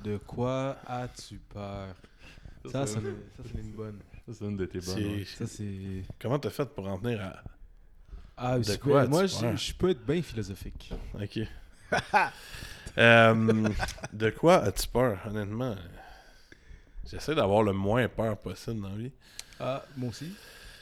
De 0.04 0.18
quoi 0.18 0.78
as-tu 0.86 1.38
peur? 1.40 1.96
Ça, 2.66 2.86
ça, 2.86 3.00
c'est 3.46 3.58
une 3.62 3.72
bonne. 3.72 4.00
Ça, 4.26 4.34
c'est 4.34 4.46
une 4.46 4.58
de 4.58 4.66
tes 4.66 4.80
bonnes. 4.80 4.98
Ouais. 4.98 5.26
Ça, 5.26 5.48
c'est. 5.48 6.04
Comment 6.20 6.40
t'as 6.40 6.50
fait 6.50 6.66
pour 6.76 6.88
en 6.90 6.98
venir 6.98 7.22
à. 7.22 7.42
Ah, 8.38 8.58
De 8.58 8.76
quoi 8.78 9.06
moi, 9.08 9.26
je, 9.28 9.74
peux 9.74 9.90
être 9.92 10.06
bien 10.06 10.22
philosophique. 10.22 10.92
Ok. 11.22 11.40
Euh, 12.96 13.70
de 14.14 14.30
quoi 14.30 14.58
as-tu 14.58 14.88
peur, 14.88 15.18
honnêtement? 15.26 15.76
J'essaie 17.10 17.34
d'avoir 17.34 17.64
le 17.64 17.74
moins 17.74 18.08
peur 18.08 18.38
possible 18.38 18.82
dans 18.82 18.90
la 18.90 18.96
vie. 18.96 19.12
Ah, 19.60 19.84
moi 19.98 20.10
aussi. 20.10 20.32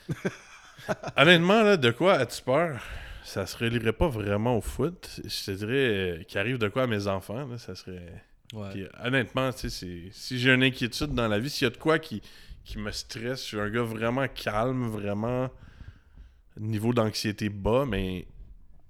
Honnêtement, 1.16 1.64
là, 1.64 1.78
de 1.78 1.92
quoi 1.92 2.16
as-tu 2.16 2.42
peur? 2.42 2.82
Ça 3.24 3.46
se 3.46 3.58
relierait 3.58 3.94
pas 3.94 4.10
vraiment 4.10 4.58
au 4.58 4.62
foot. 4.62 5.22
Je 5.24 5.46
te 5.46 5.52
dirais 5.52 5.74
euh, 5.74 6.24
qu'il 6.24 6.38
arrive 6.40 6.58
de 6.58 6.68
quoi 6.68 6.84
à 6.84 6.88
mes 6.88 7.08
enfants, 7.08 7.46
là, 7.48 7.58
ça 7.58 7.76
serait. 7.76 8.22
Ouais. 8.54 8.70
Puis, 8.72 8.88
honnêtement, 9.04 9.52
tu 9.54 9.60
sais, 9.60 9.70
c'est- 9.70 10.10
si 10.12 10.38
j'ai 10.40 10.52
une 10.54 10.64
inquiétude 10.64 11.14
dans 11.14 11.28
la 11.30 11.40
vie, 11.40 11.50
s'il 11.50 11.64
y 11.66 11.68
a 11.68 11.74
de 11.74 11.78
quoi 11.78 11.98
qui, 11.98 12.22
qui 12.66 12.78
me 12.78 12.92
stresse, 12.92 13.42
je 13.42 13.46
suis 13.48 13.60
un 13.60 13.70
gars 13.70 13.84
vraiment 13.84 14.28
calme, 14.28 14.88
vraiment 14.90 15.50
niveau 16.60 16.94
d'anxiété 16.94 17.50
bas, 17.50 17.86
mais 17.88 18.28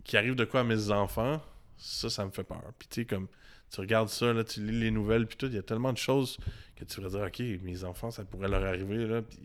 qui 0.03 0.17
arrive 0.17 0.35
de 0.35 0.45
quoi 0.45 0.61
à 0.61 0.63
mes 0.63 0.89
enfants, 0.91 1.41
ça, 1.77 2.09
ça 2.09 2.25
me 2.25 2.31
fait 2.31 2.43
peur. 2.43 2.61
Puis 2.79 2.87
tu 2.89 3.01
sais, 3.01 3.05
comme 3.05 3.27
tu 3.69 3.79
regardes 3.79 4.09
ça, 4.09 4.33
là, 4.33 4.43
tu 4.43 4.61
lis 4.65 4.79
les 4.79 4.91
nouvelles, 4.91 5.27
puis 5.27 5.37
tout, 5.37 5.45
il 5.47 5.53
y 5.55 5.57
a 5.59 5.63
tellement 5.63 5.93
de 5.93 5.97
choses 5.97 6.37
que 6.75 6.83
tu 6.83 6.95
pourrais 6.99 7.09
dire, 7.09 7.21
ok, 7.21 7.63
mes 7.63 7.83
enfants, 7.83 8.11
ça 8.11 8.23
pourrait 8.25 8.49
leur 8.49 8.65
arriver, 8.65 9.05
là, 9.07 9.21
puis, 9.21 9.39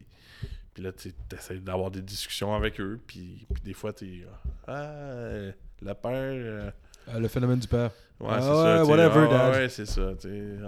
puis 0.74 0.82
là, 0.82 0.92
tu 0.92 1.12
essaies 1.32 1.58
d'avoir 1.58 1.90
des 1.90 2.02
discussions 2.02 2.54
avec 2.54 2.80
eux, 2.80 3.00
puis, 3.06 3.46
puis 3.52 3.62
des 3.62 3.72
fois, 3.74 3.92
tu 3.92 4.04
es, 4.06 4.26
ah, 4.66 4.72
euh, 4.72 5.52
père... 5.80 5.94
euh, 6.12 6.70
Euh, 7.08 7.18
le 7.20 7.28
phénomène 7.28 7.60
du 7.60 7.68
père. 7.68 7.90
Ouais, 8.18 8.28
Ah 8.32 8.40
c'est 8.40 8.48
ouais, 8.48 8.76
ça. 8.78 8.84
whatever, 8.86 9.26
ah 9.30 9.50
dad. 9.50 9.54
Ouais, 9.54 9.68
c'est 9.68 9.86
ça. 9.86 10.12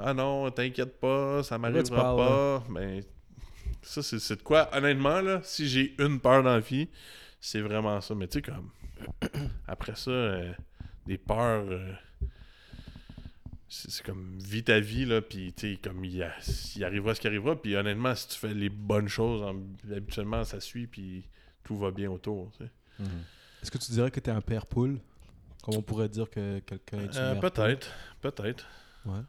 Ah 0.04 0.14
non, 0.14 0.50
t'inquiète 0.50 1.00
pas, 1.00 1.42
ça 1.42 1.58
m'arrivera 1.58 2.14
pas. 2.16 2.64
Mais 2.70 3.00
ça, 3.82 4.02
c'est 4.02 4.18
c'est 4.20 4.36
de 4.36 4.42
quoi, 4.42 4.68
honnêtement, 4.76 5.20
là, 5.20 5.40
si 5.42 5.66
j'ai 5.66 5.94
une 5.98 6.20
peur 6.20 6.42
dans 6.42 6.52
la 6.52 6.60
vie, 6.60 6.88
c'est 7.40 7.60
vraiment 7.60 8.01
ça. 8.01 8.15
Mais 8.15 8.27
tu 8.28 8.39
sais, 8.39 8.43
comme, 8.43 8.70
après 9.66 9.94
ça, 9.94 10.10
euh, 10.10 10.52
des 11.06 11.19
peurs, 11.19 11.65
euh, 11.69 11.93
c'est 13.69 14.02
comme, 14.05 14.39
vis 14.39 14.65
ta 14.65 14.81
vie, 14.81 15.05
là, 15.05 15.20
puis 15.20 15.52
tu 15.52 15.74
sais, 15.74 15.81
comme, 15.82 16.05
il, 16.05 16.27
il 16.77 16.85
arrivera 16.85 17.15
ce 17.15 17.20
qui 17.20 17.27
arrivera. 17.27 17.60
Puis 17.60 17.77
honnêtement, 17.77 18.15
si 18.15 18.28
tu 18.28 18.39
fais 18.39 18.55
les 18.55 18.70
bonnes 18.70 19.09
choses, 19.09 19.43
en- 19.43 19.60
habituellement, 19.94 20.43
ça 20.44 20.59
suit, 20.60 20.86
puis 20.86 21.24
tout 21.65 21.77
va 21.77 21.90
bien 21.90 22.10
autour, 22.10 22.51
tu 22.52 22.65
sais. 22.65 22.70
Mhm. 22.98 23.09
Est-ce 23.62 23.70
que 23.70 23.78
tu 23.78 23.93
dirais 23.93 24.10
que 24.10 24.20
t'es 24.20 24.31
un 24.31 24.40
père 24.40 24.66
poule? 24.66 25.01
Comme 25.62 25.77
on 25.77 25.82
pourrait 25.82 26.09
dire 26.09 26.31
que 26.31 26.60
quelqu'un 26.60 27.01
est 27.01 27.16
Euh, 27.19 27.35
peut-être, 27.35 27.93
peut-être. 28.20 28.66
Ouais. 29.05 29.20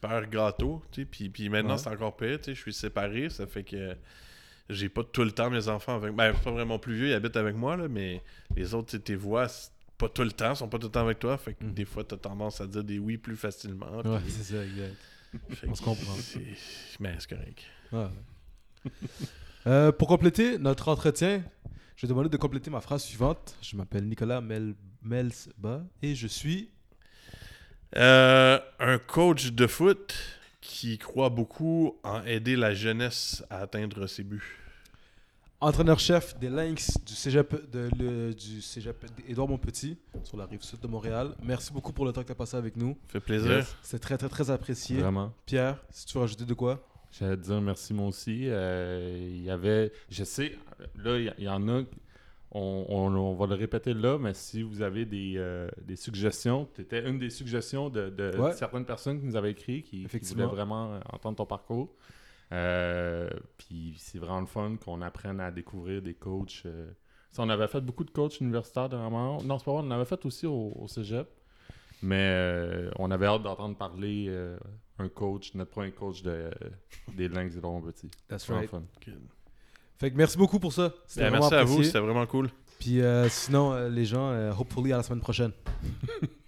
père 0.00 0.28
gâteau, 0.28 0.82
tu 0.90 1.02
sais, 1.02 1.06
puis, 1.06 1.30
puis 1.30 1.48
maintenant 1.48 1.72
Ouais. 1.74 1.78
c'est 1.78 1.88
encore 1.88 2.16
pire, 2.16 2.38
tu 2.38 2.44
sais, 2.46 2.54
je 2.54 2.60
suis 2.60 2.74
séparé, 2.74 3.30
ça 3.30 3.46
fait 3.46 3.62
que 3.64 3.96
j'ai 4.70 4.88
pas 4.88 5.04
tout 5.04 5.24
le 5.24 5.30
temps 5.32 5.50
mes 5.50 5.68
enfants 5.68 5.96
avec 5.96 6.14
ben 6.14 6.32
pas 6.32 6.50
vraiment 6.50 6.78
plus 6.78 6.94
vieux, 6.96 7.08
ils 7.08 7.12
habitent 7.14 7.36
avec 7.36 7.54
moi 7.56 7.76
là, 7.76 7.88
mais 7.88 8.22
les 8.56 8.74
autres 8.74 8.96
tes 8.98 9.14
voix 9.16 9.46
pas 9.98 10.08
tout 10.08 10.22
le 10.22 10.32
temps, 10.32 10.54
sont 10.54 10.68
pas 10.68 10.78
tout 10.78 10.86
le 10.86 10.92
temps 10.92 11.04
avec 11.04 11.18
toi, 11.20 11.36
fait 11.38 11.54
que 11.54 11.64
Mhm. 11.64 11.74
des 11.74 11.84
fois 11.84 12.02
t'as 12.04 12.16
tendance 12.16 12.60
à 12.60 12.66
dire 12.66 12.82
des 12.82 12.98
oui 12.98 13.16
plus 13.18 13.36
facilement. 13.36 14.00
Ouais, 14.04 14.18
c'est 14.28 14.54
ça, 14.54 14.64
exact. 14.64 14.96
Fait 15.50 15.68
On 15.68 15.74
se 15.74 15.82
comprend. 15.82 16.14
c'est- 16.14 16.40
Mais 17.00 17.14
c'est 17.18 17.28
correct. 17.30 17.62
Ouais. 17.92 18.06
Euh, 19.66 19.92
pour 19.92 20.08
compléter 20.08 20.58
notre 20.58 20.88
entretien, 20.88 21.42
je 21.96 22.02
vais 22.02 22.08
demander 22.10 22.28
de 22.28 22.36
compléter 22.36 22.68
ma 22.70 22.82
phrase 22.82 23.02
suivante. 23.02 23.56
Je 23.62 23.76
m'appelle 23.78 24.06
Nicolas 24.06 24.42
Mel 24.42 24.74
Melsba 25.00 25.82
et 26.02 26.14
je 26.14 26.26
suis 26.26 26.70
Euh, 27.96 28.58
un 28.80 28.98
coach 28.98 29.52
de 29.52 29.66
foot 29.66 30.14
qui 30.66 30.96
croit 30.96 31.28
beaucoup 31.28 31.94
en 32.02 32.22
aider 32.24 32.56
la 32.56 32.72
jeunesse 32.74 33.44
à 33.50 33.58
atteindre 33.58 34.06
ses 34.06 34.22
buts. 34.24 34.58
entraîneur-chef 35.60 36.38
des 36.38 36.48
Lynx 36.48 36.98
du 37.06 37.14
cégep, 37.14 37.70
de, 37.70 37.90
le- 37.98 38.34
du 38.34 38.60
cégep 38.62 39.04
Édouard 39.28 39.48
Montpetit 39.48 39.98
sur 40.22 40.36
la 40.36 40.46
rive 40.46 40.62
sud 40.62 40.80
de 40.80 40.86
Montréal. 40.86 41.34
Merci 41.42 41.72
beaucoup 41.72 41.92
pour 41.92 42.04
le 42.06 42.12
temps 42.12 42.22
que 42.22 42.26
tu 42.26 42.32
as 42.32 42.36
passé 42.36 42.56
avec 42.56 42.76
nous. 42.76 42.96
Fait 43.08 43.20
plaisir. 43.20 43.50
Yes. 43.58 43.76
C'est 43.82 43.98
très, 43.98 44.16
très, 44.18 44.28
très 44.28 44.50
apprécié. 44.50 44.98
Vraiment. 44.98 45.32
Pierre, 45.46 45.78
si 45.90 46.06
tu 46.06 46.14
veux 46.14 46.20
rajouter 46.20 46.44
de 46.46 46.54
quoi? 46.54 46.86
J'allais 47.12 47.36
te 47.36 47.42
dire 47.42 47.60
merci 47.60 47.94
moi 47.94 48.08
aussi. 48.08 48.40
Euh, 48.48 49.28
Il 49.30 49.42
y 49.44 49.50
avait, 49.50 49.92
je 50.10 50.24
sais, 50.24 50.58
là, 50.96 51.18
il 51.18 51.26
y, 51.26 51.32
il 51.38 51.44
y 51.44 51.48
en 51.48 51.68
a, 51.68 51.82
on, 52.54 52.86
on- 52.88 53.14
on 53.16 53.34
va 53.34 53.46
le 53.46 53.54
répéter 53.56 53.92
là, 53.94 54.16
mais 54.18 54.32
si 54.34 54.62
vous 54.62 54.80
avez 54.82 55.04
des, 55.04 55.34
euh, 55.36 55.68
des 55.82 55.96
suggestions, 55.96 56.68
tu 56.74 56.80
étais 56.82 57.06
une 57.08 57.18
des 57.18 57.30
suggestions 57.30 57.90
de, 57.90 58.08
de 58.10 58.36
Ouais. 58.38 58.52
certaines 58.52 58.84
personnes 58.86 59.18
qui 59.20 59.26
nous 59.26 59.36
avaient 59.36 59.50
écrit, 59.50 59.82
qui, 59.82 60.06
voulaient 60.06 60.46
vraiment 60.46 61.00
entendre 61.12 61.36
ton 61.36 61.46
parcours. 61.46 61.94
Euh, 62.52 63.28
puis 63.58 63.94
c'est 63.98 64.18
vraiment 64.18 64.40
le 64.40 64.46
fun 64.46 64.76
qu'on 64.82 65.00
apprenne 65.02 65.40
à 65.40 65.50
découvrir 65.50 66.00
des 66.02 66.14
coachs. 66.14 66.62
euh. 66.66 66.90
Ça, 67.32 67.42
on 67.42 67.48
avait 67.48 67.66
fait 67.66 67.80
beaucoup 67.80 68.04
de 68.04 68.10
coachs 68.12 68.38
universitaires 68.40 68.88
dernièrement. 68.88 69.42
Non, 69.42 69.58
c'est 69.58 69.64
pas 69.64 69.72
vrai, 69.72 69.82
on 69.82 69.86
en 69.88 69.90
avait 69.90 70.04
fait 70.04 70.24
aussi 70.24 70.46
au, 70.46 70.72
au 70.76 70.86
cégep. 70.86 71.26
Mais 72.02 72.28
euh, 72.30 72.90
on 72.98 73.10
avait 73.10 73.26
hâte 73.26 73.42
d'entendre 73.42 73.76
parler 73.76 74.26
euh, 74.28 74.56
un 74.98 75.08
coach, 75.08 75.54
notre 75.54 75.70
premier 75.70 75.90
coach 75.90 76.22
de, 76.22 76.50
des 77.16 77.28
Lynx 77.28 77.56
de 77.56 77.60
Laurent 77.60 77.80
Petit. 77.80 78.10
That's 78.28 78.44
Vraiment 78.46 78.60
right. 78.60 78.70
fun. 78.70 78.82
Fait 79.98 80.10
que 80.10 80.16
merci 80.16 80.36
beaucoup 80.36 80.58
pour 80.58 80.72
ça. 80.72 80.92
Ben, 81.16 81.30
vraiment 81.30 81.50
merci 81.50 81.54
à 81.54 81.64
vous, 81.64 81.82
c'était 81.82 81.98
vraiment 82.00 82.26
cool. 82.26 82.50
Puis 82.78 83.00
euh, 83.00 83.28
sinon, 83.28 83.72
euh, 83.72 83.88
les 83.88 84.04
gens, 84.04 84.30
euh, 84.30 84.52
hopefully 84.58 84.92
à 84.92 84.98
la 84.98 85.02
semaine 85.02 85.20
prochaine. 85.20 85.52